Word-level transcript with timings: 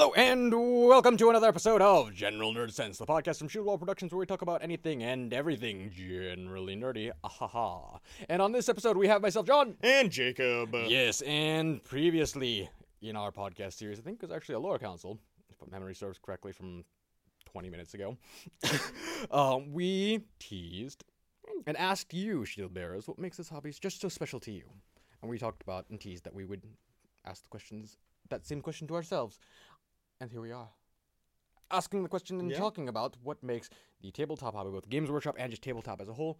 Hello 0.00 0.14
and 0.14 0.50
welcome 0.88 1.18
to 1.18 1.28
another 1.28 1.46
episode 1.46 1.82
of 1.82 2.14
General 2.14 2.54
Nerd 2.54 2.72
Sense, 2.72 2.96
the 2.96 3.04
podcast 3.04 3.36
from 3.36 3.48
Shield 3.48 3.66
Wall 3.66 3.76
Productions 3.76 4.10
where 4.10 4.18
we 4.18 4.24
talk 4.24 4.40
about 4.40 4.62
anything 4.62 5.02
and 5.02 5.30
everything 5.34 5.90
generally 5.94 6.74
nerdy. 6.74 7.10
Ahaha. 7.22 7.98
And 8.30 8.40
on 8.40 8.50
this 8.50 8.70
episode, 8.70 8.96
we 8.96 9.08
have 9.08 9.20
myself, 9.20 9.46
John. 9.46 9.76
And 9.82 10.10
Jacob. 10.10 10.74
Yes, 10.86 11.20
and 11.20 11.84
previously 11.84 12.70
in 13.02 13.14
our 13.14 13.30
podcast 13.30 13.74
series, 13.74 13.98
I 13.98 14.02
think 14.02 14.22
it 14.22 14.22
was 14.22 14.34
actually 14.34 14.54
a 14.54 14.60
lower 14.60 14.78
council, 14.78 15.18
if 15.50 15.70
memory 15.70 15.94
serves 15.94 16.18
correctly, 16.18 16.52
from 16.52 16.82
20 17.44 17.68
minutes 17.68 17.92
ago, 17.92 18.16
um, 19.30 19.70
we 19.74 20.24
teased 20.38 21.04
and 21.66 21.76
asked 21.76 22.14
you, 22.14 22.46
Shield 22.46 22.72
Bearers, 22.72 23.06
what 23.06 23.18
makes 23.18 23.36
this 23.36 23.50
hobby 23.50 23.70
just 23.70 24.00
so 24.00 24.08
special 24.08 24.40
to 24.40 24.50
you. 24.50 24.64
And 25.20 25.30
we 25.30 25.36
talked 25.36 25.62
about 25.62 25.84
and 25.90 26.00
teased 26.00 26.24
that 26.24 26.34
we 26.34 26.46
would 26.46 26.62
ask 27.26 27.42
the 27.42 27.50
questions, 27.50 27.98
that 28.30 28.46
same 28.46 28.62
question 28.62 28.86
to 28.88 28.94
ourselves. 28.94 29.38
And 30.20 30.30
here 30.30 30.40
we 30.40 30.52
are. 30.52 30.68
Asking 31.70 32.02
the 32.02 32.08
question 32.08 32.38
and 32.40 32.50
Yeah. 32.50 32.58
talking 32.58 32.88
about 32.88 33.16
what 33.22 33.42
makes 33.42 33.70
the 34.00 34.10
tabletop 34.10 34.54
hobby, 34.54 34.70
both 34.70 34.88
Games 34.88 35.10
Workshop 35.10 35.36
and 35.38 35.50
just 35.50 35.62
tabletop 35.62 36.00
as 36.00 36.08
a 36.08 36.14
whole, 36.14 36.38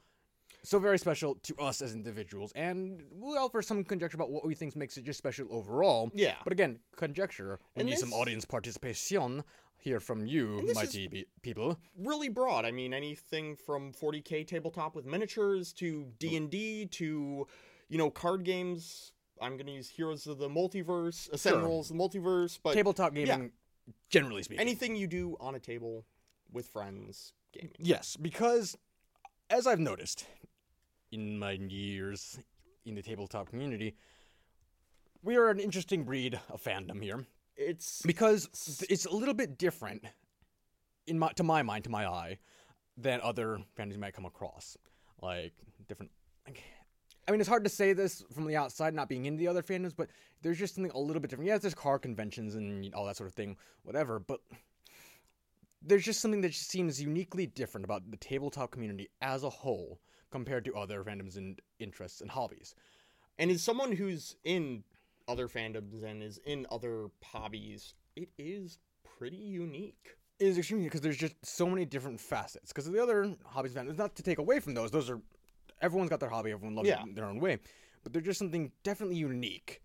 so 0.62 0.78
very 0.78 0.98
special 0.98 1.37
to 1.37 1.56
us 1.56 1.80
as 1.80 1.95
individuals. 1.95 2.52
And 2.54 3.02
we'll 3.10 3.38
offer 3.38 3.62
some 3.62 3.84
conjecture 3.84 4.16
about 4.16 4.30
what 4.30 4.45
we 4.45 4.54
think 4.54 4.77
makes 4.77 4.96
it 4.98 5.04
just 5.04 5.18
special 5.18 5.46
overall. 5.51 6.10
Yeah. 6.14 6.37
But 6.45 6.52
again, 6.52 6.80
conjecture. 6.96 7.59
We 7.74 7.80
And 7.80 7.88
need 7.88 7.98
some 7.98 8.12
audience 8.12 8.45
participation 8.45 9.45
here 9.78 10.01
from 10.01 10.26
you, 10.26 10.59
And 10.59 10.74
mighty 10.74 11.06
be- 11.09 11.26
people. 11.40 11.78
really 11.96 12.28
broad. 12.28 12.65
I 12.66 12.70
mean, 12.73 12.92
anything 12.92 13.56
from 13.56 13.92
40k 13.92 14.45
tabletop 14.45 14.95
with 14.95 15.06
miniatures 15.06 15.73
to 15.74 16.12
D&D 16.18 16.87
to, 16.87 17.46
you 17.88 17.98
know, 17.98 18.10
card 18.10 18.45
games. 18.45 19.12
I'm 19.42 19.56
going 19.56 19.65
to 19.68 19.73
use 19.73 19.88
Heroes 19.88 20.26
of 20.26 20.37
the 20.37 20.51
Multiverse, 20.51 21.30
Ascendals, 21.30 21.88
the 21.88 21.95
Multiverse, 21.95 22.59
but 22.62 22.74
tabletop 22.74 23.15
gaming, 23.15 23.52
generally 24.08 24.42
speaking. 24.42 24.60
anything 24.60 24.96
you 24.96 25.06
do 25.06 25.36
on 25.40 25.54
a 25.54 25.60
table 25.60 26.06
with 26.52 26.66
friends 26.66 27.32
gaming. 27.52 27.74
Yes, 27.78 28.16
because 28.16 28.76
as 29.48 29.66
I've 29.66 29.80
noticed 29.80 30.24
in 31.12 31.38
my 31.38 31.52
years 31.52 32.38
in 32.84 32.95
the 32.95 33.02
tabletop 33.02 33.48
community, 33.48 33.96
we 35.23 35.37
are 35.37 35.50
an 35.50 35.59
interesting 35.59 36.04
breed 36.04 36.40
of 36.48 36.62
fandom 36.62 37.02
here 37.02 37.26
It's 37.56 38.02
because 38.02 38.48
it's 38.88 39.04
a 39.04 39.12
little 39.12 39.34
bit 39.34 39.59
different 39.59 40.04
in 41.06 41.18
my 41.18 41.30
to 41.32 41.43
my 41.43 41.62
mind, 41.62 41.84
to 41.84 41.90
my 41.90 42.06
eye, 42.06 42.38
than 42.96 43.20
other 43.22 43.59
fandoms 43.78 43.93
you 43.93 43.98
might 43.98 44.15
come 44.15 44.24
across. 44.24 44.76
Like 45.20 45.52
different. 45.88 46.10
Like, 46.46 46.62
I 47.30 47.32
mean, 47.32 47.38
it's 47.38 47.48
hard 47.48 47.62
to 47.62 47.70
say 47.70 47.92
this 47.92 48.24
from 48.34 48.45
the 48.45 48.56
outside, 48.56 48.92
not 48.92 49.09
being 49.09 49.26
in 49.26 49.36
the 49.36 49.46
other 49.46 49.62
fandoms, 49.62 49.92
but 49.96 50.10
there's 50.42 50.59
just 50.59 50.74
something 50.74 50.90
a 50.90 50.98
little 50.98 51.23
bit 51.23 51.30
different. 51.30 51.46
Yeah, 51.46 51.59
there's 51.59 51.76
car 51.76 51.96
conventions 51.96 52.56
and 52.56 52.92
all 52.92 53.06
that 53.06 53.16
sort 53.16 53.28
of 53.28 53.34
thing, 53.34 53.56
whatever, 53.84 54.18
but 54.18 54.40
there's 55.80 56.04
just 56.04 56.20
something 56.20 56.40
that 56.40 56.48
just 56.48 56.68
seems 56.68 57.00
uniquely 57.00 57.46
different 57.46 57.84
about 57.84 58.10
the 58.10 58.16
tabletop 58.16 58.72
community 58.72 59.10
as 59.22 59.45
a 59.45 59.48
whole 59.48 60.00
compared 60.32 60.64
to 60.64 60.74
other 60.74 61.04
fandoms 61.04 61.37
and 61.37 61.60
interests 61.78 62.20
and 62.20 62.32
hobbies. 62.32 62.74
and 63.38 63.48
as 63.48 63.62
someone 63.62 63.92
who's 63.92 64.34
in 64.42 64.82
other 65.28 65.47
fandoms 65.47 66.03
and 66.03 66.25
is 66.25 66.41
in 66.47 66.66
other 66.69 67.10
hobbies, 67.22 67.94
it 68.16 68.31
is 68.38 68.78
pretty 69.04 69.37
unique. 69.37 70.16
It 70.41 70.48
is 70.48 70.59
extremely 70.59 70.87
because 70.87 71.00
there's 71.00 71.16
just 71.16 71.37
so 71.47 71.69
many 71.69 71.84
different 71.84 72.19
facets. 72.19 72.72
Because 72.72 72.91
the 72.91 73.00
other 73.00 73.37
hobbies 73.44 73.75
fandoms, 73.75 73.98
not 73.98 74.16
to 74.16 74.25
take 74.25 74.38
away 74.38 74.59
from 74.59 74.75
those, 74.75 74.91
those 74.91 75.09
are 75.09 75.20
everyone's 75.81 76.10
got 76.10 76.20
their 76.20 76.28
hobby, 76.28 76.50
everyone 76.53 76.75
loves 76.75 76.88
Yeah. 76.88 77.03
it 77.03 77.09
in 77.09 77.14
their 77.14 77.26
own 77.26 77.41
way, 77.41 77.59
but 78.03 78.12
they're 78.12 78.22
just 78.22 78.38
something 78.38 78.72
definitely 78.82 79.16
unique 79.16 79.82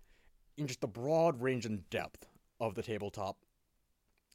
in 0.57 0.67
just 0.67 0.81
the 0.81 0.87
broad 0.87 1.41
range 1.41 1.65
and 1.65 1.89
depth 1.89 2.27
of 2.59 2.75
the 2.75 2.83
tabletop 2.83 3.37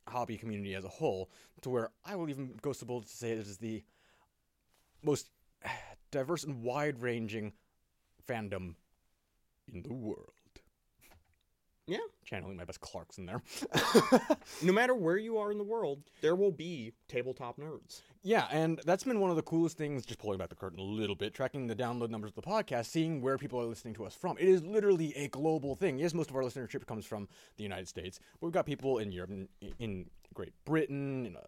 hobby 0.08 0.36
community 0.36 0.74
as 0.74 0.84
a 0.84 0.88
whole. 0.88 1.30
To 1.62 1.70
where 1.70 1.90
I 2.04 2.16
will 2.16 2.28
even 2.28 2.58
go 2.62 2.72
so 2.72 2.86
bold 2.86 3.06
to 3.06 3.16
say 3.16 3.30
it 3.32 3.38
is 3.38 3.58
the 3.58 3.82
most 5.02 5.30
diverse 6.10 6.44
and 6.44 6.62
wide-ranging 6.62 7.52
fandom 8.26 8.74
in 9.72 9.82
the 9.82 9.92
world. 9.92 10.39
Yeah. 11.90 11.98
Channeling 12.24 12.56
my 12.56 12.64
best 12.64 12.80
Clarkson 12.80 13.26
there. 13.26 13.42
No 14.62 14.72
matter 14.72 14.94
where 14.94 15.16
you 15.16 15.38
are 15.38 15.50
in 15.50 15.58
the 15.58 15.64
world, 15.64 16.02
there 16.20 16.34
will 16.36 16.52
be 16.52 16.92
tabletop 17.08 17.58
nerds. 17.58 18.02
Yeah, 18.22 18.46
and 18.50 18.80
that's 18.84 19.04
been 19.04 19.18
one 19.20 19.30
of 19.30 19.36
the 19.36 19.42
coolest 19.42 19.78
things, 19.78 20.04
just 20.04 20.18
pulling 20.20 20.38
back 20.38 20.50
the 20.50 20.54
curtain 20.54 20.78
a 20.78 20.82
little 20.82 21.16
bit, 21.16 21.32
tracking 21.34 21.66
the 21.66 21.74
download 21.74 22.10
numbers 22.10 22.30
of 22.30 22.34
the 22.36 22.42
podcast, 22.42 22.86
seeing 22.86 23.22
where 23.22 23.38
people 23.38 23.58
are 23.60 23.64
listening 23.64 23.94
to 23.94 24.04
us 24.04 24.14
from. 24.14 24.36
It 24.38 24.48
is 24.48 24.62
literally 24.62 25.14
a 25.16 25.28
global 25.28 25.74
thing. 25.74 25.98
Yes, 25.98 26.12
most 26.14 26.28
of 26.30 26.36
our 26.36 26.42
listenership 26.42 26.84
comes 26.86 27.06
from 27.06 27.26
the 27.56 27.62
United 27.62 27.88
States, 27.88 28.20
but 28.40 28.46
we've 28.48 28.52
got 28.54 28.66
people 28.66 28.98
in 28.98 29.10
Europe, 29.12 29.30
in, 29.30 29.48
in 29.78 30.06
Great 30.34 30.52
Britain, 30.66 31.26
in 31.26 31.36
uh, 31.36 31.40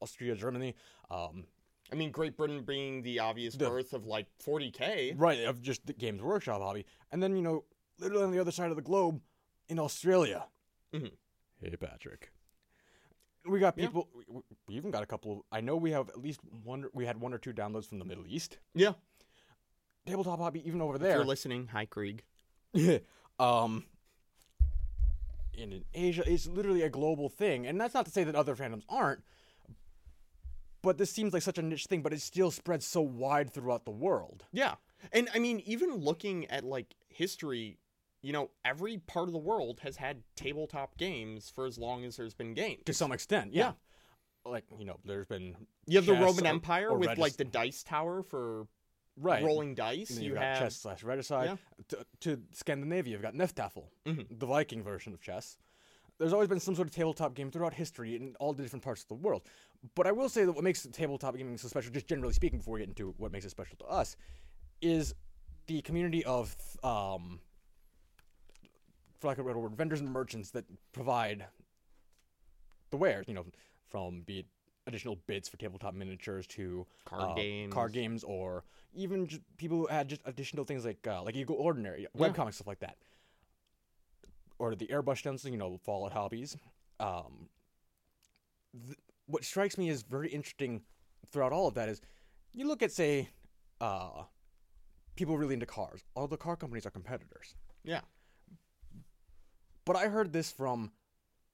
Austria, 0.00 0.34
Germany, 0.36 0.74
um, 1.10 1.44
I 1.90 1.94
mean, 1.94 2.10
Great 2.10 2.36
Britain 2.36 2.62
being 2.64 3.02
the 3.02 3.18
obvious 3.20 3.54
The- 3.54 3.68
birth 3.70 3.94
of 3.94 4.04
like 4.06 4.26
40k. 4.44 5.14
right, 5.16 5.44
of 5.44 5.62
just 5.62 5.86
the 5.86 5.94
Games 5.94 6.20
Workshop 6.22 6.60
hobby. 6.60 6.84
And 7.10 7.22
then, 7.22 7.34
you 7.34 7.40
know, 7.42 7.64
literally 7.98 8.24
on 8.24 8.30
the 8.30 8.38
other 8.38 8.52
side 8.52 8.68
of 8.70 8.76
the 8.76 8.82
globe, 8.82 9.20
in 9.68 9.78
Australia. 9.78 10.46
Mhm. 10.92 11.12
Hey, 11.60 11.76
Patrick. 11.76 12.32
We 13.44 13.60
got 13.60 13.78
Yeah. 13.78 13.86
people, 13.86 14.08
we, 14.14 14.24
we 14.66 14.74
even 14.74 14.90
got 14.90 15.02
a 15.02 15.06
couple, 15.06 15.32
Of, 15.32 15.42
I 15.52 15.60
know 15.60 15.76
we 15.76 15.90
have 15.92 16.08
at 16.08 16.20
least 16.20 16.40
one, 16.64 16.86
we 16.92 17.06
had 17.06 17.20
one 17.20 17.32
or 17.32 17.38
two 17.38 17.52
downloads 17.52 17.86
from 17.86 17.98
the 17.98 18.04
Middle 18.04 18.26
East. 18.26 18.58
Yeah. 18.74 18.94
Tabletop 20.06 20.38
hobby, 20.38 20.66
even 20.66 20.80
over 20.80 20.94
If 20.96 21.00
there. 21.02 21.16
you're 21.16 21.24
listening, 21.24 21.68
hi 21.68 21.84
Krieg. 21.86 22.22
um, 23.38 23.86
and 25.58 25.72
in 25.72 25.84
Asia, 25.94 26.22
it's 26.30 26.46
literally 26.46 26.82
a 26.82 26.88
global 26.90 27.28
thing, 27.28 27.66
and 27.66 27.80
that's 27.80 27.94
not 27.94 28.04
to 28.06 28.10
say 28.12 28.24
that 28.24 28.34
other 28.34 28.54
fandoms 28.54 28.84
aren't. 28.88 29.22
But 30.82 30.96
this 30.96 31.10
seems 31.10 31.32
like 31.32 31.42
such 31.42 31.58
a 31.58 31.62
niche 31.62 31.86
thing, 31.86 32.02
but 32.02 32.12
it 32.12 32.20
still 32.20 32.50
spreads 32.52 32.86
so 32.86 33.00
wide 33.02 33.52
throughout 33.52 33.84
the 33.84 33.90
world. 33.90 34.44
Yeah. 34.52 34.76
And 35.12 35.28
I 35.34 35.38
mean, 35.40 35.60
even 35.66 35.96
looking 35.96 36.46
at 36.46 36.64
like 36.64 36.94
history, 37.08 37.78
you 38.22 38.32
know, 38.32 38.50
every 38.64 38.98
part 38.98 39.28
of 39.28 39.32
the 39.32 39.38
world 39.38 39.80
has 39.82 39.96
had 39.96 40.22
tabletop 40.36 40.96
games 40.96 41.50
for 41.54 41.66
as 41.66 41.78
long 41.78 42.04
as 42.04 42.16
there's 42.16 42.34
been 42.34 42.54
games. 42.54 42.82
To 42.86 42.92
some 42.94 43.12
extent, 43.12 43.52
yeah. 43.52 43.72
Like 44.44 44.64
you 44.78 44.84
know, 44.84 44.98
there's 45.04 45.26
been 45.26 45.56
You 45.86 45.98
have 45.98 46.06
the 46.06 46.14
Roman 46.14 46.46
or- 46.46 46.50
Empire 46.50 46.90
or 46.90 46.98
with 46.98 47.18
like 47.18 47.36
the 47.36 47.44
dice 47.44 47.82
tower 47.82 48.22
for 48.22 48.66
right 49.16 49.42
rolling 49.44 49.74
dice. 49.74 50.10
And 50.10 50.20
You 50.20 50.30
you've 50.30 50.34
got 50.38 50.58
chess 50.58 50.76
slash 50.76 51.02
regicide. 51.02 51.58
To, 51.88 52.06
to 52.20 52.42
Scandinavia, 52.52 53.12
you've 53.12 53.22
got 53.22 53.34
Hnefatafl, 53.34 53.84
Mhm. 54.06 54.38
the 54.38 54.46
Viking 54.46 54.82
version 54.82 55.12
of 55.12 55.20
chess. 55.20 55.56
There's 56.18 56.32
always 56.32 56.48
been 56.48 56.58
some 56.60 56.74
sort 56.74 56.88
of 56.88 56.94
tabletop 56.94 57.34
game 57.34 57.50
throughout 57.50 57.74
history 57.74 58.16
in 58.16 58.34
all 58.40 58.52
the 58.52 58.62
different 58.62 58.84
parts 58.84 59.02
of 59.02 59.08
the 59.08 59.14
world. 59.14 59.42
But 59.94 60.06
I 60.08 60.12
will 60.12 60.28
say 60.28 60.44
that 60.44 60.52
what 60.52 60.64
makes 60.64 60.82
tabletop 60.90 61.36
gaming 61.36 61.56
so 61.58 61.68
special, 61.68 61.92
just 61.92 62.08
generally 62.08 62.32
speaking, 62.34 62.58
before 62.58 62.74
we 62.74 62.80
get 62.80 62.88
into 62.88 63.14
what 63.18 63.30
makes 63.30 63.44
it 63.44 63.50
special 63.50 63.76
to 63.78 63.84
us, 63.84 64.16
is 64.80 65.14
the 65.66 65.80
community 65.82 66.24
of, 66.24 66.56
um, 66.82 67.40
for 69.18 69.28
lack 69.28 69.38
of 69.38 69.46
a 69.46 69.48
better 69.48 69.58
word, 69.58 69.76
vendors 69.76 70.00
and 70.00 70.10
merchants 70.10 70.50
that 70.52 70.64
provide 70.92 71.46
the 72.90 72.96
wares. 72.96 73.26
You 73.28 73.34
know, 73.34 73.44
from 73.86 74.22
be 74.22 74.40
it 74.40 74.46
additional 74.86 75.16
bits 75.26 75.48
for 75.48 75.56
tabletop 75.58 75.92
miniatures 75.94 76.46
to 76.46 76.86
card 77.04 77.22
uh, 77.30 77.34
games. 77.34 77.72
card 77.74 77.92
games, 77.92 78.24
or 78.24 78.64
even 78.94 79.28
people 79.58 79.76
who 79.76 79.88
add 79.88 80.08
just 80.08 80.22
additional 80.24 80.64
things 80.64 80.84
like 80.84 81.06
uh, 81.06 81.22
like 81.22 81.36
Eagle 81.36 81.56
Ordinary, 81.56 82.06
Yeah. 82.14 82.28
webcomics, 82.28 82.54
stuff 82.54 82.66
like 82.66 82.80
that, 82.80 82.96
or 84.58 84.74
the 84.74 84.86
airbrush 84.86 85.18
stencil, 85.18 85.50
you 85.50 85.56
know, 85.56 85.78
Fallout 85.84 86.12
hobbies. 86.12 86.56
Um, 87.00 87.48
th- 88.86 88.98
what 89.26 89.44
strikes 89.44 89.76
me 89.76 89.88
as 89.90 90.02
very 90.02 90.28
interesting 90.30 90.82
throughout 91.30 91.52
all 91.52 91.68
of 91.68 91.74
that 91.74 91.88
is, 91.88 92.00
you 92.54 92.66
look 92.66 92.82
at 92.82 92.90
say, 92.90 93.28
uh, 93.80 94.22
people 95.16 95.36
really 95.36 95.54
into 95.54 95.66
cars. 95.66 96.02
All 96.14 96.26
the 96.26 96.36
car 96.38 96.56
companies 96.56 96.86
are 96.86 96.90
competitors. 96.90 97.54
Yeah. 97.84 98.00
But 99.88 99.96
I 99.96 100.08
heard 100.08 100.34
this 100.34 100.52
from 100.52 100.92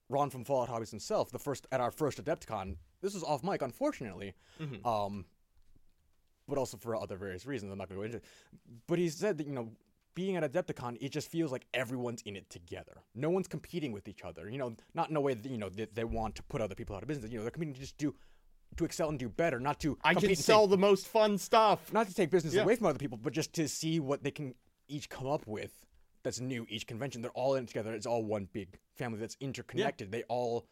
Ron 0.09 0.29
from 0.29 0.45
Fallout 0.45 0.69
Hobbies 0.69 0.91
himself, 0.91 1.31
the 1.31 1.39
first 1.39 1.69
at 1.71 1.81
our 1.81 1.93
first 1.93 2.23
Adepticon. 2.23 2.77
This 3.01 3.15
was 3.15 3.23
off 3.23 3.45
mic, 3.45 3.63
unfortunately. 3.63 4.35
Mhm. 4.61 4.85
Um, 4.85 5.25
but 6.49 6.59
also 6.59 6.77
for 6.77 6.97
other 6.97 7.17
various 7.17 7.47
reasons. 7.47 7.71
I'm 7.71 7.79
not 7.79 7.89
going 7.89 8.01
to 8.01 8.01
go 8.01 8.05
into. 8.07 8.17
it. 8.19 8.25
But 8.89 8.99
he 8.99 9.09
said 9.09 9.39
that 9.39 9.47
you 9.47 9.53
know, 9.53 9.71
being 10.17 10.35
at 10.37 10.43
Adepticon, 10.53 10.99
it 11.01 11.11
just 11.11 11.31
feels 11.31 11.53
like 11.53 11.65
everyone's 11.73 12.23
in 12.23 12.35
it 12.35 12.51
together. 12.51 13.03
No 13.15 13.31
one's 13.31 13.47
competing 13.47 13.93
with 13.93 14.09
each 14.09 14.25
other. 14.25 14.51
You 14.51 14.59
know, 14.59 14.75
not 14.95 15.11
in 15.11 15.17
a 15.17 15.21
way 15.21 15.35
that 15.35 15.49
you 15.49 15.57
know 15.57 15.69
that 15.69 15.95
they 15.95 16.03
want 16.05 16.35
to 16.35 16.43
put 16.43 16.61
other 16.61 16.75
people 16.75 16.97
out 16.97 17.03
of 17.03 17.09
business. 17.09 17.31
You 17.31 17.39
know, 17.39 17.45
they're 17.45 17.53
competing 17.53 17.75
to 17.75 17.81
just 17.81 17.97
do 17.99 18.17
to 18.79 18.85
excel 18.85 19.11
and 19.11 19.19
do 19.21 19.29
better, 19.29 19.61
not 19.61 19.79
to 19.83 19.97
I 20.03 20.15
can 20.15 20.25
and 20.25 20.31
take- 20.37 20.39
sell 20.45 20.67
the 20.67 20.77
most 20.77 21.07
fun 21.07 21.39
stuff. 21.39 21.93
not 21.93 22.09
to 22.09 22.15
take 22.15 22.31
business 22.31 22.53
Yeah. 22.55 22.63
away 22.63 22.75
from 22.75 22.87
other 22.87 22.99
people, 22.99 23.17
but 23.17 23.33
just 23.33 23.53
to 23.53 23.69
see 23.69 24.01
what 24.01 24.25
they 24.25 24.33
can 24.33 24.57
each 24.89 25.09
come 25.09 25.29
up 25.29 25.47
with 25.47 25.87
that's 26.25 26.41
new 26.41 26.67
each 26.69 26.87
convention. 26.89 27.23
They're 27.23 27.31
all 27.31 27.55
in 27.55 27.65
it 27.65 27.69
together. 27.69 27.95
It's 27.95 28.07
all 28.07 28.25
one 28.25 28.49
big 28.53 28.79
family 28.97 29.19
that's 29.21 29.37
interconnected. 29.41 30.11
They 30.11 30.25
all 30.25 30.67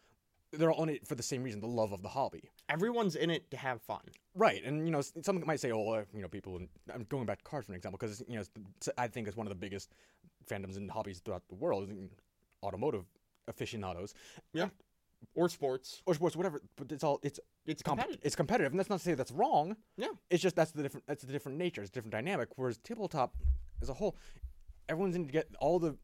they're 0.51 0.71
all 0.71 0.83
in 0.83 0.89
it 0.89 1.07
for 1.07 1.15
the 1.15 1.23
same 1.23 1.41
reason, 1.41 1.61
the 1.61 1.67
love 1.67 1.93
of 1.93 2.03
the 2.03 2.09
hobby. 2.09 2.43
Everyone's 2.69 3.15
in 3.15 3.29
it 3.31 3.49
to 3.51 3.57
have 3.57 3.81
fun. 3.81 4.01
Right, 4.35 4.63
and 4.63 4.85
you 4.85 4.91
know, 4.91 5.01
some 5.01 5.41
might 5.47 5.59
say, 5.59 5.71
"Oh, 5.71 5.89
uh, 5.89 6.03
you 6.13 6.21
know, 6.21 6.27
people." 6.27 6.57
In, 6.57 6.67
I'm 6.93 7.05
going 7.09 7.25
back 7.25 7.39
to 7.39 7.43
cars 7.49 7.65
for 7.65 7.71
an 7.71 7.75
example 7.77 7.97
because 7.99 8.21
you 8.27 8.35
know, 8.37 8.43
I 8.97 9.07
think 9.07 9.27
it's 9.27 9.37
one 9.37 9.47
of 9.47 9.49
the 9.49 9.55
biggest 9.55 9.89
fandoms 10.47 10.75
and 10.77 10.91
hobbies 10.91 11.19
throughout 11.21 11.41
the 11.47 11.55
world. 11.55 11.89
Automotive 12.61 13.05
aficionados 13.47 14.13
Yeah. 14.53 14.69
or 15.35 15.49
sports. 15.49 16.01
or 16.05 16.13
sports, 16.13 16.35
whatever. 16.35 16.61
But 16.75 16.91
it's 16.91 17.03
all 17.03 17.19
it's 17.23 17.39
It's 17.65 17.81
comp- 17.81 17.99
competitive. 17.99 18.25
it's 18.25 18.35
competitive, 18.35 18.71
and 18.73 18.79
that's 18.79 18.89
not 18.89 18.99
to 18.99 19.03
say 19.03 19.13
that's 19.15 19.31
wrong. 19.31 19.75
Yeah. 19.97 20.07
It's 20.29 20.41
just 20.43 20.55
that's 20.55 20.71
the 20.71 20.83
different 20.83 21.05
that's 21.07 21.23
the 21.23 21.31
different 21.31 21.57
nature, 21.57 21.81
it's 21.81 21.89
a 21.89 21.93
different 21.93 22.11
dynamic. 22.13 22.49
Whereas 22.57 22.77
tabletop 22.77 23.35
as 23.81 23.89
a 23.89 23.93
whole, 23.95 24.15
everyone's 24.89 25.15
in 25.15 25.25
to 25.25 25.31
get 25.31 25.47
all 25.59 25.79
the 25.79 25.97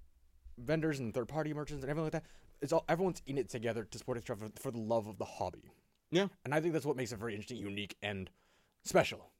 vendors 0.57 0.99
and 0.99 1.13
third 1.13 1.27
party 1.27 1.53
merchants 1.53 1.83
and 1.83 1.89
everything 1.89 2.05
like 2.05 2.13
that. 2.13 2.25
It's 2.61 2.73
all 2.73 2.83
everyone's 2.89 3.21
in 3.25 3.37
it 3.37 3.49
together 3.49 3.83
to 3.85 3.97
support 3.97 4.17
each 4.17 4.29
other 4.29 4.47
for 4.59 4.71
the 4.71 4.79
love 4.79 5.07
of 5.07 5.17
the 5.17 5.25
hobby. 5.25 5.71
Yeah. 6.11 6.27
And 6.43 6.53
I 6.53 6.59
think 6.59 6.73
that's 6.73 6.85
what 6.85 6.97
makes 6.97 7.11
it 7.11 7.19
very 7.19 7.33
interesting, 7.33 7.57
unique, 7.57 7.95
and 8.01 8.29
special 8.83 9.31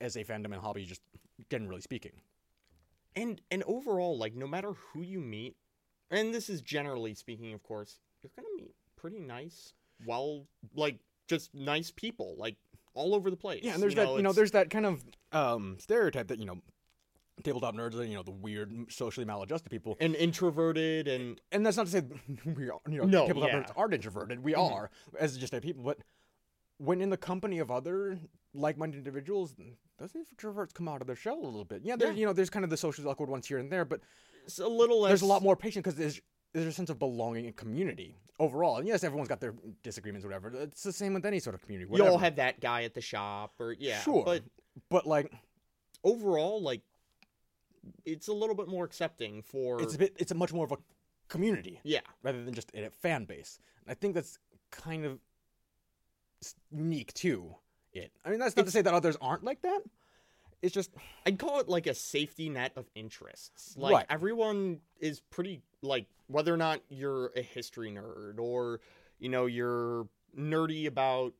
as 0.00 0.16
a 0.16 0.24
fandom 0.24 0.46
and 0.52 0.56
hobby, 0.56 0.84
just 0.84 1.02
generally 1.50 1.80
speaking. 1.80 2.12
and 3.16 3.40
and 3.50 3.62
overall 3.64 4.16
like 4.16 4.34
no 4.34 4.46
matter 4.46 4.72
who 4.92 5.02
you 5.02 5.20
meet 5.20 5.56
and 6.10 6.32
this 6.34 6.48
is 6.48 6.60
generally 6.62 7.14
speaking 7.14 7.52
of 7.54 7.62
course 7.62 7.98
you're 8.22 8.30
gonna 8.36 8.48
meet 8.56 8.74
pretty 8.96 9.18
nice 9.18 9.72
well 10.06 10.46
like 10.76 10.98
just 11.26 11.52
nice 11.54 11.90
people 11.90 12.36
like 12.38 12.56
all 12.94 13.14
over 13.14 13.30
the 13.30 13.36
place 13.36 13.62
Yeah, 13.64 13.74
and 13.74 13.82
there's 13.82 13.94
you 13.94 14.00
that 14.04 14.12
you 14.14 14.22
know 14.22 14.32
there's 14.32 14.52
that 14.52 14.70
kind 14.70 14.86
of 14.86 15.02
um, 15.32 15.76
stereotype 15.80 16.28
that 16.28 16.38
you 16.38 16.44
know 16.46 16.58
tabletop 17.40 17.74
nerds 17.74 17.94
are 17.98 18.04
you 18.04 18.14
know 18.14 18.22
the 18.22 18.30
weird 18.30 18.72
socially 18.92 19.24
maladjusted 19.26 19.70
people. 19.70 19.96
and 20.00 20.14
introverted 20.14 21.08
and 21.08 21.40
and 21.52 21.64
that's 21.64 21.76
not 21.76 21.86
to 21.86 21.92
say 21.92 22.02
we 22.44 22.70
are, 22.70 22.80
you 22.88 22.98
know, 22.98 23.04
No, 23.04 23.26
tabletop 23.26 23.50
yeah. 23.52 23.60
nerds 23.62 23.72
aren't 23.76 23.94
introverted. 23.94 24.42
We 24.42 24.52
Mhm. 24.54 24.70
are 24.72 24.90
as 25.18 25.36
just 25.36 25.52
a 25.54 25.60
people, 25.60 25.82
but 25.82 25.98
when 26.78 27.00
in 27.00 27.10
the 27.10 27.16
company 27.16 27.58
of 27.58 27.70
other 27.70 28.18
like-minded 28.54 28.96
individuals, 28.98 29.54
those 29.98 30.12
introverts 30.12 30.72
come 30.74 30.88
out 30.88 31.00
of 31.00 31.06
their 31.06 31.16
shell 31.16 31.38
a 31.38 31.44
little 31.44 31.64
bit. 31.64 31.82
Yeah, 31.84 31.96
there's 31.96 32.14
Yeah. 32.14 32.20
you 32.20 32.26
know 32.26 32.32
there's 32.32 32.50
kind 32.50 32.64
of 32.64 32.70
the 32.70 32.76
socially 32.76 33.06
awkward 33.08 33.28
ones 33.28 33.46
here 33.46 33.58
and 33.58 33.70
there, 33.70 33.84
but 33.84 34.00
it's 34.44 34.58
a 34.58 34.66
little 34.66 35.00
less 35.02 35.10
there's 35.10 35.22
a 35.22 35.26
lot 35.26 35.42
more 35.42 35.56
patience 35.56 35.84
because 35.84 35.96
there's 35.96 36.20
there's 36.52 36.66
a 36.66 36.72
sense 36.72 36.90
of 36.90 36.98
belonging 36.98 37.46
and 37.46 37.54
community 37.54 38.16
overall. 38.40 38.78
And 38.78 38.88
yes, 38.88 39.04
everyone's 39.04 39.28
got 39.28 39.38
their 39.40 39.54
disagreements, 39.84 40.24
or 40.24 40.28
whatever. 40.30 40.48
It's 40.62 40.82
the 40.82 40.92
same 40.92 41.14
with 41.14 41.24
any 41.24 41.38
sort 41.38 41.54
of 41.54 41.62
community. 41.62 41.88
you 41.94 42.04
all 42.04 42.18
have 42.18 42.34
that 42.36 42.58
guy 42.58 42.82
at 42.82 42.94
the 42.94 43.00
shop 43.00 43.52
or 43.60 43.72
yeah 43.78 44.00
sure, 44.00 44.24
but 44.24 44.42
but 44.88 45.06
like 45.06 45.32
overall 46.02 46.60
like 46.62 46.80
it's 48.04 48.28
a 48.28 48.32
little 48.32 48.54
bit 48.54 48.68
more 48.68 48.84
accepting 48.84 49.42
for 49.42 49.80
it's 49.82 49.94
a 49.94 49.98
bit 49.98 50.14
it's 50.18 50.32
a 50.32 50.34
much 50.34 50.52
more 50.52 50.64
of 50.64 50.72
a 50.72 50.76
community 51.28 51.80
yeah 51.84 52.00
rather 52.22 52.44
than 52.44 52.52
just 52.54 52.70
a 52.74 52.90
fan 52.90 53.24
base. 53.24 53.58
And 53.84 53.90
I 53.90 53.94
think 53.94 54.14
that's 54.14 54.38
kind 54.70 55.04
of 55.04 55.18
unique 56.70 57.12
to 57.14 57.54
it. 57.92 58.12
I 58.24 58.30
mean, 58.30 58.38
that's 58.38 58.56
not 58.56 58.66
to 58.66 58.72
say 58.72 58.82
that 58.82 58.94
others 58.94 59.16
aren't 59.20 59.44
like 59.44 59.62
that. 59.62 59.80
It's 60.62 60.74
just 60.74 60.90
I'd 61.24 61.38
call 61.38 61.60
it 61.60 61.68
like 61.68 61.86
a 61.86 61.94
safety 61.94 62.48
net 62.48 62.72
of 62.76 62.86
interests. 62.94 63.74
Like 63.76 63.92
Right. 63.94 64.06
everyone 64.10 64.80
is 65.00 65.20
pretty 65.20 65.62
like 65.82 66.06
whether 66.26 66.52
or 66.52 66.58
not 66.58 66.80
you're 66.88 67.32
a 67.34 67.42
history 67.42 67.90
nerd 67.90 68.38
or 68.38 68.80
you 69.18 69.28
know 69.30 69.46
you're 69.46 70.06
nerdy 70.36 70.86
about 70.86 71.32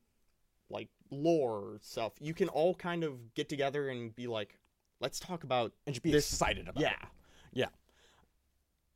like 0.69 0.89
lore 1.11 1.77
stuff, 1.81 2.13
you 2.19 2.33
can 2.33 2.47
all 2.49 2.73
kind 2.73 3.03
of 3.03 3.33
get 3.35 3.49
together 3.49 3.89
and 3.89 4.15
be 4.15 4.27
like, 4.27 4.57
let's 5.01 5.19
talk 5.19 5.43
about 5.43 5.73
and 5.85 5.93
just 5.95 6.03
be 6.03 6.11
This- 6.11 6.31
excited 6.31 6.67
about 6.69 6.81
yeah. 6.81 6.91
it. 6.93 7.07
Yeah. 7.53 7.65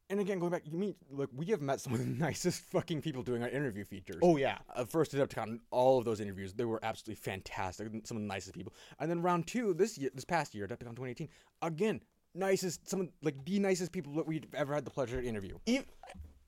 And 0.10 0.20
again, 0.20 0.38
going 0.38 0.52
back, 0.52 0.62
you 0.66 0.78
mean 0.78 0.96
look, 1.10 1.32
we 1.36 1.48
have 1.48 1.62
met 1.62 1.82
some 1.82 1.94
of 1.94 2.00
the 2.00 2.06
nicest 2.06 2.62
fucking 2.66 3.02
people 3.02 3.24
doing 3.24 3.42
our 3.42 3.50
interview 3.50 3.84
features. 3.84 4.18
Oh 4.22 4.38
yeah. 4.38 4.60
uh, 4.76 4.86
first 4.86 5.14
at 5.16 5.30
Adepticon, 5.30 5.60
all 5.72 5.98
of 5.98 6.06
those 6.06 6.20
interviews, 6.20 6.54
they 6.54 6.66
were 6.66 6.80
absolutely 6.84 7.16
fantastic. 7.16 7.88
Some 8.04 8.18
of 8.18 8.22
the 8.24 8.28
nicest 8.28 8.54
people. 8.54 8.74
And 9.00 9.10
then 9.10 9.22
round 9.24 9.48
two 9.48 9.74
this 9.74 9.98
year, 9.98 10.12
this 10.14 10.26
past 10.26 10.54
year, 10.54 10.68
Adepticon 10.68 10.96
2018, 10.96 11.28
again, 11.64 12.02
nicest, 12.36 12.88
some 12.88 13.02
of 13.02 13.08
like 13.24 13.44
the 13.46 13.58
nicest 13.60 13.92
people 13.92 14.14
that 14.14 14.28
we've 14.28 14.46
ever 14.54 14.76
had 14.76 14.86
the 14.86 14.92
pleasure 14.92 15.20
to 15.20 15.28
interview. 15.28 15.58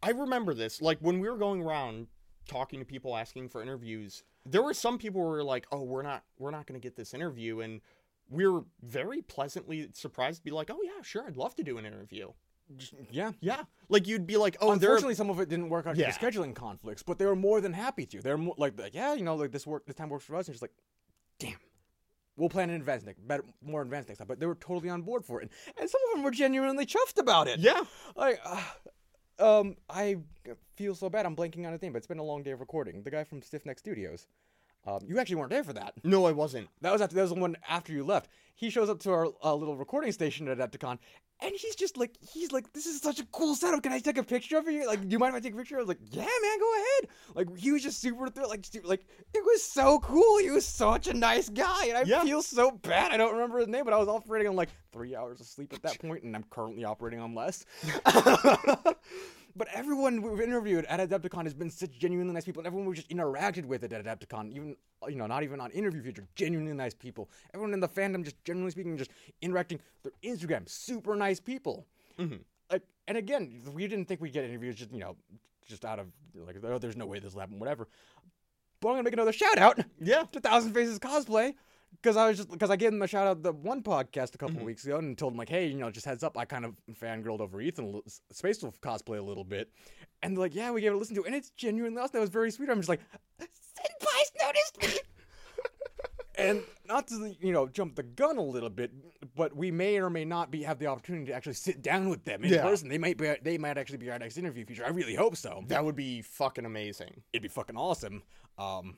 I 0.04 0.12
remember 0.12 0.54
this. 0.54 0.80
Like 0.80 1.00
when 1.00 1.20
we 1.20 1.28
were 1.28 1.38
going 1.38 1.64
around 1.64 2.06
talking 2.48 2.80
to 2.80 2.86
people 2.86 3.18
asking 3.18 3.50
for 3.50 3.64
interviews, 3.64 4.24
there 4.46 4.62
were 4.62 4.76
some 4.76 5.00
people 5.00 5.20
who 5.22 5.28
were 5.28 5.44
like, 5.44 5.66
"Oh, 5.72 5.82
we're 5.82 6.04
not, 6.04 6.24
we're 6.38 6.52
not 6.52 6.68
going 6.68 6.80
to 6.80 6.84
get 6.84 6.96
this 6.96 7.14
interview," 7.16 7.62
and 7.62 7.82
we 8.30 8.48
were 8.48 8.64
very 8.82 9.22
pleasantly 9.22 9.90
surprised 9.94 10.40
to 10.40 10.44
be 10.44 10.52
like, 10.52 10.70
"Oh 10.72 10.80
yeah, 10.84 11.02
sure, 11.02 11.26
I'd 11.28 11.38
love 11.38 11.56
to 11.56 11.64
do 11.64 11.78
an 11.78 11.86
interview." 11.86 12.32
Yeah. 13.12 13.32
Yeah, 13.40 13.64
like 13.88 14.08
you'd 14.08 14.28
be 14.28 14.36
like, 14.38 14.58
"Oh, 14.60 14.68
there." 14.68 14.74
Unfortunately, 14.90 15.16
some 15.16 15.30
of 15.30 15.40
it 15.40 15.48
didn't 15.48 15.70
work 15.70 15.88
out 15.88 15.96
due 15.96 16.02
Yeah. 16.02 16.12
to 16.12 16.20
scheduling 16.20 16.54
conflicts, 16.54 17.02
but 17.04 17.18
they 17.18 17.26
were 17.26 17.36
more 17.36 17.62
than 17.62 17.72
happy 17.74 18.06
to. 18.08 18.22
They're 18.22 18.38
more 18.38 18.56
like, 18.58 18.78
like, 18.80 18.94
yeah, 18.94 19.14
you 19.14 19.24
know, 19.24 19.36
like 19.36 19.52
this 19.52 19.66
work, 19.66 19.86
this 19.86 19.96
time 19.96 20.10
works 20.10 20.26
for 20.26 20.36
us, 20.36 20.48
and 20.48 20.54
just 20.54 20.62
like, 20.62 20.74
damn, 21.40 21.56
we'll 22.36 22.50
plan 22.50 22.70
in 22.70 22.76
advance 22.76 23.04
next, 23.06 23.26
better, 23.26 23.44
more 23.62 23.82
in 23.82 23.88
advance 23.88 24.08
next 24.10 24.18
time. 24.20 24.28
But 24.28 24.42
they 24.42 24.46
were 24.46 24.56
totally 24.56 24.90
on 24.90 25.04
board 25.04 25.24
for 25.24 25.42
it, 25.42 25.50
and 25.80 25.90
some 25.90 26.02
of 26.10 26.16
them 26.16 26.24
were 26.24 26.32
genuinely 26.32 26.86
chuffed 26.86 27.18
about 27.20 27.48
it. 27.48 27.60
Yeah, 27.60 27.86
Like, 28.18 28.42
uh, 28.44 28.64
um, 29.62 29.78
I 29.90 30.18
feel 30.76 30.94
so 30.94 31.10
bad. 31.10 31.26
I'm 31.26 31.38
blanking 31.38 31.66
on 31.66 31.74
a 31.74 31.78
name, 31.78 31.94
but 31.94 32.00
it's 32.00 32.08
been 32.08 32.20
a 32.20 32.24
long 32.24 32.44
day 32.44 32.52
of 32.52 32.60
recording. 32.60 33.02
The 33.04 33.12
guy 33.12 33.24
from 33.24 33.42
Stiff 33.42 33.66
Neck 33.66 33.80
Studios. 33.80 34.28
Um, 34.86 35.00
you 35.06 35.20
actually 35.20 35.36
weren't 35.36 35.50
there 35.52 35.64
for 35.64 35.74
that. 35.74 35.94
no, 36.04 36.26
I 36.26 36.32
wasn't. 36.32 36.70
That 36.82 36.94
was 36.94 37.02
after 37.02 37.16
that 37.16 37.22
was 37.24 37.32
the 37.34 37.40
one 37.40 37.58
after 37.68 37.92
you 37.92 38.04
left. 38.06 38.30
He 38.56 38.70
shows 38.70 38.90
up 38.90 39.00
to 39.02 39.12
our 39.12 39.28
uh, 39.44 39.54
little 39.54 39.76
recording 39.78 40.12
station 40.12 40.48
at 40.48 40.58
Adepticon, 40.58 40.98
and 41.42 41.52
he's 41.56 41.76
just 41.76 41.96
like, 41.98 42.16
he's 42.34 42.52
like, 42.52 42.74
this 42.74 42.88
is 42.88 43.00
such 43.02 43.20
a 43.20 43.26
cool 43.26 43.54
setup. 43.54 43.84
Can 43.84 43.92
I 43.92 44.00
take 44.00 44.18
a 44.18 44.24
picture 44.24 44.58
of 44.58 44.68
you? 44.68 44.88
Like, 44.88 45.02
do 45.02 45.08
you 45.10 45.20
mind 45.20 45.36
if 45.36 45.38
I 45.38 45.44
take 45.44 45.54
a 45.54 45.58
picture? 45.58 45.76
I 45.76 45.80
was 45.82 45.88
like, 45.88 46.00
yeah, 46.10 46.22
man, 46.26 46.60
go 46.60 46.74
ahead. 46.74 47.10
Like, 47.36 47.56
he 47.58 47.72
was 47.72 47.84
just 47.84 48.02
super 48.02 48.28
thrilled. 48.30 48.50
Like, 48.50 48.66
su- 48.66 48.82
like 48.84 49.06
it 49.36 49.44
was 49.46 49.62
so 49.64 50.00
cool. 50.00 50.40
He 50.40 50.50
was 50.50 50.66
such 50.66 51.06
a 51.08 51.14
nice 51.14 51.50
guy, 51.50 51.86
and 51.88 51.98
I 52.00 52.04
Yeah. 52.04 52.24
feel 52.24 52.42
so 52.42 52.72
bad. 52.72 53.12
I 53.12 53.18
don't 53.18 53.34
remember 53.34 53.60
his 53.60 53.68
name, 53.68 53.84
but 53.86 53.94
I 53.94 53.98
was 53.98 54.08
operating 54.08 54.48
on 54.48 54.56
like 54.56 54.70
three 54.92 55.16
hours 55.16 55.40
of 55.40 55.46
sleep 55.46 55.74
at 55.74 55.84
that 55.84 56.00
point, 56.00 56.24
and 56.24 56.36
I'm 56.36 56.46
currently 56.50 56.84
operating 56.86 57.20
on 57.20 57.36
less. 57.36 57.66
But 59.58 59.70
everyone 59.74 60.22
we've 60.22 60.40
interviewed 60.40 60.86
at 60.86 61.00
Adepticon 61.00 61.44
has 61.46 61.54
been 61.56 61.72
such 61.72 61.98
genuinely 61.98 62.32
nice 62.32 62.46
people, 62.46 62.60
and 62.60 62.68
everyone 62.68 62.88
we've 62.88 62.96
just 62.98 63.10
interacted 63.10 63.66
with 63.66 63.84
at 63.84 63.90
Adepticon, 63.92 64.52
even 64.52 64.76
you 65.10 65.16
know, 65.16 65.26
not 65.26 65.42
even 65.42 65.60
on 65.60 65.72
interview 65.72 66.04
feature, 66.04 66.28
genuinely 66.36 66.74
nice 66.74 66.94
people. 66.94 67.30
Everyone 67.54 67.74
in 67.74 67.80
the 67.80 67.88
fandom, 67.90 68.24
just 68.24 68.44
generally 68.44 68.70
speaking, 68.70 68.96
just 68.98 69.10
interacting. 69.42 69.80
Their 70.04 70.12
Instagram, 70.24 70.70
super 70.70 71.16
nice 71.16 71.40
people. 71.40 71.88
Mhm. 72.20 72.42
Like, 72.72 72.84
and 73.08 73.18
again, 73.18 73.64
we 73.74 73.88
didn't 73.88 74.08
think 74.08 74.22
we'd 74.22 74.34
get 74.34 74.44
interviews, 74.46 74.76
just 74.76 74.92
you 74.92 75.00
know, 75.00 75.16
just 75.66 75.86
out 75.86 75.98
of 75.98 76.08
like, 76.36 76.58
oh, 76.64 76.78
there's 76.78 76.98
no 76.98 77.08
way 77.08 77.18
this 77.18 77.34
will 77.34 77.42
happen, 77.42 77.58
whatever. 77.58 77.88
But 78.80 78.90
I'm 78.90 78.94
gonna 78.94 79.04
make 79.04 79.14
another 79.14 79.34
shout 79.34 79.58
out 79.58 79.80
Yeah, 80.00 80.24
to 80.34 80.40
Thousand 80.40 80.74
Faces 80.74 81.00
Cosplay. 81.00 81.56
Because 81.92 82.16
I 82.16 82.28
was 82.28 82.38
just 82.38 82.52
because 82.52 82.70
I 82.70 82.76
gave 82.76 82.94
him 82.94 83.02
a 83.02 83.08
shout 83.08 83.28
out 83.28 83.42
the 83.44 83.52
one 83.52 83.82
podcast 83.82 84.36
a 84.36 84.38
couple 84.38 84.58
Mhm. 84.58 84.66
weeks 84.66 84.86
ago 84.86 84.98
and 84.98 85.18
told 85.18 85.34
him 85.34 85.38
like, 85.40 85.50
hey, 85.50 85.68
you 85.68 85.78
know, 85.78 85.90
just 85.90 86.06
heads 86.06 86.24
up, 86.24 86.38
I 86.38 86.46
kind 86.46 86.64
of 86.64 86.76
fangirled 86.94 87.40
over 87.40 87.60
Ethan 87.60 88.02
Space 88.32 88.62
Wolf 88.62 88.80
cosplay 88.82 89.18
a 89.18 89.22
little 89.22 89.44
bit, 89.44 89.72
and 90.22 90.36
they're 90.36 90.42
like, 90.42 90.54
yeah, 90.56 90.70
we 90.72 90.82
gave 90.82 90.92
it 90.92 90.96
a 90.96 90.98
listen 90.98 91.16
to, 91.16 91.24
it, 91.24 91.28
and 91.28 91.36
it's 91.36 91.50
genuinely 91.52 92.00
awesome. 92.00 92.12
That 92.14 92.20
was 92.22 92.30
very 92.30 92.52
sweet. 92.52 92.70
I'm 92.70 92.78
just 92.78 92.90
like, 92.90 93.02
Senpai's 93.42 94.32
noticed 94.42 94.82
me. 94.82 95.00
and 96.38 96.62
not 96.86 97.08
to 97.08 97.36
you 97.42 97.52
know 97.52 97.68
jump 97.68 97.96
the 97.96 98.04
gun 98.04 98.38
a 98.38 98.42
little 98.44 98.70
bit, 98.70 98.92
but 99.36 99.56
we 99.56 99.72
may 99.72 99.98
or 100.00 100.10
may 100.10 100.24
not 100.24 100.52
be 100.52 100.64
have 100.64 100.78
the 100.80 100.86
opportunity 100.88 101.26
to 101.26 101.34
actually 101.34 101.54
sit 101.54 101.82
down 101.82 102.10
with 102.10 102.24
them 102.26 102.44
in 102.44 102.54
Yeah. 102.54 102.62
person. 102.62 102.90
They 102.90 103.00
might 103.00 103.18
be 103.18 103.34
they 103.42 103.58
might 103.58 103.78
actually 103.78 103.98
be 103.98 104.12
our 104.12 104.20
next 104.20 104.38
interview 104.38 104.66
feature. 104.66 104.86
I 104.86 104.90
really 104.90 105.16
hope 105.16 105.36
so 105.36 105.64
that 105.68 105.84
would 105.84 105.96
be 105.96 106.22
fucking 106.22 106.66
amazing. 106.66 107.24
it'd 107.34 107.42
be 107.42 107.48
fucking 107.50 107.76
awesome. 107.76 108.22
Um, 108.60 108.98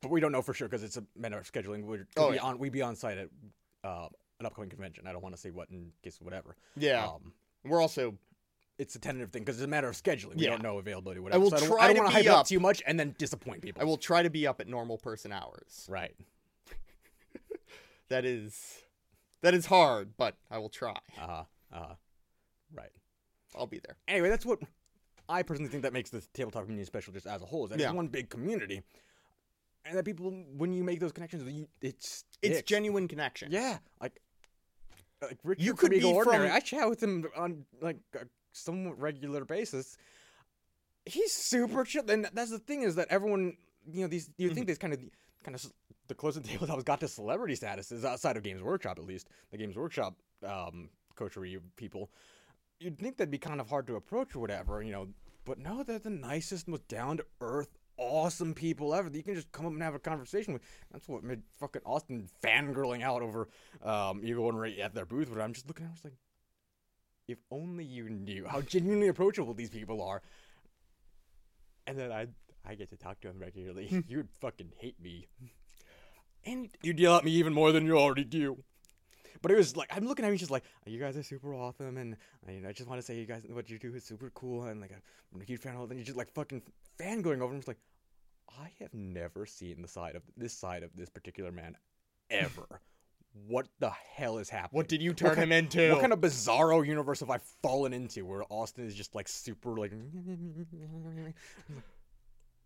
but 0.00 0.10
we 0.10 0.20
don't 0.20 0.32
know 0.32 0.42
for 0.42 0.54
sure 0.54 0.68
because 0.68 0.82
it's 0.82 0.96
a 0.96 1.04
matter 1.16 1.38
of 1.38 1.50
scheduling. 1.50 1.84
We'd, 1.84 2.06
Oh, 2.16 2.30
be 2.30 2.36
yeah. 2.36 2.42
on 2.42 2.58
we'd 2.58 2.72
be 2.72 2.82
on 2.82 2.96
site 2.96 3.18
at 3.18 3.28
uh, 3.84 4.08
an 4.40 4.46
upcoming 4.46 4.70
convention. 4.70 5.06
I 5.06 5.12
don't 5.12 5.22
want 5.22 5.34
to 5.34 5.40
say 5.40 5.50
what 5.50 5.68
in 5.70 5.90
case 6.02 6.18
whatever. 6.20 6.56
Yeah, 6.76 7.06
Um, 7.06 7.32
we're 7.64 7.80
also 7.80 8.14
it's 8.78 8.94
a 8.94 8.98
tentative 9.00 9.30
thing 9.32 9.42
because 9.42 9.56
it's 9.56 9.64
a 9.64 9.68
matter 9.68 9.88
of 9.88 9.96
scheduling. 9.96 10.36
We 10.36 10.44
Yeah. 10.44 10.50
don't 10.50 10.62
know 10.62 10.78
availability. 10.78 11.20
Whatever. 11.20 11.40
will 11.42 11.50
so 11.50 11.56
I 11.56 11.60
don't, 11.60 11.68
try 11.68 11.78
I 11.84 11.86
don't 11.88 11.96
to 11.96 12.02
want 12.02 12.12
to 12.14 12.18
be 12.20 12.24
hype 12.26 12.32
up. 12.34 12.40
up 12.42 12.46
too 12.46 12.60
much 12.60 12.82
and 12.86 12.98
then 13.00 13.14
disappoint 13.18 13.62
people. 13.62 13.82
I 13.82 13.84
will 13.84 13.96
try 13.96 14.22
to 14.22 14.30
be 14.30 14.46
up 14.46 14.60
at 14.60 14.68
normal 14.68 14.98
person 14.98 15.32
hours. 15.32 15.86
Right. 15.88 16.14
That 18.08 18.24
is 18.24 18.78
that 19.42 19.52
is 19.54 19.66
hard, 19.66 20.16
but 20.16 20.34
I 20.50 20.58
will 20.58 20.70
try. 20.70 20.96
Uh 21.20 21.26
huh. 21.26 21.44
Uh 21.72 21.78
huh. 21.78 21.94
Right. 22.74 22.90
I'll 23.54 23.66
be 23.66 23.80
there. 23.86 23.96
Anyway, 24.08 24.30
that's 24.30 24.46
what 24.46 24.60
I 25.28 25.42
personally 25.42 25.70
think 25.70 25.82
that 25.82 25.92
makes 25.92 26.08
the 26.10 26.22
tabletop 26.32 26.62
community 26.62 26.86
special, 26.86 27.12
just 27.12 27.26
as 27.26 27.42
a 27.42 27.44
whole. 27.44 27.64
Is 27.64 27.70
that 27.70 27.78
Yeah. 27.80 27.88
it's 27.88 27.94
one 27.94 28.08
big 28.08 28.30
community, 28.30 28.82
and 29.88 29.96
that 29.98 30.04
people, 30.04 30.30
when 30.56 30.72
you 30.72 30.84
make 30.84 31.00
those 31.00 31.12
connections, 31.12 31.42
you, 31.50 31.66
it's 31.80 32.24
It's 32.42 32.62
genuine 32.62 33.08
connection. 33.08 33.50
Yeah, 33.50 33.78
like 34.00 34.20
like 35.22 35.38
Richard 35.42 35.62
You 35.64 35.74
could 35.74 35.90
be 35.90 36.04
Ordinary. 36.04 36.48
from- 36.48 36.56
I 36.56 36.60
chat 36.60 36.88
with 36.88 37.02
him 37.02 37.26
on 37.36 37.64
like 37.80 37.96
a 38.14 38.26
somewhat 38.52 38.98
regular 39.00 39.44
basis. 39.44 39.96
He's 41.06 41.32
super 41.32 41.84
chill, 41.84 42.08
and 42.10 42.28
that's 42.34 42.50
the 42.50 42.58
thing 42.58 42.82
is 42.82 42.94
that 42.96 43.08
everyone, 43.10 43.56
you 43.90 44.02
know, 44.02 44.08
these 44.08 44.30
you 44.36 44.48
Mm-hmm. 44.48 44.54
think 44.54 44.66
these 44.66 44.78
kind 44.78 44.92
of 44.92 45.00
kind 45.42 45.54
of 45.54 45.72
the 46.08 46.14
closest 46.14 46.46
tabletops 46.50 46.84
got 46.84 47.00
to 47.00 47.08
celebrity 47.08 47.54
status 47.54 47.90
is 47.92 48.04
outside 48.04 48.36
of 48.36 48.42
Games 48.42 48.62
Workshop, 48.62 48.98
at 48.98 49.04
least 49.04 49.28
the 49.50 49.56
Games 49.58 49.76
Workshop 49.76 50.16
um, 50.46 50.90
coterie 51.16 51.58
people. 51.76 52.10
You'd 52.80 52.98
think 52.98 53.16
that'd 53.16 53.30
be 53.30 53.38
kind 53.38 53.60
of 53.60 53.68
hard 53.68 53.86
to 53.88 53.96
approach 53.96 54.36
or 54.36 54.38
whatever, 54.40 54.82
you 54.82 54.92
know, 54.92 55.08
but 55.44 55.58
no, 55.58 55.82
they're 55.82 55.98
the 55.98 56.10
nicest, 56.10 56.68
most 56.68 56.86
down 56.86 57.16
to 57.16 57.24
earth, 57.40 57.76
awesome 57.98 58.54
people 58.54 58.94
ever 58.94 59.10
that 59.10 59.16
you 59.16 59.22
can 59.22 59.34
just 59.34 59.52
come 59.52 59.66
up 59.66 59.72
and 59.72 59.82
have 59.82 59.94
a 59.94 59.98
conversation 59.98 60.52
with. 60.52 60.62
That's 60.92 61.08
what 61.08 61.22
made 61.22 61.42
fucking 61.58 61.82
Austin 61.84 62.28
fangirling 62.42 63.02
out 63.02 63.22
over 63.22 63.48
um, 63.82 64.20
Eagle 64.24 64.48
and 64.48 64.58
right 64.58 64.78
at 64.78 64.94
their 64.94 65.06
booth. 65.06 65.30
Where 65.30 65.42
I'm 65.42 65.52
just 65.52 65.68
looking 65.68 65.84
at, 65.84 65.90
I 65.90 65.92
was 65.92 66.04
like, 66.04 66.14
if 67.26 67.38
only 67.50 67.84
you 67.84 68.08
knew 68.08 68.46
how 68.46 68.62
genuinely 68.62 69.08
approachable 69.08 69.54
these 69.54 69.70
people 69.70 70.02
are. 70.02 70.22
And 71.86 71.98
then 71.98 72.12
I 72.12 72.28
I 72.64 72.74
get 72.74 72.90
to 72.90 72.96
talk 72.96 73.20
to 73.20 73.28
them 73.28 73.38
regularly. 73.38 74.04
You'd 74.08 74.28
fucking 74.40 74.72
hate 74.78 75.00
me. 75.02 75.26
And 76.44 76.70
you'd 76.82 77.00
yell 77.00 77.16
at 77.16 77.24
me 77.24 77.32
even 77.32 77.52
more 77.52 77.72
than 77.72 77.84
you 77.84 77.98
already 77.98 78.24
do. 78.24 78.62
But 79.42 79.50
it 79.52 79.56
was 79.56 79.76
like 79.76 79.88
I'm 79.94 80.06
looking 80.06 80.24
at 80.24 80.30
me, 80.32 80.36
just 80.38 80.50
like 80.50 80.64
you 80.86 80.98
guys 80.98 81.16
are 81.16 81.22
super 81.22 81.54
awesome, 81.54 81.96
and 81.96 82.16
uh, 82.46 82.52
you 82.52 82.60
know 82.60 82.68
I 82.68 82.72
just 82.72 82.88
want 82.88 83.00
to 83.00 83.06
say 83.06 83.16
you 83.18 83.26
guys 83.26 83.42
what 83.48 83.68
you 83.70 83.78
do 83.78 83.94
is 83.94 84.04
super 84.04 84.30
cool, 84.34 84.64
and 84.64 84.80
like 84.80 84.92
I'm 85.34 85.40
a 85.40 85.44
huge 85.44 85.60
fan 85.60 85.74
of. 85.76 85.82
it. 85.82 85.90
And 85.90 85.98
you're 85.98 86.06
just 86.06 86.18
like 86.18 86.32
fucking 86.32 86.62
fan 86.98 87.22
going 87.22 87.40
over, 87.42 87.52
and 87.52 87.60
just 87.60 87.68
like 87.68 87.78
I 88.60 88.70
have 88.80 88.92
never 88.94 89.46
seen 89.46 89.82
the 89.82 89.88
side 89.88 90.16
of 90.16 90.22
this 90.36 90.52
side 90.52 90.82
of 90.82 90.90
this 90.96 91.08
particular 91.08 91.52
man 91.52 91.76
ever. 92.30 92.80
what 93.46 93.68
the 93.78 93.90
hell 93.90 94.38
is 94.38 94.48
happening? 94.50 94.76
What 94.78 94.88
did 94.88 95.02
you 95.02 95.12
turn 95.12 95.34
ki- 95.34 95.42
him 95.42 95.52
into? 95.52 95.92
What 95.92 96.00
kind 96.00 96.12
of 96.12 96.20
bizarro 96.20 96.84
universe 96.86 97.20
have 97.20 97.30
I 97.30 97.38
fallen 97.62 97.92
into 97.92 98.24
where 98.24 98.42
Austin 98.50 98.86
is 98.86 98.94
just 98.94 99.14
like 99.14 99.28
super 99.28 99.76
like 99.76 99.92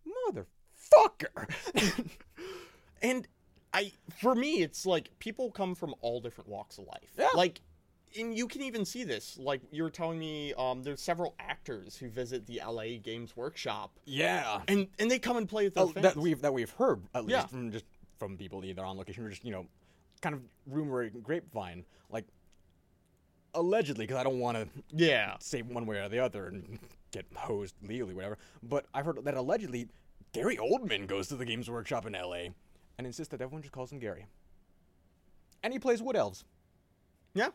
motherfucker? 0.07 1.49
and 3.01 3.27
I 3.73 3.91
for 4.19 4.35
me 4.35 4.61
it's 4.61 4.85
like 4.85 5.09
people 5.19 5.51
come 5.51 5.73
from 5.75 5.95
all 6.01 6.19
different 6.21 6.49
walks 6.49 6.77
of 6.77 6.85
life. 6.87 7.11
Yeah. 7.17 7.29
Like 7.33 7.61
and 8.17 8.37
you 8.37 8.47
can 8.47 8.61
even 8.61 8.85
see 8.85 9.03
this. 9.03 9.37
Like 9.39 9.61
you 9.71 9.81
were 9.83 9.89
telling 9.89 10.19
me 10.19 10.53
um 10.53 10.83
there's 10.83 11.01
several 11.01 11.33
actors 11.39 11.97
who 11.97 12.09
visit 12.09 12.45
the 12.45 12.61
LA 12.65 12.99
Games 13.01 13.35
Workshop 13.35 13.97
yeah, 14.05 14.61
and 14.67 14.87
and 14.99 15.09
they 15.09 15.17
come 15.19 15.37
and 15.37 15.49
play 15.49 15.63
with 15.65 15.73
their 15.73 15.83
Oh, 15.85 15.87
fans. 15.87 16.03
that 16.03 16.17
we've 16.17 16.41
that 16.41 16.53
we've 16.53 16.69
heard 16.71 17.01
at 17.15 17.25
least 17.25 17.31
Yeah. 17.37 17.45
from 17.47 17.71
just 17.71 17.85
from 18.19 18.37
people 18.37 18.63
either 18.63 18.85
on 18.85 18.97
location 18.97 19.25
or 19.25 19.29
just 19.29 19.43
you 19.43 19.51
know, 19.51 19.65
kind 20.21 20.35
of 20.35 20.41
rumor 20.67 21.09
grapevine 21.09 21.83
like 22.11 22.25
allegedly 23.55 24.05
because 24.05 24.17
I 24.17 24.23
don't 24.23 24.39
want 24.39 24.57
to 24.57 24.67
yeah. 24.89 25.35
say 25.39 25.61
one 25.61 25.85
way 25.85 25.97
or 25.97 26.09
the 26.09 26.19
other 26.19 26.47
and 26.47 26.79
get 27.11 27.25
hosed 27.35 27.75
legally, 27.87 28.13
whatever. 28.13 28.37
But 28.61 28.85
I've 28.93 29.05
heard 29.05 29.23
that 29.23 29.35
allegedly 29.35 29.87
Gary 30.33 30.57
Oldman 30.57 31.05
goes 31.07 31.27
to 31.27 31.35
the 31.35 31.45
Games 31.45 31.69
Workshop 31.69 32.05
in 32.05 32.15
L.A. 32.15 32.51
and 32.97 33.07
insists 33.07 33.31
that 33.31 33.41
everyone 33.41 33.61
just 33.61 33.73
calls 33.73 33.91
him 33.91 33.99
Gary. 33.99 34.25
And 35.63 35.73
he 35.73 35.79
plays 35.79 36.01
Wood 36.01 36.15
Elves. 36.15 36.43
Yeah. 37.33 37.49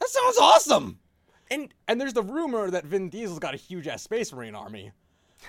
That 0.00 0.08
sounds 0.08 0.38
awesome. 0.38 0.98
And 1.50 1.72
And 1.88 2.00
there's 2.00 2.12
the 2.12 2.22
rumor 2.22 2.70
that 2.70 2.84
Vin 2.84 3.08
Diesel's 3.08 3.38
got 3.38 3.54
a 3.54 3.58
huge 3.58 3.88
ass 3.88 4.02
Space 4.02 4.32
Marine 4.32 4.54
army. 4.54 4.92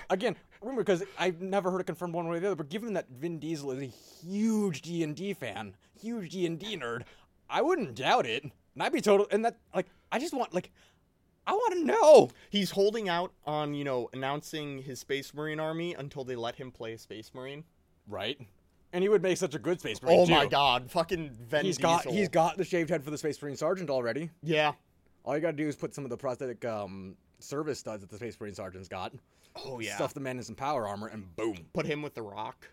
Again, 0.08 0.36
rumor 0.62 0.82
because 0.82 1.02
I've 1.18 1.40
never 1.40 1.70
heard 1.70 1.80
it 1.80 1.84
confirmed 1.84 2.14
one 2.14 2.28
way 2.28 2.36
or 2.36 2.40
the 2.40 2.46
other. 2.48 2.56
But 2.56 2.68
given 2.68 2.94
that 2.94 3.08
Vin 3.08 3.38
Diesel 3.38 3.72
is 3.72 3.82
a 3.82 3.86
huge 3.86 4.82
D 4.82 5.02
and 5.02 5.16
D 5.16 5.34
fan, 5.34 5.74
huge 6.00 6.30
D 6.30 6.46
and 6.46 6.58
D 6.58 6.76
nerd, 6.76 7.02
I 7.48 7.62
wouldn't 7.62 7.94
doubt 7.94 8.26
it. 8.26 8.44
And 8.44 8.82
I'd 8.82 8.92
be 8.92 9.00
total. 9.00 9.26
And 9.30 9.44
that 9.44 9.56
like 9.74 9.86
I 10.12 10.18
just 10.18 10.34
want 10.34 10.54
like 10.54 10.70
I 11.46 11.52
want 11.52 11.74
to 11.74 11.84
know. 11.84 12.30
he's 12.50 12.70
holding 12.70 13.08
out 13.08 13.32
on, 13.44 13.74
you 13.74 13.82
know, 13.82 14.08
announcing 14.12 14.82
his 14.82 15.00
Space 15.00 15.34
Marine 15.34 15.58
army 15.58 15.94
until 15.94 16.22
they 16.22 16.36
let 16.36 16.56
him 16.56 16.70
play 16.70 16.92
a 16.92 16.98
Space 16.98 17.32
Marine. 17.34 17.64
Right. 18.06 18.40
And 18.92 19.02
he 19.02 19.08
would 19.08 19.22
make 19.22 19.36
such 19.36 19.54
a 19.54 19.58
good 19.58 19.78
Space 19.80 20.02
Marine. 20.02 20.20
Oh 20.20 20.26
my 20.26 20.46
god, 20.46 20.90
fucking 20.90 21.30
Vin 21.48 21.64
He's 21.64 21.76
Diesel. 21.76 21.90
got 21.96 22.06
he's 22.06 22.28
got 22.28 22.56
the 22.56 22.64
shaved 22.64 22.90
head 22.90 23.04
for 23.04 23.10
the 23.10 23.18
Space 23.18 23.40
Marine 23.40 23.56
Sergeant 23.56 23.88
already. 23.90 24.30
Yeah. 24.42 24.72
All 25.24 25.34
you 25.36 25.40
gotta 25.40 25.56
do 25.56 25.68
is 25.68 25.76
put 25.76 25.94
some 25.94 26.02
of 26.04 26.10
the 26.10 26.16
prosthetic 26.16 26.64
um, 26.64 27.14
service 27.38 27.78
studs 27.78 28.00
that 28.00 28.10
the 28.10 28.16
Space 28.16 28.36
Marine 28.40 28.54
Sergeant's 28.54 28.88
got. 28.88 29.12
Oh 29.64 29.78
yeah. 29.80 29.94
Stuff 29.94 30.14
the 30.14 30.20
man 30.20 30.38
in 30.38 30.42
some 30.42 30.56
power 30.56 30.88
armor, 30.88 31.06
and 31.08 31.34
boom. 31.36 31.56
Put 31.72 31.86
him 31.86 32.02
with 32.02 32.14
the 32.14 32.22
rock. 32.22 32.68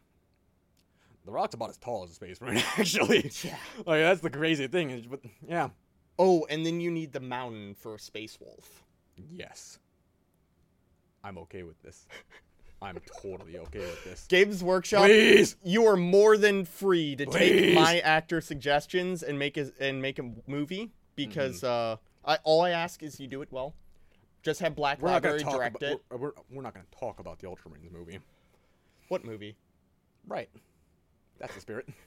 The 1.25 1.31
Rock's 1.33 1.55
about 1.55 1.69
as 1.69 1.77
tall 1.77 2.03
as 2.05 2.11
a 2.11 2.13
Space 2.13 2.39
Marine, 2.39 2.63
actually. 2.77 3.29
Yeah. 3.43 3.57
Like 3.85 3.99
that's 4.01 4.21
the 4.21 4.29
crazy 4.29 4.67
thing. 4.67 5.05
But 5.09 5.19
yeah, 5.47 5.69
Oh, 6.17 6.47
and 6.49 6.65
then 6.65 6.79
you 6.79 6.89
need 6.89 7.11
the 7.13 7.19
mountain 7.19 7.75
for 7.75 7.95
a 7.95 7.99
Space 7.99 8.39
Wolf. 8.39 8.83
yes, 9.29 9.77
I'm 11.23 11.37
okay 11.39 11.63
with 11.63 11.79
this. 11.83 12.07
I'm 12.81 12.97
totally 13.21 13.57
okay 13.57 13.79
with 13.79 14.03
this. 14.03 14.25
Games 14.27 14.63
Workshop. 14.63 15.05
Please, 15.05 15.55
You 15.63 15.87
are 15.87 15.97
more 15.97 16.37
than 16.37 16.63
free 16.65 17.15
to 17.15 17.25
take 17.25 17.73
my 17.73 17.99
actor 17.99 18.39
suggestions 18.41 19.23
and 19.23 19.39
make 19.39 19.57
a 19.57 19.71
and 19.79 20.01
make 20.01 20.19
a 20.19 20.31
movie 20.45 20.91
because 21.15 21.61
Mm-hmm. 21.61 22.29
uh, 22.29 22.33
I 22.33 22.37
all 22.43 22.61
I 22.61 22.69
ask 22.71 23.01
is 23.01 23.19
you 23.19 23.27
do 23.27 23.41
it 23.41 23.47
well. 23.51 23.73
Just 24.43 24.59
have 24.59 24.75
Black 24.75 25.01
we're 25.01 25.09
Library 25.09 25.39
talk 25.39 25.55
direct 25.55 25.77
about. 25.77 25.91
it. 25.93 26.01
We're, 26.11 26.17
we're, 26.17 26.31
we're 26.51 26.61
not 26.61 26.73
gonna 26.75 26.85
talk 26.97 27.19
about 27.19 27.39
the 27.39 27.47
Ultramarines 27.47 27.91
movie. 27.91 28.19
What 29.07 29.25
movie? 29.25 29.55
Right. 30.27 30.49
That's 31.39 31.55
the 31.55 31.61
spirit. 31.61 31.87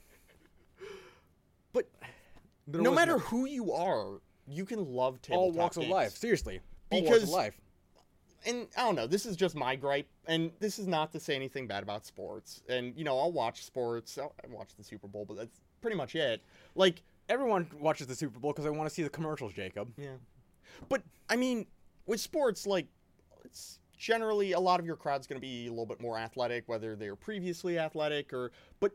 But 1.73 1.87
no 2.67 2.91
matter 2.93 3.17
who 3.17 3.45
you 3.45 3.71
are, 3.71 4.19
you 4.47 4.65
can 4.65 4.85
love 4.93 5.21
tabletop 5.21 5.41
all 5.41 5.51
walks 5.51 5.77
of 5.77 5.87
life. 5.87 6.11
Seriously, 6.11 6.59
all 6.89 6.99
walks 7.01 7.09
Because- 7.09 7.23
of 7.23 7.29
life. 7.29 7.60
And 8.45 8.67
I 8.77 8.81
don't 8.81 8.95
know, 8.95 9.07
this 9.07 9.25
is 9.25 9.35
just 9.35 9.55
my 9.55 9.75
gripe, 9.75 10.07
and 10.27 10.51
this 10.59 10.79
is 10.79 10.87
not 10.87 11.11
to 11.13 11.19
say 11.19 11.35
anything 11.35 11.67
bad 11.67 11.83
about 11.83 12.05
sports. 12.05 12.63
And 12.69 12.95
you 12.95 13.03
know, 13.03 13.17
I'll 13.19 13.31
watch 13.31 13.63
sports. 13.63 14.17
I'll, 14.17 14.33
I 14.43 14.47
watch 14.47 14.69
the 14.77 14.83
Super 14.83 15.07
Bowl, 15.07 15.25
but 15.25 15.37
that's 15.37 15.61
pretty 15.81 15.97
much 15.97 16.15
it. 16.15 16.41
Like, 16.75 17.03
Everyone 17.29 17.65
watches 17.79 18.07
the 18.07 18.15
Super 18.15 18.39
Bowl 18.39 18.51
because 18.51 18.65
they 18.65 18.71
want 18.71 18.89
to 18.89 18.93
see 18.93 19.03
the 19.03 19.09
commercials, 19.09 19.53
Jacob. 19.53 19.87
yeah, 19.97 20.15
but 20.89 21.01
I 21.29 21.37
mean, 21.37 21.65
with 22.05 22.19
sports, 22.19 22.67
like, 22.67 22.87
it's 23.45 23.79
generally 23.97 24.51
a 24.51 24.59
lot 24.59 24.79
of 24.81 24.85
your 24.85 24.97
crowd's 24.97 25.27
going 25.27 25.39
to 25.39 25.41
be 25.41 25.67
a 25.67 25.69
little 25.69 25.85
bit 25.85 26.01
more 26.01 26.17
athletic, 26.17 26.67
whether 26.67 26.95
they 26.95 27.09
were 27.09 27.15
previously 27.15 27.79
athletic 27.79 28.33
or. 28.33 28.51
But 28.81 28.91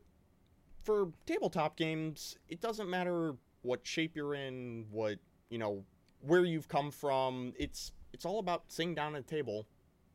for 0.84 1.08
tabletop 1.24 1.76
games, 1.76 2.36
it 2.48 2.60
doesn't 2.60 2.90
matter 2.90 3.34
what 3.62 3.86
shape 3.86 4.14
you're 4.14 4.34
in, 4.34 4.84
what 4.90 5.18
you 5.48 5.58
know, 5.58 5.82
where 6.20 6.44
you've 6.44 6.68
come 6.68 6.90
from. 6.90 7.54
It's 7.58 7.92
it's 8.16 8.24
all 8.24 8.38
about 8.38 8.62
sitting 8.68 8.94
down 8.94 9.14
at 9.14 9.20
a 9.20 9.24
table 9.24 9.66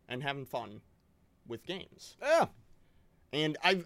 and 0.10 0.24
having 0.24 0.43
fun 0.43 0.81
with 1.48 1.63
games. 1.67 2.17
Yeah. 2.20 2.48
And 3.31 3.58
I've 3.63 3.86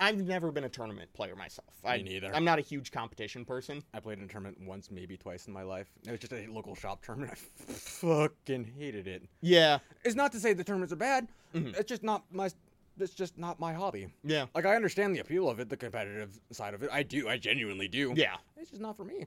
I've 0.00 0.16
never 0.26 0.50
been 0.50 0.64
a 0.64 0.68
tournament 0.68 1.12
player 1.14 1.36
myself. 1.36 1.68
I, 1.84 1.98
neither. 1.98 2.34
I'm 2.34 2.44
not 2.44 2.58
a 2.58 2.62
huge 2.62 2.90
competition 2.90 3.44
person. 3.44 3.80
I 3.94 4.00
played 4.00 4.18
in 4.18 4.24
a 4.24 4.26
tournament 4.26 4.58
once, 4.66 4.90
maybe 4.90 5.16
twice 5.16 5.46
in 5.46 5.52
my 5.52 5.62
life. 5.62 5.86
It 6.04 6.10
was 6.10 6.18
just 6.18 6.32
a 6.32 6.48
local 6.48 6.74
shop 6.74 7.04
tournament. 7.04 7.38
I 7.68 7.72
fucking 7.72 8.72
hated 8.76 9.06
it. 9.06 9.22
Yeah, 9.40 9.78
It's 10.04 10.16
not 10.16 10.32
to 10.32 10.40
say 10.40 10.52
the 10.52 10.64
tournaments 10.64 10.92
are 10.92 10.96
bad. 10.96 11.28
Mhm. 11.54 11.76
It's 11.78 11.88
just 11.88 12.02
not 12.02 12.24
my. 12.32 12.50
It's 12.98 13.14
just 13.14 13.38
not 13.38 13.58
my 13.60 13.72
hobby. 13.72 14.08
yeah, 14.24 14.46
Like 14.54 14.66
I 14.66 14.74
understand 14.76 15.14
the 15.14 15.20
appeal 15.20 15.48
of 15.48 15.60
it, 15.60 15.68
the 15.68 15.76
competitive 15.76 16.38
side 16.50 16.74
of 16.74 16.82
it. 16.82 16.90
I 16.92 17.04
do. 17.04 17.28
I 17.28 17.36
genuinely 17.38 17.86
do. 17.88 18.14
yeah. 18.16 18.36
It's 18.56 18.70
just 18.70 18.82
not 18.82 18.96
for 18.96 19.04
me. 19.04 19.26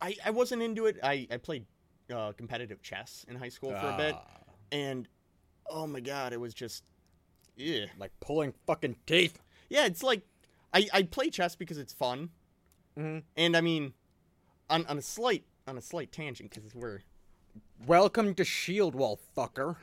I, 0.00 0.16
I 0.24 0.30
wasn't 0.30 0.62
into 0.62 0.86
it. 0.86 0.98
I, 1.02 1.28
I 1.30 1.36
played 1.36 1.64
uh, 2.14 2.32
competitive 2.32 2.82
chess 2.82 3.24
in 3.28 3.36
high 3.36 3.48
school 3.50 3.70
for 3.70 3.88
a 3.88 3.96
bit, 3.96 4.14
Ah, 4.16 4.38
and 4.70 5.08
oh 5.70 5.86
my 5.86 6.00
god, 6.00 6.32
it 6.32 6.40
was 6.40 6.54
just, 6.54 6.84
yeah, 7.56 7.86
like 7.98 8.12
pulling 8.20 8.54
fucking 8.66 8.96
teeth. 9.06 9.38
yeah. 9.68 9.86
It's 9.86 10.02
like 10.02 10.22
I, 10.72 10.88
I 10.92 11.02
play 11.02 11.30
chess 11.30 11.56
because 11.56 11.78
it's 11.78 11.92
fun, 11.92 12.30
hmm 12.96 13.18
and 13.36 13.56
I 13.56 13.60
mean, 13.60 13.92
on, 14.70 14.86
on 14.86 14.98
a 14.98 15.02
slight 15.02 15.44
on 15.66 15.76
a 15.78 15.82
slight 15.82 16.12
tangent 16.12 16.50
because 16.54 16.74
we're 16.74 17.00
Welcome 17.86 18.34
to 18.36 18.44
Shield 18.44 18.94
Wall, 18.94 19.18
fucker. 19.36 19.76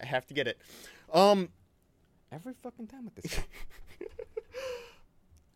I 0.00 0.06
have 0.06 0.26
to 0.26 0.34
get 0.34 0.48
it. 0.48 0.58
Um, 1.12 1.50
Every 2.32 2.54
fucking 2.54 2.86
time 2.86 3.04
with 3.04 3.14
this. 3.16 3.40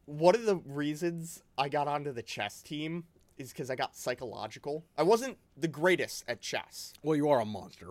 one 0.05 0.35
of 0.35 0.45
the 0.45 0.57
reasons 0.57 1.43
I 1.59 1.69
got 1.69 1.89
onto 1.89 2.13
the 2.13 2.23
chess 2.23 2.63
team 2.63 3.05
is 3.39 3.51
because 3.51 3.71
I 3.71 3.77
got 3.77 3.97
psychological. 3.97 4.85
I 4.97 5.03
wasn't 5.03 5.39
the 5.57 5.69
greatest 5.69 6.25
at 6.29 6.41
chess, 6.41 6.93
well, 7.03 7.17
you 7.17 7.29
are 7.29 7.41
a 7.41 7.45
monster. 7.45 7.91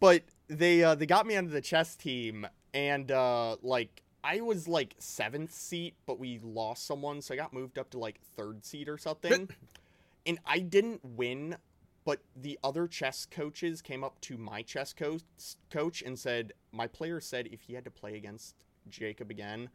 but 0.00 0.22
they 0.48 0.82
uh, 0.84 0.94
they 0.94 1.06
got 1.06 1.26
me 1.26 1.36
onto 1.36 1.50
the 1.50 1.60
chess 1.60 1.96
team, 1.96 2.46
and 2.74 3.10
uh, 3.10 3.56
like 3.62 4.02
I 4.22 4.40
was 4.40 4.68
like 4.68 4.94
seventh 4.98 5.52
seat, 5.52 5.94
but 6.06 6.18
we 6.18 6.40
lost 6.42 6.86
someone, 6.86 7.20
so 7.22 7.34
I 7.34 7.36
got 7.36 7.52
moved 7.52 7.78
up 7.78 7.90
to 7.90 7.98
like 7.98 8.20
third 8.36 8.64
seat 8.64 8.88
or 8.88 8.98
something, 8.98 9.48
and 10.26 10.38
I 10.46 10.58
didn't 10.60 11.00
win. 11.04 11.56
But 12.04 12.20
the 12.36 12.56
other 12.62 12.86
chess 12.86 13.26
coaches 13.28 13.82
came 13.82 14.04
up 14.04 14.20
to 14.20 14.36
my 14.38 14.62
chess 14.62 14.92
coach 14.92 15.22
coach 15.70 16.02
and 16.02 16.16
said, 16.16 16.52
"My 16.70 16.86
player 16.86 17.20
said 17.20 17.48
if 17.50 17.62
he 17.62 17.74
had 17.74 17.84
to 17.84 17.90
play 17.90 18.14
against 18.16 18.54
Jacob 18.88 19.28
again, 19.28 19.70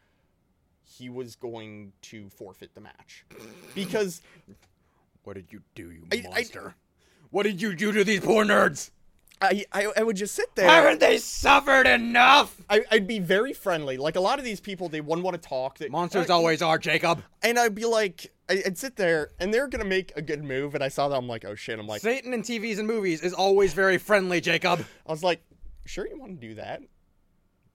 he 0.84 1.10
was 1.10 1.36
going 1.36 1.92
to 2.04 2.30
forfeit 2.30 2.74
the 2.74 2.80
match 2.80 3.26
because 3.76 4.22
What 5.24 5.34
did 5.36 5.52
you 5.52 5.62
do, 5.76 5.92
you 5.92 6.06
I- 6.12 6.18
I- 6.18 6.30
monster? 6.34 6.76
what 7.30 7.44
did 7.44 7.62
you 7.62 7.76
do 7.76 7.92
to 7.92 8.04
these 8.04 8.20
poor 8.22 8.44
nerds? 8.46 8.92
I, 9.44 9.66
I 9.72 9.88
I 9.98 10.04
would 10.04 10.18
just 10.18 10.36
sit 10.36 10.54
there. 10.54 10.70
Haven't 10.70 11.00
they 11.00 11.18
suffered 11.18 11.88
enough? 11.88 12.56
I, 12.70 12.84
I'd 12.92 13.08
be 13.08 13.18
very 13.18 13.54
friendly. 13.54 13.98
Like 13.98 14.16
a 14.16 14.20
lot 14.20 14.38
of 14.38 14.46
these 14.46 14.60
people, 14.60 14.88
they 14.88 15.02
wouldn't 15.02 15.26
want 15.26 15.42
to 15.42 15.50
talk. 15.50 15.80
They, 15.80 15.90
Monsters 15.90 16.30
uh, 16.30 16.36
always 16.36 16.62
are, 16.62 16.78
Jacob. 16.78 17.24
And 17.42 17.58
I'd 17.58 17.74
be 17.74 17.86
like, 17.86 18.32
I- 18.50 18.62
I'd 18.68 18.78
sit 18.78 18.98
there, 18.98 19.32
and 19.40 19.52
they're 19.52 19.68
gonna 19.68 19.84
make 19.86 20.12
a 20.16 20.22
good 20.22 20.44
move, 20.44 20.76
and 20.76 20.84
I 20.84 20.90
saw 20.90 21.08
that, 21.10 21.16
I'm 21.16 21.28
like, 21.28 21.44
oh 21.44 21.56
shit. 21.56 21.80
I'm 21.80 21.88
like, 21.88 22.02
Satan 22.02 22.34
in 22.36 22.44
TVs 22.44 22.78
and 22.78 22.88
movies 22.88 23.22
is 23.22 23.34
always 23.34 23.74
very 23.74 23.98
friendly, 23.98 24.42
Jacob. 24.42 24.86
I 25.08 25.12
was 25.12 25.24
like, 25.24 25.42
sure 25.86 26.08
you 26.08 26.20
want 26.20 26.40
to 26.40 26.48
do 26.48 26.54
that? 26.56 26.82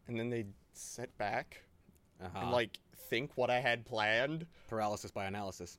And 0.06 0.16
then 0.20 0.30
they'd 0.30 0.52
sit 0.72 1.16
back 1.18 1.62
Uh-huh. 2.22 2.38
and 2.42 2.50
like 2.52 2.78
think 3.08 3.32
what 3.34 3.50
I 3.50 3.58
had 3.58 3.84
planned. 3.84 4.46
paralysis 4.68 5.10
by 5.10 5.24
analysis. 5.24 5.78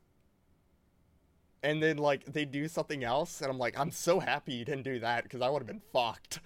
And 1.64 1.82
then 1.82 1.98
like 1.98 2.26
they 2.26 2.46
do 2.46 2.68
something 2.68 3.04
else, 3.04 3.42
and 3.42 3.50
I'm 3.50 3.58
like, 3.58 3.78
I'm 3.80 3.92
so 3.92 4.20
happy 4.20 4.54
you 4.54 4.66
didn't 4.66 4.84
do 4.84 5.00
that 5.00 5.24
because 5.24 5.42
I 5.42 5.50
would 5.50 5.60
have 5.60 5.68
been 5.68 5.82
fucked. 5.94 6.40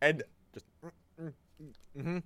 And 0.00 0.22
Just. 0.52 0.66
Mm-hmm. 1.96 2.18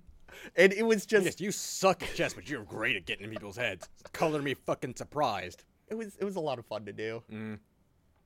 and 0.57 0.73
it 0.73 0.83
was 0.85 1.05
just 1.05 1.23
Yes, 1.23 1.39
you 1.39 1.49
suck 1.53 2.03
at 2.03 2.13
chess, 2.13 2.33
but 2.33 2.49
you're 2.49 2.63
great 2.63 2.97
at 2.97 3.05
getting 3.05 3.23
in 3.23 3.31
people's 3.31 3.55
heads. 3.55 3.87
Color 4.11 4.41
me 4.41 4.53
fucking 4.53 4.95
surprised. 4.97 5.63
it 5.87 5.95
was 5.95 6.17
it 6.17 6.25
was 6.25 6.35
a 6.35 6.39
lot 6.41 6.59
of 6.59 6.65
fun 6.65 6.83
to 6.85 6.91
do. 6.91 7.23
Mm. 7.31 7.57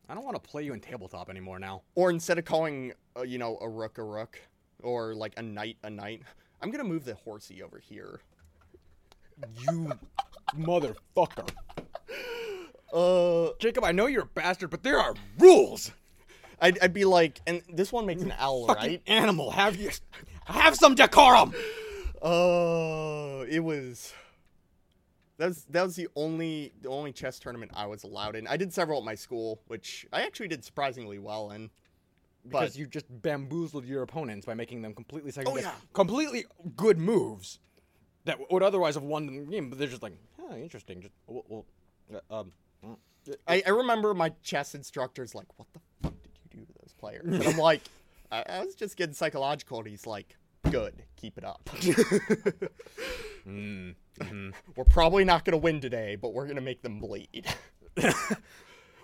I 0.09 0.15
don't 0.15 0.25
want 0.25 0.35
to 0.35 0.49
play 0.49 0.63
you 0.63 0.73
in 0.73 0.79
tabletop 0.79 1.29
anymore 1.29 1.59
now. 1.59 1.83
Or 1.93 2.09
instead 2.09 2.39
of 2.39 2.45
calling 2.45 2.93
uh, 3.15 3.21
you 3.21 3.37
know 3.37 3.59
a 3.61 3.69
rook 3.69 3.99
a 3.99 4.03
rook 4.03 4.39
or 4.81 5.13
like 5.13 5.33
a 5.37 5.43
knight 5.43 5.77
a 5.83 5.89
knight, 5.91 6.23
I'm 6.61 6.71
gonna 6.71 6.83
move 6.83 7.05
the 7.05 7.13
horsey 7.13 7.61
over 7.61 7.77
here. 7.77 8.21
You 9.61 9.91
motherfucker. 10.57 11.47
Uh, 12.93 13.49
Jacob, 13.59 13.83
I 13.83 13.91
know 13.91 14.07
you're 14.07 14.23
a 14.23 14.27
bastard, 14.27 14.69
but 14.69 14.83
there 14.83 14.99
are 14.99 15.13
rules. 15.39 15.91
I'd, 16.61 16.79
I'd 16.81 16.93
be 16.93 17.05
like, 17.05 17.41
and 17.47 17.61
this 17.71 17.91
one 17.91 18.05
makes 18.05 18.21
an 18.21 18.33
owl, 18.37 18.67
Fucking 18.67 18.89
right? 18.91 19.01
animal, 19.07 19.51
have 19.51 19.75
you 19.75 19.89
have 20.45 20.75
some 20.75 20.95
decorum? 20.95 21.53
Oh, 22.21 23.45
it 23.47 23.59
was. 23.59 24.13
That 25.37 25.47
was 25.47 25.65
that 25.65 25.83
was 25.83 25.95
the 25.97 26.07
only 26.15 26.71
the 26.81 26.87
only 26.87 27.11
chess 27.11 27.39
tournament 27.39 27.71
I 27.75 27.87
was 27.87 28.03
allowed 28.03 28.37
in. 28.37 28.47
I 28.47 28.55
did 28.55 28.71
several 28.73 28.99
at 28.99 29.05
my 29.05 29.15
school, 29.15 29.59
which 29.67 30.05
I 30.13 30.21
actually 30.21 30.47
did 30.47 30.63
surprisingly 30.63 31.19
well 31.19 31.51
in. 31.51 31.69
But 32.45 32.61
Because 32.61 32.77
you 32.77 32.85
just 32.87 33.05
bamboozled 33.21 33.85
your 33.85 34.03
opponents 34.03 34.45
by 34.45 34.53
making 34.53 34.81
them 34.81 34.93
completely 34.93 35.31
second 35.31 35.51
Oh, 35.51 35.57
yeah. 35.57 35.71
completely 35.93 36.45
good 36.77 36.97
moves 36.99 37.59
that 38.25 38.39
would 38.51 38.63
otherwise 38.63 38.93
have 38.95 39.03
won 39.03 39.25
the 39.25 39.39
game, 39.51 39.69
but 39.69 39.77
they're 39.79 39.87
just 39.87 40.03
like, 40.03 40.13
oh, 40.39 40.55
interesting. 40.55 41.01
Just 41.01 41.13
well, 41.27 41.43
well, 41.49 41.65
uh, 42.31 42.39
um, 42.39 42.51
I, 43.47 43.63
I 43.65 43.69
remember 43.69 44.13
my 44.13 44.29
chess 44.43 44.75
instructor's 44.75 45.33
like, 45.35 45.47
"What 45.57 45.67
the 45.73 45.79
fuck 46.01 46.13
did 46.23 46.31
you 46.43 46.59
do 46.59 46.65
to 46.65 46.73
those 46.81 46.93
players?" 46.97 47.25
And 47.25 47.43
I'm 47.43 47.57
like, 47.57 47.81
I, 48.31 48.43
"I 48.47 48.63
was 48.65 48.75
just 48.75 48.97
getting 48.97 49.13
psychological." 49.15 49.79
And 49.79 49.87
he's 49.87 50.05
like, 50.05 50.35
"Good, 50.69 51.03
keep 51.15 51.37
it 51.37 51.43
up. 51.43 51.63
mm, 53.47 53.95
mhm. 54.19 54.53
we're 54.75 54.83
probably 54.85 55.23
not 55.25 55.45
gonna 55.45 55.57
win 55.57 55.81
today, 55.81 56.15
but 56.15 56.33
we're 56.33 56.47
gonna 56.47 56.61
make 56.61 56.81
them 56.81 56.99
bleed." 56.99 57.47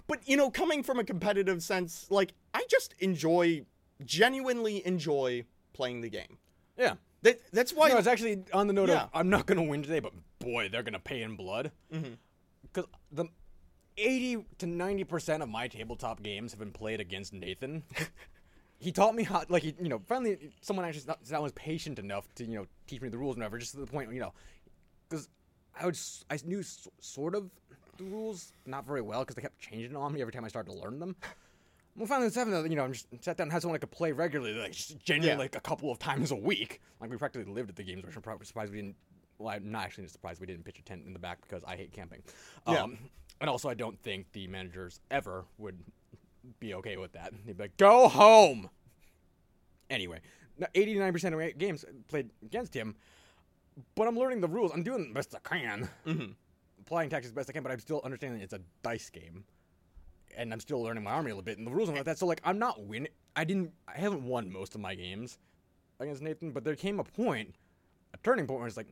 but 0.07 0.27
you 0.27 0.38
know, 0.38 0.50
coming 0.50 0.83
from 0.83 1.00
a 1.00 1.03
competitive 1.03 1.63
sense, 1.63 2.07
like 2.09 2.33
I 2.53 2.63
just 2.69 2.93
enjoy, 3.00 3.65
genuinely 4.03 4.85
enjoy 4.85 5.45
playing 5.73 6.01
the 6.01 6.09
game. 6.09 6.38
yeah. 6.77 6.95
That 7.23 7.39
that's 7.53 7.71
why 7.71 7.89
no, 7.89 7.97
it's 7.97 8.07
actually 8.07 8.43
on 8.51 8.65
the 8.65 8.73
note 8.73 8.89
Yeah. 8.89 9.03
of 9.03 9.09
I'm 9.13 9.29
not 9.29 9.45
gonna 9.45 9.61
win 9.63 9.83
today, 9.83 10.00
but 10.00 10.11
boy, 10.39 10.69
they're 10.69 10.81
gonna 10.81 11.00
pay 11.00 11.21
in 11.21 11.35
blood. 11.35 11.71
Mhm. 11.93 12.17
Because 12.63 12.89
the 13.11 13.25
eighty 13.98 14.45
to 14.60 14.65
ninety 14.65 15.03
percent 15.03 15.43
of 15.43 15.50
my 15.50 15.67
tabletop 15.67 16.21
games 16.24 16.51
have 16.51 16.60
been 16.60 16.71
played 16.71 17.00
against 17.00 17.33
Nathan. 17.33 17.83
he 18.79 18.91
taught 18.91 19.13
me 19.15 19.24
how, 19.24 19.43
like, 19.50 19.63
he, 19.63 19.75
you 19.81 19.89
know, 19.89 20.00
finally 20.07 20.51
someone 20.62 20.86
actually 20.86 21.03
not, 21.07 21.24
that 21.25 21.41
was 21.41 21.51
patient 21.53 22.00
enough 22.00 22.25
to, 22.36 22.45
you 22.45 22.55
know, 22.55 22.65
teach 22.88 23.01
me 23.01 23.10
the 23.10 23.17
rules 23.17 23.36
and 23.36 23.41
whatever. 23.41 23.57
Just 23.60 23.74
to 23.74 23.79
the 23.79 23.86
point, 23.86 24.12
you 24.13 24.19
know, 24.19 24.33
because 25.10 25.29
I 25.79 25.86
would, 25.86 25.98
I 26.29 26.39
knew 26.45 26.63
sort 27.00 27.36
of 27.36 27.50
the 27.98 28.03
rules, 28.05 28.53
not 28.65 28.86
very 28.86 29.01
well, 29.01 29.19
because 29.21 29.36
they 29.36 29.41
kept 29.41 29.60
changing 29.60 29.95
on 29.95 30.13
me 30.13 30.21
every 30.21 30.33
time 30.33 30.45
I 30.45 30.48
started 30.48 30.71
to 30.71 30.77
learn 30.79 31.00
them. 31.00 31.15
Well, 31.95 32.07
finally, 32.07 32.29
the 32.29 32.33
seventh, 32.33 32.69
you 32.69 32.77
know, 32.77 32.86
I'm 32.86 32.93
just 32.93 33.07
sat 33.21 33.36
down 33.38 33.45
and 33.45 33.51
had 33.51 33.62
someone 33.62 33.75
I 33.75 33.79
could 33.79 33.91
play 33.91 34.13
regularly, 34.13 34.53
like 34.57 34.71
just 34.71 34.98
genuinely, 35.03 35.33
Yeah. 35.33 35.38
like 35.38 35.55
a 35.55 35.60
couple 35.60 35.91
of 35.91 36.00
times 36.00 36.31
a 36.31 36.36
week. 36.36 36.79
Like 37.01 37.12
we 37.12 37.17
practically 37.17 37.51
lived 37.51 37.69
at 37.69 37.75
the 37.75 37.83
games, 37.83 38.05
which 38.05 38.15
I'm 38.15 38.21
probably 38.21 38.45
surprised 38.45 38.71
we 38.71 38.77
didn't. 38.77 38.95
Well, 39.38 39.50
I'm 39.53 39.71
not 39.71 39.83
actually 39.86 40.07
surprised 40.07 40.39
we 40.39 40.48
didn't 40.48 40.63
pitch 40.63 40.79
a 40.79 40.83
tent 40.83 41.03
in 41.05 41.13
the 41.13 41.19
back 41.19 41.39
because 41.41 41.63
I 41.67 41.75
hate 41.75 41.91
camping. 41.91 42.21
Yeah. 42.67 42.83
Um, 42.83 42.98
and 43.41 43.50
also, 43.50 43.67
I 43.67 43.74
don't 43.74 44.00
think 44.01 44.31
the 44.31 44.48
managers 44.48 45.01
ever 45.10 45.43
would 45.57 45.79
be 46.60 46.74
okay 46.75 46.95
with 46.98 47.12
that. 47.13 47.33
They'd 47.45 47.57
be 47.57 47.63
like, 47.63 47.75
"Go 47.77 48.07
home." 48.07 48.69
Anyway, 49.89 50.21
89% 50.74 51.33
of 51.33 51.39
my 51.39 51.51
games 51.51 51.83
played 52.07 52.29
against 52.43 52.74
him, 52.74 52.95
but 53.95 54.07
I'm 54.07 54.17
learning 54.17 54.39
the 54.41 54.48
rules. 54.48 54.71
I'm 54.71 54.83
doing 54.83 55.07
the 55.10 55.13
best 55.13 55.36
I 55.36 55.39
can 55.39 55.89
Mhm. 56.05 56.36
applying 56.80 57.10
tactics 57.10 57.34
best 57.34 57.49
I 57.49 57.54
can, 57.54 57.63
but 57.63 57.71
I'm 57.71 57.80
still 57.80 57.99
understanding 58.04 58.41
it's 58.41 58.54
a 58.54 58.62
dice 58.84 59.10
game, 59.10 59.43
and 60.36 60.54
I'm 60.54 60.60
still 60.60 60.82
learning 60.82 61.04
my 61.04 61.12
army 61.12 61.32
a 61.32 61.34
little 61.36 61.43
bit 61.43 61.58
and 61.58 61.67
the 61.67 61.71
rules 61.71 61.89
and 61.89 61.97
all 61.97 62.04
that. 62.04 62.17
So 62.17 62.25
like, 62.25 62.41
I'm 62.43 62.60
not 62.60 62.84
winning. 62.86 63.12
I 63.36 63.43
didn't. 63.43 63.73
I 63.88 63.97
haven't 63.97 64.23
won 64.23 64.51
most 64.51 64.75
of 64.75 64.82
my 64.82 64.95
games 64.95 65.38
against 65.99 66.21
Nathan, 66.21 66.51
but 66.51 66.63
there 66.63 66.75
came 66.75 66.99
a 66.99 67.04
point, 67.04 67.56
a 68.13 68.17
turning 68.17 68.47
point 68.47 68.60
where 68.60 68.67
it's 68.67 68.77
like, 68.77 68.88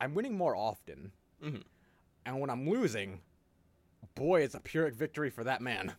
I'm 0.00 0.14
winning 0.14 0.36
more 0.36 0.54
often, 0.56 1.12
Mhm. 1.42 1.64
And 2.26 2.40
when 2.40 2.50
I'm 2.50 2.68
losing, 2.68 3.20
boy, 4.14 4.42
it's 4.42 4.54
a 4.54 4.60
pyrrhic 4.60 4.94
victory 4.94 5.30
for 5.30 5.44
that 5.44 5.60
man. 5.60 5.92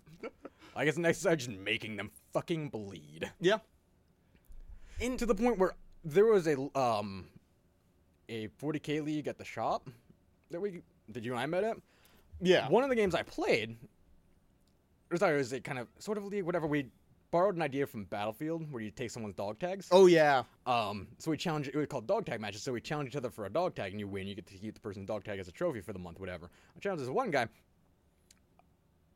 I 0.76 0.86
guess 0.86 0.98
next 0.98 1.26
I'm 1.26 1.38
just 1.38 1.50
making 1.50 1.98
them 1.98 2.12
fucking 2.34 2.70
bleed 2.70 3.30
yeah. 3.40 3.58
to 5.00 5.26
the 5.26 5.36
point 5.36 5.58
where 5.58 5.74
there 6.04 6.26
was 6.26 6.48
a 6.48 6.56
um 6.78 7.26
a 8.30 8.48
40k 8.62 9.04
league 9.04 9.28
at 9.28 9.38
the 9.38 9.44
shop 9.44 9.90
that 10.52 10.62
we 10.62 10.82
did 11.12 11.26
you 11.26 11.32
and 11.32 11.40
I 11.42 11.46
met 11.46 11.64
at. 11.64 11.78
Yeah. 12.42 12.70
One 12.70 12.84
of 12.84 12.90
the 12.90 12.96
games 12.96 13.14
I 13.14 13.24
played, 13.24 13.78
or 15.12 15.18
sorry, 15.18 15.36
it 15.36 15.38
was 15.38 15.54
a 15.54 15.60
kind 15.60 15.78
of 15.78 15.88
sort 16.00 16.18
of 16.18 16.26
league, 16.26 16.44
whatever. 16.44 16.68
We 16.68 16.88
borrowed 17.32 17.56
an 17.56 17.62
idea 17.62 17.88
from 17.88 18.04
Battlefield 18.06 18.72
where 18.72 18.82
you 18.84 18.92
take 18.92 19.10
someone's 19.10 19.36
dog 19.36 19.58
tags. 19.60 19.88
Oh 19.92 20.06
yeah. 20.06 20.44
Um, 20.66 21.08
so 21.18 21.32
we 21.32 21.38
challenge 21.38 21.68
it 21.70 21.76
was 21.76 21.88
called 21.88 22.06
dog 22.08 22.26
tag 22.26 22.40
matches. 22.42 22.62
So 22.62 22.74
we 22.74 22.82
challenge 22.82 23.10
each 23.10 23.16
other 23.16 23.30
for 23.30 23.46
a 23.46 23.50
dog 23.50 23.74
tag, 23.76 23.92
and 23.92 24.00
you 24.00 24.08
win. 24.08 24.28
You 24.28 24.36
get 24.36 24.46
to 24.48 24.54
keep 24.58 24.74
the 24.74 24.80
person's 24.82 25.08
dog 25.08 25.24
tag 25.24 25.40
as 25.40 25.48
a 25.48 25.52
trophy 25.52 25.82
for 25.82 25.94
the 25.94 26.00
month, 26.00 26.20
whatever. 26.20 26.50
I 26.76 26.80
challenged 26.80 27.04
this 27.04 27.10
one 27.10 27.32
guy. 27.32 27.48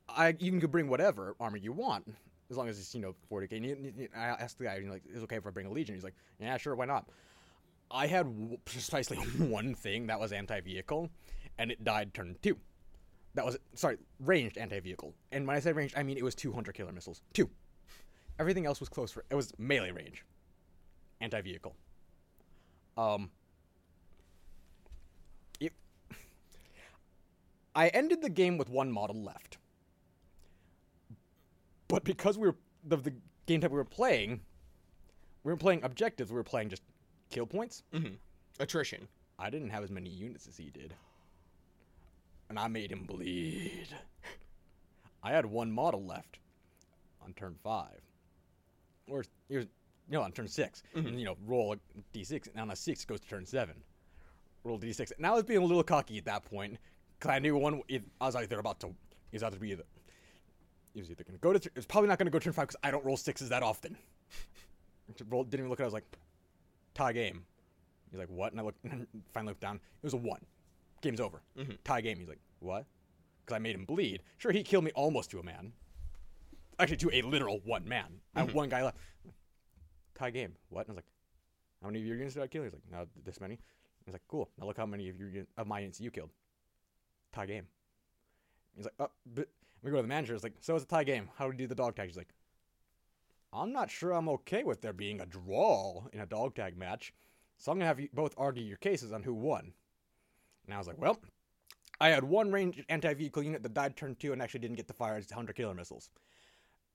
I 0.09 0.35
you 0.39 0.57
can 0.59 0.69
bring 0.71 0.87
whatever 0.87 1.35
armor 1.39 1.57
you 1.57 1.73
want 1.73 2.07
as 2.49 2.57
long 2.57 2.69
as 2.69 2.79
it's 2.79 2.93
you 2.93 3.01
know 3.01 3.15
40k. 3.31 3.57
And 3.57 3.65
you- 3.65 3.93
you- 3.97 4.09
I 4.15 4.27
asked 4.27 4.57
the 4.59 4.65
guy, 4.65 4.77
you 4.77 4.85
know, 4.85 4.93
like, 4.93 5.05
"Is 5.07 5.17
it 5.17 5.23
okay 5.23 5.37
if 5.37 5.47
I 5.47 5.49
bring 5.49 5.65
a 5.65 5.71
legion?" 5.71 5.95
He's 5.95 6.03
like, 6.03 6.15
"Yeah, 6.39 6.57
sure, 6.57 6.75
why 6.75 6.85
not?" 6.85 7.09
I 7.91 8.07
had 8.07 8.25
w- 8.25 8.57
precisely 8.65 9.17
one 9.37 9.75
thing 9.75 10.07
that 10.07 10.19
was 10.19 10.31
anti-vehicle, 10.31 11.09
and 11.57 11.71
it 11.71 11.83
died 11.83 12.13
turn 12.13 12.37
two. 12.41 12.57
That 13.33 13.45
was 13.45 13.57
sorry, 13.73 13.97
ranged 14.19 14.57
anti-vehicle. 14.57 15.13
And 15.31 15.45
when 15.47 15.55
I 15.55 15.59
say 15.59 15.73
ranged, 15.73 15.95
I 15.97 16.03
mean 16.03 16.17
it 16.17 16.23
was 16.23 16.35
two 16.35 16.53
hunter-killer 16.53 16.91
missiles. 16.93 17.21
Two. 17.33 17.49
Everything 18.39 18.65
else 18.65 18.79
was 18.79 18.89
close. 18.89 19.11
For, 19.11 19.23
it 19.29 19.35
was 19.35 19.53
melee 19.57 19.91
range, 19.91 20.23
anti-vehicle. 21.21 21.75
Um. 22.97 23.29
It, 25.59 25.73
I 27.75 27.87
ended 27.89 28.21
the 28.21 28.29
game 28.29 28.57
with 28.57 28.69
one 28.69 28.91
model 28.91 29.21
left, 29.21 29.57
but 31.87 32.03
because 32.03 32.37
we 32.37 32.47
were 32.47 32.55
the, 32.83 32.97
the 32.97 33.13
game 33.45 33.61
type 33.61 33.71
we 33.71 33.77
were 33.77 33.83
playing, 33.85 34.41
we 35.43 35.51
were 35.51 35.57
playing 35.57 35.83
objectives. 35.83 36.31
We 36.31 36.35
were 36.35 36.43
playing 36.43 36.69
just 36.69 36.83
kill 37.29 37.45
points. 37.45 37.83
Mhm. 37.93 38.15
Attrition. 38.59 39.07
I 39.37 39.49
didn't 39.49 39.69
have 39.69 39.83
as 39.83 39.91
many 39.91 40.09
units 40.09 40.47
as 40.47 40.55
he 40.57 40.69
did. 40.69 40.93
And 42.49 42.57
I 42.57 42.67
made 42.67 42.91
him 42.91 43.03
bleed. 43.03 43.87
I 45.23 45.31
had 45.31 45.45
one 45.45 45.71
model 45.71 46.05
left 46.05 46.39
on 47.23 47.33
turn 47.33 47.55
five. 47.63 47.99
Or 49.07 49.23
here's 49.49 49.67
no 50.09 50.21
on 50.21 50.31
turn 50.31 50.47
6 50.47 50.83
And 50.95 51.19
you 51.19 51.25
know, 51.25 51.35
roll 51.45 51.73
a 51.73 51.77
D 52.13 52.23
six 52.23 52.47
and 52.47 52.59
on 52.59 52.71
a 52.71 52.75
six 52.75 53.03
it 53.03 53.07
goes 53.07 53.19
to 53.21 53.27
turn 53.27 53.45
seven. 53.45 53.75
Roll 54.63 54.77
D 54.77 54.91
six. 54.93 55.11
And 55.17 55.25
I 55.25 55.31
was 55.31 55.43
being 55.43 55.61
a 55.61 55.65
little 55.65 55.83
cocky 55.83 56.17
at 56.17 56.25
that 56.25 56.43
point. 56.43 56.77
Cause 57.19 57.31
I 57.31 57.39
knew 57.39 57.55
one 57.57 57.81
if- 57.87 58.03
I 58.19 58.25
was 58.25 58.35
either 58.35 58.59
about 58.59 58.79
to 58.81 58.93
was 59.31 59.43
either 59.43 59.57
be 59.57 59.71
either 59.71 59.83
he 60.93 61.01
was 61.01 61.09
either 61.11 61.23
gonna 61.23 61.37
go 61.39 61.51
to 61.53 61.59
th- 61.59 61.71
it's 61.75 61.85
probably 61.85 62.07
not 62.07 62.17
gonna 62.17 62.29
go 62.29 62.39
turn 62.39 62.53
five 62.53 62.67
because 62.67 62.79
I 62.83 62.91
don't 62.91 63.03
roll 63.05 63.17
sixes 63.17 63.49
that 63.49 63.63
often. 63.63 63.97
roll 65.29 65.43
didn't 65.43 65.61
even 65.61 65.69
look 65.69 65.79
at 65.79 65.83
it, 65.83 65.85
I 65.85 65.87
was 65.87 65.93
like, 65.93 66.05
tie 66.93 67.13
game. 67.13 67.45
He's 68.11 68.19
like, 68.19 68.29
what? 68.29 68.51
And 68.51 68.61
I 68.61 68.63
look, 68.63 68.75
and 68.83 69.05
finally 69.33 69.51
looked 69.51 69.61
down. 69.61 69.75
It 69.75 70.03
was 70.03 70.13
a 70.13 70.17
one. 70.17 70.39
Game's 71.01 71.19
over. 71.19 71.41
Mhm. 71.57 71.77
Tie 71.83 72.01
game. 72.01 72.17
He's 72.19 72.27
like, 72.29 72.39
what? 72.59 72.85
Because 73.45 73.55
I 73.55 73.59
made 73.59 73.75
him 73.75 73.85
bleed. 73.85 74.21
Sure, 74.37 74.51
he 74.51 74.63
killed 74.63 74.83
me 74.85 74.91
almost 74.95 75.31
to 75.31 75.39
a 75.39 75.43
man. 75.43 75.73
Actually, 76.77 76.97
to 76.97 77.09
a 77.13 77.21
literal 77.21 77.61
one 77.63 77.87
man. 77.87 78.21
I 78.35 78.39
have 78.39 78.53
one 78.53 78.69
guy 78.69 78.83
left. 78.83 78.97
Tie 80.15 80.29
game. 80.29 80.53
What? 80.69 80.87
And 80.87 80.89
I 80.89 80.93
was 80.93 80.97
like, 80.97 81.11
how 81.81 81.87
many 81.87 81.99
of 81.99 82.05
your 82.05 82.17
units 82.17 82.33
did 82.33 82.43
I 82.43 82.47
kill? 82.47 82.63
He's 82.63 82.73
like, 82.73 82.81
no, 82.91 83.05
this 83.23 83.39
many. 83.39 83.55
I 83.55 84.03
was 84.07 84.13
like, 84.13 84.27
cool. 84.27 84.49
Now 84.59 84.65
look 84.65 84.77
how 84.77 84.85
many 84.85 85.09
of 85.09 85.17
your 85.17 85.29
of 85.57 85.67
my 85.67 85.79
units 85.79 85.99
you 85.99 86.11
killed. 86.11 86.31
Tie 87.33 87.45
game. 87.45 87.67
He's 88.75 88.85
like, 88.85 88.93
oh, 88.99 89.09
but 89.33 89.47
we 89.81 89.91
go 89.91 89.97
to 89.97 90.01
the 90.01 90.07
manager. 90.07 90.33
It's 90.33 90.43
like, 90.43 90.55
so 90.59 90.75
it's 90.75 90.83
a 90.83 90.87
tie 90.87 91.03
game. 91.03 91.29
How 91.37 91.45
do 91.45 91.51
we 91.51 91.57
do 91.57 91.67
the 91.67 91.75
dog 91.75 91.95
tag? 91.95 92.07
He's 92.07 92.17
like, 92.17 92.33
I'm 93.53 93.71
not 93.71 93.89
sure 93.89 94.11
I'm 94.11 94.29
okay 94.29 94.63
with 94.63 94.81
there 94.81 94.93
being 94.93 95.21
a 95.21 95.25
draw 95.25 96.03
in 96.11 96.19
a 96.19 96.25
dog 96.25 96.55
tag 96.55 96.77
match. 96.77 97.13
So 97.57 97.71
I'm 97.71 97.77
gonna 97.77 97.87
have 97.87 97.99
you 97.99 98.09
both 98.13 98.33
argue 98.37 98.63
your 98.63 98.77
cases 98.77 99.13
on 99.13 99.23
who 99.23 99.33
won. 99.33 99.73
And 100.65 100.73
I 100.73 100.77
was 100.77 100.87
like, 100.87 100.99
well, 100.99 101.19
I 102.01 102.09
had 102.09 102.23
one 102.23 102.51
ranged 102.51 102.83
anti-vehicle 102.89 103.43
unit 103.43 103.63
that 103.63 103.73
died 103.73 103.95
turn 103.95 104.15
two 104.15 104.33
and 104.33 104.41
actually 104.41 104.59
didn't 104.61 104.77
get 104.77 104.87
to 104.87 104.93
fire 104.93 105.17
its 105.17 105.31
hunter-killer 105.31 105.73
missiles. 105.73 106.09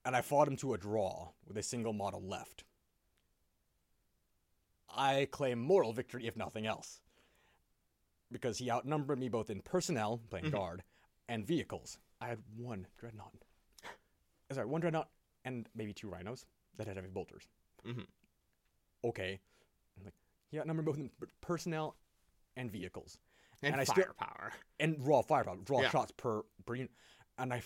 And 0.03 0.15
I 0.15 0.21
fought 0.21 0.47
him 0.47 0.57
to 0.57 0.73
a 0.73 0.77
draw 0.77 1.29
with 1.47 1.57
a 1.57 1.63
single 1.63 1.93
model 1.93 2.21
left. 2.21 2.63
I 4.89 5.27
claim 5.31 5.59
moral 5.59 5.93
victory, 5.93 6.27
if 6.27 6.35
nothing 6.35 6.65
else. 6.65 6.99
Because 8.31 8.57
he 8.57 8.71
outnumbered 8.71 9.19
me 9.19 9.29
both 9.29 9.49
in 9.49 9.61
personnel, 9.61 10.21
playing 10.29 10.49
guard, 10.51 10.83
and 11.29 11.45
vehicles. 11.45 11.97
I 12.19 12.27
had 12.27 12.39
one 12.57 12.87
dreadnought. 12.97 13.33
Sorry, 14.51 14.65
one 14.67 14.81
dreadnought 14.81 15.09
and 15.45 15.67
maybe 15.75 15.93
two 15.93 16.09
rhinos 16.09 16.45
that 16.77 16.87
had 16.87 16.95
heavy 16.97 17.09
bolters. 17.09 17.47
Mhm. 17.85 18.05
Okay. 19.03 19.39
I'm 19.97 20.03
like, 20.05 20.13
yeah, 20.51 20.63
number 20.63 20.83
both 20.83 20.97
in 20.97 21.09
personnel 21.41 21.95
and 22.55 22.69
vehicles 22.71 23.17
And, 23.63 23.73
And 23.73 23.81
I 23.81 23.83
still- 23.83 24.03
firepower. 24.05 24.51
and 24.79 25.05
raw 25.05 25.21
firepower, 25.21 25.57
raw 25.69 25.81
Yeah. 25.81 25.89
shots 25.91 26.11
per 26.17 26.41
per 26.65 26.75
unit. 26.75 26.91
And 27.37 27.53
I 27.53 27.61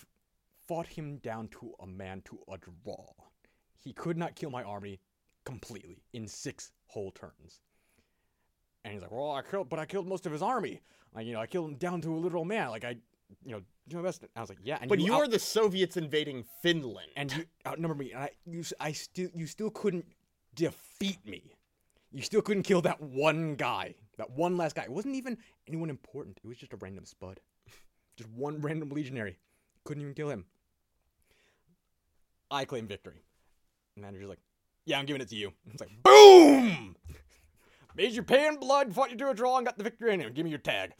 fought 0.67 0.87
him 0.87 1.17
down 1.17 1.47
to 1.49 1.73
a 1.79 1.87
man 1.87 2.21
to 2.25 2.39
a 2.51 2.57
draw. 2.57 3.05
He 3.83 3.93
could 3.93 4.17
not 4.17 4.35
kill 4.35 4.49
my 4.49 4.63
army 4.63 4.99
completely 5.45 6.01
in 6.13 6.27
six 6.27 6.71
whole 6.87 7.11
turns. 7.11 7.61
And 8.83 8.93
he's 8.93 9.01
like, 9.01 9.11
"Well, 9.11 9.31
I 9.31 9.41
killed, 9.41 9.69
but 9.69 9.79
I 9.79 9.85
killed 9.85 10.07
most 10.07 10.25
of 10.25 10.31
his 10.31 10.41
army. 10.41 10.81
Like, 11.13 11.25
you 11.25 11.33
know, 11.33 11.39
I 11.39 11.47
killed 11.47 11.69
him 11.71 11.75
down 11.77 12.01
to 12.01 12.13
a 12.15 12.17
literal 12.17 12.45
man. 12.45 12.69
Like, 12.69 12.83
I, 12.83 12.97
you 13.43 13.51
know, 13.51 13.61
do 13.87 13.97
my 13.97 14.03
best." 14.03 14.21
And 14.21 14.29
I 14.35 14.41
was 14.41 14.49
like, 14.49 14.59
"Yeah." 14.63 14.77
And 14.81 14.89
But 14.89 14.99
you 14.99 15.05
you 15.07 15.13
out- 15.13 15.21
are 15.23 15.27
the 15.27 15.39
Soviets 15.39 15.97
invading 15.97 16.43
Finland. 16.61 17.11
and 17.15 17.31
you 17.35 17.45
outnumber 17.65 17.95
me, 17.95 18.11
and 18.11 18.23
I, 18.23 18.29
you, 18.45 18.63
I 18.79 18.91
still, 18.91 19.29
you 19.33 19.47
still 19.47 19.69
couldn't 19.71 20.05
defeat 20.55 21.25
me. 21.25 21.55
You 22.11 22.21
still 22.21 22.41
couldn't 22.41 22.63
kill 22.63 22.81
that 22.83 23.01
one 23.01 23.55
guy, 23.55 23.95
that 24.17 24.31
one 24.31 24.55
last 24.55 24.75
guy. 24.75 24.83
It 24.83 24.91
wasn't 24.91 25.15
even 25.15 25.37
anyone 25.67 25.89
important. 25.89 26.39
It 26.43 26.47
was 26.47 26.57
just 26.57 26.71
a 26.73 26.77
random 26.77 27.05
spud, 27.05 27.39
just 28.15 28.29
one 28.29 28.61
random 28.61 28.89
legionary. 28.89 29.37
Couldn't 29.83 30.01
even 30.01 30.13
kill 30.13 30.29
him. 30.29 30.45
I 32.51 32.65
claim 32.65 32.87
victory. 32.87 33.23
And 33.95 34.03
the 34.03 34.07
manager's 34.07 34.29
like, 34.29 34.39
"Yeah, 34.85 34.99
I'm 34.99 35.05
giving 35.05 35.21
it 35.21 35.29
to 35.29 35.35
you." 35.35 35.51
It's 35.71 35.81
like, 35.81 35.91
boom! 36.03 36.95
Made 37.95 38.11
you 38.11 38.23
pay 38.23 38.47
in 38.47 38.57
blood, 38.57 38.93
fought 38.93 39.11
you 39.11 39.17
to 39.17 39.29
a 39.29 39.33
draw, 39.33 39.57
and 39.57 39.65
got 39.65 39.77
the 39.77 39.83
victory 39.83 40.11
anyway. 40.11 40.31
Give 40.31 40.43
me 40.43 40.49
your 40.49 40.59
tag. 40.59 40.93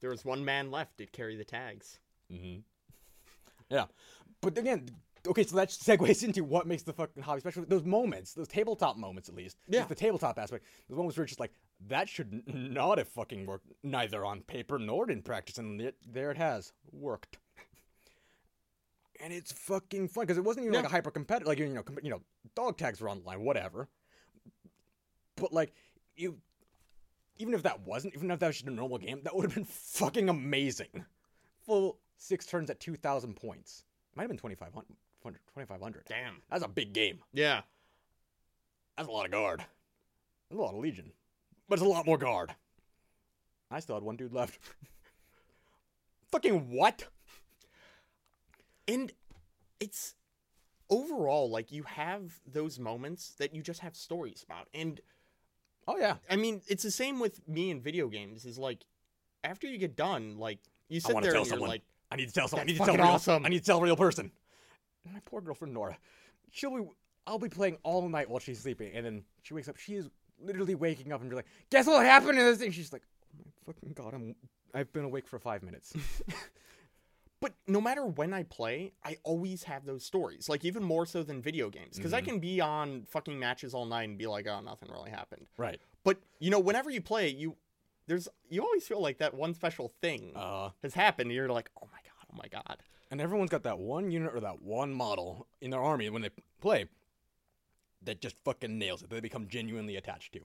there 0.00 0.10
was 0.10 0.24
one 0.24 0.44
man 0.44 0.70
left 0.70 0.98
to 0.98 1.06
carry 1.06 1.36
the 1.36 1.44
tags. 1.44 1.98
Mm-hmm. 2.30 2.60
Yeah, 3.70 3.86
but 4.42 4.56
again, 4.58 4.88
okay, 5.26 5.44
so 5.44 5.56
that 5.56 5.68
segues 5.68 6.22
into 6.24 6.44
what 6.44 6.66
makes 6.66 6.82
the 6.82 6.92
fucking 6.92 7.22
hobby 7.22 7.40
special. 7.40 7.64
Those 7.66 7.84
moments, 7.84 8.34
those 8.34 8.48
tabletop 8.48 8.96
moments, 8.96 9.28
at 9.28 9.34
least. 9.34 9.56
Yeah. 9.68 9.80
Just 9.80 9.88
the 9.90 9.94
tabletop 9.94 10.38
aspect. 10.38 10.64
Those 10.88 10.96
moments 10.96 11.16
where 11.16 11.24
it's 11.24 11.32
just 11.32 11.40
like 11.40 11.52
that 11.88 12.08
should 12.08 12.42
not 12.46 12.98
have 12.98 13.08
fucking 13.08 13.46
worked, 13.46 13.66
neither 13.82 14.24
on 14.24 14.40
paper 14.42 14.78
nor 14.78 15.10
in 15.10 15.22
practice, 15.22 15.58
and 15.58 15.80
it, 15.80 15.96
there 16.06 16.30
it 16.30 16.36
has 16.36 16.72
worked. 16.92 17.38
And 19.20 19.32
it's 19.32 19.50
fucking 19.50 20.08
fun 20.08 20.24
because 20.24 20.38
it 20.38 20.44
wasn't 20.44 20.66
even 20.66 20.76
like 20.76 20.84
a 20.84 20.88
hyper 20.88 21.10
competitive, 21.10 21.48
like 21.48 21.58
you 21.58 21.68
know, 21.68 21.82
you 22.02 22.10
know, 22.10 22.22
dog 22.54 22.78
tags 22.78 23.00
were 23.00 23.10
online, 23.10 23.40
whatever. 23.40 23.88
But 25.36 25.52
like 25.52 25.72
you, 26.16 26.38
even 27.38 27.54
if 27.54 27.64
that 27.64 27.80
wasn't, 27.80 28.14
even 28.14 28.30
if 28.30 28.38
that 28.38 28.46
was 28.46 28.56
just 28.56 28.68
a 28.68 28.70
normal 28.70 28.98
game, 28.98 29.20
that 29.24 29.34
would 29.34 29.44
have 29.44 29.54
been 29.54 29.64
fucking 29.64 30.28
amazing 30.28 31.04
full 31.68 31.98
six 32.16 32.46
turns 32.46 32.70
at 32.70 32.80
2,000 32.80 33.34
points. 33.34 33.84
Might 34.16 34.24
have 34.24 34.30
been 34.30 34.38
2,500. 34.38 34.86
2,500. 35.22 36.04
Damn. 36.08 36.42
That's 36.50 36.64
a 36.64 36.68
big 36.68 36.92
game. 36.92 37.20
Yeah. 37.32 37.60
That's 38.96 39.08
a 39.08 39.12
lot 39.12 39.26
of 39.26 39.30
guard. 39.30 39.60
That's 40.48 40.58
a 40.58 40.62
lot 40.62 40.74
of 40.74 40.80
Legion. 40.80 41.12
But 41.68 41.78
it's 41.78 41.86
a 41.86 41.88
lot 41.88 42.06
more 42.06 42.18
guard. 42.18 42.54
I 43.70 43.80
still 43.80 43.96
had 43.96 44.02
one 44.02 44.16
dude 44.16 44.32
left. 44.32 44.58
Fucking 46.32 46.70
what? 46.70 47.06
And 48.88 49.12
it's 49.78 50.14
overall 50.90 51.50
like 51.50 51.70
you 51.70 51.82
have 51.84 52.40
those 52.50 52.78
moments 52.78 53.34
that 53.38 53.54
you 53.54 53.62
just 53.62 53.80
have 53.80 53.94
stories 53.94 54.42
about. 54.42 54.68
And 54.74 55.00
Oh, 55.86 55.96
yeah. 55.96 56.16
I 56.28 56.36
mean, 56.36 56.60
it's 56.68 56.82
the 56.82 56.90
same 56.90 57.18
with 57.18 57.46
me 57.48 57.70
in 57.70 57.80
video 57.80 58.08
games. 58.08 58.44
Is 58.44 58.58
like 58.58 58.84
after 59.44 59.66
you 59.66 59.78
get 59.78 59.96
done, 59.96 60.36
like 60.38 60.58
you 60.88 60.96
I 60.96 60.98
sit 61.00 61.14
wanna 61.14 61.24
there 61.24 61.32
tell 61.32 61.42
and 61.42 61.48
you're 61.48 61.56
someone. 61.56 61.70
like, 61.70 61.82
I 62.10 62.16
need 62.16 62.28
to 62.28 62.34
tell 62.34 62.48
someone. 62.48 62.64
I 62.64 62.72
need 62.72 62.78
to 62.78 62.84
tell 62.84 62.94
real, 62.96 63.06
awesome. 63.06 63.46
I 63.46 63.48
need 63.48 63.60
to 63.60 63.64
tell 63.64 63.78
a 63.78 63.82
real 63.82 63.96
person. 63.96 64.30
And 65.04 65.14
my 65.14 65.20
poor 65.24 65.40
girlfriend 65.40 65.72
Nora. 65.74 65.96
She'll 66.50 66.76
be. 66.76 66.88
I'll 67.26 67.38
be 67.38 67.48
playing 67.50 67.76
all 67.82 68.08
night 68.08 68.28
while 68.30 68.38
she's 68.40 68.58
sleeping, 68.60 68.92
and 68.94 69.04
then 69.04 69.22
she 69.42 69.52
wakes 69.54 69.68
up. 69.68 69.76
She 69.76 69.94
is 69.94 70.08
literally 70.40 70.74
waking 70.74 71.12
up 71.12 71.20
and 71.20 71.28
be 71.28 71.36
like, 71.36 71.46
"Guess 71.70 71.86
what 71.86 72.04
happened 72.06 72.38
to 72.38 72.44
this 72.44 72.58
thing?" 72.58 72.70
She's 72.72 72.90
like, 72.92 73.02
"Oh 73.34 73.42
my 73.44 73.72
fucking 73.72 73.92
god! 73.92 74.14
I'm. 74.14 74.34
I've 74.74 74.90
been 74.94 75.04
awake 75.04 75.26
for 75.26 75.38
five 75.38 75.62
minutes." 75.62 75.92
But 77.40 77.54
no 77.66 77.80
matter 77.80 78.04
when 78.04 78.34
I 78.34 78.42
play, 78.42 78.92
I 79.04 79.18
always 79.22 79.62
have 79.64 79.84
those 79.84 80.04
stories. 80.04 80.48
Like 80.48 80.64
even 80.64 80.82
more 80.82 81.06
so 81.06 81.22
than 81.22 81.40
video 81.40 81.70
games, 81.70 81.96
because 81.96 82.12
I 82.12 82.20
Mhm. 82.20 82.24
can 82.24 82.38
be 82.40 82.60
on 82.60 83.04
fucking 83.04 83.38
matches 83.38 83.74
all 83.74 83.84
night 83.86 84.08
and 84.08 84.18
be 84.18 84.26
like, 84.26 84.46
"Oh, 84.48 84.60
nothing 84.60 84.90
really 84.90 85.10
happened." 85.10 85.46
right. 85.56 85.80
But 86.02 86.18
you 86.40 86.50
know, 86.50 86.58
whenever 86.58 86.90
you 86.90 87.00
play, 87.00 87.28
you 87.28 87.56
there's 88.06 88.28
you 88.48 88.62
always 88.62 88.86
feel 88.88 89.00
like 89.00 89.18
that 89.18 89.34
one 89.34 89.54
special 89.54 89.92
thing 90.00 90.32
Uh, 90.34 90.70
has 90.82 90.94
happened. 90.94 91.30
And 91.30 91.36
you're 91.36 91.48
like, 91.48 91.70
"Oh 91.80 91.86
my 91.92 92.00
god! 92.02 92.26
Oh 92.32 92.36
my 92.36 92.48
god!" 92.48 92.82
and 93.10 93.20
everyone's 93.20 93.50
got 93.50 93.62
that 93.62 93.78
one 93.78 94.10
unit 94.10 94.34
or 94.34 94.40
that 94.40 94.60
one 94.62 94.92
model 94.92 95.46
in 95.60 95.70
their 95.70 95.82
army 95.82 96.10
when 96.10 96.22
they 96.22 96.30
play 96.60 96.88
that 98.02 98.20
just 98.20 98.38
fucking 98.44 98.78
nails 98.78 99.02
it. 99.02 99.10
That 99.10 99.16
they 99.16 99.20
become 99.20 99.46
genuinely 99.48 99.96
attached 99.96 100.32
to. 100.34 100.40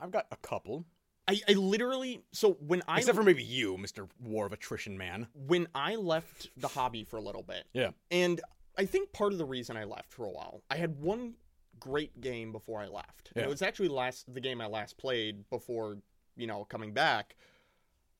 I've 0.00 0.10
got 0.12 0.26
a 0.30 0.36
couple, 0.36 0.84
I, 1.28 1.40
I 1.48 1.52
literally 1.52 2.22
so 2.32 2.52
when 2.66 2.82
I 2.88 2.98
except 2.98 3.16
for 3.16 3.22
maybe 3.22 3.44
you, 3.44 3.76
Mister 3.76 4.08
War 4.24 4.46
of 4.46 4.52
Attrition 4.52 4.96
Man. 4.96 5.28
when 5.34 5.68
I 5.74 5.94
left 5.96 6.48
the 6.56 6.68
hobby 6.68 7.04
for 7.04 7.18
a 7.18 7.20
little 7.20 7.42
bit. 7.42 7.64
Yeah. 7.74 7.90
And 8.10 8.40
I 8.78 8.86
think 8.86 9.12
part 9.12 9.32
of 9.32 9.38
the 9.38 9.44
reason 9.44 9.76
I 9.76 9.84
left 9.84 10.12
for 10.12 10.24
a 10.24 10.30
while, 10.30 10.62
I 10.70 10.76
had 10.76 10.98
one 11.00 11.34
great 11.80 12.20
game 12.20 12.50
before 12.52 12.80
I 12.80 12.86
left. 12.88 13.30
And 13.34 13.42
Yeah. 13.42 13.44
It 13.44 13.48
was 13.50 13.62
actually 13.62 13.88
last 13.88 14.32
the 14.32 14.40
game 14.40 14.60
I 14.60 14.66
last 14.66 14.96
played 14.96 15.48
before, 15.50 15.98
you 16.36 16.46
know, 16.46 16.64
coming 16.64 16.92
back. 16.94 17.36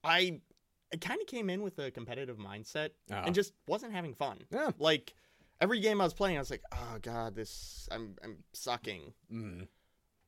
I 0.04 0.40
I 0.92 0.96
kind 0.96 1.20
of 1.20 1.26
came 1.26 1.50
in 1.50 1.62
with 1.62 1.78
a 1.78 1.90
competitive 1.90 2.36
mindset 2.38 2.90
Uh, 3.10 3.22
and 3.26 3.34
just 3.34 3.52
wasn't 3.66 3.92
having 3.92 4.14
fun. 4.14 4.38
yeah. 4.50 4.70
Like 4.78 5.14
every 5.60 5.80
game 5.80 6.00
I 6.00 6.04
was 6.04 6.14
playing, 6.14 6.36
I 6.36 6.40
was 6.40 6.50
like, 6.50 6.62
"Oh 6.72 6.98
god, 7.02 7.34
this 7.34 7.88
I'm 7.90 8.16
I'm 8.22 8.38
sucking." 8.52 9.12
Mm. 9.32 9.66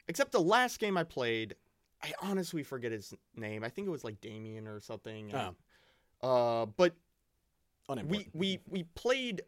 Except 0.09 0.33
the 0.33 0.41
last 0.41 0.79
game 0.81 0.97
I 0.97 1.05
played, 1.05 1.55
I 2.03 2.13
honestly 2.23 2.63
forget 2.63 2.93
his 2.93 3.13
name. 3.37 3.63
I 3.65 3.69
think 3.69 3.87
it 3.87 3.91
was 3.91 4.05
like 4.05 4.21
Damien 4.21 4.67
or 4.67 4.81
something. 4.81 5.33
Oh. 5.35 5.55
Uh, 6.23 6.67
but 6.67 6.95
we 8.07 8.29
we 8.33 8.59
we 8.69 8.83
played 8.95 9.43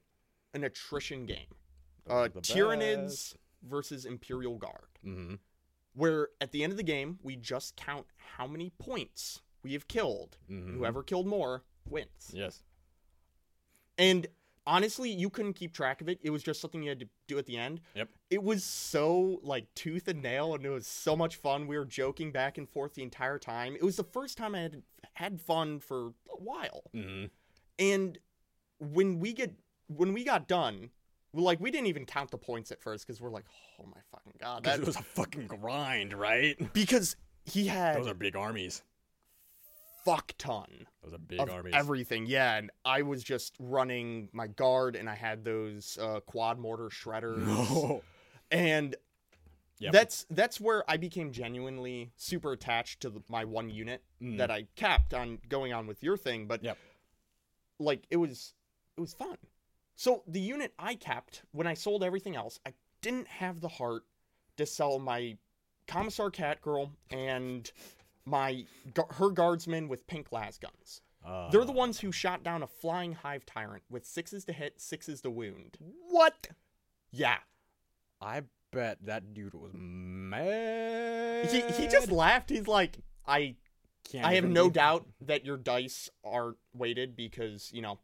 an 0.55 0.65
attrition 0.65 1.27
game. 1.27 1.47
Uh, 2.09 2.29
Tyranids 2.41 3.35
versus 3.63 4.05
Imperial 4.05 4.59
Guard, 4.59 4.89
Mm-hmm. 5.07 5.35
where 5.95 6.29
at 6.41 6.51
the 6.53 6.63
end 6.65 6.73
of 6.73 6.77
the 6.77 6.83
game 6.83 7.19
we 7.23 7.37
just 7.37 7.77
count 7.77 8.07
how 8.37 8.47
many 8.47 8.71
points 8.79 9.41
we 9.63 9.73
have 9.75 9.87
killed. 9.87 10.37
Mm-hmm. 10.51 10.77
Whoever 10.79 11.03
killed 11.05 11.27
more 11.29 11.63
wins. 11.89 12.31
Yes. 12.33 12.63
And 13.99 14.27
honestly, 14.67 15.11
you 15.11 15.31
couldn't 15.31 15.55
keep 15.55 15.73
track 15.73 16.01
of 16.01 16.09
it. 16.09 16.19
It 16.23 16.31
was 16.31 16.43
just 16.43 16.61
something 16.61 16.83
you 16.83 16.91
had 16.91 17.01
to 17.01 17.09
do 17.29 17.39
at 17.39 17.47
the 17.47 17.57
end. 17.57 17.81
Yep. 17.95 18.09
It 18.31 18.43
was 18.43 18.65
so 18.65 19.41
like 19.43 19.67
tooth 19.75 20.09
and 20.09 20.23
nail, 20.23 20.55
and 20.55 20.65
it 20.65 20.71
was 20.71 20.87
so 20.87 21.17
much 21.17 21.37
fun. 21.37 21.67
We 21.67 21.79
were 21.79 21.85
joking 21.85 22.33
back 22.33 22.59
and 22.59 22.69
forth 22.69 22.95
the 22.95 23.03
entire 23.03 23.39
time. 23.39 23.75
It 23.75 23.83
was 23.83 23.97
the 23.97 24.05
first 24.05 24.39
time 24.39 24.55
I 24.55 24.61
had 24.61 24.83
had 25.15 25.41
fun 25.41 25.81
for 25.81 26.09
a 26.31 26.39
while. 26.39 26.85
Mm-hmm. 26.95 27.27
And 27.79 28.19
when 28.79 29.19
we 29.19 29.33
get 29.33 29.55
when 29.89 30.13
we 30.13 30.25
got 30.25 30.49
done, 30.49 30.91
like 31.35 31.61
we 31.61 31.71
didn't 31.71 31.87
even 31.87 32.07
count 32.07 32.31
the 32.31 32.39
points 32.39 32.71
at 32.73 32.81
first 32.83 33.07
because 33.07 33.21
we're 33.21 33.31
like, 33.31 33.45
oh 33.81 33.87
my 33.87 34.01
fucking 34.11 34.35
god, 34.41 34.65
that 34.65 34.81
it 34.81 34.87
was 34.87 34.97
a 34.97 35.03
fucking 35.03 35.47
grind, 35.47 36.13
right? 36.13 36.57
because 36.73 37.17
he 37.45 37.67
had 37.67 37.97
Those 37.97 38.09
are 38.09 38.15
big 38.15 38.37
armies. 38.37 38.83
Fuck 40.05 40.33
ton 40.39 40.67
That 41.01 41.05
was 41.05 41.13
a 41.15 41.19
big 41.19 41.41
of 41.41 41.51
armies. 41.51 41.75
everything. 41.75 42.27
Yeah, 42.27 42.57
and 42.57 42.71
I 42.85 43.03
was 43.03 43.23
just 43.23 43.55
running 43.59 44.29
my 44.33 44.47
guard, 44.47 44.97
and 44.97 45.09
I 45.09 45.15
had 45.15 45.45
those 45.45 45.99
uh, 46.01 46.21
quad 46.21 46.59
mortar 46.59 46.89
shredders, 46.89 47.39
No. 47.47 48.03
and 48.51 48.97
Yep. 49.79 49.93
that's 49.93 50.27
that's 50.31 50.61
where 50.61 50.89
I 50.89 50.97
became 50.97 51.33
genuinely 51.33 52.13
super 52.17 52.53
attached 52.53 53.01
to 53.01 53.11
the, 53.11 53.21
my 53.29 53.45
one 53.45 53.69
unit 53.69 54.03
Mm. 54.23 54.39
that 54.39 54.49
I 54.51 54.67
capped 54.77 55.13
on 55.13 55.39
going 55.49 55.73
on 55.73 55.89
with 55.89 56.03
your 56.05 56.17
thing. 56.17 56.47
But 56.47 56.63
Yep. 56.63 56.79
like 57.81 58.05
it 58.11 58.17
was 58.17 58.55
it 58.97 59.01
was 59.01 59.13
fun. 59.15 59.37
So 59.97 60.23
the 60.29 60.41
unit 60.41 60.73
I 60.79 60.95
kept 60.95 61.43
when 61.51 61.67
I 61.67 61.75
sold 61.75 62.05
everything 62.05 62.37
else, 62.37 62.61
I 62.65 62.75
didn't 63.01 63.27
have 63.27 63.61
the 63.61 63.69
heart 63.69 64.05
to 64.57 64.67
sell 64.67 64.99
my 65.01 65.37
commissar 65.89 66.31
cat 66.31 66.61
girl 66.63 66.93
and 67.11 67.69
my 68.25 68.65
her 69.17 69.31
guardsmen 69.31 69.89
with 69.89 70.07
pink 70.07 70.33
las 70.33 70.59
guns. 70.59 71.01
Uh, 71.25 71.51
They're 71.51 71.65
the 71.65 71.73
ones 71.73 72.01
who 72.01 72.11
shot 72.11 72.43
down 72.43 72.63
a 72.63 72.67
flying 72.67 73.13
hive 73.13 73.47
tyrant 73.47 73.85
with 73.89 74.05
sixes 74.05 74.45
to 74.47 74.53
hit, 74.53 74.81
sixes 74.81 75.21
to 75.23 75.31
wound. 75.31 75.79
what? 76.09 76.49
Yeah. 77.13 77.37
I 78.21 78.43
bet 78.73 78.99
that 79.05 79.33
dude 79.35 79.55
was 79.55 79.73
mad. 79.75 81.47
He 81.51 81.61
he 81.73 81.89
just 81.89 82.11
laughed. 82.11 82.51
He's 82.51 82.67
like, 82.69 82.99
I 83.27 83.57
Can't 84.11 84.25
I 84.27 84.35
have 84.35 84.45
no 84.45 84.71
doubt 84.71 85.07
that 85.23 85.45
your 85.45 85.57
dice 85.57 86.11
are 86.25 86.57
weighted 86.75 87.17
because, 87.17 87.71
you 87.73 87.83
know, 87.83 87.99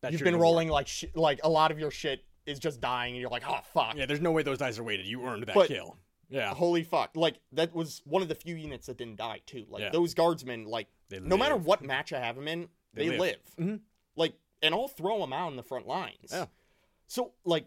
that 0.00 0.12
you've 0.12 0.22
been 0.22 0.36
rolling 0.36 0.68
like 0.68 0.86
sh- 0.88 1.04
like 1.14 1.40
a 1.42 1.48
lot 1.48 1.70
of 1.70 1.78
your 1.78 1.90
shit 1.90 2.24
is 2.46 2.58
just 2.58 2.80
dying 2.80 3.12
and 3.14 3.20
you're 3.20 3.30
like, 3.30 3.42
"Oh 3.46 3.58
fuck." 3.74 3.94
Yeah, 3.96 4.06
there's 4.06 4.20
no 4.20 4.30
way 4.32 4.42
those 4.42 4.58
dice 4.58 4.78
are 4.78 4.84
weighted. 4.84 5.06
You 5.06 5.24
earned 5.26 5.44
that 5.46 5.54
But- 5.54 5.68
kill. 5.68 5.98
Yeah. 6.30 6.54
Holy 6.54 6.82
fuck. 6.84 7.10
Like 7.16 7.40
that 7.52 7.74
was 7.74 8.02
one 8.04 8.22
of 8.22 8.28
the 8.28 8.34
few 8.34 8.54
units 8.54 8.86
that 8.86 8.98
didn't 8.98 9.16
die 9.16 9.40
too. 9.46 9.64
Like 9.68 9.82
Yeah. 9.82 9.90
those 9.90 10.14
guardsmen 10.14 10.64
like 10.64 10.88
They 11.08 11.20
no 11.20 11.36
matter 11.36 11.56
what 11.56 11.82
match 11.82 12.12
I 12.12 12.20
have 12.20 12.36
them 12.36 12.48
in, 12.48 12.68
They 12.94 13.08
they, 13.08 13.18
live. 13.18 13.18
live. 13.20 13.66
Mhm. 13.66 13.80
Like 14.16 14.34
and 14.62 14.74
I'll 14.74 14.88
throw 14.88 15.20
them 15.20 15.32
out 15.32 15.50
in 15.50 15.56
the 15.56 15.62
front 15.62 15.86
lines. 15.86 16.30
Yeah. 16.30 16.46
So 17.06 17.32
like 17.44 17.66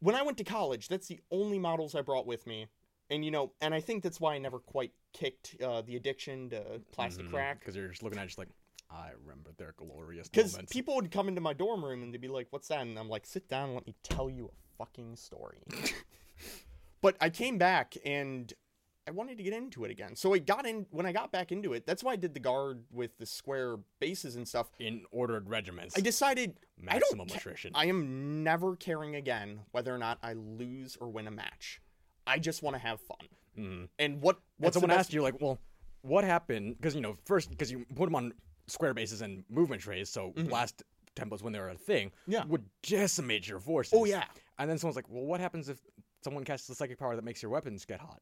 when 0.00 0.14
I 0.14 0.22
went 0.22 0.38
to 0.38 0.44
college, 0.44 0.88
that's 0.88 1.08
the 1.08 1.20
only 1.30 1.58
models 1.58 1.94
I 1.94 2.00
brought 2.00 2.26
with 2.26 2.46
me. 2.46 2.66
And 3.10 3.24
you 3.24 3.30
know, 3.30 3.52
and 3.60 3.74
I 3.74 3.80
think 3.80 4.02
that's 4.02 4.20
why 4.20 4.34
I 4.34 4.38
never 4.38 4.58
quite 4.60 4.92
kicked 5.12 5.56
uh, 5.62 5.82
the 5.82 5.96
addiction 5.96 6.48
to 6.50 6.80
plastic 6.92 7.28
crack. 7.28 7.58
because 7.58 7.74
you're 7.76 7.88
just 7.88 8.02
looking 8.02 8.18
at 8.18 8.24
it 8.24 8.28
just 8.28 8.38
like 8.38 8.48
I 8.88 9.10
remember 9.22 9.50
their 9.56 9.74
glorious 9.76 10.28
Because 10.28 10.56
people 10.70 10.94
would 10.96 11.10
come 11.10 11.28
into 11.28 11.40
my 11.40 11.52
dorm 11.52 11.84
room 11.84 12.02
and 12.02 12.12
they'd 12.14 12.20
be 12.20 12.26
like, 12.28 12.48
"What's 12.50 12.66
that?" 12.68 12.80
And 12.80 12.98
I'm 12.98 13.08
like, 13.08 13.24
"Sit 13.26 13.48
down 13.48 13.66
and 13.66 13.74
let 13.74 13.86
me 13.86 13.94
tell 14.02 14.28
you 14.30 14.46
a 14.46 14.76
fucking 14.78 15.14
story." 15.16 15.58
but 17.00 17.16
I 17.20 17.30
came 17.30 17.58
back 17.58 17.96
and 18.04 18.52
I 19.06 19.12
wanted 19.12 19.38
to 19.38 19.42
get 19.42 19.52
into 19.52 19.84
it 19.84 19.90
again. 19.90 20.14
So 20.14 20.34
I 20.34 20.38
got 20.38 20.66
in 20.66 20.86
when 20.90 21.06
I 21.06 21.12
got 21.12 21.32
back 21.32 21.50
into 21.52 21.72
it. 21.72 21.86
That's 21.86 22.04
why 22.04 22.12
I 22.12 22.16
did 22.16 22.34
the 22.34 22.40
guard 22.40 22.84
with 22.92 23.16
the 23.18 23.26
square 23.26 23.76
bases 23.98 24.36
and 24.36 24.46
stuff. 24.46 24.68
in 24.78 25.04
ordered 25.10 25.48
regiments, 25.48 25.96
I 25.96 26.00
decided 26.00 26.58
I 26.86 26.98
don't 26.98 27.00
maximum 27.00 27.28
ca- 27.28 27.34
attrition. 27.36 27.72
I 27.74 27.86
am 27.86 28.44
never 28.44 28.76
caring 28.76 29.16
again 29.16 29.60
whether 29.72 29.94
or 29.94 29.98
not 29.98 30.18
I 30.22 30.34
lose 30.34 30.96
or 31.00 31.08
win 31.08 31.26
a 31.26 31.30
match. 31.30 31.80
I 32.26 32.38
just 32.38 32.62
want 32.62 32.74
to 32.76 32.80
have 32.80 33.00
fun. 33.00 33.28
Mhm. 33.58 33.88
And 33.98 34.22
what 34.22 34.38
the 34.60 34.70
someone 34.72 34.90
best- 34.90 34.98
asked 35.00 35.12
you 35.12 35.22
like, 35.22 35.40
well, 35.40 35.58
what 36.02 36.22
happened? 36.24 36.76
Because 36.76 36.94
you 36.94 37.00
know, 37.00 37.16
first 37.24 37.50
because 37.50 37.70
you 37.72 37.84
put 37.96 38.04
them 38.06 38.14
on 38.14 38.32
square 38.68 38.94
bases 38.94 39.22
and 39.22 39.42
movement 39.48 39.82
trays, 39.82 40.08
so 40.08 40.30
blast 40.36 40.84
templates 41.16 41.42
when 41.42 41.52
they 41.52 41.58
were 41.58 41.70
a 41.70 41.74
thing, 41.76 42.10
Mm-hmm. 42.10 42.32
Yeah. 42.32 42.44
would 42.44 42.64
decimate 42.82 43.48
your 43.48 43.58
forces. 43.58 43.92
Oh 43.96 44.04
yeah, 44.04 44.26
And 44.58 44.70
then 44.70 44.78
someone's 44.78 44.94
like, 44.96 45.08
well, 45.08 45.24
what 45.24 45.40
happens 45.40 45.68
if 45.68 45.80
someone 46.22 46.44
casts 46.44 46.66
the 46.66 46.74
psychic 46.74 46.98
power 46.98 47.16
that 47.16 47.24
makes 47.24 47.42
your 47.42 47.50
weapons 47.50 47.84
get 47.84 48.00
hot 48.00 48.20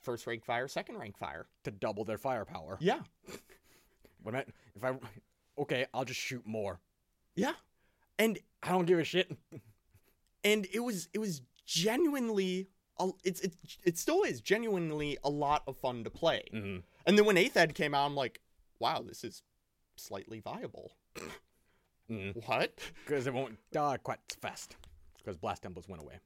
first 0.00 0.26
rank 0.26 0.44
fire, 0.44 0.66
second 0.66 0.98
rank 0.98 1.16
fire. 1.16 1.46
to 1.62 1.70
double 1.70 2.04
their 2.04 2.18
firepower? 2.18 2.76
Yeah, 2.80 3.00
What 4.22 4.34
I, 4.34 4.44
if 4.74 4.82
I, 4.82 4.94
okay, 5.58 5.86
I'll 5.94 6.04
just 6.04 6.18
shoot 6.20 6.44
more. 6.46 6.80
yeah, 7.36 7.52
and 8.18 8.38
I 8.62 8.70
don't 8.70 8.84
give 8.86 8.98
a 8.98 9.04
shit. 9.04 9.30
and 10.44 10.66
it 10.72 10.80
was 10.80 11.08
it 11.12 11.18
was 11.18 11.42
genuinely 11.66 12.68
a- 12.98 13.10
it's 13.24 13.40
it, 13.42 13.54
it 13.84 13.98
still 13.98 14.22
is 14.22 14.40
genuinely 14.40 15.18
a 15.24 15.30
lot 15.30 15.62
of 15.68 15.76
fun 15.76 16.02
to 16.04 16.10
play. 16.10 16.42
hmm 16.50 16.78
And 17.06 17.16
then 17.18 17.24
when 17.24 17.36
Eighth 17.36 17.56
Ed 17.56 17.74
came 17.74 17.94
out, 17.94 18.06
I'm 18.06 18.14
like, 18.16 18.40
wow, 18.80 19.02
this 19.06 19.22
is 19.24 19.42
slightly 19.96 20.40
viable. 20.40 20.92
Mhm. 22.10 22.46
What? 22.46 22.78
Because 23.06 23.26
it 23.26 23.32
won't 23.32 23.56
die 23.70 23.96
quite 23.96 24.18
as 24.30 24.36
fast. 24.36 24.76
Because 25.16 25.36
blast 25.36 25.62
templates 25.62 25.88
went 25.88 26.02
away. 26.02 26.18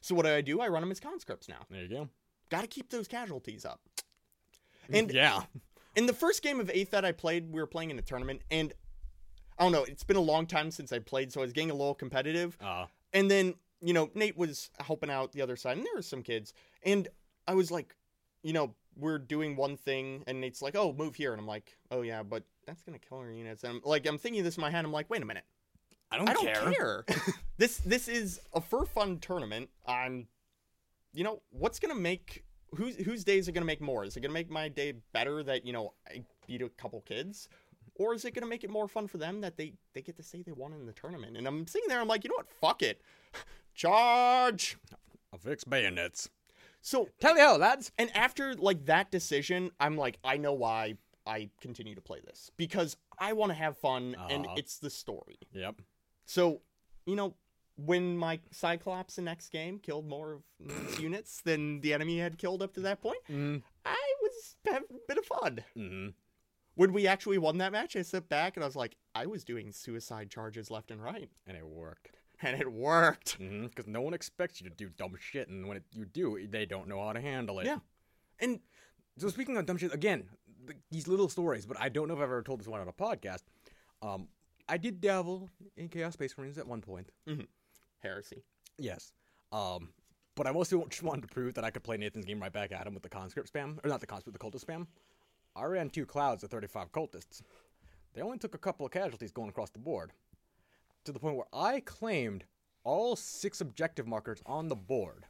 So 0.00 0.14
what 0.14 0.24
do 0.24 0.32
I 0.32 0.40
do? 0.40 0.60
I 0.60 0.68
run 0.68 0.82
them 0.82 0.90
as 0.90 1.00
conscripts 1.00 1.48
now. 1.48 1.66
There 1.70 1.82
you 1.82 1.88
go. 1.88 2.08
Got 2.50 2.62
to 2.62 2.66
keep 2.66 2.90
those 2.90 3.06
casualties 3.08 3.64
up. 3.64 3.80
And 4.92 5.12
yeah, 5.12 5.42
in 5.94 6.06
the 6.06 6.12
first 6.12 6.42
game 6.42 6.58
of 6.58 6.68
Eighth 6.68 6.90
that 6.90 7.04
I 7.04 7.12
played, 7.12 7.52
we 7.52 7.60
were 7.60 7.66
playing 7.68 7.90
in 7.90 7.98
a 7.98 8.02
tournament, 8.02 8.42
and 8.50 8.72
I 9.56 9.62
don't 9.62 9.70
know, 9.70 9.84
it's 9.84 10.02
been 10.02 10.16
a 10.16 10.20
long 10.20 10.46
time 10.46 10.72
since 10.72 10.92
I 10.92 10.98
played, 10.98 11.32
so 11.32 11.40
I 11.40 11.44
was 11.44 11.52
getting 11.52 11.70
a 11.70 11.74
little 11.74 11.94
competitive. 11.94 12.56
uh, 12.60 12.86
And 13.12 13.30
then, 13.30 13.54
you 13.80 13.92
know, 13.92 14.10
Nate 14.14 14.36
was 14.36 14.70
helping 14.80 15.08
out 15.10 15.30
the 15.30 15.42
other 15.42 15.54
side, 15.54 15.76
and 15.76 15.86
there 15.86 15.94
were 15.94 16.02
some 16.02 16.24
kids. 16.24 16.54
And 16.82 17.06
I 17.46 17.54
was 17.54 17.70
like, 17.70 17.94
you 18.42 18.52
know, 18.52 18.74
we're 18.96 19.18
doing 19.18 19.54
one 19.54 19.76
thing, 19.76 20.24
and 20.26 20.40
Nate's 20.40 20.60
like, 20.60 20.74
oh, 20.74 20.92
move 20.92 21.14
here. 21.14 21.30
And 21.32 21.40
I'm 21.40 21.46
like, 21.46 21.76
oh, 21.92 22.02
yeah, 22.02 22.24
but 22.24 22.42
that's 22.66 22.82
going 22.82 22.98
to 22.98 23.08
kill 23.08 23.18
our 23.18 23.30
units. 23.30 23.62
And 23.62 23.74
I'm 23.76 23.80
like, 23.84 24.06
I'm 24.08 24.18
thinking 24.18 24.42
this 24.42 24.56
in 24.56 24.60
my 24.60 24.70
head. 24.70 24.84
I'm 24.84 24.90
like, 24.92 25.08
wait 25.08 25.22
a 25.22 25.26
minute. 25.26 25.44
I 26.12 26.18
don't, 26.18 26.28
I 26.28 26.32
don't 26.32 26.44
care. 26.44 26.72
care. 26.72 27.04
this 27.58 27.78
this 27.78 28.08
is 28.08 28.40
a 28.54 28.60
for 28.60 28.84
fun 28.86 29.18
tournament. 29.18 29.70
I'm, 29.86 30.26
you 31.12 31.24
know, 31.24 31.42
what's 31.50 31.78
going 31.78 31.94
to 31.94 32.00
make. 32.00 32.44
Whose, 32.76 32.94
whose 32.96 33.24
days 33.24 33.48
are 33.48 33.52
going 33.52 33.62
to 33.62 33.66
make 33.66 33.80
more? 33.80 34.04
Is 34.04 34.16
it 34.16 34.20
going 34.20 34.30
to 34.30 34.32
make 34.34 34.48
my 34.48 34.68
day 34.68 34.94
better 35.12 35.42
that, 35.42 35.66
you 35.66 35.72
know, 35.72 35.92
I 36.08 36.22
beat 36.46 36.62
a 36.62 36.68
couple 36.68 37.00
kids? 37.00 37.48
Or 37.96 38.14
is 38.14 38.24
it 38.24 38.32
going 38.32 38.44
to 38.44 38.48
make 38.48 38.62
it 38.62 38.70
more 38.70 38.86
fun 38.86 39.08
for 39.08 39.18
them 39.18 39.40
that 39.40 39.56
they, 39.56 39.72
they 39.92 40.02
get 40.02 40.16
to 40.18 40.22
say 40.22 40.42
they 40.42 40.52
won 40.52 40.72
in 40.72 40.86
the 40.86 40.92
tournament? 40.92 41.36
And 41.36 41.48
I'm 41.48 41.66
sitting 41.66 41.88
there, 41.88 42.00
I'm 42.00 42.06
like, 42.06 42.22
you 42.22 42.30
know 42.30 42.36
what? 42.36 42.48
Fuck 42.60 42.82
it. 42.82 43.02
Charge. 43.74 44.76
I'll 45.32 45.38
fix 45.40 45.64
bayonets. 45.64 46.28
So, 46.80 47.08
Tell 47.20 47.34
you 47.36 47.42
how, 47.42 47.56
lads. 47.56 47.90
and 47.98 48.14
after 48.16 48.54
like 48.54 48.86
that 48.86 49.10
decision, 49.10 49.70
I'm 49.80 49.96
like, 49.96 50.18
I 50.22 50.36
know 50.36 50.52
why 50.52 50.94
I 51.26 51.50
continue 51.60 51.94
to 51.96 52.00
play 52.00 52.20
this 52.24 52.50
because 52.56 52.96
I 53.18 53.32
want 53.32 53.50
to 53.50 53.56
have 53.56 53.76
fun 53.76 54.14
and 54.30 54.46
Uh-huh. 54.46 54.54
it's 54.58 54.78
the 54.78 54.90
story. 54.90 55.38
Yep. 55.52 55.82
So, 56.24 56.60
you 57.06 57.16
know, 57.16 57.34
when 57.76 58.16
my 58.16 58.40
Cyclops 58.50 59.18
in 59.18 59.24
next 59.24 59.50
game 59.50 59.78
killed 59.78 60.06
more 60.06 60.32
of 60.34 60.42
Nate's 60.58 60.98
units 61.08 61.40
than 61.42 61.80
the 61.80 61.94
enemy 61.94 62.18
had 62.18 62.38
killed 62.38 62.62
up 62.62 62.74
to 62.74 62.80
that 62.80 63.00
point, 63.00 63.18
Mm. 63.28 63.62
I 63.84 64.14
was 64.22 64.56
having 64.66 64.88
a 64.90 65.06
bit 65.08 65.18
of 65.18 65.24
fun. 65.24 65.64
hmm 65.74 66.08
When 66.74 66.92
we 66.92 67.06
actually 67.06 67.38
won 67.38 67.58
that 67.58 67.72
match, 67.72 67.96
I 67.96 68.02
stepped 68.02 68.28
back 68.28 68.56
and 68.56 68.62
I 68.64 68.66
was 68.66 68.76
like, 68.76 68.96
I 69.14 69.26
was 69.26 69.44
doing 69.44 69.72
suicide 69.72 70.30
charges 70.30 70.70
left 70.70 70.90
and 70.90 71.02
right. 71.02 71.30
And 71.46 71.56
it 71.56 71.66
worked. 71.66 72.16
And 72.42 72.58
it 72.60 72.70
worked. 72.72 73.38
Because 73.38 73.86
no 73.86 74.00
one 74.00 74.14
expects 74.14 74.60
you 74.60 74.68
to 74.70 74.74
do 74.74 74.88
dumb 74.88 75.14
shit, 75.18 75.48
and 75.48 75.66
when 75.68 75.76
it, 75.76 75.82
you 75.92 76.06
do, 76.06 76.46
they 76.48 76.64
don't 76.64 76.88
know 76.88 77.02
how 77.04 77.12
to 77.12 77.20
handle 77.20 77.60
it. 77.60 77.66
Yeah. 77.66 77.78
And 78.38 78.60
So 79.18 79.28
speaking 79.28 79.56
of 79.58 79.66
dumb 79.66 79.76
shit, 79.76 79.92
again, 79.92 80.28
th 80.66 80.78
these 80.90 81.06
little 81.08 81.28
stories, 81.28 81.66
but 81.66 81.78
I 81.80 81.88
don't 81.90 82.08
know 82.08 82.14
if 82.14 82.20
I've 82.20 82.24
ever 82.24 82.42
told 82.42 82.60
this 82.60 82.66
one 82.68 82.80
on 82.80 82.88
a 82.88 82.92
podcast. 82.92 83.42
Um, 84.00 84.28
I 84.70 84.76
did 84.76 85.00
dabble 85.00 85.50
in 85.76 85.88
Chaos 85.88 86.12
Space 86.12 86.38
Marines 86.38 86.56
at 86.56 86.66
one 86.66 86.80
point. 86.80 87.10
heresy. 87.98 88.44
Yes. 88.78 89.12
Um, 89.50 89.88
but 90.36 90.46
I 90.46 90.52
mostly 90.52 90.80
just 90.88 91.02
wanted 91.02 91.22
to 91.22 91.28
prove 91.28 91.54
that 91.54 91.64
I 91.64 91.70
could 91.70 91.82
play 91.82 91.96
Nathan's 91.96 92.24
game 92.24 92.40
right 92.40 92.52
back 92.52 92.70
at 92.70 92.86
him 92.86 92.94
with 92.94 93.02
the 93.02 93.08
conscript 93.08 93.52
spam, 93.52 93.84
or 93.84 93.88
not 93.88 94.00
the 94.00 94.06
conscript, 94.06 94.38
the 94.38 94.44
cultist 94.44 94.64
spam. 94.64 94.86
I 95.56 95.64
ran 95.64 95.90
two 95.90 96.06
clouds 96.06 96.44
of 96.44 96.50
35 96.50 96.92
cultists. 96.92 97.42
They 98.14 98.22
only 98.22 98.38
took 98.38 98.54
a 98.54 98.58
couple 98.58 98.86
of 98.86 98.92
casualties 98.92 99.32
going 99.32 99.48
across 99.48 99.70
the 99.70 99.80
board, 99.80 100.12
to 101.04 101.10
the 101.10 101.18
point 101.18 101.36
where 101.36 101.46
I 101.52 101.80
claimed 101.80 102.44
all 102.84 103.16
six 103.16 103.60
objective 103.60 104.06
markers 104.06 104.40
on 104.46 104.68
the 104.68 104.76
board, 104.76 105.26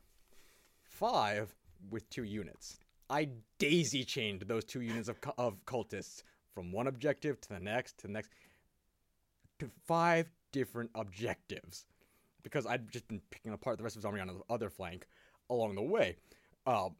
five 0.82 1.54
with 1.90 2.08
two 2.10 2.24
units. 2.24 2.78
I 3.08 3.30
daisy 3.58 4.04
chained 4.04 4.42
those 4.42 4.64
two 4.64 4.82
units 4.82 5.08
of, 5.08 5.18
of 5.38 5.64
cultists 5.64 6.22
from 6.54 6.72
one 6.72 6.86
objective 6.86 7.40
to 7.40 7.48
the 7.48 7.60
next 7.60 7.96
to 7.98 8.06
the 8.06 8.12
next 8.12 8.30
to 9.60 9.70
five 9.86 10.30
different 10.52 10.90
objectives 10.94 11.86
because 12.42 12.66
I'd 12.66 12.90
just 12.90 13.06
been 13.08 13.20
picking 13.30 13.52
apart 13.52 13.78
the 13.78 13.84
rest 13.84 13.96
of 13.96 14.00
his 14.00 14.04
army 14.06 14.20
on 14.20 14.26
the 14.26 14.40
other 14.50 14.70
flank 14.70 15.06
along 15.48 15.74
the 15.74 15.82
way. 15.82 16.16
Um, 16.66 16.96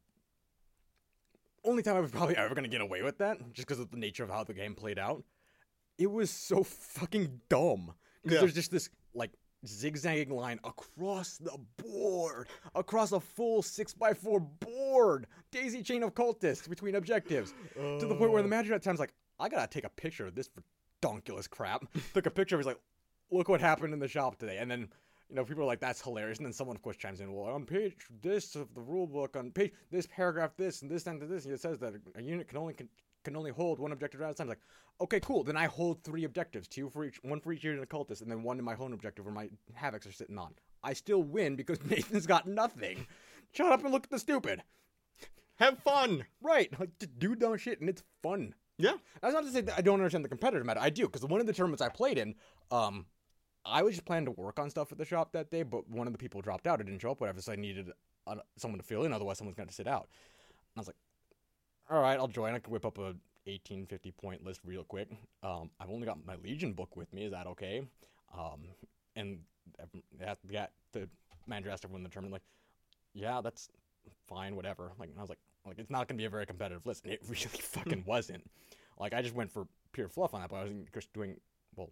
only 1.65 1.83
time 1.83 1.97
I 1.97 2.01
was 2.01 2.11
probably 2.11 2.37
ever 2.37 2.55
going 2.55 2.65
to 2.65 2.71
get 2.71 2.81
away 2.81 3.03
with 3.03 3.19
that, 3.19 3.39
just 3.53 3.67
because 3.69 3.81
of 3.81 3.91
the 3.91 3.97
nature 3.99 4.25
of 4.25 4.31
how 4.31 4.45
the 4.45 4.55
game 4.55 4.75
played 4.75 4.99
out. 4.99 5.25
It 5.99 6.11
was 6.11 6.31
so 6.31 6.63
fucking 6.63 7.41
dumb. 7.49 7.93
Because 8.23 8.37
Yeah. 8.37 8.41
there's 8.41 8.55
just 8.55 8.71
this, 8.71 8.89
like, 9.15 9.33
zigzagging 9.67 10.35
line 10.35 10.59
across 10.65 11.37
the 11.37 11.59
board, 11.77 12.49
across 12.75 13.13
a 13.13 13.21
full 13.21 13.61
6x4 13.63 14.41
board, 14.61 15.27
daisy 15.51 15.83
chain 15.83 16.03
of 16.03 16.15
cultists 16.15 16.67
between 16.69 16.95
objectives, 16.95 17.53
to 17.75 18.07
the 18.07 18.15
point 18.15 18.31
where 18.33 18.43
the 18.43 18.49
manager 18.49 18.73
at 18.73 18.83
times 18.83 18.99
like, 19.01 19.13
I 19.39 19.49
gotta 19.51 19.67
take 19.67 19.85
a 19.85 19.91
picture 19.91 20.27
of 20.27 20.35
this 20.35 20.49
redonkulous 21.01 21.49
crap. 21.49 21.85
Took 22.15 22.27
a 22.27 22.31
picture 22.31 22.57
of 22.57 22.61
it, 22.61 22.65
he's 22.65 22.67
like, 22.67 22.81
look 23.31 23.49
what 23.49 23.61
happened 23.61 23.93
in 23.93 24.01
the 24.01 24.09
shop 24.09 24.39
today. 24.39 24.59
And 24.59 24.71
then, 24.71 24.89
you 25.29 25.37
know, 25.37 25.45
people 25.45 25.63
are 25.63 25.67
like, 25.67 25.81
that's 25.81 26.03
hilarious. 26.03 26.39
And 26.39 26.47
then 26.47 26.53
someone, 26.53 26.77
of 26.77 26.83
course, 26.83 26.97
chimes 26.97 27.21
in, 27.21 27.33
well, 27.33 27.53
on 27.53 27.65
page 27.65 28.07
this 28.23 28.55
of 28.57 28.75
the 28.75 28.81
rule 28.81 29.07
book, 29.07 29.37
on 29.37 29.51
page 29.51 29.73
this 29.91 30.07
paragraph, 30.07 30.53
this 30.57 30.83
and 30.83 30.91
this 30.91 31.07
and 31.07 31.21
this, 31.21 31.45
and 31.45 31.55
it 31.55 31.61
says 31.61 31.79
that 31.79 31.95
a 32.17 32.23
unit 32.23 32.49
can 32.49 32.59
only 32.59 32.75
can, 32.75 32.89
can 33.25 33.37
only 33.37 33.51
hold 33.51 33.79
one 33.79 33.93
objective 33.93 34.21
at 34.21 34.31
a 34.31 34.35
time. 34.35 34.51
It's 34.51 34.59
like, 34.59 34.61
okay, 35.01 35.21
cool. 35.21 35.45
Then 35.45 35.57
I 35.57 35.67
hold 35.67 36.03
three 36.03 36.25
objectives, 36.25 36.69
two 36.69 36.89
for 36.91 37.05
each, 37.05 37.19
one 37.23 37.41
for 37.41 37.53
each 37.53 37.65
unit 37.65 37.83
of 37.83 37.89
cultists, 37.89 38.23
and 38.23 38.31
then 38.31 38.43
one 38.43 38.59
in 38.59 38.65
my 38.65 38.75
home 38.75 38.93
objective 38.93 39.25
where 39.25 39.35
my 39.35 39.49
havocs 39.79 40.09
are 40.09 40.13
sitting 40.13 40.39
on. 40.39 40.55
I 40.83 40.95
still 40.95 41.23
win 41.23 41.57
because 41.57 41.83
Nathan's 41.91 42.27
got 42.27 42.47
nothing. 42.47 43.07
Shut 43.53 43.73
up 43.73 43.83
and 43.85 43.93
look 43.93 44.05
at 44.05 44.11
the 44.11 44.19
stupid. 44.19 44.63
Have 45.57 45.79
fun. 45.81 46.25
Right, 46.41 46.73
like 46.81 46.99
to 47.01 47.07
do 47.07 47.35
dumb 47.35 47.59
shit, 47.59 47.81
and 47.81 47.91
it's 47.91 48.03
fun. 48.23 48.55
Yeah. 48.81 48.95
That's 49.21 49.35
not 49.35 49.45
to 49.45 49.51
say 49.51 49.61
that 49.63 49.79
I 49.79 49.81
don't 49.83 49.95
understand 49.95 50.25
the 50.25 50.29
competitive 50.29 50.67
matter. 50.67 50.81
I 50.81 50.91
do, 50.91 51.07
because 51.07 51.25
one 51.25 51.41
of 51.41 51.47
the 51.47 51.53
tournaments 51.53 51.83
I 51.83 51.89
played 51.89 52.19
in, 52.19 52.35
um, 52.71 53.07
I 53.65 53.83
was 53.83 53.95
just 53.95 54.07
planning 54.07 54.27
to 54.27 54.31
work 54.31 54.59
on 54.59 54.71
stuff 54.71 54.91
at 54.91 54.99
the 54.99 55.05
shop 55.05 55.33
that 55.33 55.51
day, 55.51 55.63
but 55.63 55.89
one 55.89 56.07
of 56.07 56.13
the 56.13 56.19
people 56.19 56.41
dropped 56.41 56.67
out. 56.67 56.81
It 56.81 56.85
didn't 56.85 57.01
show 57.01 57.11
up, 57.11 57.21
whatever, 57.21 57.41
so 57.41 57.53
I 57.53 57.57
needed 57.57 57.91
someone 58.57 58.79
to 58.79 58.87
fill 58.87 59.05
in, 59.05 59.13
otherwise 59.13 59.39
someone's 59.39 59.57
going 59.57 59.69
to 59.69 59.75
sit 59.75 59.87
out. 59.87 60.09
And 60.75 60.79
I 60.79 60.81
was 60.81 60.87
like, 60.87 60.97
all 61.91 62.01
right, 62.01 62.19
I'll 62.19 62.29
join. 62.29 62.55
I 62.55 62.59
can 62.59 62.73
whip 62.73 62.87
up 62.87 62.99
a 62.99 63.15
1850 63.45 64.13
point 64.13 64.45
list 64.45 64.61
real 64.65 64.85
quick. 64.85 65.11
Um, 65.43 65.71
I've 65.81 65.91
only 65.91 66.07
got 66.07 66.25
my 66.25 66.37
Legion 66.37 66.73
book 66.73 66.97
with 66.97 67.13
me. 67.13 67.25
Is 67.25 67.33
that 67.33 67.47
okay? 67.49 67.83
Um, 68.37 68.61
and 69.17 69.41
that, 70.19 70.39
that 70.51 70.71
the 70.93 71.09
manager 71.47 71.71
asked 71.71 71.85
everyone 71.85 72.01
in 72.01 72.05
the 72.05 72.11
tournament, 72.11 72.33
like, 72.35 72.43
yeah, 73.13 73.41
that's 73.43 73.69
fine, 74.29 74.55
whatever. 74.57 74.93
Like, 74.99 75.11
I 75.19 75.21
was 75.21 75.29
like, 75.29 75.41
like 75.67 75.79
it's 75.79 75.91
not 75.91 76.09
gonna 76.09 76.19
be 76.19 76.25
a 76.25 76.31
very 76.31 76.47
competitive 76.47 76.87
list, 76.87 77.05
and 77.05 77.13
it 77.13 77.21
really 77.29 77.41
fucking 77.45 78.05
wasn't. 78.07 78.49
Like, 78.99 79.15
I 79.15 79.23
just 79.23 79.35
went 79.35 79.51
for 79.51 79.67
pure 79.93 80.09
fluff 80.09 80.35
on 80.35 80.41
that, 80.43 80.51
but 80.51 80.57
I 80.57 80.63
was 80.65 80.73
just 80.93 81.13
doing 81.13 81.37
well. 81.77 81.91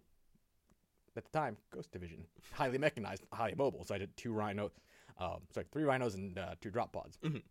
At 1.17 1.25
the 1.25 1.31
time, 1.37 1.57
Ghost 1.73 1.91
Division, 1.91 2.25
highly 2.53 2.77
mechanized, 2.77 3.23
highly 3.33 3.55
mobile. 3.57 3.83
So 3.83 3.95
I 3.95 3.97
did 3.97 4.15
two 4.15 4.31
rhino, 4.31 4.71
uh, 5.19 5.37
sorry, 5.53 5.65
three 5.71 5.83
rhinos 5.83 6.15
and 6.15 6.37
uh, 6.37 6.55
two 6.61 6.69
drop 6.69 6.93
pods. 6.93 7.17
Mhm. 7.23 7.41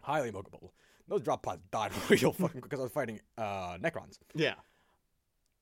Highly 0.00 0.30
mobile. 0.30 0.72
Those 1.08 1.20
drop 1.22 1.42
pods 1.42 1.62
died 1.72 1.90
real 2.08 2.32
fucking 2.32 2.60
because 2.60 2.78
I 2.78 2.84
was 2.84 2.92
fighting 2.92 3.20
uh, 3.36 3.76
Necrons. 3.78 4.18
Yeah. 4.34 4.54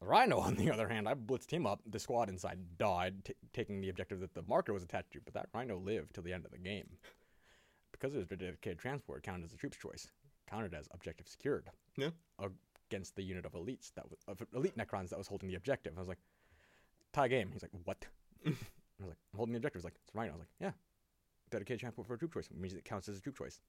Rhino, 0.00 0.38
on 0.38 0.54
the 0.54 0.70
other 0.70 0.86
hand, 0.88 1.08
I 1.08 1.14
blitzed 1.14 1.50
him 1.50 1.66
up. 1.66 1.80
The 1.90 1.98
squad 1.98 2.28
inside 2.28 2.58
died, 2.78 3.24
t- 3.24 3.34
taking 3.52 3.80
the 3.80 3.88
objective 3.88 4.20
that 4.20 4.34
the 4.34 4.42
marker 4.46 4.72
was 4.72 4.84
attached 4.84 5.10
to, 5.12 5.20
but 5.24 5.34
that 5.34 5.48
Rhino 5.52 5.78
lived 5.78 6.14
till 6.14 6.22
the 6.22 6.32
end 6.32 6.44
of 6.44 6.52
the 6.52 6.58
game. 6.58 6.86
Because 7.98 8.14
it 8.14 8.18
was 8.18 8.30
a 8.30 8.36
dedicated 8.36 8.78
transport, 8.78 9.22
counted 9.22 9.44
as 9.44 9.52
a 9.52 9.56
troop's 9.56 9.76
choice, 9.76 10.10
counted 10.48 10.74
as 10.74 10.88
objective 10.92 11.26
secured. 11.28 11.68
Yeah. 11.96 12.10
Against 12.90 13.16
the 13.16 13.22
unit 13.22 13.44
of 13.44 13.52
elites 13.52 13.92
that 13.96 14.08
was 14.08 14.20
of 14.28 14.40
elite 14.54 14.76
Necrons 14.76 15.10
that 15.10 15.18
was 15.18 15.26
holding 15.26 15.48
the 15.48 15.56
objective. 15.56 15.92
I 15.96 16.00
was 16.00 16.08
like, 16.08 16.18
tie 17.12 17.28
game. 17.28 17.50
He's 17.52 17.62
like, 17.62 17.72
what? 17.84 18.06
I 18.46 18.50
was 18.50 19.08
like, 19.08 19.18
I'm 19.32 19.36
holding 19.36 19.52
the 19.52 19.58
objective. 19.58 19.80
He's 19.80 19.84
like, 19.84 19.98
it's 20.04 20.14
Rhino. 20.14 20.32
I 20.32 20.34
was 20.36 20.40
like, 20.40 20.48
yeah. 20.60 20.70
Dedicated 21.50 21.80
transport 21.80 22.06
for 22.06 22.14
a 22.14 22.18
troop 22.18 22.32
choice. 22.32 22.46
It 22.50 22.58
means 22.58 22.74
it 22.74 22.84
counts 22.84 23.08
as 23.08 23.18
a 23.18 23.20
troop 23.20 23.36
choice. 23.36 23.60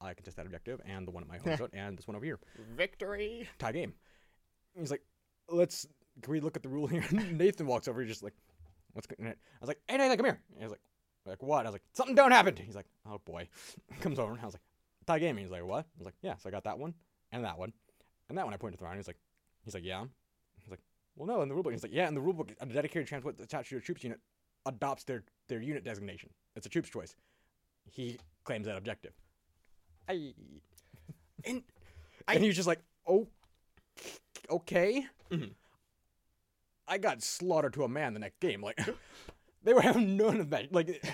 I 0.00 0.12
contest 0.14 0.36
that 0.36 0.46
objective 0.46 0.80
and 0.84 1.06
the 1.06 1.10
one 1.10 1.22
at 1.22 1.28
my 1.28 1.38
home 1.38 1.56
shot 1.56 1.70
and 1.72 1.96
this 1.96 2.06
one 2.06 2.16
over 2.16 2.24
here. 2.24 2.38
Victory. 2.76 3.48
Tie 3.58 3.72
game. 3.72 3.94
He's 4.78 4.90
like, 4.90 5.02
let's 5.48 5.86
can 6.22 6.32
we 6.32 6.40
look 6.40 6.56
at 6.56 6.62
the 6.62 6.68
rule 6.68 6.86
here? 6.86 7.04
Nathan 7.12 7.66
walks 7.66 7.88
over, 7.88 8.00
he's 8.00 8.10
just 8.10 8.22
like, 8.22 8.34
what's 8.92 9.06
going 9.06 9.28
on? 9.28 9.34
I 9.34 9.60
was 9.60 9.68
like, 9.68 9.80
hey 9.88 9.96
Nathan, 9.96 10.16
come 10.16 10.26
here. 10.26 10.40
He's 10.58 10.70
like, 10.70 10.80
like 11.30 11.42
what? 11.42 11.60
I 11.60 11.68
was 11.68 11.74
like, 11.74 11.82
something 11.92 12.14
don't 12.14 12.32
happen. 12.32 12.56
He's 12.56 12.76
like, 12.76 12.86
oh 13.08 13.20
boy. 13.24 13.48
Comes 14.00 14.18
over 14.18 14.32
and 14.32 14.40
I 14.40 14.44
was 14.44 14.54
like, 14.54 14.62
tie 15.06 15.18
game. 15.18 15.36
He's 15.36 15.50
like, 15.50 15.64
what? 15.64 15.84
I 15.84 15.98
was 15.98 16.06
like, 16.06 16.14
yeah. 16.22 16.36
So 16.36 16.48
I 16.48 16.52
got 16.52 16.64
that 16.64 16.78
one 16.78 16.94
and 17.32 17.44
that 17.44 17.58
one 17.58 17.72
and 18.28 18.38
that 18.38 18.44
one. 18.44 18.54
I 18.54 18.56
pointed 18.56 18.76
to 18.76 18.78
the 18.80 18.84
round. 18.84 18.98
He's 18.98 19.06
like, 19.06 19.18
he's 19.64 19.74
like, 19.74 19.84
yeah. 19.84 20.04
He's 20.60 20.70
like, 20.70 20.80
well, 21.16 21.26
no, 21.26 21.42
in 21.42 21.48
the 21.48 21.54
rulebook. 21.54 21.72
He's 21.72 21.82
like, 21.82 21.94
yeah, 21.94 22.08
in 22.08 22.14
the 22.14 22.20
rulebook, 22.20 22.50
a 22.60 22.66
dedicated 22.66 23.06
transport 23.06 23.38
attached 23.40 23.68
to 23.70 23.74
your 23.74 23.82
troops 23.82 24.02
unit 24.04 24.20
adopts 24.66 25.04
their 25.04 25.22
their 25.48 25.60
unit 25.60 25.84
designation. 25.84 26.30
It's 26.56 26.66
a 26.66 26.70
troop's 26.70 26.88
choice. 26.88 27.16
He 27.90 28.18
claims 28.44 28.66
that 28.66 28.76
objective. 28.76 29.12
I 30.08 30.34
And 31.46 31.62
I, 32.26 32.34
and 32.34 32.42
he 32.42 32.48
was 32.48 32.56
just 32.56 32.68
like, 32.68 32.80
oh, 33.06 33.28
okay. 34.50 35.06
Mhm. 35.30 35.50
I 36.88 36.98
got 36.98 37.22
slaughtered 37.22 37.74
to 37.74 37.84
a 37.84 37.88
man 37.88 38.14
the 38.14 38.20
next 38.20 38.40
game. 38.40 38.62
Like, 38.62 38.78
they 39.64 39.74
were 39.74 39.80
having 39.80 40.16
none 40.16 40.40
of 40.40 40.50
that. 40.50 40.72
Like, 40.72 41.04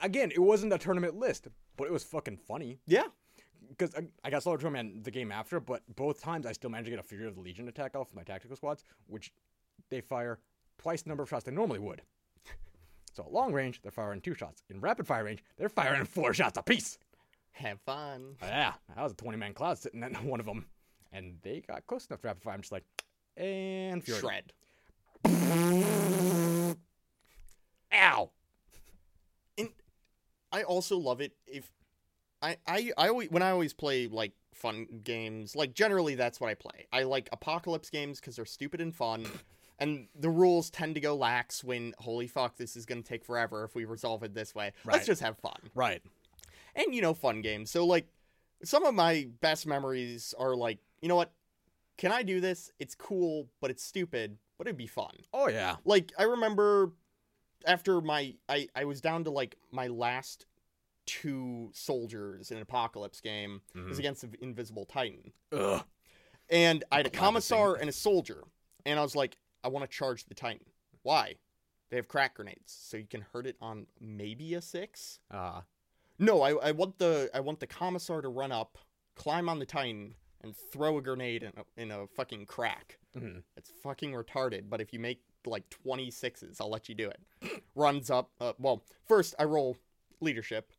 again, 0.00 0.30
it 0.30 0.40
wasn't 0.40 0.72
a 0.72 0.78
tournament 0.78 1.16
list, 1.16 1.48
but 1.76 1.86
it 1.86 1.92
was 1.92 2.04
fucking 2.04 2.38
funny 2.38 2.78
yeah. 2.86 3.04
because 3.68 3.94
I, 3.94 4.02
I 4.24 4.30
got 4.30 4.42
to 4.42 4.70
man 4.70 5.00
the 5.02 5.10
game 5.10 5.30
after. 5.30 5.60
But 5.60 5.82
both 5.94 6.20
times, 6.20 6.46
I 6.46 6.52
still 6.52 6.70
managed 6.70 6.86
to 6.86 6.90
get 6.90 6.98
a 6.98 7.02
Fury 7.02 7.26
of 7.26 7.34
the 7.34 7.40
Legion 7.40 7.68
attack 7.68 7.94
off 7.94 8.14
my 8.14 8.22
tactical 8.22 8.56
squads, 8.56 8.84
which 9.06 9.32
they 9.90 10.00
fire 10.00 10.38
twice 10.78 11.02
the 11.02 11.08
number 11.08 11.22
of 11.22 11.28
shots 11.28 11.44
they 11.44 11.52
normally 11.52 11.80
would. 11.80 12.02
So 13.14 13.24
at 13.24 13.32
long 13.32 13.52
range, 13.52 13.80
they're 13.82 13.90
firing 13.90 14.20
two 14.20 14.34
shots. 14.34 14.62
In 14.70 14.80
rapid 14.80 15.04
fire 15.04 15.24
range, 15.24 15.42
they're 15.56 15.68
firing 15.68 16.04
four 16.04 16.32
shots 16.32 16.56
apiece. 16.56 16.98
Have 17.50 17.80
fun. 17.80 18.36
Yeah, 18.40 18.74
that 18.94 19.02
was 19.02 19.10
a 19.10 19.16
20 19.16 19.36
man 19.36 19.54
cloud 19.54 19.76
sitting 19.76 20.04
in 20.04 20.14
one 20.28 20.38
of 20.38 20.46
them. 20.46 20.66
And 21.10 21.38
they 21.42 21.64
got 21.66 21.84
close 21.88 22.06
enough 22.06 22.20
to 22.20 22.28
rapid 22.28 22.44
fire. 22.44 22.54
I'm 22.54 22.60
just 22.60 22.70
like, 22.70 22.84
and 23.36 24.04
Fury. 24.04 24.20
Shred. 24.20 24.52
Ow! 27.98 28.30
I 30.50 30.62
also 30.62 30.96
love 30.96 31.20
it 31.20 31.32
if 31.46 31.70
I 32.40 32.56
I 32.66 32.90
I 32.96 33.08
always 33.08 33.30
when 33.30 33.42
I 33.42 33.50
always 33.50 33.74
play 33.74 34.06
like 34.06 34.32
fun 34.54 34.86
games, 35.04 35.54
like 35.54 35.74
generally 35.74 36.14
that's 36.14 36.40
what 36.40 36.48
I 36.48 36.54
play. 36.54 36.86
I 36.92 37.02
like 37.02 37.28
apocalypse 37.32 37.90
games 37.90 38.18
because 38.18 38.36
they're 38.36 38.46
stupid 38.46 38.80
and 38.80 38.94
fun. 38.94 39.26
And 39.78 40.08
the 40.18 40.30
rules 40.30 40.70
tend 40.70 40.94
to 40.94 41.00
go 41.00 41.14
lax 41.14 41.62
when 41.62 41.94
holy 41.98 42.26
fuck 42.28 42.56
this 42.56 42.76
is 42.76 42.86
gonna 42.86 43.02
take 43.02 43.24
forever 43.24 43.62
if 43.64 43.74
we 43.74 43.84
resolve 43.84 44.22
it 44.22 44.32
this 44.34 44.54
way. 44.54 44.72
Right. 44.84 44.94
Let's 44.94 45.06
just 45.06 45.20
have 45.22 45.36
fun. 45.38 45.58
Right. 45.74 46.00
and 46.74 46.94
you 46.94 47.02
know 47.02 47.12
fun 47.14 47.42
games 47.42 47.70
so 47.70 47.84
like 47.84 48.06
some 48.64 48.84
of 48.84 48.94
my 48.94 49.28
best 49.40 49.66
memories 49.66 50.34
are 50.38 50.56
like 50.56 50.78
you 51.02 51.08
know 51.08 51.16
what 51.16 51.32
can 51.96 52.10
i 52.12 52.22
do 52.22 52.40
this 52.40 52.70
it's 52.78 52.94
cool 52.94 53.48
but 53.60 53.70
it's 53.70 53.82
stupid 53.82 54.36
but 54.58 54.66
it'd 54.66 54.76
be 54.76 54.86
fun 54.86 55.12
Oh, 55.32 55.48
yeah. 55.48 55.76
like 55.84 56.12
i 56.18 56.22
remember 56.24 56.92
after 57.66 58.00
my 58.00 58.34
i 58.48 58.68
i 58.74 58.84
was 58.84 59.00
down 59.00 59.24
to 59.24 59.30
like 59.30 59.56
my 59.72 59.86
last 59.88 60.46
two 61.06 61.70
soldiers 61.72 62.50
in 62.50 62.56
an 62.58 62.62
apocalypse 62.62 63.20
game 63.20 63.62
it 63.74 63.80
was 63.86 63.96
Mhm. 63.96 64.00
against 64.00 64.24
an 64.24 64.34
invisible 64.40 64.84
titan 64.84 65.32
Ugh. 65.52 65.82
and 66.50 66.84
i 66.92 66.98
had 66.98 67.06
a 67.06 67.10
commissar 67.10 67.74
and 67.76 67.88
a 67.88 67.92
soldier 67.92 68.44
and 68.84 68.98
i 68.98 69.02
was 69.02 69.16
like 69.16 69.38
i 69.64 69.68
want 69.68 69.90
to 69.90 69.96
charge 69.96 70.24
the 70.26 70.34
titan 70.34 70.66
why 71.02 71.36
they 71.90 71.96
have 71.96 72.08
crack 72.08 72.34
grenades 72.34 72.70
so 72.72 72.96
you 72.98 73.06
can 73.06 73.22
hurt 73.32 73.46
it 73.46 73.56
on 73.60 73.86
maybe 74.00 74.54
a 74.54 74.60
six 74.60 75.20
Uh, 75.30 75.62
no, 76.20 76.42
I, 76.42 76.50
I 76.68 76.72
want 76.72 76.98
the 76.98 77.30
I 77.32 77.38
want 77.40 77.60
the 77.60 77.66
commissar 77.68 78.20
to 78.22 78.28
run 78.28 78.50
up, 78.50 78.76
climb 79.14 79.48
on 79.48 79.60
the 79.60 79.64
titan, 79.64 80.16
and 80.42 80.52
throw 80.56 80.98
a 80.98 81.00
grenade 81.02 81.44
in 81.44 81.52
a, 81.56 81.80
in 81.80 81.90
a 81.92 82.08
fucking 82.08 82.46
crack. 82.46 82.98
mhm. 83.16 83.44
It's 83.56 83.70
fucking 83.84 84.10
retarded. 84.14 84.68
But 84.68 84.80
if 84.80 84.92
you 84.92 84.98
make 84.98 85.22
like 85.46 85.64
26s, 85.86 86.60
I'll 86.60 86.70
let 86.70 86.88
you 86.88 86.94
do 86.94 87.08
it. 87.10 87.62
Runs 87.74 88.10
up. 88.10 88.30
Uh, 88.40 88.52
well, 88.58 88.82
first 89.06 89.34
I 89.38 89.44
roll 89.44 89.76
leadership, 90.20 90.72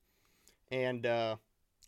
and 0.72 1.06
uh, 1.06 1.36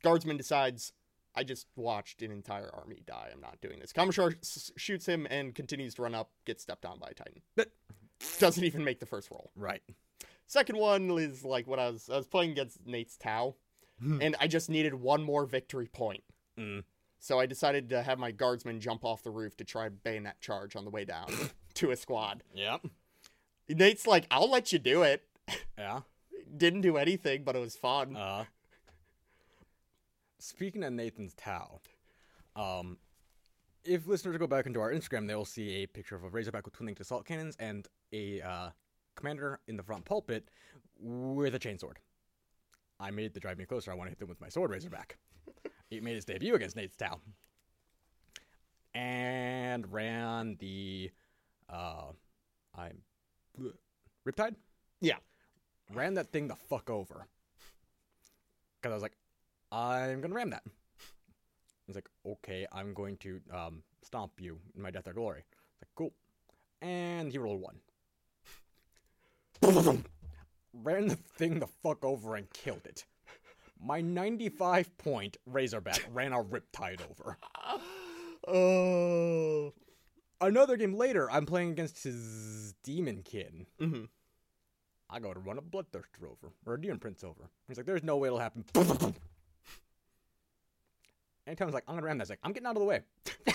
guardsman 0.03 0.37
decides 0.37 0.93
I 1.35 1.43
just 1.43 1.67
watched 1.75 2.21
an 2.21 2.31
entire 2.31 2.69
army 2.73 3.01
die. 3.05 3.29
I'm 3.33 3.41
not 3.41 3.59
doing 3.61 3.79
this. 3.79 3.93
Commissar 3.93 4.33
s- 4.41 4.71
shoots 4.77 5.05
him 5.05 5.27
and 5.29 5.55
continues 5.55 5.93
to 5.95 6.01
run 6.01 6.13
up. 6.15 6.29
Gets 6.45 6.63
stepped 6.63 6.85
on 6.85 6.99
by 6.99 7.07
a 7.11 7.13
titan. 7.13 7.41
But- 7.55 7.71
Doesn't 8.39 8.63
even 8.63 8.83
make 8.83 8.99
the 8.99 9.05
first 9.05 9.31
roll. 9.31 9.51
Right. 9.55 9.81
Second 10.47 10.77
one 10.77 11.09
is 11.17 11.43
like 11.45 11.65
what 11.67 11.79
I 11.79 11.89
was 11.89 12.09
I 12.11 12.17
was 12.17 12.27
playing 12.27 12.51
against 12.51 12.85
Nate's 12.85 13.15
Tau, 13.17 13.55
and 14.19 14.35
I 14.39 14.47
just 14.47 14.69
needed 14.69 14.93
one 14.95 15.23
more 15.23 15.45
victory 15.45 15.87
point. 15.87 16.23
Mm. 16.59 16.83
So 17.19 17.39
I 17.39 17.45
decided 17.45 17.89
to 17.89 18.01
have 18.01 18.17
my 18.19 18.31
guardsman 18.31 18.79
jump 18.81 19.05
off 19.05 19.21
the 19.23 19.29
roof 19.29 19.55
to 19.57 19.63
try 19.63 19.89
bayonet 19.89 20.41
charge 20.41 20.75
on 20.75 20.83
the 20.85 20.89
way 20.91 21.05
down 21.05 21.27
to 21.75 21.91
a 21.91 21.95
squad. 21.95 22.43
Yeah. 22.53 22.77
Nate's 23.69 24.05
like, 24.05 24.27
"I'll 24.31 24.49
let 24.49 24.73
you 24.73 24.79
do 24.79 25.03
it." 25.03 25.23
Yeah. 25.77 26.01
Didn't 26.57 26.81
do 26.81 26.97
anything, 26.97 27.43
but 27.43 27.55
it 27.55 27.59
was 27.59 27.75
fun. 27.75 28.15
Uh, 28.15 28.45
speaking 30.39 30.83
of 30.83 30.91
Nathan's 30.91 31.33
Tau, 31.33 31.79
um, 32.55 32.97
if 33.83 34.07
listeners 34.07 34.37
go 34.37 34.47
back 34.47 34.65
into 34.65 34.81
our 34.81 34.91
Instagram, 34.91 35.27
they 35.27 35.35
will 35.35 35.45
see 35.45 35.83
a 35.83 35.85
picture 35.85 36.15
of 36.15 36.23
a 36.23 36.29
Razorback 36.29 36.65
with 36.65 36.73
twin 36.73 36.87
linked 36.87 37.01
assault 37.01 37.25
cannons 37.25 37.55
and 37.59 37.87
a 38.11 38.41
uh, 38.41 38.69
commander 39.15 39.59
in 39.67 39.77
the 39.77 39.83
front 39.83 40.05
pulpit 40.05 40.49
with 40.99 41.55
a 41.55 41.59
chainsword. 41.59 41.97
I 42.99 43.11
made 43.11 43.33
the 43.33 43.39
drive 43.39 43.57
me 43.57 43.65
closer. 43.65 43.91
I 43.91 43.95
want 43.95 44.07
to 44.07 44.11
hit 44.11 44.19
them 44.19 44.29
with 44.29 44.41
my 44.41 44.49
sword 44.49 44.71
Razorback. 44.71 45.17
it 45.89 46.03
made 46.03 46.15
its 46.15 46.25
debut 46.25 46.55
against 46.55 46.75
Nate's 46.75 46.95
Tau. 46.95 47.19
And 48.93 49.91
ran 49.91 50.57
the 50.59 51.11
uh 51.71 52.11
I 52.77 52.91
Riptide? 54.27 54.55
Yeah. 54.99 55.17
Ran 55.93 56.13
that 56.15 56.31
thing 56.31 56.47
the 56.47 56.55
fuck 56.55 56.89
over. 56.89 57.27
Cause 58.81 58.91
I 58.91 58.93
was 58.93 59.03
like, 59.03 59.17
I'm 59.71 60.21
gonna 60.21 60.35
ram 60.35 60.49
that. 60.51 60.63
Was 61.87 61.95
like, 61.95 62.09
okay, 62.25 62.65
I'm 62.71 62.93
going 62.93 63.17
to 63.17 63.41
um 63.53 63.83
stomp 64.03 64.33
you 64.39 64.59
in 64.75 64.81
my 64.81 64.91
death 64.91 65.07
or 65.07 65.13
glory. 65.13 65.43
It's 65.73 65.81
like, 65.81 65.95
cool. 65.95 66.13
And 66.81 67.31
he 67.31 67.37
rolled 67.37 67.61
one. 67.61 67.77
ran 70.73 71.07
the 71.07 71.15
thing 71.37 71.59
the 71.59 71.67
fuck 71.67 72.03
over 72.03 72.35
and 72.35 72.51
killed 72.53 72.85
it. 72.85 73.05
My 73.83 74.01
95 74.01 74.97
point 74.97 75.37
Razorback 75.45 76.07
ran 76.13 76.33
a 76.33 76.43
Riptide 76.43 77.01
over. 77.09 77.37
Oh. 78.47 79.71
Another 80.41 80.75
game 80.75 80.93
later, 80.95 81.29
I'm 81.31 81.45
playing 81.45 81.71
against 81.71 82.03
his 82.03 82.73
Daemonkin. 82.85 83.67
hmm 83.79 84.05
I 85.13 85.19
go 85.19 85.33
to 85.33 85.39
run 85.39 85.57
a 85.57 85.61
Bloodthirster 85.61 86.23
over, 86.23 86.53
or 86.65 86.75
a 86.75 86.81
Demon 86.81 86.97
Prince 86.97 87.21
over. 87.23 87.49
He's 87.67 87.75
like, 87.75 87.85
there's 87.85 88.01
no 88.03 88.15
way 88.17 88.27
it'll 88.27 88.39
happen. 88.39 88.63
Anytime 91.45 91.67
he's 91.67 91.73
like, 91.73 91.83
I'm 91.87 91.95
gonna 91.95 92.05
ram 92.05 92.17
that, 92.17 92.25
he's 92.25 92.29
like, 92.29 92.39
I'm 92.43 92.53
getting 92.53 92.67
out 92.67 92.77
of 92.77 92.81
the 92.81 92.85
way. 92.85 93.01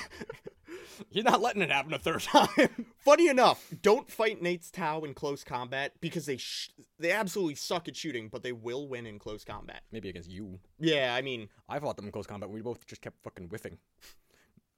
He's 1.10 1.24
not 1.24 1.42
letting 1.42 1.62
it 1.62 1.70
happen 1.70 1.92
a 1.92 1.98
third 1.98 2.22
time. 2.22 2.86
Funny 3.04 3.28
enough, 3.28 3.70
don't 3.82 4.10
fight 4.10 4.40
Nate's 4.40 4.70
Tau 4.70 5.02
in 5.02 5.12
close 5.14 5.44
combat 5.44 5.92
because 6.00 6.26
they 6.26 6.38
sh- 6.38 6.70
they 6.98 7.12
absolutely 7.12 7.54
suck 7.54 7.86
at 7.88 7.96
shooting, 7.96 8.28
but 8.28 8.42
they 8.42 8.52
will 8.52 8.88
win 8.88 9.06
in 9.06 9.18
close 9.18 9.44
combat. 9.44 9.82
Maybe 9.92 10.08
against 10.08 10.30
you. 10.30 10.58
Yeah, 10.78 11.14
I 11.14 11.22
mean, 11.22 11.48
I 11.68 11.78
fought 11.78 11.96
them 11.96 12.06
in 12.06 12.12
close 12.12 12.26
combat. 12.26 12.48
We 12.50 12.62
both 12.62 12.86
just 12.86 13.02
kept 13.02 13.22
fucking 13.22 13.48
whiffing. 13.48 13.78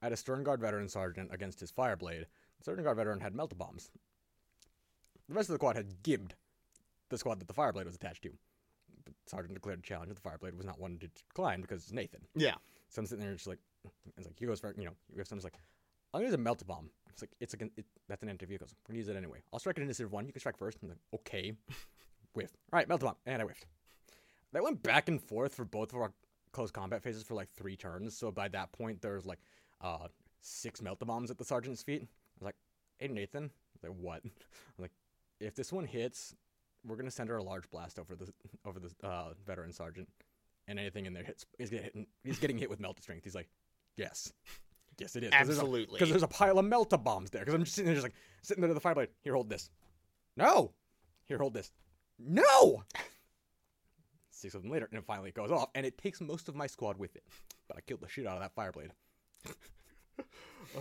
I 0.00 0.06
had 0.06 0.12
a 0.12 0.16
Sternguard 0.16 0.60
veteran 0.60 0.88
sergeant 0.88 1.30
against 1.32 1.60
his 1.60 1.72
Fireblade. 1.72 2.24
The 2.62 2.70
Sternguard 2.70 2.96
veteran 2.96 3.20
had 3.20 3.34
melta 3.34 3.56
bombs. 3.56 3.90
The 5.28 5.34
rest 5.34 5.48
of 5.48 5.54
the 5.54 5.58
quad 5.58 5.76
had 5.76 6.02
gibbed 6.02 6.34
the 7.08 7.18
squad 7.18 7.40
that 7.40 7.48
the 7.48 7.54
Fireblade 7.54 7.86
was 7.86 7.96
attached 7.96 8.22
to. 8.22 8.30
The 9.04 9.12
sergeant 9.26 9.54
declared 9.54 9.80
a 9.80 9.82
challenge 9.82 10.08
that 10.10 10.22
the 10.22 10.28
Fireblade 10.28 10.56
was 10.56 10.66
not 10.66 10.80
one 10.80 10.98
to 10.98 11.08
decline 11.08 11.60
because 11.60 11.82
it's 11.82 11.92
Nathan. 11.92 12.22
yeah. 12.34 12.54
So 12.90 13.00
I'm 13.00 13.06
sitting 13.06 13.20
there 13.20 13.28
and 13.28 13.38
just 13.38 13.46
like, 13.46 13.58
it's 14.16 14.26
like 14.26 14.38
he 14.38 14.46
goes 14.46 14.60
for 14.60 14.74
you 14.78 14.86
know, 14.86 14.92
he 15.12 15.18
have 15.18 15.28
I'm 15.30 15.38
like, 15.40 15.58
I'm 16.14 16.20
gonna 16.20 16.30
use 16.30 16.34
a 16.34 16.38
melta 16.38 16.66
bomb. 16.66 16.88
It's 17.10 17.20
like 17.20 17.30
it's 17.38 17.54
like 17.54 17.70
it, 17.76 17.84
that's 18.08 18.22
an 18.22 18.30
empty 18.30 18.46
vehicle. 18.46 18.66
I'm 18.70 18.76
gonna 18.86 18.98
use 18.98 19.08
it 19.08 19.16
anyway. 19.16 19.42
I'll 19.52 19.58
strike 19.58 19.76
an 19.76 19.82
initiative 19.82 20.10
one. 20.10 20.24
You 20.26 20.32
can 20.32 20.40
strike 20.40 20.56
first. 20.56 20.78
I'm 20.82 20.88
like, 20.88 20.98
okay, 21.16 21.52
whiff. 22.34 22.50
All 22.72 22.78
right, 22.78 22.88
melta 22.88 23.00
bomb, 23.00 23.16
and 23.26 23.42
I 23.42 23.44
whiffed. 23.44 23.66
That 24.52 24.62
went 24.62 24.82
back 24.82 25.08
and 25.08 25.20
forth 25.20 25.54
for 25.54 25.66
both 25.66 25.92
of 25.92 26.00
our 26.00 26.12
close 26.52 26.70
combat 26.70 27.02
phases 27.02 27.22
for 27.22 27.34
like 27.34 27.50
three 27.50 27.76
turns. 27.76 28.16
So 28.16 28.30
by 28.30 28.48
that 28.48 28.72
point, 28.72 29.02
there's 29.02 29.26
like 29.26 29.40
uh 29.80 30.08
six 30.40 30.80
melta 30.80 31.06
bombs 31.06 31.30
at 31.30 31.38
the 31.38 31.44
sergeant's 31.44 31.82
feet. 31.82 32.02
I 32.02 32.06
was 32.38 32.46
like, 32.46 32.56
"Hey 32.98 33.08
Nathan," 33.08 33.50
like 33.82 33.92
what? 33.92 34.22
I'm 34.24 34.32
like, 34.78 34.92
if 35.40 35.54
this 35.54 35.72
one 35.72 35.84
hits, 35.84 36.34
we're 36.86 36.96
gonna 36.96 37.10
send 37.10 37.28
her 37.28 37.36
a 37.36 37.42
large 37.42 37.68
blast 37.70 37.98
over 37.98 38.14
the 38.14 38.32
over 38.64 38.78
the 38.80 38.90
uh, 39.06 39.34
veteran 39.46 39.72
sergeant, 39.72 40.08
and 40.66 40.78
anything 40.78 41.06
in 41.06 41.12
there 41.12 41.24
hits 41.24 41.46
is 41.58 41.70
getting 41.70 41.84
hit, 41.84 42.08
he's 42.24 42.38
getting 42.38 42.58
hit 42.58 42.70
with 42.70 42.80
melted 42.80 43.02
strength. 43.02 43.24
He's 43.24 43.34
like, 43.34 43.48
yes, 43.96 44.32
yes 44.98 45.16
it 45.16 45.24
is. 45.24 45.30
Absolutely. 45.32 45.94
Because 45.94 46.10
there's, 46.10 46.22
a 46.22 46.28
pile 46.28 46.58
of 46.58 46.66
melta 46.66 47.02
bombs 47.02 47.30
there. 47.30 47.42
Because 47.42 47.54
I'm 47.54 47.64
just 47.64 47.74
sitting 47.74 47.86
there, 47.86 47.94
just 47.94 48.04
like 48.04 48.14
sitting 48.42 48.60
there 48.60 48.68
to 48.68 48.74
the 48.74 48.80
fireblade. 48.80 49.08
Here, 49.22 49.34
hold 49.34 49.48
this. 49.48 49.70
No. 50.36 50.72
Here, 51.26 51.38
hold 51.38 51.54
this. 51.54 51.72
No. 52.18 52.82
Six 54.30 54.54
of 54.54 54.62
them 54.62 54.70
later, 54.70 54.88
and 54.90 54.98
it 54.98 55.04
finally 55.04 55.32
goes 55.32 55.50
off, 55.50 55.68
and 55.74 55.84
it 55.84 55.98
takes 55.98 56.20
most 56.20 56.48
of 56.48 56.54
my 56.54 56.66
squad 56.66 56.96
with 56.96 57.16
it. 57.16 57.24
But 57.66 57.76
I 57.76 57.80
killed 57.80 58.00
the 58.00 58.08
shit 58.08 58.26
out 58.26 58.40
of 58.40 58.40
that 58.40 58.54
fireblade. 58.54 58.90
Uh, 60.76 60.80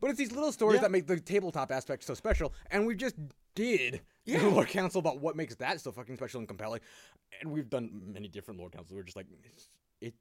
But 0.00 0.10
it's 0.10 0.18
these 0.18 0.32
little 0.32 0.52
stories 0.52 0.76
Yeah. 0.76 0.82
that 0.82 0.90
make 0.90 1.06
the 1.06 1.18
tabletop 1.20 1.70
aspect 1.72 2.04
so 2.04 2.14
special, 2.14 2.52
and 2.70 2.86
we 2.86 2.94
just 2.94 3.16
did 3.54 4.00
yeah. 4.24 4.42
lore 4.48 4.64
council 4.66 4.98
about 4.98 5.20
what 5.20 5.36
makes 5.36 5.54
that 5.56 5.80
so 5.80 5.90
fucking 5.92 6.16
special 6.16 6.38
and 6.38 6.48
compelling. 6.48 6.80
And 7.40 7.50
we've 7.50 7.68
done 7.68 7.90
many 8.12 8.28
different 8.28 8.60
Lord 8.60 8.72
councils. 8.72 8.94
We're 8.96 9.02
just 9.04 9.16
like, 9.16 9.26
it's, 9.44 9.68
it, 10.00 10.14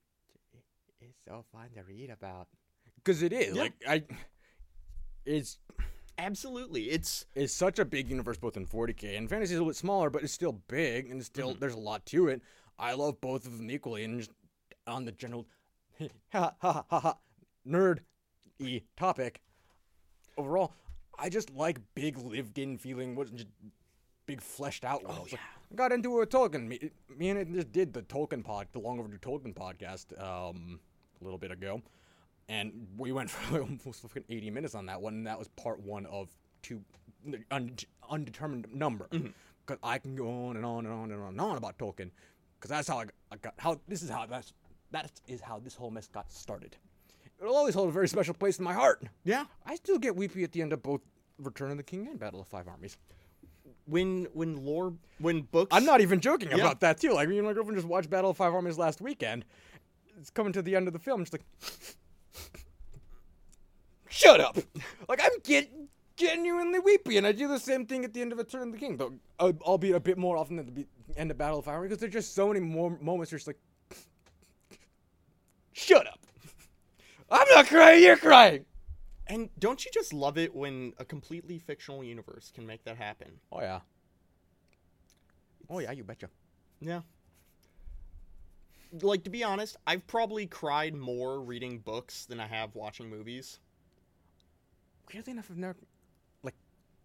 it, 0.54 0.64
it's 1.02 1.18
so 1.26 1.43
fun 1.52 1.70
to 1.76 1.84
read 1.84 2.10
about 2.10 2.47
because 2.95 3.22
it 3.22 3.34
is 3.34 3.56
Yeah. 3.56 3.62
like 3.64 3.74
I, 3.88 4.04
it's 5.26 5.60
absolutely. 6.18 6.89
It's 6.89 7.26
it's 7.36 7.54
such 7.54 7.80
a 7.80 7.86
big 7.86 8.10
universe 8.10 8.38
both 8.38 8.58
in 8.58 8.66
40k 8.66 9.18
and 9.18 9.30
fantasy 9.30 9.54
is 9.54 9.60
a 9.60 9.62
little 9.62 9.70
bit 9.72 9.78
smaller, 9.78 10.10
but 10.10 10.24
it's 10.24 10.34
still 10.34 10.54
big 10.68 11.10
and 11.12 11.24
still 11.24 11.50
Mm-hmm. 11.52 11.60
there's 11.60 11.74
a 11.76 11.80
lot 11.80 12.06
to 12.08 12.28
it. 12.30 12.41
I 12.78 12.93
love 12.93 13.20
both 13.22 13.45
of 13.45 13.58
them 13.58 13.70
equally, 13.70 14.04
and 14.06 14.20
just 14.20 14.32
on 14.88 15.04
the 15.06 15.12
general 15.12 15.45
ha 16.32 16.54
ha 16.60 16.86
ha 16.89 17.00
ha 17.00 17.18
nerd 17.68 17.99
e 18.60 18.82
topic 18.97 19.41
overall, 20.38 20.74
I 21.18 21.30
just 21.30 21.51
like 21.51 21.80
big 21.95 22.18
lived 22.18 22.57
in 22.57 22.78
feeling, 22.78 23.16
wasn't 23.16 23.39
just 23.39 23.49
big 24.26 24.41
fleshed 24.41 24.86
out 24.86 25.03
worlds. 25.03 25.32
Like, 25.32 25.41
I 25.72 25.76
got 25.76 25.91
into 25.91 26.22
a 26.22 26.28
Tolkien. 26.28 26.68
Me, 26.68 26.91
me 27.16 27.30
and 27.30 27.39
it 27.39 27.51
just 27.51 27.72
did 27.72 27.93
the 27.93 28.01
Tolkien 28.03 28.43
pod, 28.43 28.68
the 28.72 28.80
long 28.80 28.99
overdue 28.99 29.18
Tolkien 29.18 29.53
podcast, 29.53 30.20
um, 30.22 30.80
a 31.20 31.24
little 31.24 31.38
bit 31.38 31.51
ago, 31.51 31.82
and 32.47 32.88
we 32.97 33.12
went 33.12 33.30
for 33.32 33.60
like 33.60 33.62
almost 33.62 34.01
fucking 34.01 34.24
eighty 34.30 34.49
minutes 34.49 34.76
on 34.76 34.86
that 34.88 35.01
one, 35.01 35.14
and 35.14 35.28
that 35.28 35.38
was 35.38 35.47
part 35.49 35.82
one 35.82 36.05
of 36.05 36.30
two 36.62 36.82
un, 37.51 37.76
undetermined 38.10 38.68
number. 38.74 39.07
Because 39.12 39.80
I 39.84 39.99
can 39.99 40.16
go 40.16 40.47
on 40.47 40.55
and 40.55 40.66
on 40.66 40.86
and 40.86 40.93
on 40.93 41.12
and 41.12 41.22
on 41.22 41.30
and 41.30 41.41
on 41.41 41.57
about 41.57 41.78
Tolkien, 41.78 42.12
because 42.55 42.70
that's 42.70 42.88
how 42.88 42.99
I, 42.99 43.05
I 43.32 43.38
got 43.38 43.53
how 43.57 43.80
this 43.88 44.01
is 44.01 44.10
how 44.10 44.26
that's 44.26 44.53
that 44.91 45.12
is 45.28 45.41
how 45.41 45.60
this 45.60 45.76
whole 45.76 45.91
mess 45.91 46.07
got 46.07 46.32
started. 46.32 46.76
It'll 47.42 47.56
always 47.56 47.74
hold 47.74 47.90
a 47.90 47.92
very 47.92 48.08
special 48.08 48.34
place 48.34 48.58
in 48.60 48.66
my 48.66 48.74
heart. 48.74 49.04
yeah. 49.24 49.46
I 49.66 49.76
still 49.76 49.98
get 49.98 50.16
weepy 50.16 50.44
at 50.44 50.52
the 50.52 50.62
end 50.62 50.74
of 50.74 50.84
both 50.84 51.02
Return 51.38 51.72
of 51.72 51.78
the 51.78 51.84
King 51.84 52.08
and 52.08 52.20
Battle 52.20 52.42
of 52.42 52.48
Five 52.48 52.68
Armies. 52.68 52.98
When 53.86 54.28
when 54.34 54.64
lore 54.66 54.94
when 55.20 55.42
books 55.44 55.70
I'm 55.76 55.86
not 55.86 56.02
even 56.02 56.20
joking 56.20 56.50
Yeah. 56.50 56.58
about 56.58 56.82
that 56.82 57.00
too. 57.00 57.14
Like 57.14 57.30
me 57.30 57.38
and 57.38 57.48
my 57.48 57.54
girlfriend 57.54 57.78
just 57.78 57.88
watched 57.88 58.10
Battle 58.10 58.30
of 58.32 58.38
Five 58.38 58.54
Armies 58.54 58.78
last 58.78 59.02
weekend. 59.02 59.46
It's 60.20 60.30
coming 60.30 60.52
to 60.54 60.62
the 60.62 60.76
end 60.76 60.88
of 60.88 60.94
the 60.94 61.00
film. 61.00 61.22
Just 61.22 61.34
like, 61.34 61.44
shut 64.10 64.40
up. 64.40 64.58
like 65.08 65.20
I'm 65.24 65.32
get 65.44 65.72
genuinely 66.18 66.80
weepy, 66.80 67.18
and 67.18 67.26
I 67.26 67.32
do 67.32 67.48
the 67.48 67.58
same 67.60 67.86
thing 67.86 68.04
at 68.04 68.14
the 68.14 68.22
end 68.22 68.32
of 68.34 68.38
Return 68.38 68.68
of 68.68 68.72
the 68.74 68.78
King, 68.78 68.98
though, 68.98 69.14
uh, 69.40 69.54
albeit 69.62 69.96
a 69.96 70.00
bit 70.02 70.18
more 70.18 70.36
often 70.36 70.58
than 70.58 70.66
the 70.66 70.72
be- 70.74 70.88
end 71.16 71.32
of 71.32 71.38
Battle 71.38 71.60
of 71.60 71.66
Five 71.66 71.76
Armies, 71.76 71.90
because 71.90 72.02
there's 72.02 72.12
just 72.14 72.36
so 72.36 72.50
many 72.50 72.60
more 72.60 72.98
moments. 73.02 73.32
Where 73.32 73.38
it's 73.38 73.48
like, 73.48 73.60
shut 75.72 76.06
up. 76.06 76.20
I'm 77.32 77.48
not 77.54 77.68
crying. 77.68 78.04
You're 78.04 78.18
crying. 78.18 78.66
And 79.28 79.50
don't 79.60 79.84
you 79.86 79.92
just 79.94 80.12
love 80.12 80.38
it 80.38 80.56
when 80.56 80.94
a 80.98 81.06
completely 81.06 81.60
fictional 81.60 82.04
universe 82.04 82.52
can 82.54 82.66
make 82.66 82.84
that 82.86 82.98
happen? 82.98 83.32
Oh 83.52 83.62
yeah. 83.62 83.82
Oh 85.70 85.80
yeah, 85.80 85.92
you 85.92 86.04
betcha. 86.04 86.30
Yeah. 86.82 87.02
Like 89.02 89.24
to 89.26 89.30
be 89.30 89.44
honest, 89.44 89.78
I've 89.86 90.06
probably 90.08 90.48
cried 90.48 90.96
more 90.96 91.42
reading 91.42 91.78
books 91.78 92.26
than 92.26 92.40
I 92.40 92.48
have 92.48 92.74
watching 92.74 93.08
movies. 93.08 93.60
Weirdly 95.14 95.32
enough, 95.32 95.48
I've 95.52 95.58
never 95.58 95.78
like 96.42 96.56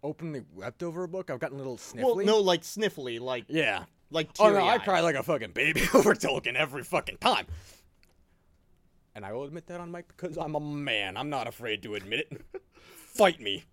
openly 0.01 0.43
wept 0.55 0.81
over 0.81 1.03
a 1.03 1.07
book. 1.07 1.29
I've 1.29 1.39
gotten 1.39 1.57
a 1.57 1.59
little 1.59 1.77
sniffly. 1.77 2.03
Well, 2.03 2.25
no, 2.25 2.39
like 2.39 2.61
sniffly, 2.63 3.19
like 3.19 3.45
Yeah. 3.49 3.83
like 4.09 4.29
Oh 4.39 4.51
no, 4.51 4.65
I 4.65 4.79
cry 4.79 5.01
like 5.01 5.15
a 5.15 5.21
fucking 5.21 5.51
baby 5.51 5.81
over 5.93 6.15
Tolkien 6.15 6.55
every 6.55 6.83
fucking 6.83 7.17
time. 7.17 7.45
And 9.15 9.25
I 9.25 9.31
will 9.31 9.45
admit 9.45 9.67
that 9.67 9.79
on 9.79 9.91
mic 9.91 10.07
because 10.09 10.37
I'm 10.37 10.55
a 10.55 10.59
man. 10.59 11.15
I'm 11.15 11.29
not 11.29 11.47
afraid 11.47 11.81
to 11.83 11.95
admit 11.95 12.27
it. 12.31 12.41
Fight 12.83 13.39
me. 13.39 13.63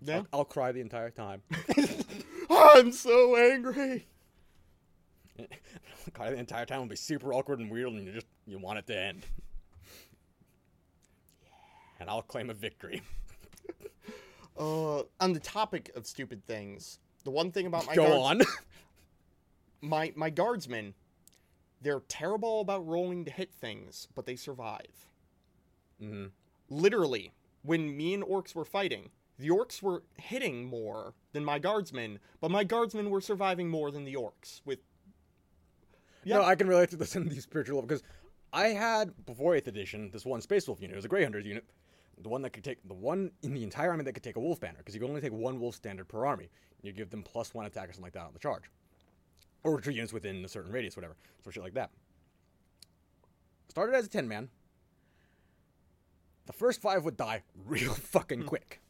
Yeah. 0.00 0.18
I'll, 0.18 0.26
I'll 0.40 0.44
cry 0.46 0.72
the 0.72 0.80
entire 0.80 1.10
time. 1.10 1.42
I'm 2.50 2.90
so 2.92 3.36
angry. 3.36 4.06
cry 6.14 6.30
the 6.30 6.36
entire 6.38 6.64
time 6.64 6.80
will 6.80 6.86
be 6.86 6.96
super 6.96 7.32
awkward 7.34 7.60
and 7.60 7.70
weird, 7.70 7.88
and 7.92 8.06
you 8.06 8.12
just 8.12 8.26
you 8.46 8.58
want 8.58 8.78
it 8.78 8.86
to 8.86 8.96
end. 8.98 9.26
And 12.00 12.08
I'll 12.08 12.22
claim 12.22 12.48
a 12.48 12.54
victory. 12.54 13.02
Uh, 14.58 15.02
on 15.20 15.32
the 15.32 15.40
topic 15.40 15.90
of 15.94 16.06
stupid 16.06 16.44
things, 16.46 16.98
the 17.24 17.30
one 17.30 17.50
thing 17.52 17.66
about 17.66 17.86
my 17.86 17.94
Go 17.94 18.06
guards- 18.08 18.46
on. 18.46 19.88
my 19.88 20.12
my 20.16 20.30
guardsmen, 20.30 20.94
they're 21.80 22.00
terrible 22.08 22.60
about 22.60 22.86
rolling 22.86 23.24
to 23.24 23.30
hit 23.30 23.52
things, 23.52 24.08
but 24.14 24.26
they 24.26 24.36
survive. 24.36 25.06
hmm 25.98 26.26
Literally, 26.68 27.32
when 27.62 27.96
me 27.96 28.14
and 28.14 28.22
orcs 28.22 28.54
were 28.54 28.64
fighting, 28.64 29.10
the 29.38 29.48
orcs 29.48 29.82
were 29.82 30.02
hitting 30.16 30.66
more 30.66 31.14
than 31.32 31.44
my 31.44 31.58
guardsmen, 31.58 32.20
but 32.40 32.50
my 32.50 32.62
guardsmen 32.62 33.10
were 33.10 33.20
surviving 33.20 33.68
more 33.68 33.90
than 33.90 34.04
the 34.04 34.14
orcs. 34.14 34.60
With 34.64 34.78
No, 36.24 36.40
Yeah. 36.40 36.46
I 36.46 36.54
can 36.54 36.68
relate 36.68 36.90
to 36.90 36.96
this 36.96 37.16
in 37.16 37.28
the 37.28 37.40
spiritual 37.40 37.76
level 37.76 37.88
because 37.88 38.02
I 38.52 38.68
had 38.68 39.24
before 39.26 39.54
Eighth 39.56 39.68
Edition 39.68 40.10
this 40.12 40.24
one 40.24 40.40
Space 40.40 40.66
Wolf 40.68 40.80
unit. 40.80 40.94
It 40.94 40.96
was 40.98 41.04
a 41.04 41.08
Grey 41.08 41.22
Hunters 41.22 41.44
unit, 41.46 41.64
the 42.18 42.28
one 42.28 42.42
that 42.42 42.50
could 42.50 42.64
take 42.64 42.86
the 42.86 42.94
one 42.94 43.30
in 43.42 43.54
the 43.54 43.62
entire 43.62 43.90
army 43.90 44.04
that 44.04 44.12
could 44.12 44.22
take 44.22 44.36
a 44.36 44.40
Wolf 44.40 44.60
banner 44.60 44.78
because 44.78 44.94
you 44.94 45.00
can 45.00 45.08
only 45.08 45.20
take 45.22 45.32
one 45.32 45.58
Wolf 45.58 45.74
standard 45.74 46.06
per 46.08 46.26
army. 46.26 46.50
You 46.82 46.92
give 46.92 47.10
them 47.10 47.22
plus 47.22 47.52
one 47.54 47.66
attack 47.66 47.88
or 47.88 47.92
something 47.92 48.04
like 48.04 48.12
that 48.12 48.26
on 48.26 48.32
the 48.32 48.38
charge, 48.38 48.70
or 49.62 49.80
two 49.80 49.90
units 49.90 50.12
within 50.12 50.44
a 50.44 50.48
certain 50.48 50.72
radius, 50.72 50.96
whatever, 50.96 51.16
so 51.44 51.50
shit 51.50 51.62
like 51.62 51.74
that. 51.74 51.90
Started 53.68 53.94
as 53.94 54.06
a 54.06 54.08
ten 54.08 54.26
man. 54.26 54.48
The 56.46 56.52
first 56.52 56.80
five 56.80 57.04
would 57.04 57.16
die 57.16 57.42
real 57.66 57.94
fucking 57.94 58.40
hmm. 58.40 58.46
quick, 58.46 58.80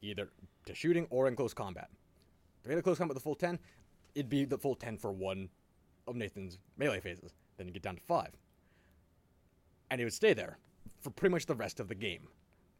either 0.00 0.30
to 0.66 0.74
shooting 0.74 1.06
or 1.10 1.28
in 1.28 1.36
close 1.36 1.54
combat. 1.54 1.88
If 2.60 2.68
we 2.68 2.72
had 2.72 2.78
a 2.78 2.82
close 2.82 2.98
combat 2.98 3.14
with 3.14 3.22
the 3.22 3.24
full 3.24 3.34
ten, 3.34 3.58
it'd 4.14 4.28
be 4.28 4.44
the 4.44 4.58
full 4.58 4.74
ten 4.74 4.96
for 4.96 5.12
one 5.12 5.48
of 6.06 6.16
Nathan's 6.16 6.58
melee 6.76 7.00
phases. 7.00 7.34
Then 7.56 7.66
you 7.66 7.72
get 7.72 7.82
down 7.82 7.96
to 7.96 8.02
five. 8.02 8.30
And 9.90 10.00
he 10.00 10.04
would 10.04 10.14
stay 10.14 10.32
there 10.32 10.58
for 11.00 11.10
pretty 11.10 11.32
much 11.32 11.46
the 11.46 11.54
rest 11.54 11.80
of 11.80 11.88
the 11.88 11.94
game. 11.94 12.28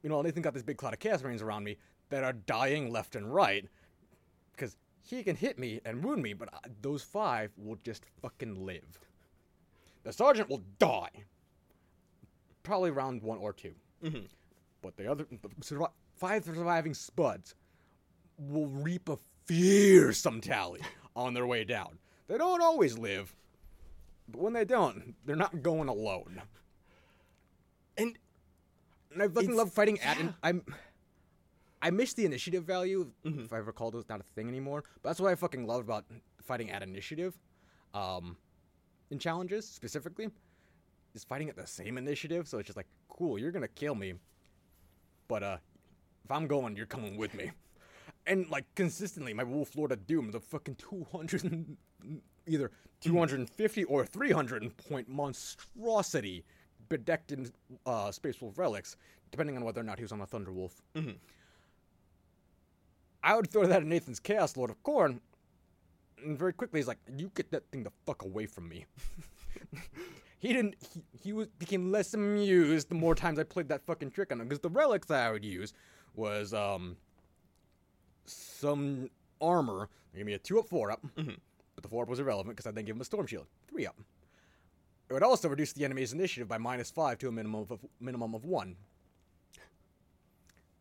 You 0.02 0.08
know, 0.08 0.22
Nathan 0.22 0.42
got 0.42 0.54
this 0.54 0.62
big 0.62 0.78
cloud 0.78 0.94
of 0.94 0.98
chaos 0.98 1.22
marines 1.22 1.42
around 1.42 1.64
me 1.64 1.76
that 2.08 2.24
are 2.24 2.32
dying 2.32 2.90
left 2.90 3.16
and 3.16 3.32
right 3.32 3.68
because 4.52 4.76
he 5.02 5.22
can 5.22 5.36
hit 5.36 5.58
me 5.58 5.80
and 5.84 6.02
wound 6.02 6.22
me, 6.22 6.32
but 6.32 6.48
I, 6.52 6.58
those 6.80 7.02
five 7.02 7.50
will 7.56 7.76
just 7.84 8.04
fucking 8.20 8.64
live. 8.64 8.98
The 10.04 10.12
sergeant 10.12 10.48
will 10.48 10.62
die. 10.78 11.10
Probably 12.62 12.90
round 12.90 13.22
one 13.22 13.38
or 13.38 13.52
2 13.52 13.74
Mhm. 14.02 14.28
But 14.80 14.96
the 14.96 15.10
other 15.10 15.26
the 15.30 15.88
five 16.16 16.44
surviving 16.44 16.94
spuds 16.94 17.54
will 18.38 18.66
reap 18.68 19.08
a 19.08 19.16
fearsome 19.46 20.40
tally 20.40 20.80
on 21.14 21.34
their 21.34 21.46
way 21.46 21.64
down. 21.64 21.98
They 22.28 22.38
don't 22.38 22.62
always 22.62 22.98
live, 22.98 23.34
but 24.28 24.40
when 24.40 24.52
they 24.52 24.64
don't, 24.64 25.14
they're 25.24 25.36
not 25.36 25.62
going 25.62 25.88
alone. 25.88 26.42
and 27.96 28.18
And 29.12 29.22
I 29.22 29.28
fucking 29.28 29.54
love 29.54 29.72
fighting. 29.72 29.98
And. 30.00 30.34
I'm. 30.42 30.64
I 31.82 31.90
miss 31.90 32.14
the 32.14 32.24
initiative 32.24 32.64
value. 32.64 33.10
Mhm. 33.24 33.44
If 33.44 33.52
I 33.52 33.58
recall, 33.58 33.94
it's 33.98 34.08
not 34.08 34.20
a 34.20 34.24
thing 34.34 34.48
anymore. 34.48 34.84
But 35.02 35.10
that's 35.10 35.20
what 35.20 35.30
I 35.30 35.34
fucking 35.34 35.66
loved 35.66 35.84
about 35.84 36.04
fighting 36.40 36.70
at 36.70 36.82
initiative, 36.82 37.36
um, 37.92 38.36
in 39.10 39.18
challenges 39.18 39.68
specifically, 39.68 40.30
is 41.14 41.24
fighting 41.24 41.48
at 41.48 41.56
the 41.56 41.66
same 41.66 41.98
initiative. 41.98 42.46
So 42.48 42.58
it's 42.58 42.66
just 42.68 42.76
like, 42.76 42.86
cool, 43.08 43.38
you're 43.38 43.50
gonna 43.52 43.68
kill 43.68 43.94
me, 43.94 44.14
but 45.28 45.42
uh, 45.42 45.58
if 46.24 46.30
I'm 46.30 46.46
going, 46.46 46.76
you're 46.76 46.86
coming 46.86 47.16
with 47.16 47.34
me. 47.34 47.50
And 48.24 48.48
like 48.50 48.72
consistently, 48.76 49.34
my 49.34 49.42
Wolf 49.42 49.74
Lord 49.74 49.90
of 49.90 50.06
Doom, 50.06 50.30
the 50.30 50.38
fucking 50.38 50.76
200, 50.76 51.76
either 52.46 52.70
250 53.00 53.84
or 53.84 54.06
300 54.06 54.76
point 54.76 55.08
monstrosity 55.08 56.44
bedecked 56.88 57.32
in 57.32 57.50
uh, 57.84 58.12
Space 58.12 58.40
Wolf 58.40 58.56
relics, 58.58 58.96
depending 59.32 59.56
on 59.56 59.64
whether 59.64 59.80
or 59.80 59.84
not 59.84 59.98
he 59.98 60.04
was 60.04 60.12
on 60.12 60.20
a 60.20 60.26
Thunder 60.26 60.52
Wolf. 60.52 60.80
Mhm. 60.94 61.16
I 63.24 63.36
would 63.36 63.50
throw 63.50 63.66
that 63.66 63.82
at 63.82 63.86
Nathan's 63.86 64.20
Chaos 64.20 64.56
Lord 64.56 64.70
of 64.70 64.82
Khorne, 64.82 65.20
and 66.24 66.38
very 66.38 66.52
quickly 66.52 66.80
he's 66.80 66.88
like, 66.88 66.98
"You 67.16 67.30
get 67.34 67.50
that 67.52 67.64
thing 67.70 67.82
the 67.84 67.92
fuck 68.06 68.22
away 68.22 68.46
from 68.46 68.68
me." 68.68 68.86
he 70.38 70.52
didn't. 70.52 70.74
He, 70.92 71.02
he 71.22 71.32
was 71.32 71.48
became 71.58 71.90
less 71.92 72.14
amused 72.14 72.88
the 72.88 72.94
more 72.94 73.14
times 73.14 73.38
I 73.38 73.44
played 73.44 73.68
that 73.68 73.84
fucking 73.86 74.10
trick 74.10 74.32
on 74.32 74.40
him 74.40 74.48
because 74.48 74.60
the 74.60 74.68
relics 74.70 75.06
that 75.08 75.26
I 75.26 75.30
would 75.32 75.44
use 75.44 75.72
was 76.14 76.52
um, 76.52 76.96
some 78.26 79.08
armor. 79.40 79.88
They 80.12 80.18
gave 80.18 80.26
me 80.26 80.34
a 80.34 80.38
two 80.38 80.58
up, 80.58 80.68
four 80.68 80.90
up, 80.90 81.00
Mhm. 81.16 81.36
but 81.74 81.82
the 81.82 81.88
four 81.88 82.02
up 82.02 82.08
was 82.08 82.18
irrelevant 82.20 82.56
because 82.56 82.66
I 82.66 82.72
then 82.72 82.84
gave 82.84 82.94
him 82.96 83.00
a 83.00 83.04
storm 83.04 83.26
shield, 83.26 83.46
three 83.68 83.86
up. 83.86 83.96
It 85.08 85.12
would 85.12 85.22
also 85.22 85.48
reduce 85.48 85.72
the 85.72 85.84
enemy's 85.84 86.12
initiative 86.12 86.48
by 86.48 86.58
minus 86.58 86.90
five 86.90 87.18
to 87.18 87.28
a 87.28 87.32
minimum 87.32 87.66
of 87.70 87.80
minimum 88.00 88.34
of 88.34 88.44
one. 88.44 88.76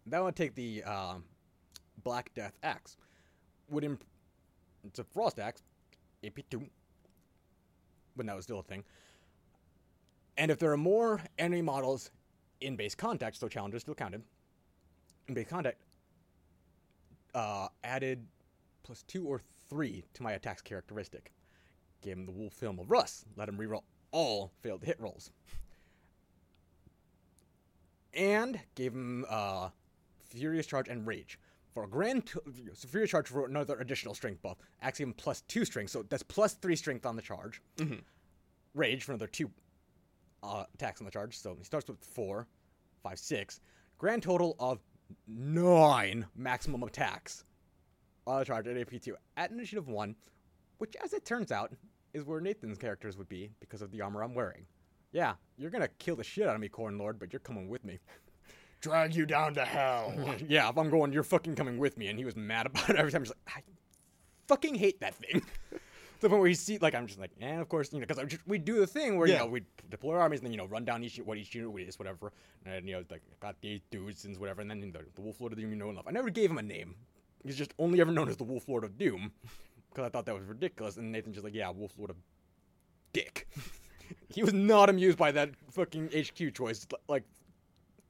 That 0.08 0.24
would 0.24 0.36
take 0.36 0.56
the 0.56 0.84
uh, 0.86 1.16
Black 2.04 2.34
Death 2.34 2.58
axe. 2.64 2.98
Would 3.70 3.84
imp- 3.84 4.04
it's 4.84 5.00
a 5.00 5.04
frost 5.04 5.40
axe, 5.40 5.64
AP 6.26 6.40
two, 6.50 6.68
when 8.16 8.28
that 8.28 8.36
was 8.36 8.46
still 8.46 8.60
a 8.60 8.64
thing. 8.64 8.84
And 10.38 10.50
if 10.50 10.60
there 10.60 10.72
are 10.72 10.78
more 10.78 11.22
enemy 11.38 11.62
models 11.62 12.12
in 12.62 12.76
base 12.76 12.96
contact, 12.96 13.38
so 13.38 13.48
challengers 13.48 13.82
still 13.82 13.96
counted. 13.96 14.24
In 15.28 15.34
base 15.34 15.48
contact, 15.48 15.82
uh, 17.34 17.68
added 17.84 18.26
plus 18.84 19.04
two 19.04 19.26
or 19.26 19.42
three 19.70 20.04
to 20.14 20.24
my 20.24 20.34
attack's 20.34 20.62
characteristic. 20.62 21.32
Gave 22.02 22.18
him 22.18 22.26
the 22.26 22.32
Wolf 22.32 22.60
Helm 22.60 22.80
of 22.80 22.90
Russ. 22.90 23.26
Let 23.38 23.48
him 23.48 23.58
reroll 23.58 23.84
all 24.12 24.52
failed 24.62 24.84
hit 24.84 25.00
rolls. 25.00 25.32
And 28.14 28.60
gave 28.76 28.94
him 28.94 29.26
uh, 29.30 29.70
Furious 30.20 30.66
Charge 30.66 30.90
and 30.90 31.08
Rage. 31.08 31.40
For 31.74 31.84
a 31.86 31.88
grand 31.88 32.26
t- 32.28 32.40
Furious 32.76 33.12
Charge 33.12 33.28
for 33.28 33.46
another 33.46 33.78
additional 33.80 34.14
strength 34.14 34.42
buff. 34.42 34.58
Axiom 34.82 35.14
plus 35.14 35.42
two 35.42 35.64
strength, 35.64 35.90
so 35.92 36.04
that's 36.04 36.24
plus 36.24 36.54
three 36.56 36.76
strength 36.76 37.06
on 37.06 37.16
the 37.16 37.22
charge. 37.22 37.62
Mhm. 37.78 38.02
Rage 38.76 39.04
for 39.04 39.14
another 39.14 39.28
two 39.28 39.50
uh, 40.44 40.66
attacks 40.74 41.00
on 41.00 41.06
the 41.06 41.12
charge. 41.12 41.38
So 41.38 41.56
he 41.56 41.64
starts 41.64 41.88
with 41.88 42.04
four, 42.04 42.48
five, 43.04 43.20
six. 43.20 43.62
Grand 43.98 44.24
total 44.24 44.56
of 44.60 44.80
nine 45.28 46.26
maximum 46.36 46.84
attacks 46.84 47.44
on 48.28 48.40
the 48.40 48.46
charge 48.46 48.68
at 48.68 48.76
AP2 48.76 49.14
at 49.38 49.52
initiative 49.52 49.88
one, 49.88 50.16
which, 50.80 50.96
as 51.04 51.14
it 51.14 51.26
turns 51.26 51.52
out, 51.52 51.72
is 52.14 52.24
where 52.26 52.42
Nathan's 52.42 52.78
characters 52.78 53.18
would 53.18 53.30
be 53.30 53.50
because 53.60 53.82
of 53.82 53.92
the 53.92 54.02
armor 54.02 54.24
I'm 54.24 54.34
wearing. 54.36 54.66
Yeah, 55.14 55.34
you're 55.58 55.70
gonna 55.70 55.88
kill 56.00 56.16
the 56.16 56.24
shit 56.24 56.48
out 56.48 56.56
of 56.56 56.62
me, 56.62 56.70
Khorne 56.70 56.98
Lord, 57.00 57.20
but 57.20 57.32
you're 57.32 57.40
coming 57.40 57.70
with 57.70 57.84
me. 57.86 58.00
Drag 58.82 59.16
you 59.16 59.26
down 59.26 59.54
to 59.54 59.64
hell. 59.66 60.14
yeah, 60.48 60.68
if 60.70 60.78
I'm 60.78 60.90
going, 60.90 61.14
you're 61.14 61.24
fucking 61.24 61.56
coming 61.56 61.78
with 61.78 61.98
me. 61.98 62.08
And 62.08 62.18
he 62.18 62.26
was 62.26 62.36
mad 62.36 62.66
about 62.68 62.90
it 62.90 62.96
every 62.96 63.12
time. 63.12 63.22
He's 63.22 63.30
like, 63.30 63.56
I 63.56 63.62
fucking 64.48 64.76
hate 64.76 65.00
that 65.02 65.16
thing. 65.16 65.42
the 66.20 66.30
point 66.30 66.40
where 66.42 66.50
he 66.50 66.56
see, 66.56 66.78
like, 66.80 66.96
I'm 66.96 67.08
just 67.08 67.20
like, 67.20 67.32
and 67.40 67.62
of 67.62 67.70
course, 67.70 67.94
you 67.94 68.00
know, 68.00 68.06
because 68.08 68.38
we 68.48 68.58
do 68.58 68.80
the 68.80 68.88
thing 68.88 69.18
where, 69.18 69.28
Yeah. 69.28 69.36
you 69.36 69.40
know, 69.42 69.48
we 69.48 69.62
deploy 69.90 70.16
armies 70.16 70.40
and 70.40 70.48
then, 70.48 70.52
you 70.54 70.58
know, 70.58 70.66
run 70.66 70.84
down 70.86 71.04
each, 71.04 71.18
what 71.18 71.38
each 71.38 71.54
unit 71.56 71.88
is, 71.88 72.00
whatever. 72.00 72.32
And, 72.66 72.88
you 72.88 72.96
know, 72.96 73.04
like, 73.10 73.22
got 73.40 73.56
these 73.62 73.82
dudes 73.92 74.26
and 74.26 74.38
whatever. 74.38 74.62
And 74.62 74.70
then 74.70 74.80
the, 74.92 75.06
the 75.16 75.22
Wolf 75.22 75.40
Lord 75.40 75.54
of 75.54 75.60
Doom, 75.60 75.70
you 75.70 75.76
know, 75.76 75.88
and 75.88 75.96
love. 75.98 76.08
I 76.08 76.12
never 76.12 76.30
gave 76.30 76.50
him 76.50 76.58
a 76.58 76.64
name. 76.64 76.96
He's 77.44 77.58
just 77.58 77.74
only 77.80 78.02
ever 78.02 78.12
known 78.12 78.30
as 78.30 78.38
the 78.38 78.44
Wolf 78.44 78.68
Lord 78.68 78.84
of 78.84 78.98
Doom. 78.98 79.32
Because 79.90 80.06
I 80.06 80.10
thought 80.10 80.26
that 80.26 80.36
was 80.36 80.46
ridiculous. 80.46 80.98
And 80.98 81.12
Nathan's 81.12 81.36
just 81.36 81.44
like, 81.44 81.54
yeah, 81.56 81.70
Wolf 81.70 81.92
Lord 81.98 82.10
of 82.12 82.16
Dick. 83.14 83.48
he 84.30 84.44
was 84.44 84.54
not 84.54 84.90
amused 84.90 85.18
by 85.18 85.32
that 85.32 85.50
fucking 85.72 86.10
HQ 86.16 86.54
choice. 86.54 86.86
Like, 87.08 87.24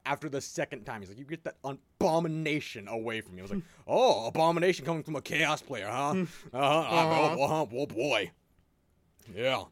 after 0.06 0.30
the 0.30 0.42
second 0.42 0.86
time. 0.86 1.02
He's 1.02 1.10
like, 1.10 1.20
you 1.20 1.26
get 1.26 1.44
that 1.44 1.58
abomination 1.64 2.88
away 2.88 3.22
from 3.22 3.36
me. 3.36 3.42
I 3.42 3.44
was 3.44 3.52
like, 3.52 3.64
oh, 3.88 4.28
abomination 4.28 4.86
coming 4.86 5.04
from 5.04 5.16
a 5.16 5.22
chaos 5.22 5.62
player, 5.62 5.88
huh? 5.88 6.12
Uh-huh. 6.54 6.58
Uh-huh. 6.58 7.36
Oh, 7.40 7.44
uh-huh. 7.44 7.66
oh 7.74 7.86
boy. 7.86 8.32
Yeah. 9.36 9.64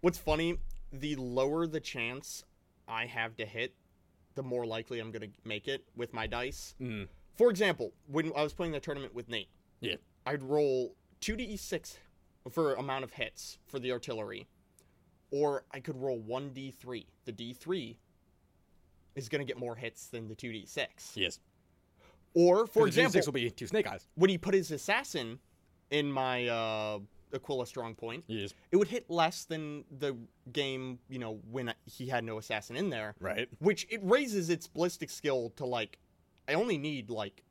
What's 0.00 0.18
funny, 0.18 0.58
the 0.92 1.16
lower 1.16 1.66
the 1.66 1.80
chance 1.80 2.44
I 2.88 3.06
have 3.06 3.36
to 3.36 3.46
hit, 3.46 3.74
the 4.34 4.42
more 4.42 4.66
likely 4.66 5.00
I'm 5.00 5.10
going 5.10 5.22
to 5.30 5.48
make 5.48 5.68
it 5.68 5.84
with 5.96 6.12
my 6.12 6.26
dice. 6.26 6.74
Mm. 6.80 7.08
For 7.34 7.50
example, 7.50 7.92
when 8.06 8.32
I 8.36 8.42
was 8.42 8.52
playing 8.52 8.72
the 8.72 8.80
tournament 8.80 9.14
with 9.14 9.28
Nate, 9.28 9.48
Yeah. 9.80 9.96
I'd 10.26 10.42
roll 10.42 10.94
2d6 11.20 11.96
for 12.50 12.74
amount 12.74 13.04
of 13.04 13.12
hits 13.12 13.58
for 13.66 13.78
the 13.78 13.92
artillery, 13.92 14.46
or 15.30 15.64
I 15.72 15.80
could 15.80 15.96
roll 15.96 16.20
1d3. 16.20 17.06
The 17.24 17.32
d3 17.32 17.96
is 19.16 19.28
going 19.28 19.40
to 19.40 19.44
get 19.46 19.58
more 19.58 19.74
hits 19.74 20.06
than 20.06 20.28
the 20.28 20.34
2d6. 20.36 20.86
Yes. 21.14 21.40
Or, 22.34 22.66
for 22.66 22.86
example, 22.86 23.12
six 23.12 23.26
will 23.26 23.32
be 23.32 23.50
two 23.50 23.66
snake 23.66 23.86
eyes. 23.86 24.06
when 24.14 24.28
he 24.30 24.36
put 24.38 24.54
his 24.54 24.70
assassin 24.70 25.38
in 25.90 26.12
my 26.12 26.46
uh, 26.48 26.98
Aquila 27.34 27.66
strong 27.66 27.94
point, 27.94 28.24
Yes. 28.26 28.52
it 28.70 28.76
would 28.76 28.88
hit 28.88 29.08
less 29.10 29.44
than 29.44 29.84
the 29.98 30.14
game, 30.52 30.98
you 31.08 31.18
know, 31.18 31.40
when 31.50 31.72
he 31.86 32.06
had 32.06 32.24
no 32.24 32.38
assassin 32.38 32.76
in 32.76 32.90
there, 32.90 33.14
Right. 33.20 33.48
which 33.58 33.86
it 33.90 34.00
raises 34.04 34.50
its 34.50 34.66
ballistic 34.66 35.08
skill 35.10 35.50
to 35.56 35.64
like, 35.64 35.98
I 36.46 36.54
only 36.54 36.76
need 36.76 37.08
like 37.08 37.42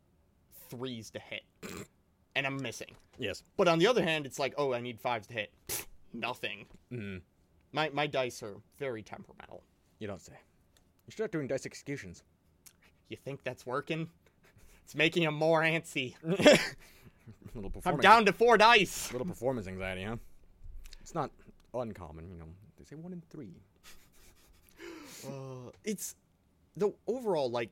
threes 0.69 1.09
to 1.11 1.19
hit, 1.19 1.43
and 2.35 2.45
I'm 2.45 2.61
missing. 2.61 2.95
Yes. 3.17 3.41
But 3.57 3.67
on 3.67 3.79
the 3.79 3.87
other 3.87 4.03
hand, 4.03 4.25
it's 4.27 4.37
like, 4.39 4.53
oh, 4.57 4.73
I 4.73 4.81
need 4.81 4.99
fives 4.99 5.25
to 5.27 5.33
hit. 5.33 5.51
Pfft, 5.67 5.85
Nothing. 6.13 6.65
Mm. 6.93 7.21
My 7.73 7.89
my 7.89 8.07
dice 8.07 8.41
are 8.43 8.55
very 8.77 9.01
temperamental. 9.03 9.63
You 9.99 10.07
don't 10.07 10.21
say. 10.21 10.33
You 11.07 11.11
start 11.11 11.31
doing 11.31 11.47
dice 11.47 11.65
executions. 11.65 12.23
You 13.09 13.17
think 13.17 13.43
that's 13.43 13.65
working? 13.65 14.09
It's 14.83 14.95
making 14.95 15.23
him 15.23 15.33
more 15.35 15.61
antsy. 15.61 16.15
little 17.55 17.71
I'm 17.85 17.97
down 17.97 18.25
to 18.25 18.33
four 18.33 18.57
dice. 18.57 19.11
Little 19.11 19.27
performance 19.27 19.67
anxiety, 19.67 20.03
huh? 20.03 20.17
It's 21.01 21.15
not 21.15 21.31
uncommon, 21.73 22.29
you 22.31 22.37
know. 22.37 22.45
They 22.77 22.85
say 22.85 22.95
one 22.95 23.13
in 23.13 23.21
three. 23.29 23.53
Uh, 25.25 25.71
it's 25.83 26.15
the 26.77 26.91
overall 27.07 27.49
like. 27.49 27.71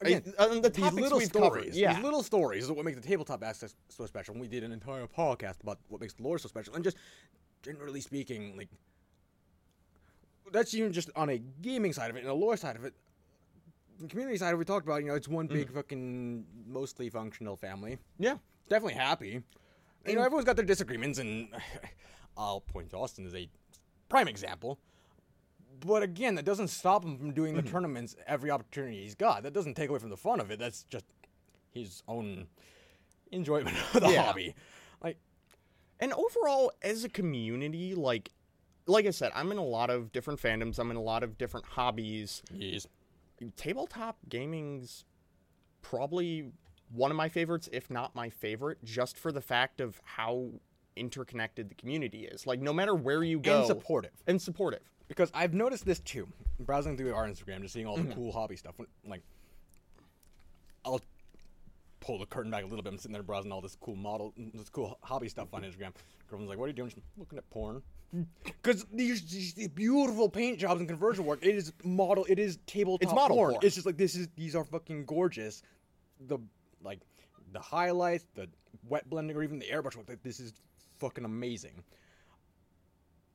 Again, 0.00 0.34
I- 0.36 0.58
the 0.58 0.68
these 0.68 0.92
little 0.92 1.20
stories, 1.20 1.30
covered, 1.32 1.74
yeah. 1.74 1.94
these 1.94 2.02
little 2.02 2.24
stories 2.24 2.64
is 2.64 2.72
what 2.72 2.84
makes 2.84 3.00
the 3.00 3.06
tabletop 3.06 3.44
aspect 3.44 3.74
so 3.88 4.04
special. 4.06 4.32
And 4.34 4.40
we 4.40 4.48
did 4.48 4.64
an 4.64 4.72
entire 4.72 5.06
podcast 5.06 5.62
about 5.62 5.78
what 5.88 6.00
makes 6.00 6.14
the 6.14 6.24
lore 6.24 6.40
so 6.40 6.48
special, 6.48 6.74
and 6.74 6.82
just 6.82 6.96
generally 7.62 8.00
speaking, 8.00 8.56
like 8.56 8.68
that's 10.52 10.74
even 10.74 10.92
just 10.92 11.10
on 11.16 11.28
a 11.30 11.38
gaming 11.38 11.92
side 11.92 12.10
of 12.10 12.16
it 12.16 12.20
and 12.20 12.28
a 12.28 12.34
lore 12.34 12.56
side 12.56 12.76
of 12.76 12.84
it. 12.84 12.94
The 14.00 14.08
community 14.08 14.38
side, 14.38 14.54
we 14.54 14.64
talked 14.64 14.86
about, 14.86 15.02
you 15.02 15.08
know, 15.08 15.14
it's 15.14 15.28
one 15.28 15.46
big 15.46 15.70
mm. 15.70 15.74
fucking 15.74 16.44
mostly 16.66 17.10
functional 17.10 17.56
family. 17.56 17.98
yeah. 18.18 18.36
Definitely 18.68 18.94
happy. 18.94 19.42
you 20.06 20.14
know, 20.14 20.22
everyone's 20.22 20.46
got 20.46 20.54
their 20.54 20.64
disagreements, 20.64 21.18
and 21.18 21.48
I'll 22.36 22.60
point 22.60 22.90
to 22.90 22.96
Austin 22.96 23.26
as 23.26 23.34
a 23.34 23.48
prime 24.08 24.28
example. 24.28 24.78
But 25.84 26.02
again, 26.02 26.36
that 26.36 26.44
doesn't 26.44 26.68
stop 26.68 27.04
him 27.04 27.18
from 27.18 27.32
doing 27.32 27.54
the 27.54 27.62
mm-hmm. 27.62 27.72
tournaments 27.72 28.14
every 28.26 28.50
opportunity 28.50 29.02
he's 29.02 29.16
got. 29.16 29.42
That 29.42 29.52
doesn't 29.52 29.74
take 29.74 29.90
away 29.90 29.98
from 29.98 30.10
the 30.10 30.16
fun 30.16 30.38
of 30.38 30.50
it. 30.50 30.58
That's 30.58 30.84
just 30.84 31.06
his 31.72 32.02
own 32.06 32.46
enjoyment 33.32 33.76
of 33.94 34.02
the 34.02 34.12
Yeah. 34.12 34.22
hobby. 34.24 34.54
Like, 35.02 35.18
And 35.98 36.12
overall, 36.12 36.72
as 36.82 37.04
a 37.04 37.08
community, 37.08 37.94
like, 37.94 38.30
like 38.90 39.06
I 39.06 39.10
said, 39.10 39.32
I'm 39.34 39.50
in 39.52 39.58
a 39.58 39.64
lot 39.64 39.90
of 39.90 40.12
different 40.12 40.40
fandoms. 40.40 40.78
I'm 40.78 40.90
in 40.90 40.96
a 40.96 41.02
lot 41.02 41.22
of 41.22 41.38
different 41.38 41.66
hobbies. 41.66 42.42
yes, 42.52 42.86
Tabletop 43.56 44.18
gaming's 44.28 45.04
probably 45.82 46.52
one 46.92 47.10
of 47.10 47.16
my 47.16 47.28
favorites, 47.28 47.68
if 47.72 47.90
not 47.90 48.14
my 48.14 48.28
favorite, 48.28 48.82
just 48.84 49.16
for 49.16 49.32
the 49.32 49.40
fact 49.40 49.80
of 49.80 50.00
how 50.04 50.50
interconnected 50.96 51.70
the 51.70 51.74
community 51.74 52.24
is. 52.26 52.46
Like, 52.46 52.60
no 52.60 52.72
matter 52.72 52.94
where 52.94 53.22
you 53.22 53.38
go, 53.38 53.58
and 53.58 53.66
supportive. 53.66 54.12
and 54.26 54.40
supportive. 54.40 54.80
Because 55.08 55.30
I've 55.34 55.54
noticed 55.54 55.84
this 55.86 55.98
too, 56.00 56.28
browsing 56.60 56.96
through 56.96 57.14
our 57.14 57.26
Instagram, 57.26 57.62
just 57.62 57.74
seeing 57.74 57.86
all 57.86 57.96
the 57.96 58.02
mm-hmm. 58.02 58.12
cool 58.12 58.32
hobby 58.32 58.56
stuff. 58.56 58.74
When, 58.76 58.86
like, 59.04 59.22
I'll 60.84 61.00
pull 62.00 62.18
the 62.18 62.26
curtain 62.26 62.50
back 62.50 62.64
a 62.64 62.66
little 62.66 62.82
bit. 62.82 62.92
I'm 62.92 62.98
sitting 62.98 63.12
there 63.12 63.22
browsing 63.22 63.52
all 63.52 63.60
this 63.60 63.76
cool 63.80 63.96
model, 63.96 64.34
this 64.36 64.68
cool 64.68 64.98
hobby 65.02 65.28
stuff 65.28 65.48
on 65.52 65.62
Instagram. 65.62 65.92
Girlfriend's 66.28 66.48
like, 66.48 66.58
"What 66.58 66.64
are 66.64 66.68
you 66.68 66.74
doing?" 66.74 66.90
She's 66.90 67.02
looking 67.16 67.38
at 67.38 67.48
porn. 67.50 67.82
Because 68.42 68.84
these, 68.92 69.22
these 69.30 69.54
these 69.54 69.68
beautiful 69.68 70.28
paint 70.28 70.58
jobs 70.58 70.80
and 70.80 70.88
conversion 70.88 71.24
work, 71.24 71.38
it 71.42 71.54
is 71.54 71.72
model, 71.84 72.26
it 72.28 72.40
is 72.40 72.58
tabletop 72.66 73.14
model 73.14 73.36
porn. 73.36 73.52
porn. 73.52 73.64
It's 73.64 73.76
just 73.76 73.86
like 73.86 73.96
this 73.96 74.16
is 74.16 74.26
these 74.34 74.56
are 74.56 74.64
fucking 74.64 75.04
gorgeous. 75.04 75.62
The 76.26 76.38
like 76.82 77.00
the 77.52 77.60
highlights, 77.60 78.26
the 78.34 78.48
wet 78.88 79.08
blending, 79.08 79.36
or 79.36 79.42
even 79.42 79.58
the 79.58 79.66
airbrush 79.66 79.96
work. 79.96 80.08
Like, 80.08 80.22
this 80.22 80.40
is 80.40 80.52
fucking 80.98 81.24
amazing. 81.24 81.82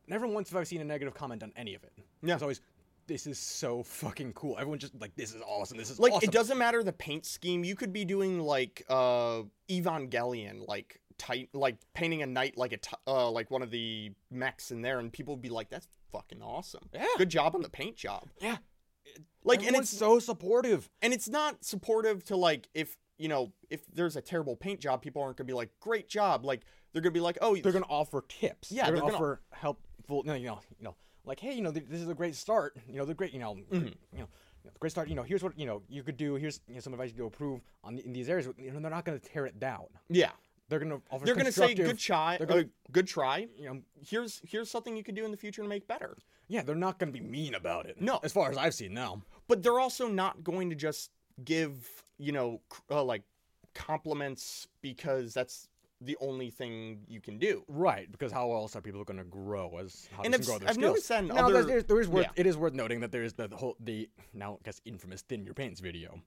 Never 0.08 0.28
once 0.28 0.50
have 0.50 0.60
I 0.60 0.64
seen 0.64 0.82
a 0.82 0.86
negative 0.86 1.14
comment 1.14 1.42
on 1.44 1.52
any 1.56 1.74
of 1.74 1.84
it. 1.84 1.94
Yeah. 2.22 2.36
It's 2.36 2.44
always, 2.44 2.62
this 3.08 3.28
is 3.28 3.38
so 3.38 3.84
fucking 3.84 4.34
cool. 4.34 4.56
Everyone's 4.58 4.82
just 4.82 5.00
like, 5.00 5.16
this 5.16 5.34
is 5.34 5.42
awesome. 5.46 5.78
This 5.78 5.90
is 5.90 6.00
Like, 6.00 6.14
awesome. 6.14 6.30
it 6.30 6.32
doesn't 6.34 6.58
matter 6.58 6.84
the 6.84 6.94
paint 6.94 7.26
scheme. 7.26 7.64
You 7.64 7.76
could 7.76 7.94
be 7.94 8.06
doing 8.06 8.40
like 8.40 8.84
uh 8.90 9.44
Evangelion, 9.70 10.68
like 10.68 11.00
tight, 11.18 11.50
like 11.54 11.78
painting 11.94 12.22
a 12.24 12.26
knight 12.26 12.58
like 12.58 12.74
a 12.74 12.78
t- 12.78 12.96
uh 13.08 13.30
like 13.30 13.52
one 13.52 13.62
of 13.62 13.72
the 13.72 14.12
mechs 14.32 14.72
in 14.72 14.82
there, 14.82 15.00
and 15.00 15.12
people 15.12 15.36
would 15.36 15.42
be 15.42 15.50
like, 15.50 15.70
"That's 15.70 15.88
fucking 16.12 16.42
awesome. 16.42 16.90
Yeah. 16.94 17.06
good 17.18 17.30
job 17.30 17.56
on 17.56 17.62
the 17.62 17.70
paint 17.70 17.96
job." 17.96 18.28
Yeah. 18.42 18.58
Like, 19.44 19.60
and 19.60 19.68
Everyone's 19.68 19.92
it's 19.92 20.00
so 20.00 20.18
supportive. 20.20 20.90
and 21.02 21.14
it's 21.14 21.30
not 21.30 21.64
supportive 21.64 22.24
to 22.26 22.36
like 22.36 22.68
if 22.74 22.98
you 23.18 23.28
know 23.28 23.54
if 23.70 23.86
there's 23.94 24.16
a 24.16 24.22
terrible 24.22 24.56
paint 24.56 24.80
job, 24.80 25.02
people 25.02 25.22
aren't 25.22 25.38
gonna 25.38 25.46
be 25.48 25.54
like, 25.54 25.70
"Great 25.80 26.10
job!" 26.10 26.44
Like 26.44 26.62
they're 26.92 27.02
gonna 27.02 27.12
be 27.12 27.20
like, 27.20 27.38
"Oh, 27.42 27.56
They're 27.56 27.72
gonna 27.72 27.86
offer 27.88 28.24
tips. 28.28 28.72
Yeah, 28.72 28.86
they're, 28.86 28.94
they're 28.94 29.02
gonna, 29.02 29.12
gonna- 29.14 29.24
offer 29.26 29.42
helpful. 29.52 30.24
No, 30.26 30.34
you 30.34 30.48
know, 30.48 30.60
you 30.78 30.84
know, 30.84 30.96
like, 31.26 31.40
hey, 31.40 31.54
you 31.54 31.62
know, 31.62 31.72
th- 31.72 31.86
this 31.90 32.02
is 32.02 32.08
a 32.10 32.14
great 32.14 32.36
start. 32.36 32.76
You 32.88 32.98
know, 32.98 33.06
they're 33.06 33.16
great. 33.16 33.34
You 33.34 33.40
know, 33.40 33.56
Mm-hmm. 33.72 33.88
you 34.14 34.20
know, 34.20 34.28
great 34.80 34.92
start. 34.92 35.10
You 35.10 35.16
know, 35.16 35.24
here's 35.24 35.44
what 35.44 35.58
you 35.60 35.66
know 35.66 35.82
you 35.90 36.04
could 36.04 36.18
do. 36.18 36.36
Here's 36.36 36.60
you 36.68 36.76
know, 36.76 36.80
some 36.82 36.94
advice 36.94 37.10
you 37.10 37.16
could 37.16 37.24
improve 37.26 37.62
on 37.84 37.96
the, 37.96 38.06
in 38.06 38.14
these 38.14 38.30
areas. 38.30 38.48
You 38.58 38.72
know, 38.72 38.80
they're 38.80 38.90
not 38.92 39.06
going 39.06 39.20
to 39.20 39.26
tear 39.30 39.46
it 39.46 39.60
down. 39.60 39.86
Yeah. 40.10 40.32
They're 40.68 40.80
going 40.80 40.92
to 40.92 41.02
offer. 41.12 41.26
They're 41.26 41.36
going 41.36 41.46
to 41.46 41.52
say 41.52 41.76
good 41.76 42.00
try, 42.00 42.38
they're 42.38 42.48
gonna- 42.48 42.62
uh, 42.62 42.92
good 42.92 43.08
try. 43.08 43.48
You 43.58 43.66
know, 43.70 43.82
Here's 44.02 44.42
here's 44.44 44.70
something 44.72 44.98
you 44.98 45.04
could 45.04 45.14
do 45.16 45.24
in 45.26 45.30
the 45.32 45.38
future 45.38 45.62
to 45.62 45.68
make 45.68 45.88
better. 45.88 46.18
yeah, 46.48 46.64
they're 46.64 46.74
not 46.76 46.98
going 47.00 47.14
to 47.14 47.20
be 47.20 47.24
mean 47.26 47.54
about 47.54 47.86
it. 47.86 48.02
No. 48.02 48.20
as 48.24 48.32
far 48.34 48.50
as 48.50 48.58
I've 48.58 48.74
seen 48.74 48.94
now. 48.94 49.22
But 49.48 49.62
they're 49.62 49.80
also 49.80 50.08
not 50.08 50.44
going 50.44 50.72
to 50.72 50.76
just 50.76 51.12
give, 51.44 51.88
you 52.18 52.32
know, 52.32 52.62
uh, 52.90 53.04
like 53.04 53.22
compliments 53.76 54.68
because 54.82 55.34
that's 55.34 55.68
the 56.02 56.18
only 56.20 56.50
thing 56.50 57.00
you 57.08 57.22
can 57.22 57.38
do. 57.38 57.64
Right, 57.68 58.12
because 58.12 58.32
how 58.32 58.52
else 58.52 58.76
are 58.76 58.82
people 58.82 59.04
going 59.04 59.18
to 59.18 59.24
grow 59.24 59.78
as 59.80 60.08
how 60.16 60.24
And 60.24 60.36
I've, 60.36 60.46
grow 60.46 60.58
their 60.60 60.70
I've 60.70 60.76
skills? 60.76 60.90
noticed 60.90 61.08
that 61.10 61.24
Now, 61.26 61.48
other 61.48 61.64
there's, 61.64 61.84
there's, 61.86 62.08
worth, 62.08 62.26
yeah. 62.26 62.32
it 62.36 62.46
is 62.46 62.58
worth 62.58 62.74
noting 62.74 63.00
that 63.00 63.12
there 63.12 63.24
is 63.24 63.34
the 63.34 63.48
whole 63.54 63.76
the 63.80 64.10
now 64.34 64.56
I 64.62 64.66
guess 64.66 64.82
infamous 64.86 65.22
thin 65.22 65.44
your 65.46 65.54
pants 65.54 65.80
video, 65.80 66.20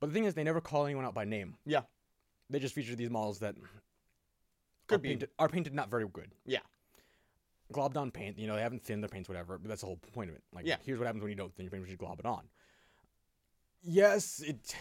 but 0.00 0.08
the 0.08 0.12
thing 0.14 0.24
is 0.24 0.34
they 0.34 0.44
never 0.44 0.60
call 0.60 0.86
anyone 0.86 1.04
out 1.04 1.14
by 1.14 1.24
name. 1.24 1.54
Yeah. 1.64 1.82
They 2.50 2.58
just 2.58 2.74
feature 2.74 2.94
these 2.96 3.10
models 3.10 3.38
that 3.40 3.54
Could 4.88 4.96
are 4.96 4.98
be- 4.98 5.08
painted, 5.10 5.30
are 5.38 5.48
painted 5.48 5.74
not 5.74 5.90
very 5.90 6.06
good. 6.08 6.30
Yeah. 6.44 6.60
Globbed 7.72 7.96
on 7.96 8.10
paint, 8.12 8.38
you 8.38 8.46
know, 8.46 8.54
they 8.56 8.62
haven't 8.62 8.84
thinned 8.84 9.02
their 9.02 9.08
paints, 9.08 9.28
whatever. 9.28 9.58
But 9.58 9.68
that's 9.68 9.80
the 9.80 9.86
whole 9.88 9.96
point 10.14 10.30
of 10.30 10.36
it. 10.36 10.42
Like, 10.52 10.66
Yeah. 10.66 10.76
here's 10.84 10.98
what 10.98 11.06
happens 11.06 11.22
when 11.22 11.30
you 11.30 11.36
don't 11.36 11.52
thin 11.54 11.64
your 11.64 11.70
paint, 11.70 11.82
you 11.82 11.86
just 11.88 11.98
glob 11.98 12.18
it 12.20 12.26
on. 12.26 12.42
Yes, 13.82 14.40
it 14.44 14.74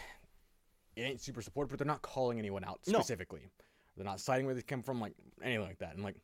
it 0.96 1.02
ain't 1.02 1.22
super 1.22 1.42
supportive, 1.42 1.70
but 1.72 1.80
they're 1.80 1.86
not 1.88 2.02
calling 2.02 2.40
anyone 2.40 2.64
out 2.64 2.80
No. 2.88 3.00
They're 3.96 4.06
not 4.06 4.20
citing 4.20 4.46
where 4.46 4.56
they 4.56 4.62
come 4.62 4.82
from, 4.84 5.00
like 5.00 5.14
anything 5.42 5.62
like 5.64 5.80
that. 5.80 5.96
And 5.96 6.04
like, 6.04 6.18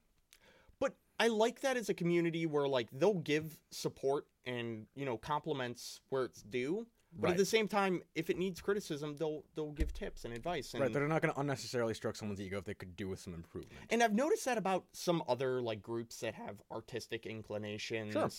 But 0.80 0.96
I 1.20 1.28
like 1.28 1.62
that 1.62 1.78
as 1.78 1.90
a 1.90 1.94
community 1.94 2.46
where 2.46 2.68
like 2.68 2.90
they'll 2.92 3.14
give 3.16 3.58
support 3.72 4.26
and 4.46 4.88
you 4.96 5.06
know 5.06 5.18
compliments 5.18 6.02
where 6.10 6.24
it's 6.26 6.42
due. 6.42 6.88
But 7.14 7.24
Right. 7.28 7.32
at 7.32 7.38
the 7.38 7.46
same 7.46 7.68
time, 7.68 8.02
if 8.16 8.30
it 8.30 8.38
needs 8.38 8.62
criticism, 8.62 9.18
they'll 9.18 9.44
they'll 9.54 9.74
give 9.74 9.94
tips 9.94 10.24
and 10.24 10.34
advice. 10.34 10.74
And, 10.74 10.82
right, 10.82 10.92
they're 10.94 11.08
not 11.10 11.22
going 11.22 11.34
to 11.34 11.40
unnecessarily 11.42 11.94
stroke 11.94 12.16
someone's 12.16 12.40
ego 12.40 12.58
if 12.58 12.64
they 12.64 12.74
could 12.74 12.96
do 12.96 13.10
with 13.10 13.20
some 13.20 13.34
improvement. 13.34 13.86
and 13.90 14.02
I've 14.02 14.14
noticed 14.14 14.46
that 14.46 14.58
about 14.58 14.86
some 14.94 15.22
other 15.28 15.62
like 15.62 15.82
groups 15.82 16.22
that 16.22 16.36
have 16.36 16.62
artistic 16.72 17.26
inclinations, 17.26 18.14
Sure. 18.14 18.30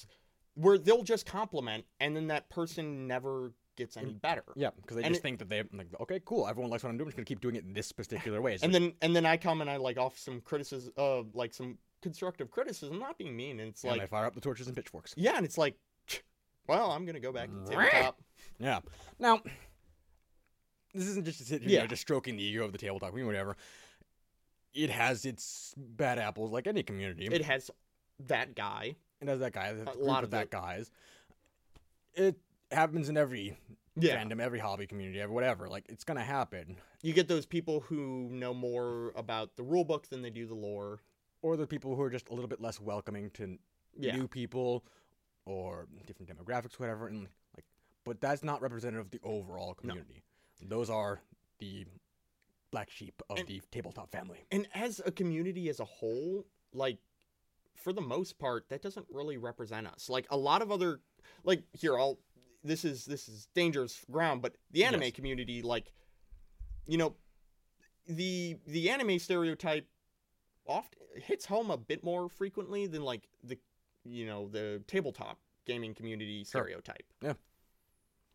where 0.55 0.79
they'll 0.79 1.03
just 1.03 1.27
compliment, 1.27 1.85
and 2.01 2.17
then 2.17 2.29
that 2.29 2.49
person 2.49 3.07
never 3.07 3.53
gets 3.85 3.97
any 3.97 4.13
better. 4.13 4.45
Yeah, 4.57 4.71
because 4.81 4.97
they 4.97 5.03
And 5.03 5.13
just 5.13 5.21
it- 5.21 5.23
think 5.23 5.39
that 5.41 5.49
they 5.49 5.63
like, 5.73 5.89
okay, 6.01 6.21
cool, 6.25 6.47
everyone 6.49 6.71
likes 6.71 6.83
what 6.83 6.91
I'm 6.91 6.97
doing. 6.97 7.07
I'm 7.07 7.11
just 7.11 7.17
gonna 7.17 7.25
keep 7.27 7.41
doing 7.41 7.57
it 7.57 7.75
this 7.75 7.93
particular 7.93 8.41
way. 8.41 8.55
It's 8.55 8.63
And 8.63 8.75
then 8.75 8.95
and 9.03 9.15
then 9.15 9.27
I 9.27 9.37
come 9.37 9.61
and 9.61 9.69
I 9.71 9.77
like 9.77 9.99
offer 9.99 10.19
some 10.19 10.41
criticism, 10.41 10.93
uh, 10.97 11.23
like 11.35 11.53
some 11.55 11.79
constructive 12.01 12.51
criticism, 12.51 12.99
not 12.99 13.19
being 13.19 13.37
mean. 13.37 13.61
And 13.61 13.69
it's 13.71 13.83
and 13.85 13.93
like, 13.93 14.01
they 14.01 14.07
fire 14.07 14.27
up 14.27 14.35
the 14.35 14.41
torches 14.41 14.67
and 14.67 14.75
pitchforks. 14.77 15.15
yeah, 15.17 15.37
and 15.37 15.45
it's 15.45 15.57
like, 15.59 15.77
well, 16.67 16.91
I'm 16.91 17.05
gonna 17.05 17.21
go 17.21 17.33
back 17.33 17.49
to 17.51 17.55
the 17.57 17.71
tabletop. 17.71 18.21
Yeah. 18.59 18.81
Now, 19.19 19.41
this 20.95 21.07
isn't 21.09 21.25
just 21.25 21.51
you 21.51 21.59
know, 21.59 21.65
Yeah. 21.67 21.87
just 21.87 22.03
stroking 22.03 22.37
the 22.37 22.43
ego 22.43 22.65
of 22.65 22.73
the 22.73 22.79
tabletop, 22.79 23.13
I 23.13 23.17
mean, 23.17 23.27
whatever. 23.27 23.57
It 24.75 24.91
has 24.91 25.25
its 25.25 25.75
bad 25.77 26.19
apples, 26.19 26.51
like 26.51 26.67
any 26.67 26.83
community. 26.83 27.27
It 27.27 27.45
has 27.45 27.71
that 28.21 28.55
guy. 28.55 28.97
It 29.21 29.29
has 29.29 29.41
that 29.41 29.53
guy, 29.53 29.69
a 29.69 29.95
lot 29.99 30.25
of 30.25 30.31
that 30.31 30.45
it. 30.45 30.51
guys. 30.51 30.91
It 32.15 32.37
happens 32.73 33.09
in 33.09 33.17
every 33.17 33.57
Yeah. 33.97 34.23
fandom, 34.23 34.41
every 34.41 34.59
hobby 34.59 34.87
community, 34.87 35.21
every 35.21 35.35
whatever. 35.35 35.69
Like 35.69 35.87
it's 35.89 36.05
gonna 36.05 36.25
happen. 36.25 36.77
You 37.03 37.13
get 37.13 37.29
those 37.29 37.47
people 37.47 37.81
who 37.81 38.29
know 38.31 38.55
more 38.55 39.13
about 39.17 39.57
the 39.57 39.63
rule 39.63 39.85
book 39.85 40.09
than 40.09 40.23
they 40.23 40.31
do 40.31 40.47
the 40.47 40.55
lore. 40.55 41.03
Or 41.45 41.57
the 41.57 41.67
people 41.67 41.97
who 41.97 42.03
are 42.03 42.11
just 42.11 42.29
a 42.29 42.35
little 42.35 42.47
bit 42.49 42.61
less 42.61 42.79
welcoming 42.81 43.31
to 43.31 43.59
Yeah. 43.97 44.15
new 44.17 44.29
people 44.29 44.85
or 45.45 45.89
different 46.07 46.31
demographics, 46.31 46.79
whatever. 46.79 47.09
And 47.09 47.27
like, 47.57 47.65
but 48.05 48.21
that's 48.21 48.45
not 48.45 48.63
representative 48.63 49.07
of 49.07 49.11
the 49.11 49.19
overall 49.25 49.75
community. 49.75 50.23
Those 50.61 50.89
are 50.89 51.21
the 51.59 51.85
black 52.71 52.91
sheep 52.91 53.21
of 53.29 53.39
And- 53.41 53.49
the 53.49 53.61
tabletop 53.73 54.13
family. 54.13 54.47
And 54.53 54.69
as 54.73 55.01
a 55.05 55.11
community 55.11 55.69
as 55.69 55.81
a 55.81 55.85
whole, 55.85 56.47
like 56.73 56.99
for 57.75 57.93
the 57.93 58.01
most 58.01 58.39
part, 58.39 58.69
that 58.69 58.81
doesn't 58.81 59.07
really 59.11 59.37
represent 59.37 59.89
us. 59.89 60.09
Like 60.09 60.27
a 60.31 60.37
lot 60.37 60.63
of 60.63 60.71
other 60.71 61.01
like 61.43 61.65
here, 61.75 61.99
I'll 61.99 62.21
this 62.65 62.85
is 62.85 63.05
this 63.05 63.29
is 63.29 63.49
dangerous 63.55 64.05
ground, 64.11 64.43
but 64.43 64.55
the 64.71 64.85
anime 64.85 65.03
Yes. 65.03 65.13
community, 65.13 65.63
like 65.63 65.93
you 66.87 66.99
know, 66.99 67.15
the 68.07 68.57
the 68.67 68.91
anime 68.91 69.19
stereotype 69.19 69.87
oft 70.67 70.97
hits 71.17 71.47
home 71.47 71.71
a 71.71 71.77
bit 71.77 72.03
more 72.05 72.29
frequently 72.29 72.87
than 72.87 73.03
like 73.03 73.29
the 73.43 73.59
you 74.05 74.27
know 74.27 74.49
the 74.49 74.83
tabletop 74.87 75.39
gaming 75.67 75.95
community 75.95 76.45
Sure. 76.45 76.63
stereotype. 76.65 77.05
Yeah. 77.21 77.35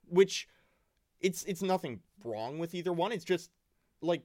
Which 0.09 0.47
it's 1.19 1.43
it's 1.43 1.61
nothing 1.61 2.01
wrong 2.23 2.59
with 2.59 2.73
either 2.75 2.93
one. 2.93 3.11
It's 3.11 3.25
just 3.25 3.51
like 4.01 4.23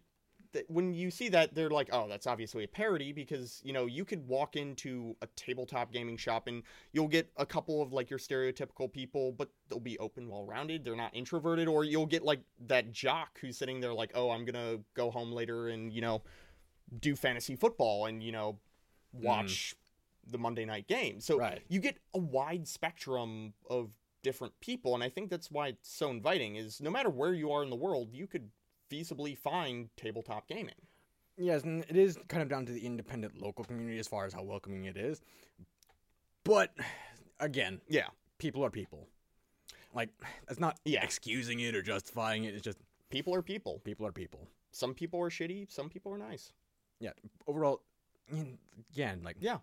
th- 0.53 0.65
when 0.69 0.93
you 0.95 1.11
see 1.11 1.29
that 1.31 1.55
they're 1.55 1.71
like, 1.71 1.89
oh, 1.93 2.09
that's 2.09 2.27
obviously 2.27 2.65
a 2.65 2.69
parody 2.69 3.13
because 3.13 3.61
you 3.65 3.73
know 3.73 3.87
you 3.87 4.05
could 4.05 4.27
walk 4.27 4.57
into 4.57 5.17
a 5.23 5.27
tabletop 5.37 5.93
gaming 5.93 6.17
shop 6.17 6.47
and 6.47 6.63
you'll 6.93 7.09
get 7.09 7.31
a 7.37 7.47
couple 7.47 7.83
of 7.83 7.93
like 7.93 8.11
your 8.11 8.19
stereotypical 8.19 8.93
people, 8.93 9.33
but 9.33 9.51
they'll 9.69 9.81
be 9.81 9.99
open, 9.99 10.29
well-rounded. 10.29 10.85
They're 10.85 10.97
not 10.97 11.15
introverted, 11.15 11.69
or 11.69 11.85
you'll 11.85 12.07
get 12.07 12.23
like 12.23 12.41
that 12.67 12.93
jock 12.93 13.39
who's 13.41 13.57
sitting 13.57 13.81
there 13.81 13.95
like, 13.95 14.13
oh, 14.15 14.31
I'm 14.31 14.45
gonna 14.45 14.79
go 14.95 15.11
home 15.11 15.33
later 15.33 15.69
and 15.69 15.93
you 15.93 16.01
know 16.01 16.23
do 17.01 17.17
fantasy 17.17 17.57
football 17.57 18.07
and 18.07 18.23
you 18.23 18.33
know 18.33 18.59
mm. 19.17 19.25
watch 19.25 19.75
the 20.27 20.39
Monday 20.39 20.65
night 20.65 20.87
game. 20.87 21.21
So 21.21 21.39
Right. 21.39 21.63
you 21.69 21.81
get 21.81 21.99
a 22.15 22.19
wide 22.19 22.69
spectrum 22.69 23.55
of 23.69 23.91
different 24.23 24.55
people 24.61 24.95
and 24.95 25.03
i 25.03 25.09
think 25.09 25.29
that's 25.29 25.51
why 25.51 25.69
it's 25.69 25.93
so 25.93 26.09
inviting 26.09 26.55
is 26.55 26.81
no 26.81 26.91
matter 26.91 27.11
where 27.11 27.35
you 27.35 27.51
are 27.51 27.65
in 27.65 27.71
the 27.71 27.77
world 27.77 28.09
you 28.13 28.27
could 28.27 28.51
feasibly 28.93 29.37
find 29.37 29.89
tabletop 29.97 30.47
gaming 30.49 30.75
Yes, 31.39 31.63
and 31.65 31.83
it 31.89 31.97
is 31.97 32.19
kind 32.29 32.43
of 32.43 32.51
down 32.51 32.67
to 32.67 32.73
the 32.73 32.85
independent 32.85 33.41
local 33.41 33.65
community 33.65 33.99
as 33.99 34.07
far 34.07 34.27
as 34.27 34.35
how 34.35 34.43
welcoming 34.43 34.85
it 34.85 34.99
is. 34.99 35.23
But 36.45 36.75
again, 37.41 37.81
yeah 37.89 38.09
people 38.39 38.63
are 38.65 38.71
people. 38.71 39.09
Like 39.95 40.11
that's 40.47 40.61
not 40.61 40.79
Yeah. 40.85 41.03
excusing 41.03 41.61
it 41.61 41.75
or 41.75 41.81
justifying 41.83 42.45
it. 42.45 42.53
It's 42.55 42.63
just 42.63 42.79
people 43.09 43.35
are 43.35 43.41
people 43.43 43.79
people 43.83 44.07
are 44.07 44.13
people. 44.13 44.47
some 44.73 44.95
people 44.95 45.21
are 45.21 45.31
shitty 45.31 45.71
some 45.71 45.89
people 45.89 46.13
are 46.13 46.19
nice 46.19 46.53
Yeah. 47.01 47.13
Overall, 47.47 47.81
in- 48.31 48.59
again, 48.93 49.23
like 49.25 49.37
Yeah. 49.41 49.59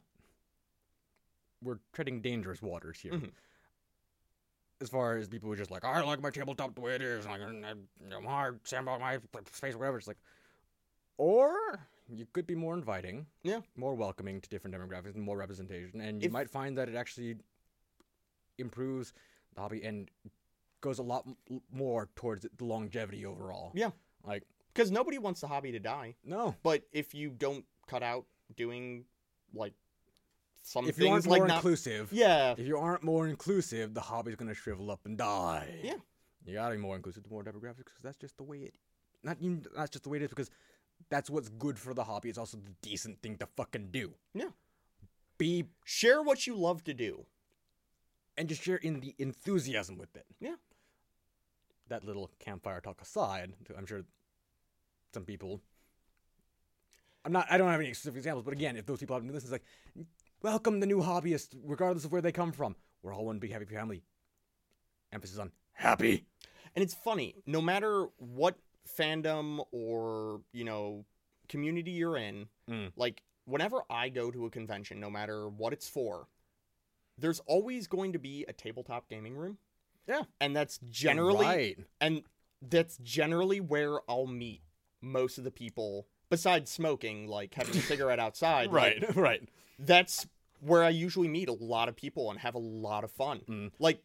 we're 1.61 1.79
treading 1.93 2.21
dangerous 2.21 2.61
waters 2.63 2.99
here. 2.99 3.13
Mhm. 3.13 3.31
As 4.81 4.89
far 4.89 5.17
as 5.17 5.27
people 5.27 5.47
who 5.47 5.53
are 5.53 5.57
just 5.57 5.71
like, 5.71 5.83
I 5.83 6.01
like 6.01 6.21
my 6.21 6.29
tabletop 6.29 6.73
the 6.75 6.81
way 6.81 6.95
it 6.95 7.01
is, 7.01 7.25
like 7.25 7.41
mm, 7.41 7.65
I'm, 7.65 7.87
I'm 8.15 8.23
hard, 8.23 8.59
sandbox 8.63 9.01
my 9.01 9.17
space, 9.51 9.75
whatever. 9.75 9.97
It's 9.97 10.07
like, 10.07 10.17
or 11.17 11.79
you 12.07 12.25
could 12.31 12.47
be 12.47 12.55
more 12.55 12.73
inviting, 12.75 13.25
Yeah. 13.43 13.59
more 13.75 13.93
welcoming 13.93 14.39
to 14.39 14.47
different 14.49 14.75
demographics 14.75 15.15
and 15.15 15.23
more 15.23 15.37
representation, 15.37 15.99
and 15.99 16.21
you 16.21 16.27
If- 16.27 16.31
might 16.31 16.49
find 16.49 16.77
that 16.77 16.87
it 16.87 16.95
actually 16.95 17.35
improves 18.57 19.13
the 19.55 19.61
hobby 19.61 19.83
and 19.83 20.09
goes 20.81 20.99
a 20.99 21.03
lot 21.03 21.25
m- 21.49 21.61
more 21.71 22.07
towards 22.15 22.45
the 22.55 22.63
longevity 22.65 23.25
overall. 23.25 23.71
Yeah. 23.75 23.91
Like, 24.23 24.43
because 24.73 24.91
nobody 24.91 25.17
wants 25.17 25.41
the 25.41 25.47
hobby 25.47 25.71
to 25.73 25.79
die 25.79 26.15
no, 26.23 26.55
but 26.63 26.83
if 26.93 27.13
you 27.13 27.31
don't 27.31 27.65
cut 27.87 28.01
out 28.03 28.25
doing 28.55 29.03
like 29.53 29.73
some 30.61 30.87
if 30.87 30.97
you 30.97 31.05
things 31.05 31.13
aren't 31.13 31.27
like 31.27 31.39
more 31.39 31.47
not 31.47 31.55
inclusive, 31.55 32.09
yeah 32.11 32.51
if 32.57 32.67
you 32.67 32.77
aren't 32.77 33.03
more 33.03 33.27
inclusive, 33.27 33.93
the 33.93 34.01
hobby's 34.01 34.35
gonna 34.35 34.53
shrivel 34.53 34.91
up 34.91 35.01
and 35.05 35.17
die. 35.17 35.79
Yeah. 35.83 35.95
you 36.45 36.53
gotta 36.53 36.75
be 36.75 36.81
more 36.81 36.95
inclusive 36.95 37.23
to 37.23 37.29
more 37.29 37.43
demographics 37.43 37.85
because 37.85 38.03
that's 38.03 38.17
just 38.17 38.37
the 38.37 38.43
way 38.43 38.59
it. 38.59 38.73
Not 39.23 39.37
even 39.39 39.65
that's 39.75 39.89
just 39.89 40.03
the 40.03 40.09
way 40.09 40.17
it 40.17 40.23
is 40.23 40.29
because 40.29 40.49
that's 41.09 41.29
what's 41.29 41.49
good 41.49 41.79
for 41.79 41.93
the 41.93 42.03
hobby. 42.03 42.29
It's 42.29 42.37
also 42.37 42.57
the 42.57 42.71
decent 42.81 43.21
thing 43.21 43.37
to 43.37 43.47
fucking 43.57 43.89
do. 43.91 44.13
Yeah. 44.33 44.49
Be 45.37 45.65
share 45.85 46.21
what 46.21 46.45
you 46.45 46.55
love 46.55 46.83
to 46.83 46.93
do 46.93 47.25
and 48.37 48.47
just 48.49 48.61
share 48.63 48.77
in 48.77 48.99
the 48.99 49.15
enthusiasm 49.17 49.97
with 49.97 50.15
it. 50.15 50.25
Yeah. 50.39 50.55
That 51.87 52.03
little 52.03 52.29
campfire 52.39 52.81
talk 52.81 53.01
aside, 53.01 53.53
I'm 53.77 53.85
sure 53.85 54.03
some 55.13 55.25
people. 55.25 55.61
I'm 57.25 57.31
not. 57.31 57.47
I 57.49 57.57
don't 57.57 57.69
have 57.69 57.79
any 57.79 57.93
specific 57.93 58.17
examples, 58.17 58.45
but 58.45 58.53
again, 58.53 58.77
if 58.77 58.85
those 58.85 58.99
people 58.99 59.15
have 59.15 59.23
new 59.23 59.33
listeners, 59.33 59.51
like, 59.51 59.65
welcome 60.41 60.79
the 60.79 60.85
new 60.85 60.99
hobbyist, 61.01 61.49
regardless 61.63 62.05
of 62.05 62.11
where 62.11 62.21
they 62.21 62.31
come 62.31 62.51
from. 62.51 62.75
We're 63.01 63.13
all 63.13 63.25
one 63.25 63.39
big 63.39 63.51
happy 63.51 63.65
family. 63.65 64.03
Emphasis 65.11 65.39
on 65.39 65.51
happy. 65.73 66.25
And 66.75 66.83
it's 66.83 66.93
funny, 66.93 67.35
no 67.45 67.61
matter 67.61 68.07
what 68.17 68.55
fandom 68.97 69.63
or, 69.71 70.41
you 70.53 70.63
know, 70.63 71.05
community 71.47 71.91
you're 71.91 72.17
in, 72.17 72.47
Mm. 72.69 72.91
like 72.95 73.23
whenever 73.45 73.81
I 73.89 74.09
go 74.09 74.29
to 74.29 74.45
a 74.45 74.49
convention, 74.51 74.99
no 74.99 75.09
matter 75.09 75.49
what 75.49 75.73
it's 75.73 75.89
for, 75.89 76.27
there's 77.17 77.39
always 77.47 77.87
going 77.87 78.13
to 78.13 78.19
be 78.19 78.45
a 78.47 78.53
tabletop 78.53 79.09
gaming 79.09 79.35
room. 79.35 79.57
Yeah. 80.07 80.23
And 80.39 80.55
that's 80.55 80.79
generally 80.89 81.45
right. 81.45 81.77
and 81.99 82.23
that's 82.61 82.97
generally 82.97 83.59
where 83.59 83.99
I'll 84.09 84.27
meet 84.27 84.61
most 85.01 85.37
of 85.37 85.43
the 85.43 85.51
people 85.51 86.07
besides 86.29 86.71
smoking, 86.71 87.27
like 87.27 87.53
having 87.53 87.75
a 87.75 87.81
cigarette 87.81 88.19
outside. 88.19 88.71
like, 88.71 89.01
right, 89.01 89.15
right. 89.15 89.49
that's 89.77 90.27
where 90.61 90.83
I 90.83 90.89
usually 90.89 91.27
meet 91.27 91.49
a 91.49 91.53
lot 91.53 91.89
of 91.89 91.95
people 91.95 92.29
and 92.31 92.39
have 92.39 92.55
a 92.55 92.59
lot 92.59 93.03
of 93.03 93.11
fun. 93.11 93.41
Mm. 93.49 93.71
Like 93.79 94.01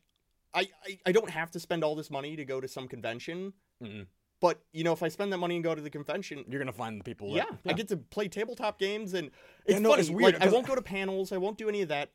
I, 0.52 0.68
I 0.86 0.98
I 1.06 1.12
don't 1.12 1.30
have 1.30 1.50
to 1.52 1.60
spend 1.60 1.82
all 1.84 1.94
this 1.94 2.10
money 2.10 2.36
to 2.36 2.44
go 2.44 2.60
to 2.60 2.68
some 2.68 2.88
convention. 2.88 3.52
Mm-mm. 3.82 4.06
But 4.40 4.60
you 4.72 4.84
know, 4.84 4.92
if 4.92 5.02
I 5.02 5.08
spend 5.08 5.32
that 5.32 5.38
money 5.38 5.54
and 5.56 5.64
go 5.64 5.74
to 5.74 5.80
the 5.80 5.90
convention, 5.90 6.44
You're 6.48 6.60
gonna 6.60 6.72
find 6.72 7.00
the 7.00 7.04
people. 7.04 7.30
yeah, 7.34 7.44
That, 7.64 7.70
I 7.70 7.72
get 7.72 7.88
to 7.88 7.96
play 7.96 8.28
tabletop 8.28 8.78
games, 8.78 9.14
and 9.14 9.30
it's 9.64 9.74
Yeah, 9.74 9.78
no, 9.80 9.90
funny. 9.90 10.00
it's 10.02 10.10
weird, 10.10 10.34
like, 10.34 10.42
I 10.42 10.48
won't 10.52 10.66
go 10.66 10.74
to 10.74 10.82
panels. 10.82 11.32
I 11.32 11.38
won't 11.38 11.56
do 11.58 11.68
any 11.68 11.82
of 11.82 11.88
that. 11.88 12.10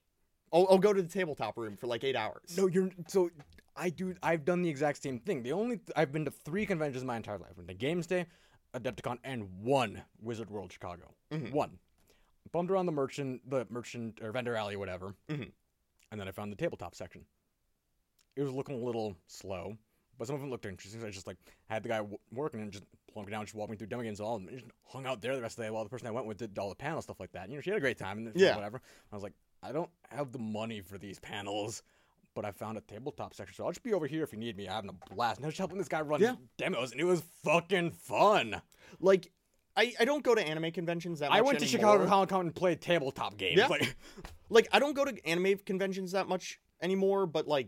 I'll, 0.54 0.68
I'll 0.70 0.78
go 0.80 0.94
to 0.94 1.02
the 1.02 1.08
tabletop 1.08 1.58
room 1.58 1.76
for 1.78 1.88
like 1.88 2.04
eight 2.04 2.16
hours. 2.16 2.56
No, 2.58 2.68
you're 2.68 2.90
so. 3.08 3.30
I 3.76 3.90
do. 3.90 4.14
I've 4.22 4.44
done 4.46 4.62
the 4.62 4.70
exact 4.70 5.02
same 5.02 5.20
thing. 5.20 5.42
The 5.44 5.54
only 5.54 5.80
I've 5.96 6.12
been 6.12 6.26
to 6.26 6.32
three 6.32 6.66
conventions 6.66 7.04
my 7.04 7.18
entire 7.18 7.38
life: 7.38 7.50
I've 7.52 7.58
been 7.58 7.68
to 7.68 7.74
Games 7.74 8.08
Day, 8.08 8.26
Adepticon, 8.74 9.18
and 9.24 9.62
one 9.64 10.04
Wizard 10.22 10.50
World 10.50 10.72
Chicago. 10.72 11.14
Mhm. 11.32 11.52
One. 11.52 11.80
Bummed 12.52 12.72
around 12.72 12.86
the 12.88 12.92
merchant, 12.92 13.48
the 13.50 13.66
merchant 13.70 14.20
or 14.22 14.32
vendor 14.32 14.56
alley, 14.56 14.76
whatever, 14.76 15.16
Mhm. 15.28 15.52
and 16.12 16.20
then 16.20 16.28
I 16.28 16.32
found 16.32 16.52
the 16.52 16.56
tabletop 16.56 16.96
section. 16.96 17.26
It 18.36 18.42
was 18.44 18.52
looking 18.54 18.82
a 18.82 18.84
little 18.84 19.16
slow, 19.28 19.78
but 20.18 20.26
some 20.28 20.36
of 20.36 20.42
them 20.42 20.50
looked 20.50 20.66
interesting. 20.66 21.02
So 21.02 21.08
I 21.08 21.12
just 21.12 21.28
like 21.28 21.38
had 21.68 21.84
the 21.84 21.90
guy 21.90 21.98
w- 21.98 22.18
working 22.32 22.62
and 22.62 22.72
just 22.72 22.86
plunked 23.08 23.32
down, 23.32 23.46
just 23.46 23.56
walking 23.56 23.76
through 23.78 23.88
demo 23.88 24.04
games, 24.04 24.20
and 24.20 24.28
all 24.28 24.36
and 24.38 24.50
just 24.50 24.66
hung 24.86 25.06
out 25.06 25.22
there 25.22 25.36
the 25.36 25.42
rest 25.42 25.54
of 25.54 25.58
the 25.58 25.64
day 25.64 25.70
while 25.72 25.84
the 25.84 25.90
person 25.90 26.08
I 26.08 26.12
went 26.12 26.26
with 26.28 26.38
did 26.38 26.58
all 26.58 26.70
the 26.70 26.76
panel 26.76 27.02
stuff 27.02 27.20
like 27.20 27.32
that. 27.34 27.50
You 27.50 27.56
know, 27.56 27.62
she 27.62 27.70
had 27.70 27.78
a 27.78 27.82
great 27.82 27.98
time 27.98 28.18
and 28.26 28.36
Yeah. 28.40 28.56
whatever. 28.56 28.82
I 29.12 29.16
was 29.16 29.24
like, 29.24 29.34
I 29.62 29.72
don't 29.72 29.92
have 30.10 30.32
the 30.32 30.40
money 30.40 30.82
for 30.82 30.98
these 30.98 31.20
panels 31.20 31.84
but 32.42 32.48
I 32.48 32.52
found 32.52 32.78
a 32.78 32.82
tabletop 32.82 33.34
section, 33.34 33.54
so 33.54 33.66
I'll 33.66 33.72
just 33.72 33.84
be 33.84 33.94
over 33.94 34.08
here 34.08 34.24
if 34.24 34.32
you 34.32 34.40
need 34.40 34.56
me. 34.56 34.68
I'm 34.70 34.76
having 34.76 34.92
a 34.92 35.14
blast. 35.14 35.40
And 35.40 35.46
I 35.46 35.48
was 35.50 35.58
helping 35.58 35.78
this 35.78 35.90
guy 35.90 36.00
run 36.00 36.22
Yeah. 36.22 36.36
demos, 36.58 36.94
and 36.94 37.02
it 37.02 37.04
was 37.04 37.22
fucking 37.44 37.92
fun. 37.92 38.62
Like, 39.02 39.30
I, 39.76 39.94
I 40.00 40.06
don't 40.06 40.24
go 40.24 40.34
to 40.34 40.42
anime 40.42 40.72
conventions 40.72 41.20
that 41.20 41.32
much 41.32 41.38
I 41.38 41.42
went 41.42 41.60
to. 41.60 41.66
Chicago 41.66 42.06
Comic 42.08 42.30
Con 42.30 42.42
and 42.46 42.56
played 42.56 42.80
tabletop 42.80 43.36
games. 43.38 43.58
Yeah. 43.58 43.68
Like, 43.68 43.94
Like, 44.50 44.70
I 44.72 44.80
don't 44.80 44.96
go 44.96 45.04
to 45.04 45.28
anime 45.28 45.58
conventions 45.66 46.14
that 46.14 46.30
much 46.30 46.62
anymore. 46.82 47.26
But 47.28 47.46
like, 47.46 47.68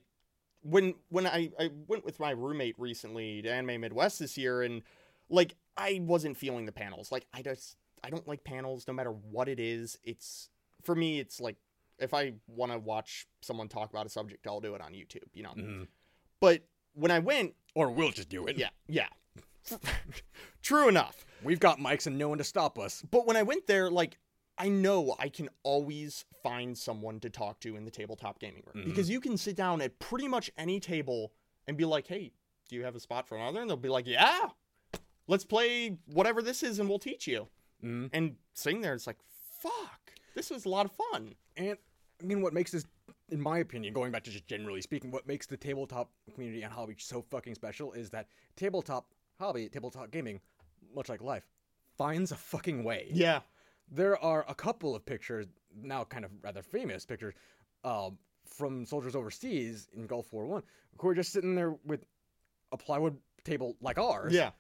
when 0.61 0.93
when 1.09 1.27
I 1.27 1.51
I 1.59 1.69
went 1.87 2.05
with 2.05 2.17
my 2.19 2.31
roommate 2.31 2.75
recently 2.79 3.41
to 3.41 3.51
Anime 3.51 3.81
Midwest 3.81 4.19
this 4.19 4.37
year, 4.37 4.61
and 4.61 4.83
like 5.29 5.53
I 5.75 5.99
wasn't 6.01 6.37
feeling 6.37 6.65
the 6.65 6.71
panels. 6.71 7.11
Like, 7.11 7.27
I 7.33 7.41
just 7.41 7.75
I 8.03 8.09
don't 8.09 8.25
like 8.25 8.45
panels, 8.45 8.87
no 8.87 8.93
matter 8.93 9.11
what 9.11 9.49
it 9.49 9.59
is. 9.59 9.97
It's 10.05 10.49
for 10.81 10.95
me, 10.95 11.19
it's 11.19 11.41
like 11.41 11.57
if 12.01 12.13
I 12.13 12.33
want 12.47 12.71
to 12.71 12.79
watch 12.79 13.27
someone 13.41 13.67
talk 13.67 13.89
about 13.91 14.05
a 14.05 14.09
subject, 14.09 14.45
I'll 14.47 14.59
do 14.59 14.75
it 14.75 14.81
on 14.81 14.93
YouTube. 14.93 15.27
You 15.33 15.43
know. 15.43 15.53
Mhm. 15.55 15.87
But 16.39 16.63
when 16.93 17.11
I 17.11 17.19
went, 17.19 17.55
or 17.75 17.89
we'll 17.91 18.11
just 18.11 18.29
do 18.29 18.45
it. 18.47 18.57
yeah, 18.57 18.69
yeah. 18.87 19.07
True 20.61 20.87
enough. 20.89 21.25
We've 21.43 21.59
got 21.59 21.79
mics 21.79 22.07
and 22.07 22.17
no 22.17 22.29
one 22.29 22.37
to 22.37 22.43
stop 22.43 22.77
us. 22.77 23.03
But 23.09 23.25
when 23.25 23.35
I 23.37 23.43
went 23.43 23.67
there, 23.67 23.89
like 23.89 24.17
I 24.57 24.67
know 24.69 25.15
I 25.17 25.29
can 25.29 25.49
always 25.63 26.25
find 26.43 26.77
someone 26.77 27.19
to 27.21 27.29
talk 27.29 27.59
to 27.61 27.75
in 27.75 27.85
the 27.85 27.91
tabletop 27.91 28.39
gaming 28.39 28.63
room 28.65 28.83
Mhm. 28.83 28.89
because 28.89 29.09
you 29.09 29.19
can 29.19 29.37
sit 29.37 29.55
down 29.55 29.81
at 29.81 29.97
pretty 29.99 30.27
much 30.27 30.51
any 30.57 30.79
table 30.79 31.33
and 31.67 31.77
be 31.77 31.85
like, 31.85 32.07
"Hey, 32.07 32.31
do 32.69 32.75
you 32.75 32.83
have 32.83 32.95
a 32.95 32.99
spot 32.99 33.27
for 33.27 33.37
another?" 33.37 33.61
And 33.61 33.69
they'll 33.69 33.77
be 33.77 33.89
like, 33.89 34.05
"Yeah, 34.05 34.49
let's 35.27 35.45
play 35.45 35.97
whatever 36.05 36.41
this 36.41 36.61
is, 36.63 36.77
and 36.79 36.89
we'll 36.89 36.99
teach 36.99 37.27
you." 37.27 37.47
Mhm. 37.83 38.09
And 38.13 38.37
sitting 38.53 38.81
there, 38.81 38.93
it's 38.93 39.07
like, 39.07 39.17
"Fuck, 39.61 40.13
this 40.35 40.49
was 40.51 40.65
a 40.65 40.69
lot 40.69 40.85
of 40.85 40.91
fun." 40.91 41.35
And 41.55 41.77
I 42.21 42.25
mean, 42.25 42.41
what 42.41 42.53
makes 42.53 42.71
this, 42.71 42.85
in 43.29 43.41
my 43.41 43.59
opinion, 43.59 43.93
going 43.93 44.11
back 44.11 44.23
to 44.23 44.31
just 44.31 44.47
generally 44.47 44.81
speaking, 44.81 45.11
what 45.11 45.27
makes 45.27 45.45
the 45.45 45.57
tabletop 45.57 46.11
community 46.33 46.63
and 46.63 46.71
hobby 46.71 46.95
so 46.97 47.21
fucking 47.21 47.55
special 47.55 47.93
is 47.93 48.09
that 48.11 48.27
tabletop 48.55 49.07
hobby, 49.39 49.69
tabletop 49.69 50.11
gaming, 50.11 50.39
much 50.95 51.09
like 51.09 51.21
life, 51.21 51.47
finds 51.97 52.31
a 52.31 52.35
fucking 52.35 52.83
way. 52.83 53.07
Yeah, 53.11 53.41
there 53.91 54.17
are 54.23 54.45
a 54.47 54.55
couple 54.55 54.95
of 54.95 55.05
pictures 55.05 55.47
now 55.75 56.03
kind 56.03 56.25
of 56.25 56.31
rather 56.41 56.61
famous 56.61 57.05
pictures 57.05 57.33
um, 57.83 58.17
from 58.45 58.85
soldiers 58.85 59.15
overseas 59.15 59.87
in 59.93 60.07
gulf 60.07 60.31
war 60.33 60.45
one 60.45 60.63
who 60.99 61.07
are 61.07 61.15
just 61.15 61.31
sitting 61.31 61.55
there 61.55 61.75
with 61.85 62.05
a 62.71 62.77
plywood 62.77 63.17
table 63.43 63.75
like 63.81 63.97
ours 63.97 64.33
yeah, 64.33 64.51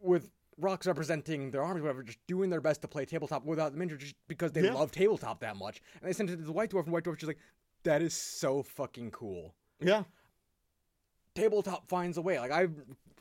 with 0.00 0.30
rocks 0.60 0.86
representing 0.86 1.50
their 1.50 1.62
armies 1.62 1.82
whatever 1.82 2.02
just 2.02 2.18
doing 2.26 2.50
their 2.50 2.60
best 2.60 2.82
to 2.82 2.88
play 2.88 3.04
tabletop 3.04 3.44
without 3.44 3.72
the 3.72 3.78
miniature 3.78 3.98
just 3.98 4.14
because 4.28 4.52
they 4.52 4.62
Yeah. 4.62 4.72
love 4.74 4.90
tabletop 4.92 5.40
that 5.40 5.56
much 5.56 5.80
and 6.00 6.08
they 6.08 6.12
sent 6.12 6.30
it 6.30 6.36
to 6.36 6.42
the 6.42 6.52
white 6.52 6.70
dwarf 6.70 6.84
and 6.84 6.92
white 6.92 7.04
dwarf 7.04 7.16
just 7.18 7.28
like 7.28 7.38
that 7.84 8.02
is 8.02 8.14
so 8.14 8.62
fucking 8.62 9.10
cool 9.10 9.54
yeah, 9.80 10.02
tabletop 11.34 11.88
finds 11.88 12.18
a 12.18 12.22
way. 12.22 12.38
Like 12.38 12.52
I 12.52 12.68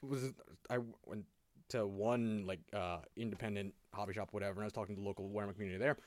was, 0.02 0.34
I 0.70 0.80
went 1.06 1.26
to 1.70 1.86
one 1.86 2.46
like 2.46 2.60
uh 2.74 2.98
independent 3.16 3.74
hobby 3.94 4.14
shop, 4.14 4.30
whatever, 4.32 4.56
and 4.56 4.64
I 4.64 4.66
was 4.66 4.74
talking 4.74 4.96
to 4.96 5.02
the 5.02 5.08
local 5.08 5.30
Warhammer 5.30 5.54
community 5.54 5.78
there, 5.78 5.98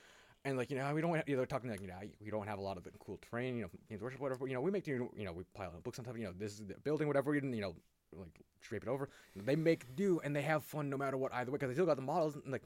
and 0.45 0.57
like 0.57 0.69
you 0.69 0.77
know 0.77 0.93
we 0.93 1.01
don't 1.01 1.15
have, 1.15 1.27
you 1.27 1.37
know 1.37 1.45
talking 1.45 1.69
like 1.69 1.81
you 1.81 1.87
know 1.87 1.95
we 2.23 2.29
don't 2.29 2.47
have 2.47 2.59
a 2.59 2.61
lot 2.61 2.77
of 2.77 2.83
the 2.83 2.91
cool 2.99 3.19
terrain, 3.29 3.55
you 3.55 3.63
know 3.63 3.69
Games 3.89 4.01
Workshop 4.01 4.21
whatever. 4.21 4.39
But, 4.39 4.49
you 4.49 4.55
know 4.55 4.61
we 4.61 4.71
make 4.71 4.85
you 4.87 5.09
know 5.15 5.33
we 5.33 5.43
pile 5.55 5.73
books 5.83 5.99
on 5.99 6.05
top. 6.05 6.17
You 6.17 6.25
know 6.25 6.33
this 6.37 6.53
is 6.53 6.67
the 6.67 6.75
building 6.83 7.07
whatever. 7.07 7.31
We 7.31 7.37
didn't 7.37 7.53
you 7.53 7.61
know 7.61 7.75
like 8.17 8.39
drape 8.61 8.83
it 8.83 8.89
over. 8.89 9.09
They 9.35 9.55
make 9.55 9.95
do 9.95 10.19
and 10.23 10.35
they 10.35 10.41
have 10.41 10.63
fun 10.63 10.89
no 10.89 10.97
matter 10.97 11.17
what 11.17 11.33
either 11.33 11.51
way 11.51 11.57
because 11.57 11.69
they 11.69 11.73
still 11.75 11.85
got 11.85 11.95
the 11.97 12.01
models 12.01 12.35
and 12.35 12.51
like 12.51 12.63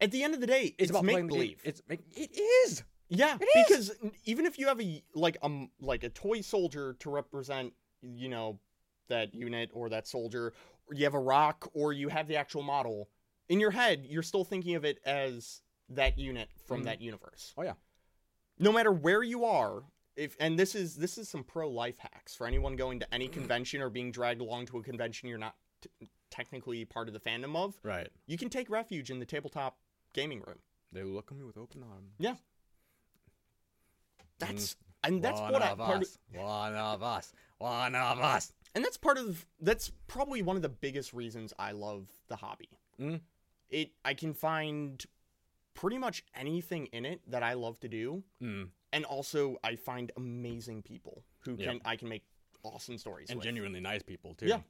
At 0.00 0.10
the 0.10 0.22
end 0.22 0.34
of 0.34 0.40
the 0.40 0.46
day, 0.46 0.74
it's, 0.78 0.90
about 0.90 1.04
make 1.04 1.14
playing 1.14 1.26
the 1.28 1.32
game. 1.32 1.40
believe. 1.40 1.60
It's 1.64 1.82
make 1.88 2.00
it 2.16 2.30
is. 2.66 2.82
Yeah, 3.08 3.36
It 3.40 3.44
is. 3.44 3.66
because 3.68 3.90
n- 4.02 4.12
even 4.24 4.46
if 4.46 4.58
you 4.58 4.66
have 4.68 4.80
a 4.80 5.02
like 5.14 5.36
um 5.42 5.70
like 5.80 6.02
a 6.04 6.08
toy 6.08 6.40
soldier 6.40 6.96
to 7.00 7.10
represent, 7.10 7.72
you 8.02 8.28
know, 8.28 8.58
that 9.08 9.34
unit 9.34 9.70
or 9.74 9.88
that 9.90 10.06
soldier, 10.08 10.52
or 10.86 10.94
you 10.94 11.04
have 11.04 11.14
a 11.14 11.18
rock 11.20 11.68
or 11.74 11.92
you 11.92 12.08
have 12.08 12.26
the 12.28 12.36
actual 12.36 12.62
model 12.62 13.08
in 13.48 13.60
your 13.60 13.70
head, 13.72 14.06
you're 14.08 14.22
still 14.22 14.44
thinking 14.44 14.74
of 14.76 14.84
it 14.84 14.98
as 15.04 15.60
that 15.90 16.16
unit 16.18 16.48
from 16.66 16.80
Mhm. 16.80 16.84
that 16.84 17.00
universe. 17.02 17.52
Oh, 17.58 17.62
yeah. 17.62 17.74
No 18.58 18.72
matter 18.72 18.90
where 18.92 19.22
you 19.22 19.44
are, 19.44 19.82
if 20.16 20.36
and 20.40 20.58
this 20.58 20.74
is 20.74 20.96
this 20.96 21.16
is 21.18 21.28
some 21.28 21.42
pro 21.44 21.68
life 21.68 21.98
hacks 21.98 22.34
for 22.34 22.46
anyone 22.46 22.76
going 22.76 23.00
to 23.00 23.14
any 23.14 23.28
convention 23.38 23.80
or 23.80 23.90
being 23.90 24.10
dragged 24.12 24.40
along 24.40 24.66
to 24.66 24.78
a 24.78 24.82
convention 24.82 25.28
you're 25.28 25.38
not 25.38 25.54
t- 25.80 26.08
technically 26.30 26.84
part 26.84 27.08
of 27.08 27.14
the 27.14 27.20
fandom 27.20 27.54
of, 27.56 27.74
Right. 27.82 28.08
you 28.26 28.38
can 28.38 28.48
take 28.48 28.70
refuge 28.70 29.10
in 29.10 29.18
the 29.18 29.26
tabletop 29.26 29.76
gaming 30.14 30.40
room. 30.46 30.58
They 30.92 31.02
look 31.02 31.14
welcome 31.14 31.38
me 31.38 31.44
with 31.44 31.56
open 31.58 31.82
arms. 31.82 32.12
Yeah. 32.18 32.34
That's 34.38 34.76
and 35.04 35.22
that's 35.22 35.40
one 35.40 35.52
what 35.52 35.62
I 35.62 35.70
of 35.70 35.78
part 35.78 35.96
of, 35.96 36.02
us. 36.02 36.18
One 36.34 36.74
of 36.74 37.02
us. 37.02 37.32
One 37.58 37.94
of 37.94 38.18
us. 38.20 38.52
and 38.74 38.84
that's 38.84 38.96
part 38.96 39.18
of 39.18 39.46
that's 39.60 39.90
probably 40.08 40.42
one 40.42 40.56
of 40.56 40.62
the 40.62 40.68
biggest 40.68 41.12
reasons 41.12 41.52
I 41.58 41.72
love 41.72 42.08
the 42.28 42.36
hobby. 42.36 42.68
Mm. 43.00 43.20
It 43.70 43.90
I 44.04 44.14
can 44.14 44.34
find 44.34 45.04
pretty 45.74 45.98
much 45.98 46.24
anything 46.34 46.86
in 46.86 47.04
it 47.04 47.20
that 47.30 47.42
I 47.42 47.54
love 47.54 47.78
to 47.80 47.88
do, 47.88 48.22
Mm. 48.42 48.68
And 48.92 49.04
also 49.04 49.56
I 49.64 49.76
find 49.76 50.12
amazing 50.16 50.82
people 50.82 51.24
who 51.40 51.56
can 51.56 51.80
I 51.84 51.96
can 51.96 52.08
make 52.08 52.24
awesome 52.62 52.98
stories 52.98 53.30
and 53.30 53.38
with. 53.38 53.44
genuinely 53.44 53.80
nice 53.80 54.02
people 54.02 54.34
too. 54.34 54.46
Yeah. 54.46 54.60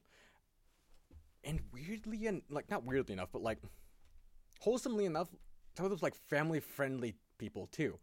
And 1.43 1.59
weirdly 1.71 2.27
and 2.27 2.41
like 2.49 2.69
not 2.69 2.83
weirdly 2.85 3.13
enough, 3.13 3.29
but 3.31 3.41
like 3.41 3.59
wholesomely 4.59 5.05
enough, 5.05 5.29
some 5.75 5.85
of 5.85 5.89
those 5.91 6.01
like 6.01 6.15
family 6.15 6.59
friendly 6.59 7.15
people 7.37 7.67
too. 7.71 7.99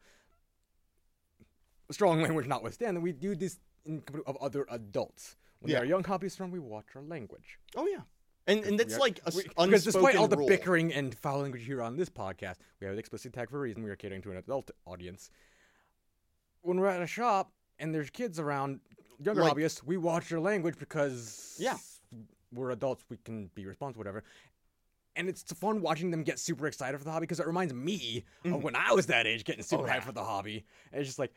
Strong 1.90 2.22
language 2.22 2.46
notwithstanding, 2.46 3.02
we 3.02 3.12
do 3.12 3.34
this 3.34 3.58
in 3.84 4.00
company 4.02 4.22
of 4.26 4.36
other 4.36 4.66
adults. 4.70 5.36
When 5.58 5.70
Yeah. 5.70 5.76
there 5.78 5.82
are 5.84 5.86
young 5.88 6.02
hobbyists 6.04 6.38
around, 6.40 6.52
we 6.52 6.58
watch 6.60 6.86
our 6.94 7.02
language. 7.02 7.58
Oh 7.74 7.86
yeah, 7.86 8.02
and 8.46 8.64
and 8.64 8.78
that's 8.78 8.94
are- 8.94 9.00
like 9.00 9.18
a 9.26 9.32
we- 9.34 9.42
because 9.42 9.84
despite 9.84 10.14
all 10.16 10.28
the 10.28 10.36
rule. 10.36 10.46
bickering 10.46 10.92
and 10.92 11.14
foul 11.18 11.40
language 11.40 11.64
here 11.64 11.82
on 11.82 11.96
this 11.96 12.08
podcast, 12.08 12.56
we 12.78 12.86
have 12.86 12.92
an 12.94 12.98
explicit 13.00 13.32
tag 13.32 13.50
for 13.50 13.56
a 13.56 13.60
reason. 13.60 13.82
We 13.82 13.90
are 13.90 13.96
catering 13.96 14.22
to 14.22 14.30
an 14.30 14.36
adult 14.36 14.70
audience. 14.86 15.30
When 16.62 16.78
we're 16.78 16.88
at 16.88 17.02
a 17.02 17.06
shop 17.06 17.52
and 17.78 17.94
there's 17.94 18.11
kids 18.11 18.38
around, 18.38 18.80
younger 19.18 19.42
Like- 19.42 19.54
hobbyists, 19.54 19.82
we 19.82 19.96
watch 19.96 20.28
their 20.28 20.40
language 20.40 20.78
because 20.78 21.56
Yeah. 21.58 21.78
we're 22.52 22.70
adults. 22.70 23.04
We 23.08 23.16
can 23.18 23.46
be 23.54 23.66
responsible, 23.66 24.00
whatever. 24.00 24.24
And 25.16 25.28
it's 25.28 25.42
fun 25.42 25.80
watching 25.82 26.11
them 26.11 26.22
get 26.22 26.38
super 26.38 26.66
excited 26.66 26.96
for 26.98 27.04
the 27.04 27.11
hobby 27.11 27.24
because 27.24 27.40
it 27.40 27.46
reminds 27.46 27.74
me 27.74 28.24
of 28.44 28.50
mm-hmm. 28.52 28.62
when 28.62 28.76
I 28.76 28.92
was 28.92 29.06
that 29.06 29.26
age, 29.26 29.44
getting 29.44 29.62
super 29.62 29.84
Oh, 29.84 29.90
hyped 29.90 30.04
for 30.04 30.12
the 30.12 30.24
hobby. 30.24 30.64
And 30.92 31.00
it's 31.00 31.08
just 31.08 31.18
like 31.18 31.32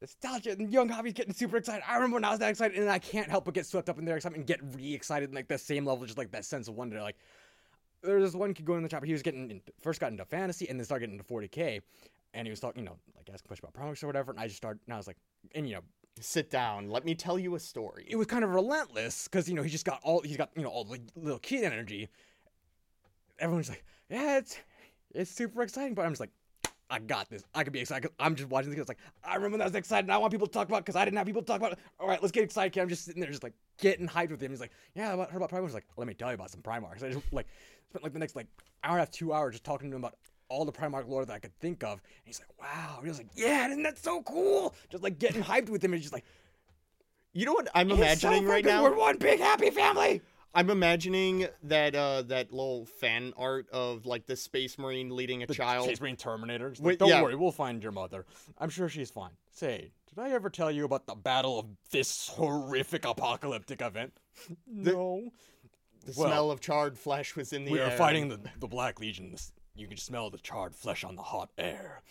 nostalgia 0.00 0.52
and 0.52 0.72
young 0.72 0.88
hobbies 0.88 1.12
getting 1.12 1.34
super 1.34 1.56
excited. 1.58 1.82
I 1.86 1.96
remember 1.96 2.14
when 2.14 2.24
I 2.24 2.30
was 2.30 2.38
that 2.38 2.50
excited, 2.50 2.78
and 2.78 2.88
I 2.88 2.98
can't 2.98 3.28
help 3.28 3.44
but 3.44 3.54
get 3.54 3.66
swept 3.66 3.88
up 3.88 3.98
in 3.98 4.04
their 4.04 4.16
excitement 4.16 4.40
and 4.40 4.46
get 4.46 4.60
re-excited 4.74 5.28
in 5.28 5.34
like 5.34 5.48
the 5.48 5.58
same 5.58 5.84
level, 5.84 6.06
just 6.06 6.18
like 6.18 6.30
that 6.32 6.44
sense 6.44 6.68
of 6.68 6.74
wonder. 6.74 7.00
Like 7.02 7.16
there's 8.02 8.22
this 8.22 8.34
one 8.34 8.54
kid 8.54 8.64
going 8.64 8.78
in 8.78 8.82
the 8.84 8.88
shop. 8.90 9.04
He 9.04 9.12
was 9.12 9.22
getting 9.22 9.50
in, 9.50 9.60
first 9.82 10.00
got 10.00 10.10
into 10.10 10.24
fantasy 10.24 10.68
and 10.68 10.78
then 10.78 10.84
started 10.84 11.06
getting 11.06 11.18
into 11.18 11.32
40k, 11.32 11.82
and 12.34 12.46
he 12.46 12.50
was 12.50 12.60
talking, 12.60 12.82
you 12.82 12.88
know, 12.88 12.96
like 13.16 13.28
asking 13.32 13.48
questions 13.48 13.68
about 13.68 13.80
comics 13.80 14.02
or 14.02 14.06
whatever. 14.06 14.30
And 14.32 14.40
I 14.40 14.46
just 14.46 14.56
started, 14.58 14.80
and 14.86 14.94
I 14.94 14.96
was 14.96 15.06
like, 15.06 15.16
and 15.54 15.68
you 15.68 15.74
know, 15.76 15.82
Sit 16.22 16.50
down. 16.50 16.90
Let 16.90 17.04
me 17.06 17.14
tell 17.14 17.38
you 17.38 17.54
a 17.54 17.60
story. 17.60 18.04
it 18.06 18.16
was 18.16 18.26
kind 18.26 18.44
of 18.44 18.50
relentless 18.50 19.26
because 19.26 19.48
you 19.48 19.54
know 19.54 19.62
he 19.62 19.70
just 19.70 19.86
got 19.86 20.00
all 20.02 20.20
he's 20.20 20.36
got 20.36 20.50
you 20.54 20.62
know 20.62 20.68
all 20.68 20.84
the 20.84 21.00
little 21.16 21.38
kid 21.38 21.64
energy. 21.64 22.08
Everyone's 23.38 23.68
like, 23.70 23.84
yeah, 24.10 24.36
it's 24.38 24.58
it's 25.14 25.30
super 25.30 25.62
exciting, 25.62 25.94
but 25.94 26.04
I'm 26.04 26.10
just 26.10 26.20
like, 26.20 26.30
I 26.90 26.98
got 26.98 27.30
this. 27.30 27.42
I 27.54 27.64
could 27.64 27.72
be 27.72 27.80
excited. 27.80 28.02
'cause 28.08 28.14
I'm 28.18 28.34
just 28.34 28.50
watching 28.50 28.70
the 28.70 28.76
kids 28.76 28.88
like, 28.88 28.98
I 29.24 29.36
remember 29.36 29.54
when 29.54 29.60
I 29.62 29.64
was 29.64 29.74
excited. 29.74 30.04
and 30.06 30.12
I 30.12 30.18
want 30.18 30.32
people 30.32 30.46
to 30.46 30.52
talk 30.52 30.68
about 30.68 30.84
because 30.84 30.96
I 30.96 31.04
didn't 31.04 31.16
have 31.18 31.26
people 31.26 31.42
to 31.42 31.46
talk 31.46 31.58
about. 31.58 31.72
it. 31.72 31.78
All 31.98 32.08
right, 32.08 32.20
let's 32.20 32.32
get 32.32 32.44
excited. 32.44 32.72
kid." 32.72 32.80
I'm 32.80 32.88
just 32.88 33.04
sitting 33.04 33.20
there, 33.20 33.30
just 33.30 33.42
like 33.44 33.54
getting 33.78 34.06
hyped 34.06 34.30
with 34.30 34.42
him. 34.42 34.50
He's 34.50 34.60
like, 34.60 34.72
yeah, 34.94 35.14
I 35.14 35.16
heard 35.16 35.36
about 35.36 35.50
Primarch. 35.50 35.66
He's 35.66 35.74
like, 35.74 35.86
let 35.96 36.06
me 36.06 36.14
tell 36.14 36.28
you 36.28 36.34
about 36.34 36.50
some 36.50 36.60
Primarch. 36.60 37.00
So 37.00 37.06
I 37.06 37.12
just 37.12 37.32
like 37.32 37.46
spent 37.88 38.02
like 38.02 38.12
the 38.12 38.18
next 38.18 38.36
like 38.36 38.48
hour 38.84 38.92
and 38.92 38.98
a 38.98 39.00
half, 39.02 39.10
two 39.10 39.32
hours 39.32 39.54
just 39.54 39.64
talking 39.64 39.88
to 39.90 39.96
him 39.96 40.02
about 40.04 40.16
all 40.50 40.64
the 40.66 40.72
Primarch 40.72 41.08
lore 41.08 41.24
that 41.24 41.32
I 41.32 41.38
could 41.38 41.58
think 41.60 41.82
of. 41.82 41.92
And 41.92 42.00
he's 42.24 42.40
like, 42.40 42.50
wow. 42.60 42.96
And 42.96 43.04
he 43.04 43.08
was 43.08 43.18
like, 43.18 43.28
yeah, 43.34 43.68
isn't 43.68 43.82
that 43.84 43.98
so 43.98 44.20
cool? 44.22 44.74
Just 44.90 45.02
like 45.02 45.18
getting 45.18 45.42
hyped 45.42 45.70
with 45.70 45.82
him. 45.82 45.92
And 45.92 46.00
he's 46.02 46.10
just 46.10 46.12
like, 46.12 46.24
You 47.32 47.46
know 47.46 47.52
what 47.54 47.68
I'm 47.74 47.88
so 47.88 47.94
imagining 47.96 48.44
right 48.44 48.64
now? 48.64 48.82
We're 48.82 48.96
one 48.96 49.16
big 49.16 49.40
happy 49.40 49.70
family. 49.70 50.20
I'm 50.52 50.68
imagining 50.68 51.46
that 51.62 51.94
uh 51.94 52.22
that 52.22 52.50
little 52.52 52.84
fan 52.84 53.32
art 53.36 53.68
of 53.72 54.04
like 54.04 54.26
the 54.26 54.34
space 54.34 54.76
marine 54.78 55.14
leading 55.14 55.44
a 55.44 55.46
The 55.46 55.54
child. 55.54 55.84
Space 55.86 56.00
Marine 56.00 56.16
Terminator. 56.16 56.70
Just 56.70 56.82
Wait, 56.82 56.98
Don't 56.98 57.08
yeah. 57.08 57.22
worry, 57.22 57.36
we'll 57.36 57.52
find 57.52 57.80
your 57.80 57.92
mother. 57.92 58.26
I'm 58.58 58.68
sure 58.68 58.88
she's 58.88 59.10
fine. 59.12 59.30
Say, 59.52 59.92
did 60.08 60.18
I 60.18 60.30
ever 60.32 60.50
tell 60.50 60.70
you 60.72 60.84
about 60.84 61.06
the 61.06 61.14
battle 61.14 61.60
of 61.60 61.66
this 61.92 62.26
horrific 62.34 63.04
apocalyptic 63.04 63.80
event? 63.80 64.12
no. 64.66 65.30
The 66.04 66.14
Well, 66.16 66.28
smell 66.30 66.50
of 66.50 66.60
charred 66.60 66.98
flesh 66.98 67.36
was 67.36 67.52
in 67.52 67.64
the 67.64 67.70
air. 67.72 67.74
we 67.74 67.80
air. 67.82 67.88
are 67.88 67.96
fighting 67.96 68.28
the, 68.28 68.40
the 68.58 68.66
Black 68.66 68.98
Legion. 68.98 69.30
This- 69.30 69.52
You 69.80 69.88
can 69.88 69.96
smell 69.96 70.30
the 70.30 70.38
charred 70.38 70.74
flesh 70.74 71.02
on 71.04 71.16
the 71.16 71.22
hot 71.22 71.50
air. 71.58 72.02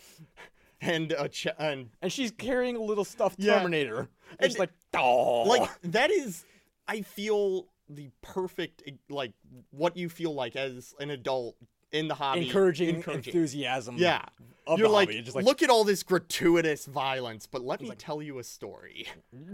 and 0.80 1.12
a 1.12 1.28
ch- 1.28 1.46
and 1.58 1.90
And 2.02 2.12
she's 2.12 2.30
carrying 2.30 2.76
a 2.76 2.80
little 2.82 3.04
stuffed 3.04 3.36
Yeah. 3.38 3.58
Terminator. 3.58 4.08
And 4.38 4.50
it's 4.50 4.58
like, 4.58 4.70
oh. 4.94 5.42
like 5.42 5.70
that 5.82 6.10
is 6.10 6.44
I 6.88 7.02
feel 7.02 7.66
the 7.88 8.10
perfect 8.22 8.82
like 9.08 9.32
what 9.70 9.96
you 9.96 10.08
feel 10.08 10.34
like 10.34 10.56
as 10.56 10.94
an 11.00 11.10
adult 11.10 11.56
in 11.92 12.08
the 12.08 12.14
hobby. 12.14 12.46
encouraging, 12.46 12.96
encouraging. 12.96 13.32
enthusiasm 13.34 13.96
Yeah. 13.98 14.24
of 14.66 14.78
You're 14.78 14.88
the 14.88 14.94
like, 14.94 15.08
like, 15.34 15.44
look 15.44 15.62
at 15.62 15.70
all 15.70 15.82
this 15.84 16.02
gratuitous 16.04 16.86
violence, 16.86 17.46
but 17.46 17.62
let 17.62 17.80
me 17.80 17.88
like- 17.88 17.98
tell 17.98 18.22
you 18.22 18.38
a 18.38 18.44
story. 18.44 19.06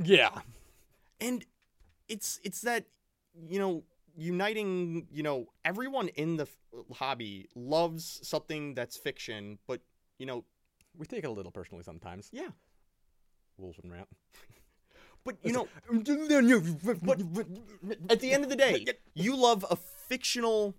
yeah. 0.02 0.40
and 1.20 1.44
it's 2.08 2.40
it's 2.44 2.60
that 2.62 2.84
you 3.48 3.58
know 3.58 3.82
uniting 4.16 5.06
you 5.10 5.22
know 5.22 5.46
everyone 5.64 6.08
in 6.08 6.36
the 6.36 6.44
f- 6.44 6.96
hobby 6.96 7.48
loves 7.54 8.20
something 8.22 8.74
that's 8.74 8.96
fiction 8.96 9.58
but 9.66 9.80
you 10.18 10.26
know 10.26 10.44
We 10.98 11.06
take 11.06 11.24
it 11.24 11.26
a 11.26 11.30
little 11.30 11.52
personally 11.52 11.84
sometimes. 11.84 12.30
yeah 12.32 12.48
Wolves 13.58 13.78
and 13.82 13.92
rant. 13.92 14.08
but 15.24 15.36
you 15.42 15.52
know 15.52 15.68
but 15.90 17.20
at 18.10 18.20
the 18.20 18.32
end 18.32 18.44
of 18.44 18.50
the 18.50 18.56
day 18.56 18.86
you 19.14 19.36
love 19.36 19.64
a 19.70 19.76
fictional 19.76 20.74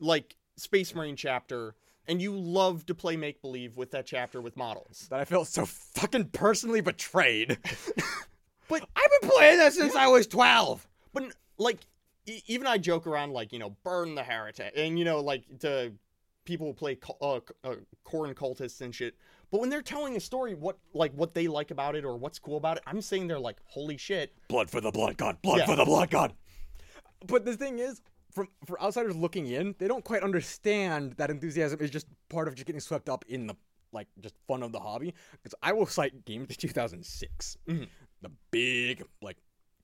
like 0.00 0.36
space 0.56 0.94
marine 0.94 1.16
chapter 1.16 1.74
and 2.08 2.20
you 2.20 2.36
love 2.36 2.84
to 2.86 2.94
play 2.94 3.16
make 3.16 3.40
believe 3.40 3.76
with 3.76 3.92
that 3.92 4.04
chapter 4.06 4.40
with 4.40 4.56
models 4.56 5.06
that 5.10 5.20
I 5.20 5.24
felt 5.24 5.46
so 5.48 5.64
fucking 5.64 6.30
personally 6.30 6.80
betrayed. 6.80 7.58
But- 8.68 8.82
I've 8.96 9.20
been 9.20 9.30
playing 9.30 9.58
this 9.58 9.76
since 9.76 9.94
I 9.94 10.08
was 10.08 10.26
twelve. 10.26 10.86
but 11.12 11.24
like 11.58 11.78
e- 12.26 12.42
even 12.46 12.66
i 12.66 12.76
joke 12.78 13.06
around 13.06 13.32
like 13.32 13.52
you 13.52 13.58
know 13.58 13.70
burn 13.84 14.14
the 14.14 14.22
heretic 14.22 14.72
and 14.76 14.98
you 14.98 15.04
know 15.04 15.20
like 15.20 15.44
to 15.60 15.92
people 16.44 16.66
who 16.66 16.72
play 16.72 16.94
cul- 16.96 17.16
uh, 17.20 17.38
c- 17.46 17.54
uh, 17.64 17.74
Khorne 18.04 18.34
cultists 18.34 18.80
and 18.80 18.94
shit 18.94 19.14
but 19.50 19.60
when 19.60 19.70
they're 19.70 19.82
telling 19.82 20.16
a 20.16 20.20
story 20.20 20.54
what 20.54 20.78
like 20.94 21.12
what 21.14 21.34
they 21.34 21.46
like 21.48 21.70
about 21.70 21.94
it 21.94 22.04
or 22.04 22.16
what's 22.16 22.38
cool 22.38 22.56
about 22.56 22.76
it 22.78 22.82
i'm 22.86 23.00
saying 23.00 23.28
they're 23.28 23.38
like 23.38 23.58
holy 23.66 23.96
shit 23.96 24.34
Blood 24.48 24.68
for 24.70 24.80
the 24.80 24.90
blood 24.90 25.16
god. 25.16 25.40
Blood 25.42 25.58
Yeah. 25.58 25.66
for 25.66 25.76
the 25.76 25.84
blood 25.84 26.10
god. 26.10 26.32
But 27.26 27.44
the 27.44 27.56
thing 27.56 27.78
is, 27.78 28.02
from 28.32 28.48
for 28.66 28.80
outsiders 28.82 29.14
looking 29.14 29.46
in, 29.46 29.76
they 29.78 29.86
don't 29.86 30.02
quite 30.04 30.22
understand 30.24 31.12
that 31.18 31.30
enthusiasm 31.30 31.80
is 31.80 31.88
just 31.90 32.06
part 32.28 32.48
of 32.48 32.54
just 32.56 32.66
getting 32.66 32.80
swept 32.80 33.08
up 33.08 33.24
in 33.28 33.46
the 33.46 33.54
like 33.92 34.08
just 34.20 34.34
fun 34.48 34.62
of 34.64 34.72
the 34.72 34.80
hobby. 34.80 35.14
Because 35.32 35.54
I 35.62 35.72
will 35.72 35.86
cite 35.86 36.24
Games 36.24 36.48
Day 36.48 36.54
2006, 36.58 37.56
Mhm. 37.68 37.86
the 38.22 38.30
big 38.50 39.04
like 39.20 39.36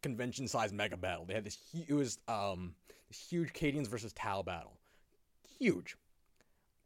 convention 0.08 0.48
sized 0.48 0.74
mega 0.74 0.96
battle. 0.96 1.24
They 1.26 1.34
had 1.34 1.44
this 1.44 1.58
hu- 1.72 1.84
it 1.86 1.94
was 1.94 2.18
um 2.28 2.74
this 3.08 3.26
huge 3.28 3.52
Cadians 3.52 3.88
versus 3.88 4.12
Tau 4.12 4.42
battle, 4.42 4.78
huge. 5.58 5.96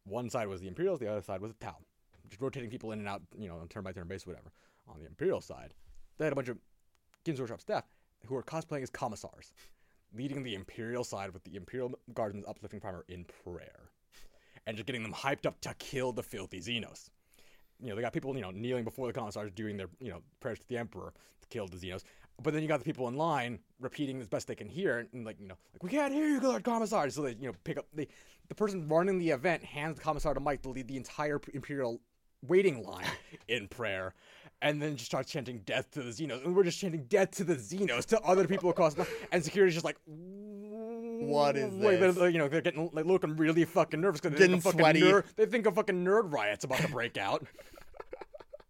One 0.04 0.30
side 0.30 0.48
was 0.48 0.60
the 0.60 0.68
Imperials, 0.68 0.98
the 0.98 1.10
other 1.10 1.22
side 1.22 1.40
was 1.40 1.52
the 1.52 1.64
Tau, 1.64 1.76
just 2.28 2.40
rotating 2.42 2.70
people 2.70 2.92
in 2.92 2.98
and 2.98 3.08
out, 3.08 3.22
you 3.38 3.48
know, 3.48 3.56
on 3.56 3.68
turn 3.68 3.84
by 3.84 3.92
turn 3.92 4.08
basis, 4.08 4.26
whatever. 4.26 4.52
On 4.88 4.98
the 4.98 5.06
Imperial 5.06 5.40
side, 5.40 5.74
they 6.18 6.24
had 6.24 6.32
a 6.32 6.36
bunch 6.36 6.48
of 6.48 6.58
Games 7.24 7.40
Workshop 7.40 7.60
staff 7.60 7.84
who 8.26 8.34
were 8.34 8.42
cosplaying 8.42 8.82
as 8.82 8.90
commissars, 8.90 9.52
leading 10.14 10.42
the 10.42 10.54
Imperial 10.54 11.04
side 11.04 11.32
with 11.32 11.44
the 11.44 11.54
Imperial 11.54 11.92
Guardians 12.14 12.44
uplifting 12.48 12.80
primer 12.80 13.04
in 13.08 13.24
prayer, 13.44 13.90
and 14.66 14.76
just 14.76 14.86
getting 14.86 15.02
them 15.02 15.12
hyped 15.12 15.46
up 15.46 15.60
to 15.60 15.74
kill 15.74 16.12
the 16.12 16.22
filthy 16.22 16.60
Xenos. 16.60 17.10
You 17.80 17.88
know, 17.90 17.96
they 17.96 18.02
got 18.02 18.12
people, 18.12 18.34
you 18.34 18.42
know, 18.42 18.50
kneeling 18.50 18.84
before 18.84 19.06
the 19.06 19.12
commissars 19.12 19.50
doing 19.52 19.76
their, 19.76 19.88
you 20.00 20.10
know, 20.10 20.22
prayers 20.40 20.58
to 20.60 20.68
the 20.68 20.76
Emperor 20.76 21.12
to 21.40 21.48
kill 21.48 21.66
the 21.66 21.76
Xenos. 21.76 22.04
But 22.42 22.54
then 22.54 22.62
you 22.62 22.68
got 22.68 22.78
the 22.78 22.84
people 22.84 23.08
in 23.08 23.16
line 23.16 23.58
repeating 23.80 24.20
as 24.20 24.28
best 24.28 24.46
they 24.46 24.54
can 24.54 24.68
hear, 24.68 25.06
and 25.12 25.24
like, 25.24 25.40
you 25.40 25.46
know, 25.46 25.56
like 25.72 25.82
we 25.82 25.90
can't 25.90 26.12
hear 26.12 26.26
you, 26.26 26.40
Lord 26.40 26.64
Commissar. 26.64 27.08
So 27.10 27.22
they, 27.22 27.32
you 27.32 27.48
know, 27.48 27.54
pick 27.64 27.78
up 27.78 27.86
the 27.94 28.08
the 28.48 28.54
person 28.54 28.88
running 28.88 29.18
the 29.18 29.30
event 29.30 29.64
hands 29.64 29.96
the 29.96 30.02
commissar 30.02 30.34
to 30.34 30.40
Mike 30.40 30.62
to 30.62 30.68
lead 30.68 30.88
the 30.88 30.96
entire 30.96 31.40
Imperial 31.54 32.00
waiting 32.46 32.84
line 32.84 33.06
in 33.48 33.68
prayer, 33.68 34.14
and 34.60 34.80
then 34.82 34.96
just 34.96 35.06
starts 35.06 35.30
chanting 35.30 35.58
"Death 35.64 35.90
to 35.92 36.02
the 36.02 36.10
Xenos," 36.10 36.44
and 36.44 36.54
we're 36.54 36.64
just 36.64 36.78
chanting 36.78 37.04
"Death 37.04 37.30
to 37.32 37.44
the 37.44 37.56
Xenos" 37.56 38.06
to 38.06 38.20
other 38.20 38.46
people 38.46 38.70
across, 38.70 38.94
the 38.94 39.06
and 39.32 39.44
security's 39.44 39.74
just 39.74 39.84
like, 39.84 39.98
"What 40.06 41.56
is 41.56 41.76
this?" 41.78 42.16
they're, 42.16 42.28
you 42.28 42.38
know, 42.38 42.48
they're 42.48 42.60
getting 42.60 42.90
like, 42.92 43.04
looking 43.04 43.36
really 43.36 43.64
fucking 43.64 44.00
nervous 44.00 44.20
because 44.20 44.38
they 44.38 44.46
Getting 44.46 44.60
think 44.60 44.74
a 44.74 44.78
fucking 44.78 45.02
nerd, 45.02 45.24
they 45.36 45.46
think 45.46 45.66
a 45.66 45.72
fucking 45.72 46.04
nerd 46.04 46.32
riot's 46.32 46.64
about 46.64 46.78
to 46.78 46.88
break 46.88 47.16
out. 47.16 47.46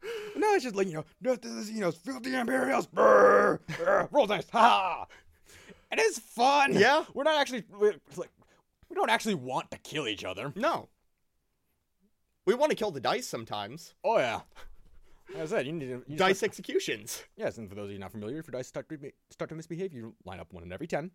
no, 0.37 0.55
it's 0.55 0.65
just 0.65 0.77
like 0.77 0.89
you 0.89 0.95
know, 0.95 1.05
"Death 1.23 1.41
to 1.43 1.49
the 1.49 1.63
Xenos, 1.63 1.97
filthy 1.97 2.35
Imperials, 2.35 2.87
brr, 2.87 3.61
brr, 3.79 4.09
roll 4.11 4.27
dice, 4.27 4.49
ha!" 4.51 5.07
And 5.91 6.01
it's 6.01 6.19
fun. 6.19 6.73
Yeah. 6.73 7.05
we're 7.15 7.25
not 7.25 7.41
actually 7.41 7.65
we're, 7.79 7.95
like 8.17 8.31
we 8.89 8.95
don't 8.97 9.11
actually 9.11 9.35
want 9.35 9.71
to 9.71 9.79
kill 9.79 10.09
each 10.09 10.25
other. 10.25 10.53
no 10.57 10.89
we 12.47 12.55
want 12.55 12.71
to 12.71 12.77
kill 12.77 12.91
the 12.91 13.01
dice 13.01 13.27
sometimes 13.27 13.95
Oh 14.03 14.19
yeah. 14.19 14.41
Like 15.33 15.43
I 15.43 15.47
said, 15.47 15.67
you 15.67 15.73
need 15.73 15.87
to 15.87 16.03
you 16.07 16.17
dice 16.17 16.43
executions 16.43 17.23
Yes, 17.37 17.59
and 17.59 17.69
for 17.69 17.75
those 17.75 17.87
of 17.87 17.93
you 17.93 17.99
not 17.99 18.11
familiar, 18.13 18.39
if 18.39 18.47
your 18.47 18.53
dice 18.53 18.69
start 18.69 18.89
to, 18.89 18.99
be- 18.99 19.13
start 19.31 19.49
to 19.51 19.55
misbehave, 19.55 19.93
you 19.93 20.15
line 20.25 20.41
up 20.41 20.53
one 20.53 20.63
in 20.65 20.73
every 20.73 20.87
ten, 20.87 21.11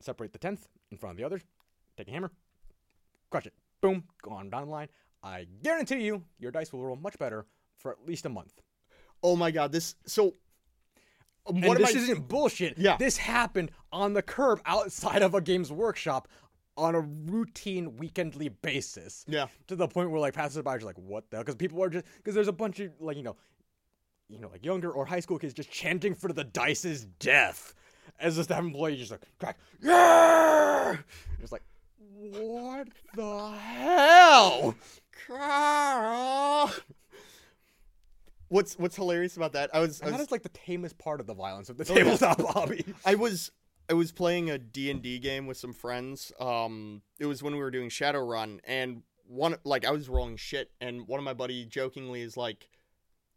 separate 0.00 0.32
the 0.32 0.38
tenth 0.38 0.68
in 0.90 0.98
front 0.98 1.12
of 1.12 1.16
the 1.16 1.24
others, 1.24 1.42
take 1.96 2.08
a 2.08 2.10
hammer, 2.10 2.30
crush 3.30 3.46
it, 3.46 3.54
boom, 3.80 4.04
go 4.22 4.30
on 4.32 4.50
down 4.50 4.66
the 4.66 4.70
line. 4.70 4.88
I 5.22 5.46
guarantee 5.62 6.00
you, 6.04 6.22
your 6.38 6.52
dice 6.52 6.72
will 6.72 6.84
roll 6.84 6.96
much 6.96 7.18
better 7.18 7.46
for 7.76 7.90
at 7.90 8.06
least 8.06 8.26
a 8.26 8.28
month. 8.28 8.60
oh 9.22 9.36
my 9.36 9.50
god 9.50 9.72
this 9.72 9.94
so 10.06 10.34
um, 11.48 11.60
what 11.60 11.76
am 11.76 11.82
this 11.82 11.94
I, 11.94 11.98
isn't 11.98 12.28
bullshit. 12.28 12.78
Yeah. 12.78 12.96
This 12.96 13.16
happened 13.16 13.70
on 13.92 14.12
the 14.14 14.22
curb 14.22 14.60
outside 14.66 15.22
of 15.22 15.34
a 15.34 15.40
games 15.40 15.70
workshop 15.70 16.28
on 16.76 16.94
a 16.94 17.00
routine 17.00 17.92
weekendly 17.92 18.52
basis. 18.62 19.24
yeah 19.28 19.46
to 19.66 19.76
the 19.76 19.88
point 19.88 20.10
where 20.10 20.20
like 20.20 20.34
passersby 20.34 20.68
are 20.68 20.76
just 20.76 20.86
like, 20.86 20.98
what 20.98 21.30
the? 21.30 21.38
Because 21.38 21.54
people 21.54 21.82
are 21.82 21.88
just 21.88 22.04
because 22.16 22.34
there's 22.34 22.48
a 22.48 22.52
bunch 22.52 22.80
of 22.80 22.90
like 23.00 23.16
you 23.16 23.22
know, 23.22 23.36
you 24.28 24.40
know 24.40 24.48
like 24.48 24.64
younger 24.64 24.90
or 24.90 25.06
high 25.06 25.20
school 25.20 25.38
kids 25.38 25.54
just 25.54 25.70
chanting 25.70 26.14
for 26.14 26.32
the 26.32 26.44
dice's 26.44 27.06
death, 27.18 27.74
as 28.18 28.36
the 28.36 28.44
staff 28.44 28.58
employee 28.60 28.96
just 28.96 29.10
like 29.10 29.22
crack, 29.38 29.58
yeah. 29.80 30.96
It's 31.42 31.52
like, 31.52 31.62
what 31.98 32.88
the 33.14 33.50
hell? 33.50 34.74
Carl. 35.26 36.72
What's 38.48 38.78
what's 38.78 38.96
hilarious 38.96 39.36
about 39.36 39.52
that? 39.54 39.70
I 39.74 39.80
was, 39.80 40.00
I 40.00 40.06
And 40.06 40.14
that 40.14 40.18
was 40.18 40.26
is 40.28 40.32
like 40.32 40.42
the 40.42 40.48
tamest 40.50 40.98
part 40.98 41.20
of 41.20 41.26
the 41.26 41.34
violence 41.34 41.68
of 41.68 41.76
the 41.78 41.84
Oh, 41.90 41.94
tabletop 41.94 42.40
hobby. 42.40 42.84
I 43.04 43.14
was 43.14 43.50
I 43.88 43.94
was 43.94 44.12
playing 44.12 44.50
a 44.50 44.58
D&D 44.58 45.18
game 45.20 45.46
with 45.46 45.56
some 45.56 45.72
friends. 45.72 46.32
Um 46.40 47.02
it 47.18 47.26
was 47.26 47.42
when 47.42 47.54
we 47.54 47.60
were 47.60 47.70
doing 47.70 47.88
Shadowrun 47.88 48.60
and 48.64 49.02
one 49.26 49.56
like 49.64 49.84
I 49.84 49.90
was 49.90 50.08
rolling 50.08 50.36
shit 50.36 50.70
and 50.80 51.06
one 51.08 51.18
of 51.18 51.24
my 51.24 51.34
buddy 51.34 51.64
jokingly 51.64 52.22
is 52.22 52.36
like 52.36 52.68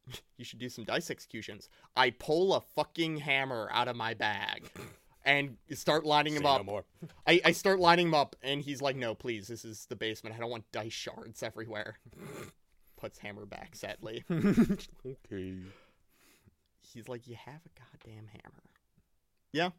you 0.37 0.45
should 0.45 0.59
do 0.59 0.69
some 0.69 0.83
dice 0.85 1.09
executions. 1.09 1.69
I 1.95 2.11
pull 2.11 2.53
a 2.53 2.61
fucking 2.61 3.17
hammer 3.17 3.69
out 3.71 3.87
of 3.87 3.95
my 3.95 4.13
bag 4.13 4.69
and 5.25 5.57
start 5.73 6.05
lining 6.05 6.33
him 6.33 6.43
Say 6.43 6.63
no 6.63 6.77
up. 6.77 6.85
I, 7.27 7.41
I 7.45 7.51
start 7.51 7.79
lining 7.79 8.07
him 8.07 8.13
up 8.13 8.35
and 8.41 8.61
he's 8.61 8.81
like, 8.81 8.95
"No, 8.95 9.13
please, 9.13 9.47
this 9.47 9.65
is 9.65 9.85
the 9.87 9.95
basement. 9.95 10.35
I 10.35 10.39
don't 10.39 10.49
want 10.49 10.71
dice 10.71 10.93
shards 10.93 11.43
everywhere." 11.43 11.99
Puts 12.99 13.17
hammer 13.17 13.45
back 13.45 13.77
sadly. 13.77 14.25
okay. 14.31 15.55
He's 16.81 17.07
like, 17.07 17.27
"You 17.27 17.35
have 17.35 17.61
a 17.65 17.69
goddamn 17.79 18.27
hammer." 18.27 18.63
Yeah. 19.53 19.69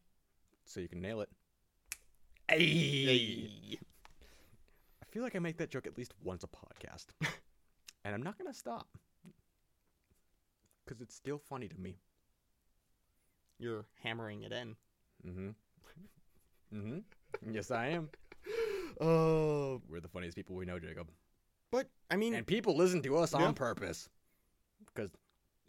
So 0.65 0.81
you 0.81 0.89
can 0.89 1.03
nail 1.03 1.21
it. 1.21 1.29
Hey. 2.49 3.79
I 5.03 5.07
feel 5.11 5.23
like 5.23 5.37
I 5.37 5.39
make 5.39 5.59
that 5.59 5.71
joke 5.71 5.87
at 5.87 5.99
least 5.99 6.15
once 6.25 6.45
a 6.45 6.47
podcast, 6.47 7.09
and 8.05 8.15
I'm 8.15 8.23
not 8.23 8.39
gonna 8.39 8.55
stop 8.55 8.89
because 10.87 11.03
it's 11.03 11.15
still 11.15 11.39
funny 11.39 11.69
to 11.69 11.79
me. 11.79 11.99
You're 13.59 13.85
hammering 14.03 14.45
it 14.45 14.53
in. 14.53 14.77
Mm-hmm. 15.27 15.49
Mm-hmm. 16.75 17.53
Yes, 17.53 17.71
I 17.71 17.89
am. 17.89 18.09
Oh, 19.01 19.81
We're 19.89 20.01
the 20.01 20.09
funniest 20.09 20.37
people 20.37 20.57
we 20.57 20.67
know, 20.67 20.79
Jacob. 20.79 21.09
But 21.71 21.89
I 22.11 22.17
mean, 22.17 22.35
And 22.35 22.47
people 22.47 22.77
listen 22.77 23.03
to 23.03 23.17
us 23.19 23.33
Yeah. 23.33 23.45
on 23.47 23.55
purpose. 23.55 24.09
Because 24.87 25.11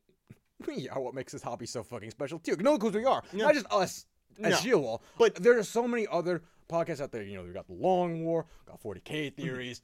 we 0.68 0.89
are 0.89 0.99
what 0.99 1.14
makes 1.14 1.32
this 1.32 1.41
hobby 1.41 1.66
so 1.66 1.84
fucking 1.84 2.12
special, 2.12 2.39
too. 2.39 2.56
No, 2.58 2.78
because 2.78 2.93
we 2.93 3.06
are. 3.06 3.24
Yeah. 3.32 3.45
Not 3.45 3.54
just 3.54 3.68
us 3.72 4.06
as 4.43 4.52
No. 4.52 4.58
Shield 4.58 4.84
Wall. 4.84 5.02
But- 5.18 5.36
there 5.36 5.58
are 5.58 5.64
so 5.64 5.88
many 5.88 6.08
other 6.08 6.41
podcasts 6.70 7.02
out 7.02 7.12
there. 7.12 7.24
You 7.24 7.38
know, 7.38 7.43
we've 7.43 7.54
got 7.54 7.68
The 7.68 7.74
Long 7.74 8.24
War, 8.24 8.45
got 8.66 8.82
40k 8.82 9.28
mm-hmm. 9.28 9.41
Theories. 9.41 9.82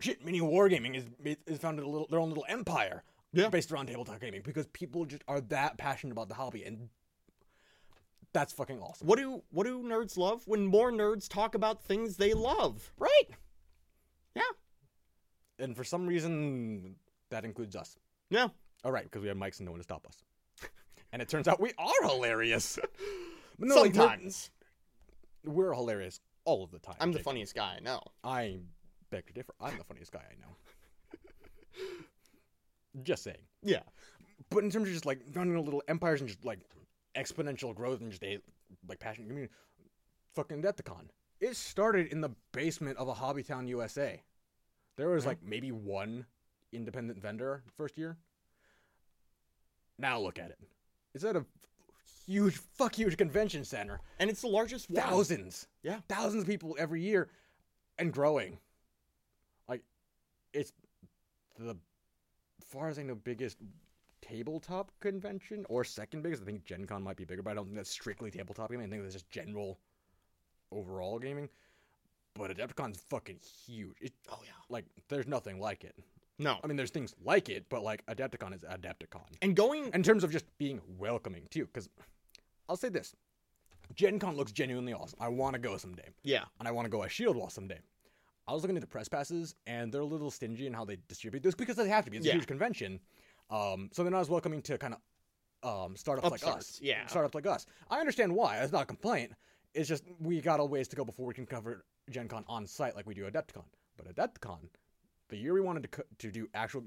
Shit, 0.00 0.24
mini 0.24 0.40
wargaming 0.40 0.96
is, 0.96 1.04
is 1.46 1.58
founded 1.58 1.84
a 1.84 1.88
little, 1.88 2.06
their 2.08 2.18
own 2.20 2.30
little 2.30 2.46
empire 2.48 3.02
Yeah. 3.32 3.50
based 3.50 3.70
around 3.70 3.86
tabletop 3.86 4.18
gaming 4.20 4.40
because 4.42 4.66
people 4.68 5.04
just 5.04 5.22
are 5.28 5.42
that 5.42 5.76
passionate 5.76 6.12
about 6.12 6.28
the 6.30 6.34
hobby, 6.36 6.64
and 6.64 6.88
that's 8.32 8.52
fucking 8.52 8.80
awesome. 8.80 9.06
What 9.06 9.18
do 9.18 9.42
what 9.50 9.66
do 9.66 9.82
nerds 9.82 10.16
love? 10.16 10.42
When 10.46 10.64
more 10.64 10.90
nerds 10.90 11.28
talk 11.28 11.54
about 11.54 11.82
things 11.84 12.16
they 12.16 12.32
love. 12.32 12.92
Right? 12.98 13.28
And 15.60 15.76
for 15.76 15.84
some 15.84 16.06
reason, 16.06 16.96
that 17.30 17.44
includes 17.44 17.76
us. 17.76 17.98
Yeah. 18.30 18.48
All 18.84 18.92
right, 18.92 19.04
because 19.04 19.22
we 19.22 19.28
have 19.28 19.36
mics 19.36 19.58
and 19.58 19.66
no 19.66 19.72
one 19.72 19.80
to 19.80 19.84
stop 19.84 20.06
us. 20.06 20.24
and 21.12 21.20
it 21.20 21.28
turns 21.28 21.46
out 21.48 21.60
we 21.60 21.72
are 21.78 22.08
hilarious. 22.08 22.78
But 23.58 23.68
no, 23.68 23.74
like, 23.74 23.92
we're- 23.92 24.08
Sometimes. 24.08 24.50
we're, 25.44 25.74
hilarious 25.74 26.18
all 26.46 26.64
of 26.64 26.70
the 26.70 26.78
time. 26.78 26.94
I'm 26.98 27.12
the 27.12 27.18
Jake. 27.18 27.24
funniest 27.26 27.54
guy 27.54 27.74
I 27.76 27.80
know. 27.80 28.00
I 28.24 28.60
beg 29.10 29.26
to 29.26 29.34
differ. 29.34 29.52
I'm 29.60 29.76
the 29.76 29.84
funniest 29.84 30.12
guy 30.12 30.20
I 30.20 30.34
know. 30.40 30.56
just 33.02 33.22
saying. 33.22 33.36
Yeah. 33.62 33.82
But 34.48 34.64
in 34.64 34.70
terms 34.70 34.88
of 34.88 34.94
just 34.94 35.04
like 35.04 35.20
running 35.34 35.56
a 35.56 35.60
little 35.60 35.82
empires 35.88 36.20
and 36.20 36.28
just 36.28 36.42
like 36.42 36.60
exponential 37.14 37.74
growth 37.74 38.00
and 38.00 38.10
just 38.10 38.24
a 38.24 38.38
like 38.88 38.98
passionate 38.98 39.28
community, 39.28 39.52
fucking 40.34 40.62
Adepticon. 40.62 41.08
It 41.38 41.54
started 41.54 42.06
in 42.06 42.22
the 42.22 42.30
basement 42.52 42.96
of 42.96 43.08
a 43.08 43.14
Hobbytown 43.14 43.68
USA. 43.68 44.22
There 45.00 45.08
was 45.08 45.24
like 45.24 45.38
maybe 45.42 45.72
one 45.72 46.26
independent 46.74 47.22
vendor 47.22 47.62
first 47.74 47.96
year. 47.96 48.18
Now 49.98 50.20
look 50.20 50.38
at 50.38 50.50
it. 50.50 50.58
It's 51.14 51.24
at 51.24 51.36
a 51.36 51.46
huge, 52.26 52.58
fuck 52.76 52.96
huge 52.96 53.16
convention 53.16 53.64
center. 53.64 54.00
And 54.18 54.28
it's 54.28 54.42
the 54.42 54.48
largest 54.48 54.90
one. 54.90 55.02
Thousands. 55.02 55.68
Yeah. 55.82 56.00
Thousands 56.10 56.42
of 56.42 56.48
people 56.50 56.76
every 56.78 57.00
year 57.00 57.30
and 57.98 58.12
growing. 58.12 58.58
Like, 59.70 59.80
it's 60.52 60.74
the, 61.58 61.78
far 62.62 62.88
as 62.88 62.98
I 62.98 63.02
know, 63.02 63.14
biggest 63.14 63.56
tabletop 64.20 64.92
convention 65.00 65.64
or 65.70 65.82
second 65.82 66.22
biggest. 66.22 66.42
I 66.42 66.44
think 66.44 66.66
Gen 66.66 66.86
Con 66.86 67.02
might 67.02 67.16
be 67.16 67.24
bigger, 67.24 67.42
but 67.42 67.52
I 67.52 67.54
don't 67.54 67.64
think 67.64 67.76
that's 67.76 67.88
strictly 67.88 68.30
tabletop 68.30 68.70
gaming. 68.70 68.88
I 68.88 68.90
think 68.90 69.02
that's 69.02 69.14
just 69.14 69.30
general 69.30 69.78
overall 70.70 71.18
gaming. 71.18 71.48
But 72.34 72.56
Adepticon's 72.56 72.98
fucking 73.08 73.38
huge. 73.66 73.96
It, 74.00 74.12
Oh 74.30 74.38
yeah. 74.44 74.50
like, 74.68 74.84
there's 75.08 75.26
nothing 75.26 75.60
like 75.60 75.84
it. 75.84 75.94
No. 76.38 76.58
I 76.62 76.66
mean, 76.66 76.76
there's 76.76 76.90
things 76.90 77.14
like 77.22 77.48
it, 77.48 77.66
but 77.68 77.82
like, 77.82 78.04
Adepticon 78.06 78.54
is 78.54 78.62
Adepticon 78.62 79.26
And 79.42 79.54
going 79.54 79.90
in 79.92 80.02
terms 80.02 80.24
of 80.24 80.32
just 80.32 80.46
being 80.58 80.80
welcoming 80.98 81.46
too 81.50 81.66
because 81.66 81.88
i'll 82.68 82.76
say 82.76 82.88
this 82.88 83.16
gen 83.96 84.20
con 84.20 84.36
looks 84.36 84.52
genuinely 84.52 84.92
awesome 84.92 85.18
i 85.20 85.26
want 85.26 85.54
to 85.54 85.58
go 85.58 85.76
someday 85.76 86.08
Yeah. 86.22 86.44
and 86.60 86.68
i 86.68 86.70
want 86.70 86.86
to 86.86 86.88
go 86.88 87.02
as 87.02 87.10
shield 87.10 87.34
wall 87.36 87.50
someday 87.50 87.80
i 88.46 88.52
was 88.52 88.62
looking 88.62 88.76
at 88.76 88.80
the 88.80 88.86
press 88.86 89.08
passes 89.08 89.56
and 89.66 89.92
they're 89.92 90.02
a 90.02 90.06
little 90.06 90.30
stingy 90.30 90.68
in 90.68 90.72
how 90.72 90.84
they 90.84 90.98
distribute 91.08 91.42
this 91.42 91.56
because 91.56 91.74
they 91.74 91.88
have 91.88 92.04
to 92.04 92.12
be 92.12 92.16
it's 92.18 92.26
Yeah. 92.26 92.32
a 92.32 92.36
huge 92.36 92.46
convention 92.46 93.00
um, 93.50 93.90
so 93.92 94.04
they're 94.04 94.12
not 94.12 94.20
as 94.20 94.30
welcoming 94.30 94.62
to 94.62 94.78
kind 94.78 94.94
of 94.94 95.00
um, 95.86 95.96
startups 95.96 96.30
like 96.30 96.46
us 96.46 96.78
yeah. 96.80 97.06
startups 97.08 97.34
like 97.34 97.46
us 97.46 97.66
i 97.90 97.98
understand 97.98 98.32
why 98.32 98.60
that's 98.60 98.70
not 98.72 98.82
a 98.82 98.86
complaint 98.86 99.32
it's 99.74 99.88
just 99.88 100.04
we 100.20 100.40
got 100.40 100.60
a 100.60 100.64
ways 100.64 100.86
to 100.88 100.94
go 100.96 101.04
before 101.04 101.26
we 101.26 101.34
can 101.34 101.44
cover 101.46 101.84
gen 102.10 102.28
con 102.28 102.44
on 102.48 102.66
site 102.66 102.94
like 102.96 103.06
we 103.06 103.14
do 103.14 103.24
adepticon 103.30 103.64
but 103.96 104.14
adepticon 104.14 104.58
the 105.28 105.36
year 105.36 105.52
we 105.54 105.60
wanted 105.60 105.82
to, 105.84 105.88
co- 105.88 106.02
to 106.18 106.30
do 106.30 106.48
actual 106.54 106.82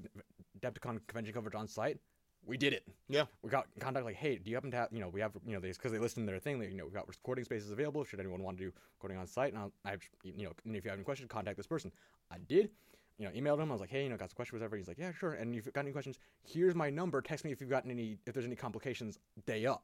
adepticon 0.59 0.99
convention 1.07 1.33
coverage 1.33 1.55
on 1.55 1.67
site 1.67 1.97
we 2.45 2.57
did 2.57 2.73
it 2.73 2.83
Yeah. 3.07 3.23
we 3.41 3.49
got 3.49 3.67
in 3.73 3.79
contact 3.81 4.03
like, 4.05 4.17
hey, 4.17 4.35
do 4.37 4.49
you 4.49 4.55
happen 4.57 4.69
to 4.71 4.75
have, 4.75 4.89
you 4.91 4.99
know, 4.99 5.07
we 5.07 5.21
have, 5.21 5.31
you 5.47 5.53
know, 5.53 5.61
because 5.61 5.93
they 5.93 5.97
list 5.97 6.17
in 6.17 6.25
their 6.25 6.39
thing 6.39 6.59
that 6.59 6.69
you 6.71 6.75
know 6.77 6.83
we 6.85 6.91
got 6.91 7.07
recording 7.07 7.45
spaces 7.45 7.71
available. 7.71 8.03
Should 8.03 8.19
anyone 8.19 8.43
want 8.43 8.57
to 8.57 8.65
do 8.65 8.71
recording 8.97 9.17
on 9.17 9.25
site? 9.27 9.53
And 9.53 9.61
I'll, 9.61 9.71
I, 9.85 9.91
have, 9.91 10.01
you 10.25 10.43
know, 10.43 10.51
and 10.65 10.75
if 10.75 10.83
you 10.83 10.89
have 10.89 10.97
any 10.97 11.05
questions, 11.05 11.29
contact 11.31 11.55
this 11.55 11.67
person. 11.67 11.89
I 12.31 12.39
did, 12.49 12.69
you 13.17 13.25
know, 13.25 13.31
emailed 13.31 13.61
him. 13.61 13.69
I 13.69 13.73
was 13.73 13.79
like, 13.79 13.91
hey, 13.91 14.03
you 14.03 14.09
know, 14.09 14.17
got 14.17 14.29
some 14.29 14.35
questions, 14.35 14.59
whatever. 14.59 14.75
He's 14.75 14.89
like, 14.89 14.97
yeah, 14.97 15.13
sure. 15.13 15.35
And 15.35 15.55
if 15.55 15.65
you've 15.65 15.73
got 15.73 15.85
any 15.85 15.93
questions, 15.93 16.19
here's 16.45 16.75
my 16.75 16.89
number. 16.89 17.21
Text 17.21 17.45
me 17.45 17.53
if 17.53 17.61
you've 17.61 17.69
gotten 17.69 17.89
any, 17.89 18.17
if 18.25 18.33
there's 18.33 18.45
any 18.45 18.57
complications 18.57 19.19
day 19.45 19.65
of. 19.65 19.79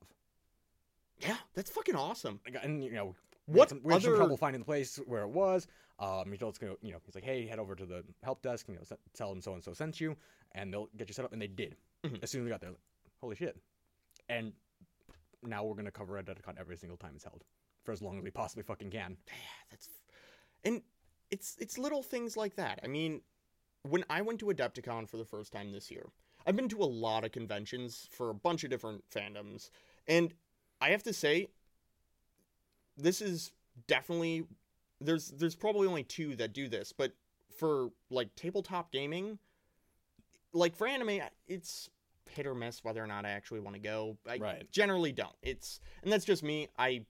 Yeah. 1.22 1.38
That's 1.54 1.70
fucking 1.70 1.96
awesome. 1.96 2.42
I 2.46 2.50
got- 2.50 2.66
And 2.66 2.84
you 2.84 2.92
know, 2.92 3.16
What 3.54 3.72
we 3.84 3.94
had 3.94 4.02
some 4.02 4.10
other- 4.12 4.18
trouble 4.18 4.38
finding 4.38 4.60
the 4.62 4.66
place 4.66 4.98
where 5.06 5.24
it 5.24 5.30
was. 5.30 5.68
Um, 6.00 6.32
he 6.32 6.38
told 6.38 6.54
us, 6.54 6.60
to 6.60 6.78
you 6.82 6.92
know, 6.94 7.00
he's 7.06 7.16
like, 7.16 7.24
hey, 7.26 7.46
head 7.46 7.60
over 7.60 7.76
to 7.76 7.86
the 7.86 8.06
help 8.24 8.42
desk, 8.42 8.68
you 8.70 8.76
know, 8.76 8.82
s- 8.82 8.94
tell 9.14 9.30
them 9.30 9.42
so 9.42 9.54
and 9.54 9.64
so 9.64 9.74
sent 9.74 10.00
you, 10.00 10.16
and 10.54 10.74
they'll 10.74 10.88
get 10.96 11.10
you 11.10 11.14
set 11.14 11.26
up. 11.26 11.34
And 11.34 11.42
they 11.42 11.48
did. 11.48 11.76
Mhm. 12.04 12.24
As 12.24 12.32
soon 12.32 12.42
as 12.42 12.46
we 12.46 12.50
got 12.50 12.62
there, 12.62 12.70
like, 12.72 12.80
holy 13.20 13.36
shit! 13.36 13.58
And 14.30 14.54
now 15.44 15.64
we're 15.66 15.76
gonna 15.76 15.92
cover 15.92 16.22
Adepticon 16.22 16.58
every 16.58 16.78
single 16.78 16.98
time 16.98 17.14
it's 17.16 17.24
held 17.26 17.44
for 17.84 17.92
as 17.92 18.02
long 18.02 18.18
as 18.18 18.24
we 18.24 18.32
possibly 18.32 18.64
fucking 18.64 18.92
can. 18.92 19.18
Yeah, 19.28 19.34
that's 19.72 19.90
and 20.64 20.82
it's 21.32 21.58
it's 21.60 21.78
little 21.78 22.04
things 22.04 22.38
like 22.38 22.56
that. 22.56 22.80
I 22.84 22.88
mean, 22.88 23.22
when 23.84 24.06
I 24.10 24.22
went 24.22 24.40
to 24.40 24.46
Adepticon 24.48 25.08
for 25.10 25.18
the 25.18 25.26
first 25.26 25.52
time 25.52 25.72
this 25.72 25.90
year, 25.92 26.06
I've 26.46 26.56
been 26.56 26.70
to 26.70 26.82
a 26.82 26.86
lot 26.86 27.24
of 27.26 27.32
conventions 27.32 28.08
for 28.12 28.30
a 28.30 28.34
bunch 28.34 28.64
of 28.64 28.70
different 28.70 29.04
fandoms, 29.10 29.70
and 30.08 30.34
I 30.82 30.90
have 30.92 31.04
to 31.04 31.14
say, 31.14 31.50
this 33.02 33.22
is 33.22 33.52
definitely 33.88 34.46
there's 35.02 35.30
there's 35.30 35.56
probably 35.56 35.88
only 35.88 36.04
two 36.04 36.36
that 36.38 36.54
do 36.54 36.68
this, 36.68 36.94
but 36.96 37.14
for 37.58 37.90
like 38.10 38.34
tabletop 38.36 38.92
gaming, 38.92 39.40
like 40.54 40.76
for 40.76 40.88
anime, 40.88 41.22
it's 41.48 41.90
hit 42.30 42.46
or 42.46 42.54
miss 42.56 42.84
whether 42.84 43.04
or 43.04 43.08
not 43.08 43.26
I 43.26 43.30
actually 43.32 43.60
want 43.62 43.76
to 43.76 43.82
go. 43.82 44.18
I 44.28 44.38
Right. 44.38 44.72
generally 44.72 45.12
don't. 45.12 45.36
It's 45.42 45.80
and 46.04 46.12
that's 46.12 46.26
just 46.26 46.44
me. 46.44 46.68
I 46.78 47.06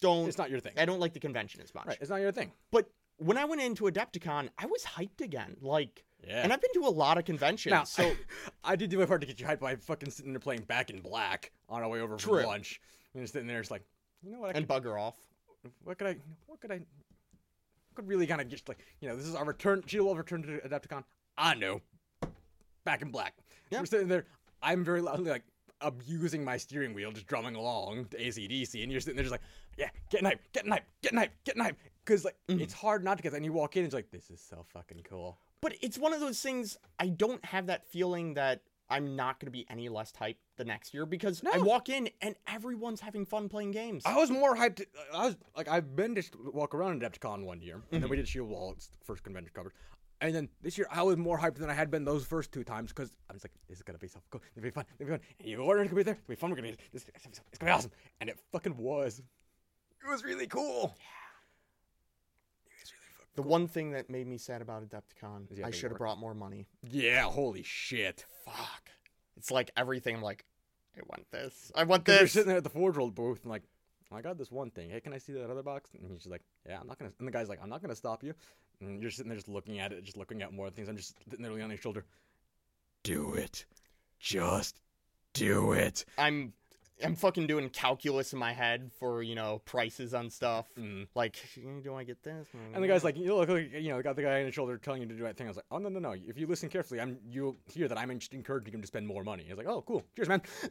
don't. 0.00 0.28
It's 0.28 0.38
not 0.38 0.50
your 0.50 0.60
thing, 0.60 0.74
I 0.76 0.84
don't 0.84 1.00
like 1.00 1.12
the 1.14 1.20
convention 1.20 1.60
as 1.62 1.74
much. 1.74 1.86
right? 1.86 1.98
It's 2.00 2.10
not 2.10 2.20
your 2.20 2.32
thing. 2.32 2.52
But 2.70 2.90
when 3.18 3.38
I 3.38 3.44
went 3.46 3.62
into 3.62 3.84
Adepticon, 3.84 4.50
I 4.58 4.66
was 4.66 4.82
hyped 4.84 5.22
again. 5.22 5.56
Like, 5.62 6.04
Yeah. 6.26 6.42
and 6.42 6.52
I've 6.52 6.60
been 6.60 6.72
to 6.74 6.86
a 6.86 6.90
lot 6.90 7.16
of 7.16 7.24
conventions. 7.24 7.70
now, 7.70 7.84
so 7.84 8.14
I 8.64 8.76
did 8.76 8.90
do 8.90 8.98
my 8.98 9.06
part 9.06 9.22
to 9.22 9.26
get 9.26 9.40
you 9.40 9.46
hyped 9.46 9.60
by 9.60 9.76
fucking 9.76 10.10
sitting 10.10 10.34
there 10.34 10.40
playing 10.40 10.62
Back 10.62 10.90
in 10.90 11.00
Black 11.00 11.50
on 11.70 11.82
our 11.82 11.88
way 11.88 12.00
over 12.00 12.16
True. 12.16 12.40
from 12.40 12.46
lunch, 12.46 12.78
and 13.14 13.22
just 13.22 13.32
sitting 13.32 13.48
there, 13.48 13.60
just 13.60 13.70
like, 13.70 13.84
you 14.22 14.32
know 14.32 14.40
what? 14.40 14.54
I 14.54 14.58
and 14.58 14.66
bugger 14.68 15.00
off. 15.00 15.16
what 15.84 15.98
could 15.98 16.06
I? 16.08 16.16
What 16.46 16.60
could 16.60 16.72
I? 16.72 16.80
Could 17.94 18.08
really 18.08 18.26
kind 18.26 18.40
of 18.40 18.48
just 18.48 18.68
like, 18.68 18.78
you 19.00 19.08
know, 19.08 19.16
this 19.16 19.24
is 19.26 19.34
our 19.34 19.44
return. 19.44 19.82
She 19.86 20.00
will 20.00 20.14
return 20.16 20.42
to 20.42 20.60
Adepticon. 20.68 21.02
I 21.38 21.54
know. 21.54 21.80
Back 22.84 23.02
in 23.02 23.10
Black. 23.10 23.34
Yeah. 23.70 23.80
We're 23.80 23.86
sitting 23.86 24.08
there. 24.08 24.26
I'm 24.62 24.84
very 24.84 25.00
loudly 25.00 25.30
like 25.30 25.44
abusing 25.80 26.44
my 26.44 26.56
steering 26.56 26.94
wheel, 26.94 27.10
just 27.12 27.26
drumming 27.26 27.54
along 27.54 28.06
to 28.06 28.18
ACDC, 28.18 28.82
and 28.82 28.90
you're 28.92 29.00
sitting 29.00 29.16
there 29.16 29.24
just 29.24 29.32
like, 29.32 29.42
yeah, 29.76 29.88
get 30.10 30.22
hype, 30.24 30.40
get 30.52 30.66
hype, 30.68 30.84
get 31.02 31.14
hype, 31.14 31.32
get 31.44 31.58
hype. 31.58 31.76
Because 32.04 32.24
like 32.24 32.36
Mhm. 32.48 32.60
it's 32.60 32.72
hard 32.74 33.02
not 33.04 33.16
to 33.16 33.22
get 33.22 33.30
that. 33.30 33.36
And 33.36 33.44
you 33.44 33.52
walk 33.52 33.76
in, 33.76 33.80
and 33.80 33.86
it's 33.86 33.94
like, 33.94 34.10
this 34.10 34.30
is 34.30 34.40
so 34.40 34.64
fucking 34.72 35.02
cool. 35.04 35.38
But 35.60 35.74
it's 35.82 35.98
one 35.98 36.12
of 36.12 36.20
those 36.20 36.40
things. 36.40 36.76
I 36.98 37.08
don't 37.08 37.44
have 37.46 37.66
that 37.66 37.86
feeling 37.86 38.34
that 38.34 38.62
I'm 38.88 39.16
not 39.16 39.40
going 39.40 39.46
to 39.46 39.52
be 39.52 39.66
any 39.68 39.88
less 39.88 40.12
hyped 40.12 40.36
the 40.56 40.64
next 40.64 40.94
year 40.94 41.06
because 41.06 41.42
I 41.52 41.58
walk 41.58 41.88
in 41.88 42.08
and 42.20 42.36
everyone's 42.46 43.00
having 43.00 43.26
fun 43.26 43.48
playing 43.48 43.72
games. 43.72 44.02
I 44.06 44.16
was 44.16 44.30
more 44.30 44.56
hyped. 44.56 44.84
I 45.12 45.26
was 45.26 45.36
like, 45.56 45.68
I've 45.68 45.96
been 45.96 46.14
to 46.14 46.24
walk 46.52 46.74
around 46.74 47.02
Adepticon 47.02 47.44
one 47.44 47.60
year, 47.60 47.82
and 47.90 48.02
then 48.02 48.02
we 48.02 48.16
mm-hmm. 48.16 48.22
did 48.22 48.28
Shield 48.28 48.48
Wall, 48.48 48.72
its 48.72 48.90
first 49.04 49.24
convention 49.24 49.52
coverage. 49.54 49.74
And 50.20 50.34
then 50.34 50.48
this 50.62 50.78
year, 50.78 50.86
I 50.90 51.02
was 51.02 51.16
more 51.16 51.38
hyped 51.38 51.56
than 51.56 51.68
I 51.68 51.74
had 51.74 51.90
been 51.90 52.04
those 52.04 52.24
first 52.24 52.50
two 52.50 52.64
times 52.64 52.90
because 52.90 53.16
I 53.28 53.34
was 53.34 53.44
like, 53.44 53.52
"This 53.68 53.78
is 53.78 53.82
gonna 53.82 53.98
be 53.98 54.08
so 54.08 54.20
cool. 54.30 54.40
It's 54.46 54.54
gonna 54.54 54.66
be 54.66 54.70
fun. 54.70 54.84
It's 54.98 54.98
gonna 54.98 55.18
be 55.18 55.24
fun. 55.24 55.34
And 55.40 55.48
you 55.48 55.58
order, 55.58 55.82
it's 55.82 55.90
gonna 55.90 56.00
be 56.00 56.04
there. 56.04 56.14
It's 56.14 56.22
gonna 56.26 56.36
be 56.36 56.40
fun. 56.40 56.50
We're 56.50 56.56
gonna 56.56 56.68
be. 56.68 56.76
This, 56.90 57.04
it's 57.14 57.58
gonna 57.58 57.70
be 57.70 57.76
awesome." 57.76 57.90
And 58.20 58.30
it 58.30 58.38
fucking 58.50 58.76
was. 58.78 59.18
It 59.18 60.08
was 60.08 60.24
really 60.24 60.46
cool. 60.46 60.94
Yeah. 60.96 61.25
It 63.36 63.40
was 63.40 63.46
really 63.46 63.50
fucking. 63.50 63.50
the 63.50 63.50
one 63.50 63.68
thing 63.68 63.90
that 63.92 64.10
made 64.10 64.26
me 64.26 64.38
sad 64.38 64.62
about 64.62 64.82
Adepticon, 64.88 65.64
I 65.64 65.70
should 65.70 65.90
have 65.90 65.98
brought 65.98 66.18
more 66.18 66.34
money. 66.34 66.66
Yeah. 66.88 67.22
Holy 67.22 67.62
shit. 67.62 68.24
Fuck. 68.44 68.90
It's 69.36 69.50
like 69.50 69.70
everything. 69.76 70.16
I'm 70.16 70.22
like, 70.22 70.44
I 70.96 71.00
want 71.08 71.30
this. 71.30 71.72
I 71.74 71.84
want 71.84 72.04
Because 72.04 72.20
you're 72.20 72.28
sitting 72.28 72.48
there 72.48 72.56
at 72.56 72.64
the 72.64 72.70
Forge 72.70 72.96
World 72.96 73.14
booth 73.14 73.42
and 73.42 73.50
like, 73.50 73.62
I 74.12 74.20
got 74.22 74.38
this 74.38 74.50
one 74.50 74.70
thing. 74.70 74.90
Hey, 74.90 75.00
can 75.00 75.12
I 75.12 75.18
see 75.18 75.32
that 75.32 75.50
other 75.50 75.62
box? 75.62 75.90
And 75.92 76.10
he's 76.10 76.18
just 76.18 76.30
like, 76.30 76.42
Yeah, 76.66 76.78
I'm 76.80 76.86
not 76.86 76.98
gonna. 76.98 77.12
And 77.18 77.26
the 77.26 77.32
guy's 77.32 77.48
like, 77.48 77.58
I'm 77.62 77.68
not 77.68 77.82
gonna 77.82 77.96
stop 77.96 78.22
you. 78.22 78.34
And 78.80 79.00
you're 79.02 79.10
sitting 79.10 79.28
there 79.28 79.36
just 79.36 79.48
looking 79.48 79.78
at 79.78 79.92
it, 79.92 80.04
just 80.04 80.16
looking 80.16 80.42
at 80.42 80.52
more 80.52 80.70
things. 80.70 80.88
I'm 80.88 80.96
just 80.96 81.16
sitting 81.30 81.42
there 81.42 81.52
on 81.52 81.70
your 81.70 81.78
shoulder. 81.78 82.04
Do 83.02 83.34
it. 83.34 83.64
Just 84.20 84.80
do 85.32 85.72
it. 85.72 86.04
I'm 86.18 86.52
I'm 87.04 87.14
fucking 87.14 87.46
doing 87.46 87.68
calculus 87.68 88.32
in 88.32 88.38
my 88.38 88.52
head 88.52 88.90
for 88.98 89.22
you 89.22 89.34
know 89.34 89.60
prices 89.64 90.14
on 90.14 90.30
stuff. 90.30 90.66
Mm. 90.78 91.06
Like, 91.14 91.36
do 91.82 91.94
I 91.94 92.04
get 92.04 92.22
this? 92.22 92.46
And 92.74 92.82
the 92.82 92.88
guy's 92.88 93.04
like, 93.04 93.16
you 93.16 93.34
look, 93.34 93.48
like, 93.48 93.70
you 93.72 93.90
know, 93.90 94.00
got 94.02 94.16
the 94.16 94.22
guy 94.22 94.40
on 94.40 94.46
the 94.46 94.52
shoulder 94.52 94.78
telling 94.78 95.02
you 95.02 95.08
to 95.08 95.14
do 95.14 95.22
that 95.24 95.36
thing. 95.36 95.46
I 95.46 95.50
was 95.50 95.56
like, 95.56 95.66
oh 95.70 95.78
no, 95.78 95.88
no, 95.88 95.98
no. 95.98 96.12
If 96.12 96.38
you 96.38 96.46
listen 96.46 96.68
carefully, 96.68 97.00
I'm 97.00 97.18
you'll 97.28 97.56
hear 97.72 97.88
that 97.88 97.98
I'm 97.98 98.10
encouraging 98.10 98.72
him 98.74 98.80
to 98.80 98.86
spend 98.86 99.06
more 99.06 99.24
money. 99.24 99.44
He's 99.46 99.56
like, 99.56 99.68
oh, 99.68 99.82
cool. 99.82 100.04
Cheers, 100.16 100.28
man. 100.28 100.42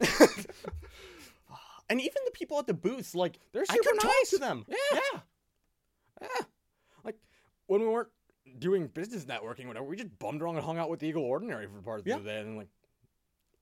and 1.88 2.00
even 2.00 2.16
the 2.24 2.32
people 2.32 2.58
at 2.58 2.66
the 2.66 2.74
booths, 2.74 3.14
like, 3.14 3.38
They're 3.52 3.64
super 3.64 3.90
nice. 4.02 4.30
to 4.30 4.38
them. 4.38 4.64
Yeah. 4.68 4.76
yeah. 5.12 5.20
Yeah. 6.22 6.44
Like 7.04 7.16
when 7.66 7.80
we 7.82 7.86
weren't 7.88 8.08
doing 8.58 8.86
business 8.88 9.24
networking, 9.26 9.66
whatever, 9.66 9.84
we 9.84 9.96
just 9.96 10.18
bummed 10.18 10.42
around 10.42 10.56
and 10.56 10.64
hung 10.64 10.78
out 10.78 10.88
with 10.90 11.00
the 11.00 11.06
Eagle 11.08 11.24
Ordinary 11.24 11.66
for 11.84 12.00
Yeah. 12.04 12.16
of 12.16 12.24
the 12.24 12.30
day, 12.30 12.40
and 12.40 12.56
like, 12.56 12.68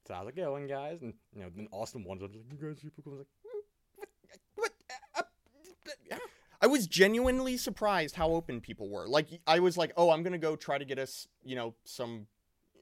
so 0.07 0.15
how's 0.15 0.29
it 0.29 0.37
going, 0.37 0.67
guys? 0.67 0.99
And 1.03 1.15
you 1.35 1.43
know, 1.43 1.51
then 1.55 1.69
Austin 1.73 2.05
was 2.05 2.21
like, 2.21 2.35
you 2.35 2.43
guys 2.61 2.77
are 2.77 2.81
super 2.81 3.03
cool. 3.03 3.15
I 3.15 3.17
was 3.17 3.27
like, 3.27 3.29
"Mm, 3.45 3.61
what? 3.97 4.09
What? 4.57 4.73
Uh, 5.17 5.21
uh, 5.21 5.91
yeah. 6.09 6.19
I 6.61 6.67
was 6.67 6.87
genuinely 6.87 7.57
surprised 7.57 8.15
how 8.15 8.31
open 8.31 8.61
people 8.61 8.89
were. 8.89 9.07
Like, 9.07 9.29
I 9.47 9.59
was 9.61 9.77
like, 9.77 9.93
oh, 9.97 10.11
I'm 10.11 10.23
gonna 10.23 10.39
go 10.39 10.57
try 10.57 10.79
to 10.79 10.85
get 10.85 10.99
us, 10.99 11.29
you 11.43 11.57
know, 11.57 11.75
some 11.85 12.27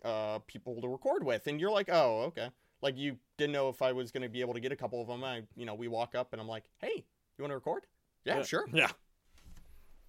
uh, 0.05 0.39
people 0.47 0.81
to 0.81 0.89
record 0.89 1.25
with, 1.25 1.47
and 1.47 1.61
you're 1.61 1.71
like, 1.71 1.89
oh, 1.91 2.23
okay. 2.29 2.51
Like 2.81 2.99
you 2.99 3.17
didn't 3.39 3.53
know 3.53 3.69
if 3.69 3.81
I 3.83 3.93
was 3.93 4.11
gonna 4.11 4.29
be 4.29 4.41
able 4.41 4.55
to 4.55 4.61
get 4.61 4.73
a 4.73 4.77
couple 4.77 5.01
of 5.01 5.07
them. 5.07 5.23
I, 5.23 5.43
you 5.57 5.65
know, 5.67 5.75
we 5.75 5.89
walk 5.89 6.15
up 6.15 6.33
and 6.33 6.41
I'm 6.41 6.49
like, 6.49 6.65
hey, 6.81 7.05
you 7.39 7.43
want 7.43 7.51
to 7.51 7.55
record? 7.57 7.87
Yeah, 8.25 8.43
sure. 8.43 8.67
Yeah. 8.73 8.91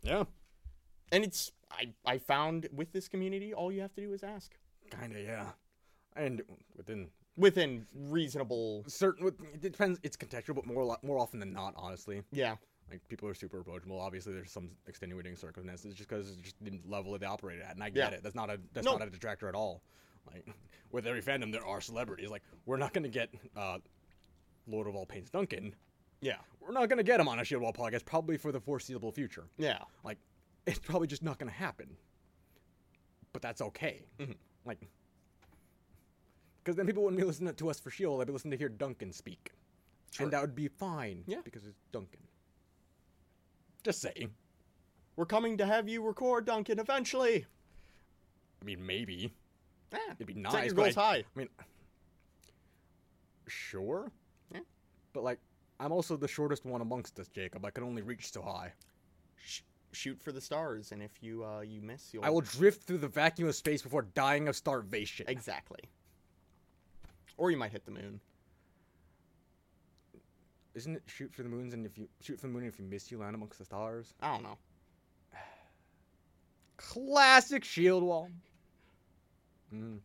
Yeah. 0.01 0.23
And 1.11 1.23
it's 1.23 1.51
I 1.71 1.93
I 2.05 2.17
found 2.17 2.67
with 2.73 2.91
this 2.91 3.07
community, 3.07 3.53
all 3.53 3.71
you 3.71 3.81
have 3.81 3.93
to 3.95 4.01
do 4.01 4.13
is 4.13 4.23
ask 4.23 4.55
Kinda, 4.99 5.21
yeah. 5.21 5.45
And 6.15 6.41
within 6.75 7.09
within 7.37 7.87
reasonable. 7.95 8.83
certain, 8.87 9.27
it 9.27 9.61
depends. 9.61 9.99
It's 10.03 10.15
contextual, 10.17 10.55
but 10.55 10.65
more 10.65 10.97
more 11.03 11.17
often 11.19 11.39
than 11.39 11.51
not, 11.53 11.73
honestly, 11.75 12.21
Yeah, 12.31 12.55
like 12.89 13.07
people 13.09 13.27
are 13.27 13.33
super 13.33 13.59
approachable. 13.59 13.99
Obviously, 13.99 14.33
there's 14.33 14.51
some 14.51 14.69
extenuating 14.87 15.35
circumstances 15.35 15.93
just 15.95 16.09
because 16.09 16.35
just 16.37 16.55
the 16.61 16.79
level 16.85 17.11
that 17.13 17.21
they 17.21 17.25
operate 17.27 17.61
at, 17.61 17.73
and 17.73 17.83
I 17.83 17.89
get 17.89 18.11
Yeah. 18.11 18.17
it. 18.17 18.23
That's 18.23 18.35
not 18.35 18.49
a 18.49 18.59
that's 18.73 18.85
No. 18.85 18.97
not 18.97 19.07
a 19.07 19.11
detractor 19.11 19.47
at 19.49 19.55
all. 19.55 19.81
Like 20.31 20.47
with 20.91 21.07
every 21.07 21.21
fandom, 21.21 21.51
there 21.51 21.65
are 21.65 21.81
celebrities. 21.81 22.29
Like 22.29 22.43
we're 22.65 22.77
not 22.77 22.93
gonna 22.93 23.09
get 23.09 23.33
uh, 23.55 23.79
Lord 24.67 24.87
of 24.87 24.95
All 24.95 25.05
Paints 25.05 25.29
Duncan. 25.31 25.75
yeah, 26.21 26.37
We're 26.61 26.71
not 26.71 26.87
gonna 26.87 27.03
get 27.03 27.19
him 27.19 27.27
on 27.27 27.39
a 27.39 27.43
Shield 27.43 27.61
Wall 27.63 27.73
podcast 27.73 28.05
probably 28.05 28.37
for 28.37 28.51
the 28.51 28.61
foreseeable 28.61 29.11
future. 29.11 29.49
yeah. 29.57 29.79
Like 30.03 30.19
it's 30.67 30.79
probably 30.79 31.07
just 31.07 31.23
not 31.23 31.39
gonna 31.39 31.51
happen. 31.51 31.97
But 33.33 33.41
that's 33.41 33.61
okay. 33.61 34.05
Mhm. 34.19 34.37
Like 34.63 34.87
because 36.63 36.75
then 36.77 36.85
people 36.85 37.03
wouldn't 37.03 37.19
be 37.19 37.25
listening 37.25 37.53
to 37.53 37.69
us 37.69 37.79
for 37.79 37.89
Shield. 37.89 38.19
They'd 38.21 38.27
be 38.27 38.33
listening 38.33 38.51
to 38.51 38.57
hear 38.57 38.69
Duncan 38.69 39.11
speak, 39.11 39.51
Sure. 40.11 40.23
and 40.25 40.33
that 40.33 40.41
would 40.41 40.55
be 40.55 40.67
fine. 40.69 41.23
Yeah. 41.27 41.41
because 41.43 41.65
it's 41.65 41.81
Duncan. 41.91 42.21
Just 43.83 43.99
saying. 44.01 44.33
We're 45.15 45.25
coming 45.25 45.57
to 45.57 45.65
have 45.65 45.87
you 45.89 46.01
record, 46.01 46.45
Duncan, 46.45 46.79
eventually. 46.79 47.45
I 48.61 48.65
mean, 48.65 48.85
maybe 48.85 49.33
Eh, 49.91 49.97
it'd 50.15 50.25
be 50.25 50.33
nice. 50.33 50.53
set 50.53 50.65
your 50.65 50.73
goals 50.73 50.97
I, 50.97 51.01
high. 51.01 51.17
I 51.17 51.23
mean, 51.39 51.49
sure. 53.47 54.11
Yeah. 54.51 54.61
But 55.13 55.23
like, 55.23 55.39
I'm 55.79 55.91
also 55.91 56.15
the 56.15 56.27
shortest 56.27 56.65
one 56.65 56.81
amongst 56.81 57.19
us, 57.19 57.27
Jacob. 57.27 57.65
I 57.65 57.71
can 57.71 57.83
only 57.83 58.01
reach 58.01 58.31
so 58.31 58.41
high. 58.41 58.71
Sh- 59.35 59.61
shoot 59.91 60.19
for 60.21 60.31
the 60.31 60.41
stars, 60.41 60.91
and 60.91 61.01
if 61.03 61.11
you 61.21 61.43
uh 61.45 61.61
you 61.61 61.81
miss, 61.81 62.13
you'll 62.13 62.23
I 62.23 62.29
will 62.29 62.41
drift 62.41 62.83
through 62.83 62.99
the 62.99 63.07
vacuum 63.07 63.47
of 63.49 63.55
space 63.55 63.81
before 63.81 64.03
dying 64.15 64.47
of 64.47 64.55
starvation. 64.55 65.25
exactly. 65.27 65.79
Or 67.37 67.51
you 67.51 67.57
might 67.57 67.71
hit 67.71 67.85
the 67.85 67.91
moon. 67.91 68.19
Isn't 70.75 70.95
it 70.95 71.03
shoot 71.05 71.33
for 71.33 71.43
the 71.43 71.49
moons 71.49 71.73
and 71.73 71.85
if 71.85 71.97
you 71.97 72.07
shoot 72.21 72.39
for 72.39 72.47
the 72.47 72.53
moon 72.53 72.63
and 72.63 72.73
if 72.73 72.79
you 72.79 72.85
miss 72.85 73.11
you 73.11 73.19
land 73.19 73.35
amongst 73.35 73.59
the 73.59 73.65
stars? 73.65 74.13
I 74.21 74.33
don't 74.33 74.43
know. 74.43 74.57
Classic 76.77 77.63
shield 77.63 78.03
wall. 78.03 78.29
Mm. 79.73 79.99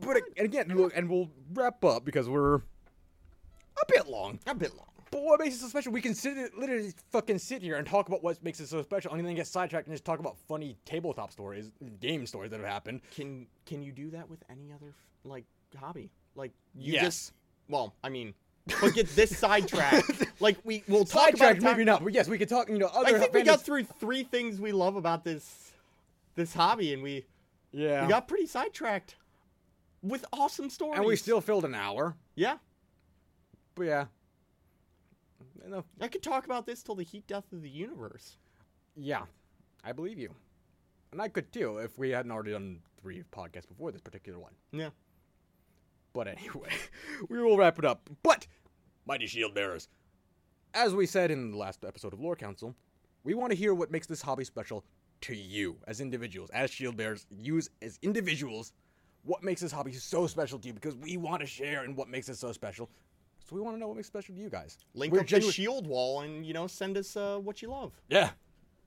But 0.00 0.22
and 0.36 0.44
again, 0.44 0.68
look, 0.68 0.96
and 0.96 1.08
we'll 1.08 1.30
wrap 1.52 1.84
up 1.84 2.04
because 2.04 2.28
we're 2.28 2.56
a 2.56 3.86
bit 3.88 4.08
long. 4.08 4.38
A 4.46 4.54
bit 4.54 4.74
long. 4.76 4.86
But 5.10 5.22
what 5.24 5.40
makes 5.40 5.56
it 5.56 5.58
so 5.58 5.68
special? 5.68 5.92
We 5.92 6.00
can 6.00 6.14
sit, 6.14 6.56
literally 6.56 6.94
fucking 7.10 7.38
sit 7.38 7.60
here 7.60 7.76
and 7.76 7.86
talk 7.86 8.08
about 8.08 8.22
what 8.24 8.42
makes 8.42 8.60
it 8.60 8.68
so 8.68 8.80
special, 8.82 9.12
and 9.12 9.26
then 9.26 9.34
get 9.34 9.46
sidetracked 9.46 9.86
and 9.86 9.94
just 9.94 10.06
talk 10.06 10.20
about 10.20 10.38
funny 10.48 10.78
tabletop 10.86 11.30
stories, 11.30 11.70
game 12.00 12.26
stories 12.26 12.50
that 12.50 12.60
have 12.60 12.68
happened. 12.68 13.02
Can 13.14 13.46
can 13.66 13.82
you 13.82 13.92
do 13.92 14.10
that 14.10 14.28
with 14.30 14.42
any 14.48 14.72
other 14.72 14.94
like 15.24 15.44
hobby? 15.76 16.10
Like 16.34 16.52
you 16.74 16.94
Yes. 16.94 17.02
just 17.04 17.32
well, 17.68 17.94
I 18.02 18.08
mean, 18.08 18.34
but 18.80 18.94
get 18.94 19.08
this 19.16 19.36
sidetracked. 19.36 20.26
like 20.40 20.58
we 20.64 20.82
we'll 20.88 21.04
talk 21.04 21.30
about 21.30 21.38
Sidetracked, 21.38 21.62
maybe 21.62 21.84
not, 21.84 22.02
but 22.02 22.12
yes, 22.12 22.28
we 22.28 22.38
could 22.38 22.48
talk. 22.48 22.68
You 22.68 22.78
know, 22.78 22.86
other 22.86 23.16
I 23.16 23.18
think 23.18 23.32
we 23.32 23.42
got 23.42 23.62
through 23.62 23.84
three 23.84 24.24
things 24.24 24.60
we 24.60 24.72
love 24.72 24.96
about 24.96 25.24
this 25.24 25.72
this 26.34 26.54
hobby, 26.54 26.92
and 26.92 27.02
we 27.02 27.26
yeah, 27.72 28.02
we 28.04 28.08
got 28.08 28.28
pretty 28.28 28.46
sidetracked 28.46 29.16
with 30.02 30.24
awesome 30.32 30.70
stories. 30.70 30.98
and 30.98 31.06
we 31.06 31.16
still 31.16 31.40
filled 31.40 31.64
an 31.64 31.74
hour. 31.74 32.16
yeah. 32.34 32.58
But 33.74 33.84
yeah, 33.84 34.04
enough. 35.64 35.84
I 36.00 36.08
could 36.08 36.22
talk 36.22 36.44
about 36.44 36.66
this 36.66 36.82
till 36.82 36.94
the 36.94 37.04
heat 37.04 37.26
death 37.26 37.50
of 37.52 37.62
the 37.62 37.70
universe. 37.70 38.36
Yeah, 38.96 39.22
I 39.82 39.92
believe 39.92 40.18
you, 40.18 40.34
and 41.10 41.20
I 41.22 41.28
could 41.28 41.50
too 41.52 41.78
if 41.78 41.98
we 41.98 42.10
hadn't 42.10 42.30
already 42.30 42.52
done 42.52 42.80
three 43.00 43.22
podcasts 43.34 43.68
before 43.68 43.90
this 43.90 44.02
particular 44.02 44.38
one. 44.38 44.52
Yeah. 44.72 44.90
But 46.12 46.28
anyway, 46.28 46.70
we 47.28 47.42
will 47.42 47.56
wrap 47.56 47.78
it 47.78 47.84
up. 47.84 48.08
But, 48.22 48.46
mighty 49.06 49.26
shield 49.26 49.54
bearers, 49.54 49.88
as 50.74 50.94
we 50.94 51.06
said 51.06 51.30
in 51.30 51.50
the 51.50 51.56
last 51.56 51.84
episode 51.84 52.12
of 52.12 52.20
Lore 52.20 52.36
Council, 52.36 52.74
we 53.24 53.34
want 53.34 53.50
to 53.52 53.56
hear 53.56 53.74
what 53.74 53.90
makes 53.90 54.06
this 54.06 54.22
hobby 54.22 54.44
special 54.44 54.84
to 55.22 55.34
you 55.34 55.76
as 55.86 56.00
individuals, 56.00 56.50
as 56.50 56.70
shield 56.70 56.96
bearers, 56.96 57.26
use 57.30 57.70
as 57.80 57.98
individuals. 58.02 58.72
What 59.24 59.44
makes 59.44 59.60
this 59.60 59.70
hobby 59.70 59.92
so 59.92 60.26
special 60.26 60.58
to 60.58 60.68
you? 60.68 60.74
Because 60.74 60.96
we 60.96 61.16
want 61.16 61.40
to 61.40 61.46
share 61.46 61.84
in 61.84 61.94
what 61.94 62.08
makes 62.08 62.28
it 62.28 62.36
so 62.36 62.52
special. 62.52 62.90
So 63.48 63.54
we 63.54 63.62
want 63.62 63.76
to 63.76 63.80
know 63.80 63.88
what 63.88 63.96
makes 63.96 64.08
it 64.08 64.10
special 64.10 64.34
to 64.34 64.40
you 64.40 64.50
guys. 64.50 64.78
Link 64.94 65.12
We're 65.12 65.20
up 65.20 65.26
genu- 65.26 65.46
the 65.46 65.52
shield 65.52 65.86
wall 65.86 66.22
and 66.22 66.44
you 66.44 66.52
know 66.52 66.66
send 66.66 66.96
us 66.96 67.16
uh, 67.16 67.38
what 67.38 67.62
you 67.62 67.70
love. 67.70 67.92
Yeah. 68.08 68.30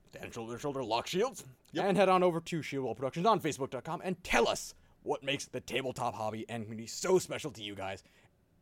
Stand 0.09 0.34
shoulder 0.34 0.53
to 0.53 0.59
shoulder, 0.59 0.84
lock 0.84 1.07
shields. 1.07 1.45
Yep. 1.73 1.86
And 1.86 1.97
head 1.97 2.09
on 2.09 2.23
over 2.23 2.39
to 2.39 2.59
Shieldwall 2.59 2.95
Productions 2.95 3.26
on 3.26 3.39
Facebook.com 3.39 4.01
and 4.03 4.21
tell 4.23 4.47
us 4.47 4.73
what 5.05 5.23
makes 5.23 5.45
the 5.45 5.59
tabletop 5.59 6.15
hobby 6.15 6.45
and 6.49 6.63
community 6.63 6.87
so 6.87 7.19
special 7.19 7.51
to 7.51 7.63
you 7.63 7.75
guys, 7.75 8.03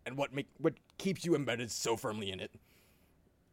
and 0.06 0.18
what 0.18 0.34
make 0.34 0.48
what 0.58 0.74
keeps 0.98 1.26
you 1.26 1.36
embedded 1.36 1.72
so 1.72 1.96
firmly 1.96 2.32
in 2.32 2.40
it. 2.40 2.52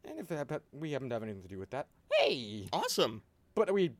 And 0.05 0.19
if 0.19 0.29
that, 0.29 0.63
we 0.73 0.93
happen 0.93 1.09
to 1.11 1.15
have 1.15 1.23
anything 1.23 1.43
to 1.43 1.49
do 1.49 1.59
with 1.59 1.71
that, 1.71 1.89
hey! 2.15 2.69
Awesome. 2.73 3.23
But 3.55 3.73
we 3.73 3.91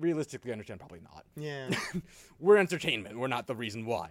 realistically 0.00 0.50
understand 0.52 0.80
probably 0.80 1.00
not. 1.00 1.24
Yeah. 1.36 1.70
We're 2.40 2.56
entertainment. 2.56 3.18
We're 3.18 3.28
not 3.28 3.46
the 3.46 3.54
reason 3.54 3.84
why. 3.86 4.10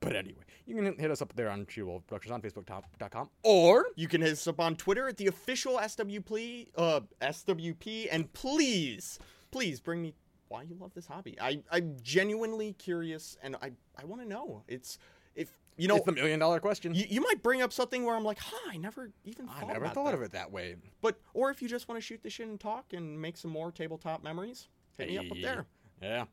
But 0.00 0.16
anyway, 0.16 0.42
you 0.64 0.74
can 0.74 0.96
hit 0.98 1.10
us 1.10 1.20
up 1.20 1.34
there 1.34 1.50
on 1.50 1.66
Shieldwall 1.66 2.06
Productions 2.06 2.32
on 2.32 2.40
Facebook.com 2.40 3.28
or 3.42 3.86
You 3.96 4.08
can 4.08 4.22
hit 4.22 4.32
us 4.32 4.46
up 4.46 4.58
on 4.58 4.76
Twitter 4.76 5.08
at 5.08 5.18
the 5.18 5.26
official 5.26 5.76
SWP, 5.76 6.68
uh, 6.76 7.00
SWP, 7.20 8.08
and 8.10 8.32
please, 8.32 9.18
please 9.50 9.78
bring 9.78 10.00
me 10.00 10.14
why 10.50 10.62
you 10.62 10.76
love 10.78 10.92
this 10.94 11.06
hobby. 11.06 11.36
I, 11.40 11.62
I'm 11.70 11.96
genuinely 12.02 12.72
curious, 12.74 13.38
and 13.42 13.56
I, 13.62 13.70
I 13.96 14.04
want 14.04 14.20
to 14.20 14.28
know. 14.28 14.62
It's 14.68 14.98
if 15.34 15.48
you 15.76 15.88
know, 15.88 15.96
it's 15.96 16.04
the 16.04 16.12
million 16.12 16.40
dollar 16.40 16.60
question. 16.60 16.94
you, 16.94 17.06
you 17.08 17.20
might 17.20 17.42
bring 17.42 17.62
up 17.62 17.72
something 17.72 18.04
where 18.04 18.16
I'm 18.16 18.24
like, 18.24 18.38
huh, 18.38 18.70
I 18.70 18.76
never 18.76 19.10
even 19.24 19.46
thought 19.46 19.62
I 19.62 19.66
never 19.66 19.84
about 19.84 19.94
thought 19.94 20.04
that. 20.06 20.14
of 20.14 20.22
it 20.22 20.32
that 20.32 20.50
way. 20.50 20.74
But 21.00 21.18
or 21.32 21.50
if 21.50 21.62
you 21.62 21.68
just 21.68 21.88
want 21.88 22.00
to 22.00 22.04
shoot 22.04 22.22
the 22.22 22.30
shit 22.30 22.48
and 22.48 22.58
talk 22.58 22.92
and 22.92 23.20
make 23.20 23.36
some 23.36 23.50
more 23.50 23.70
tabletop 23.70 24.22
memories, 24.22 24.68
hit 24.98 25.08
me 25.08 25.18
up 25.18 25.30
up 25.30 25.38
there. 25.40 25.66
Yeah. 26.02 26.24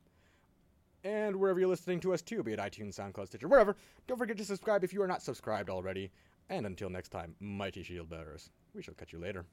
And 1.04 1.36
wherever 1.36 1.60
you're 1.60 1.70
listening 1.70 2.00
to 2.02 2.14
us 2.14 2.22
too, 2.22 2.44
be 2.44 2.54
it 2.54 2.60
iTunes, 2.60 2.96
SoundCloud, 2.96 3.28
Stitcher, 3.28 3.48
wherever, 3.48 3.78
don't 4.08 4.18
forget 4.18 4.36
to 4.38 4.46
subscribe 4.46 4.84
if 4.84 4.92
you 4.92 5.02
are 5.02 5.08
not 5.08 5.22
subscribed 5.22 5.70
already. 5.70 6.12
And 6.50 6.66
until 6.66 6.90
next 6.90 7.10
time, 7.10 7.36
mighty 7.40 7.84
shield 7.84 8.10
bearers, 8.10 8.50
we 8.74 8.82
shall 8.82 8.96
catch 8.96 9.14
you 9.14 9.20
later. 9.20 9.46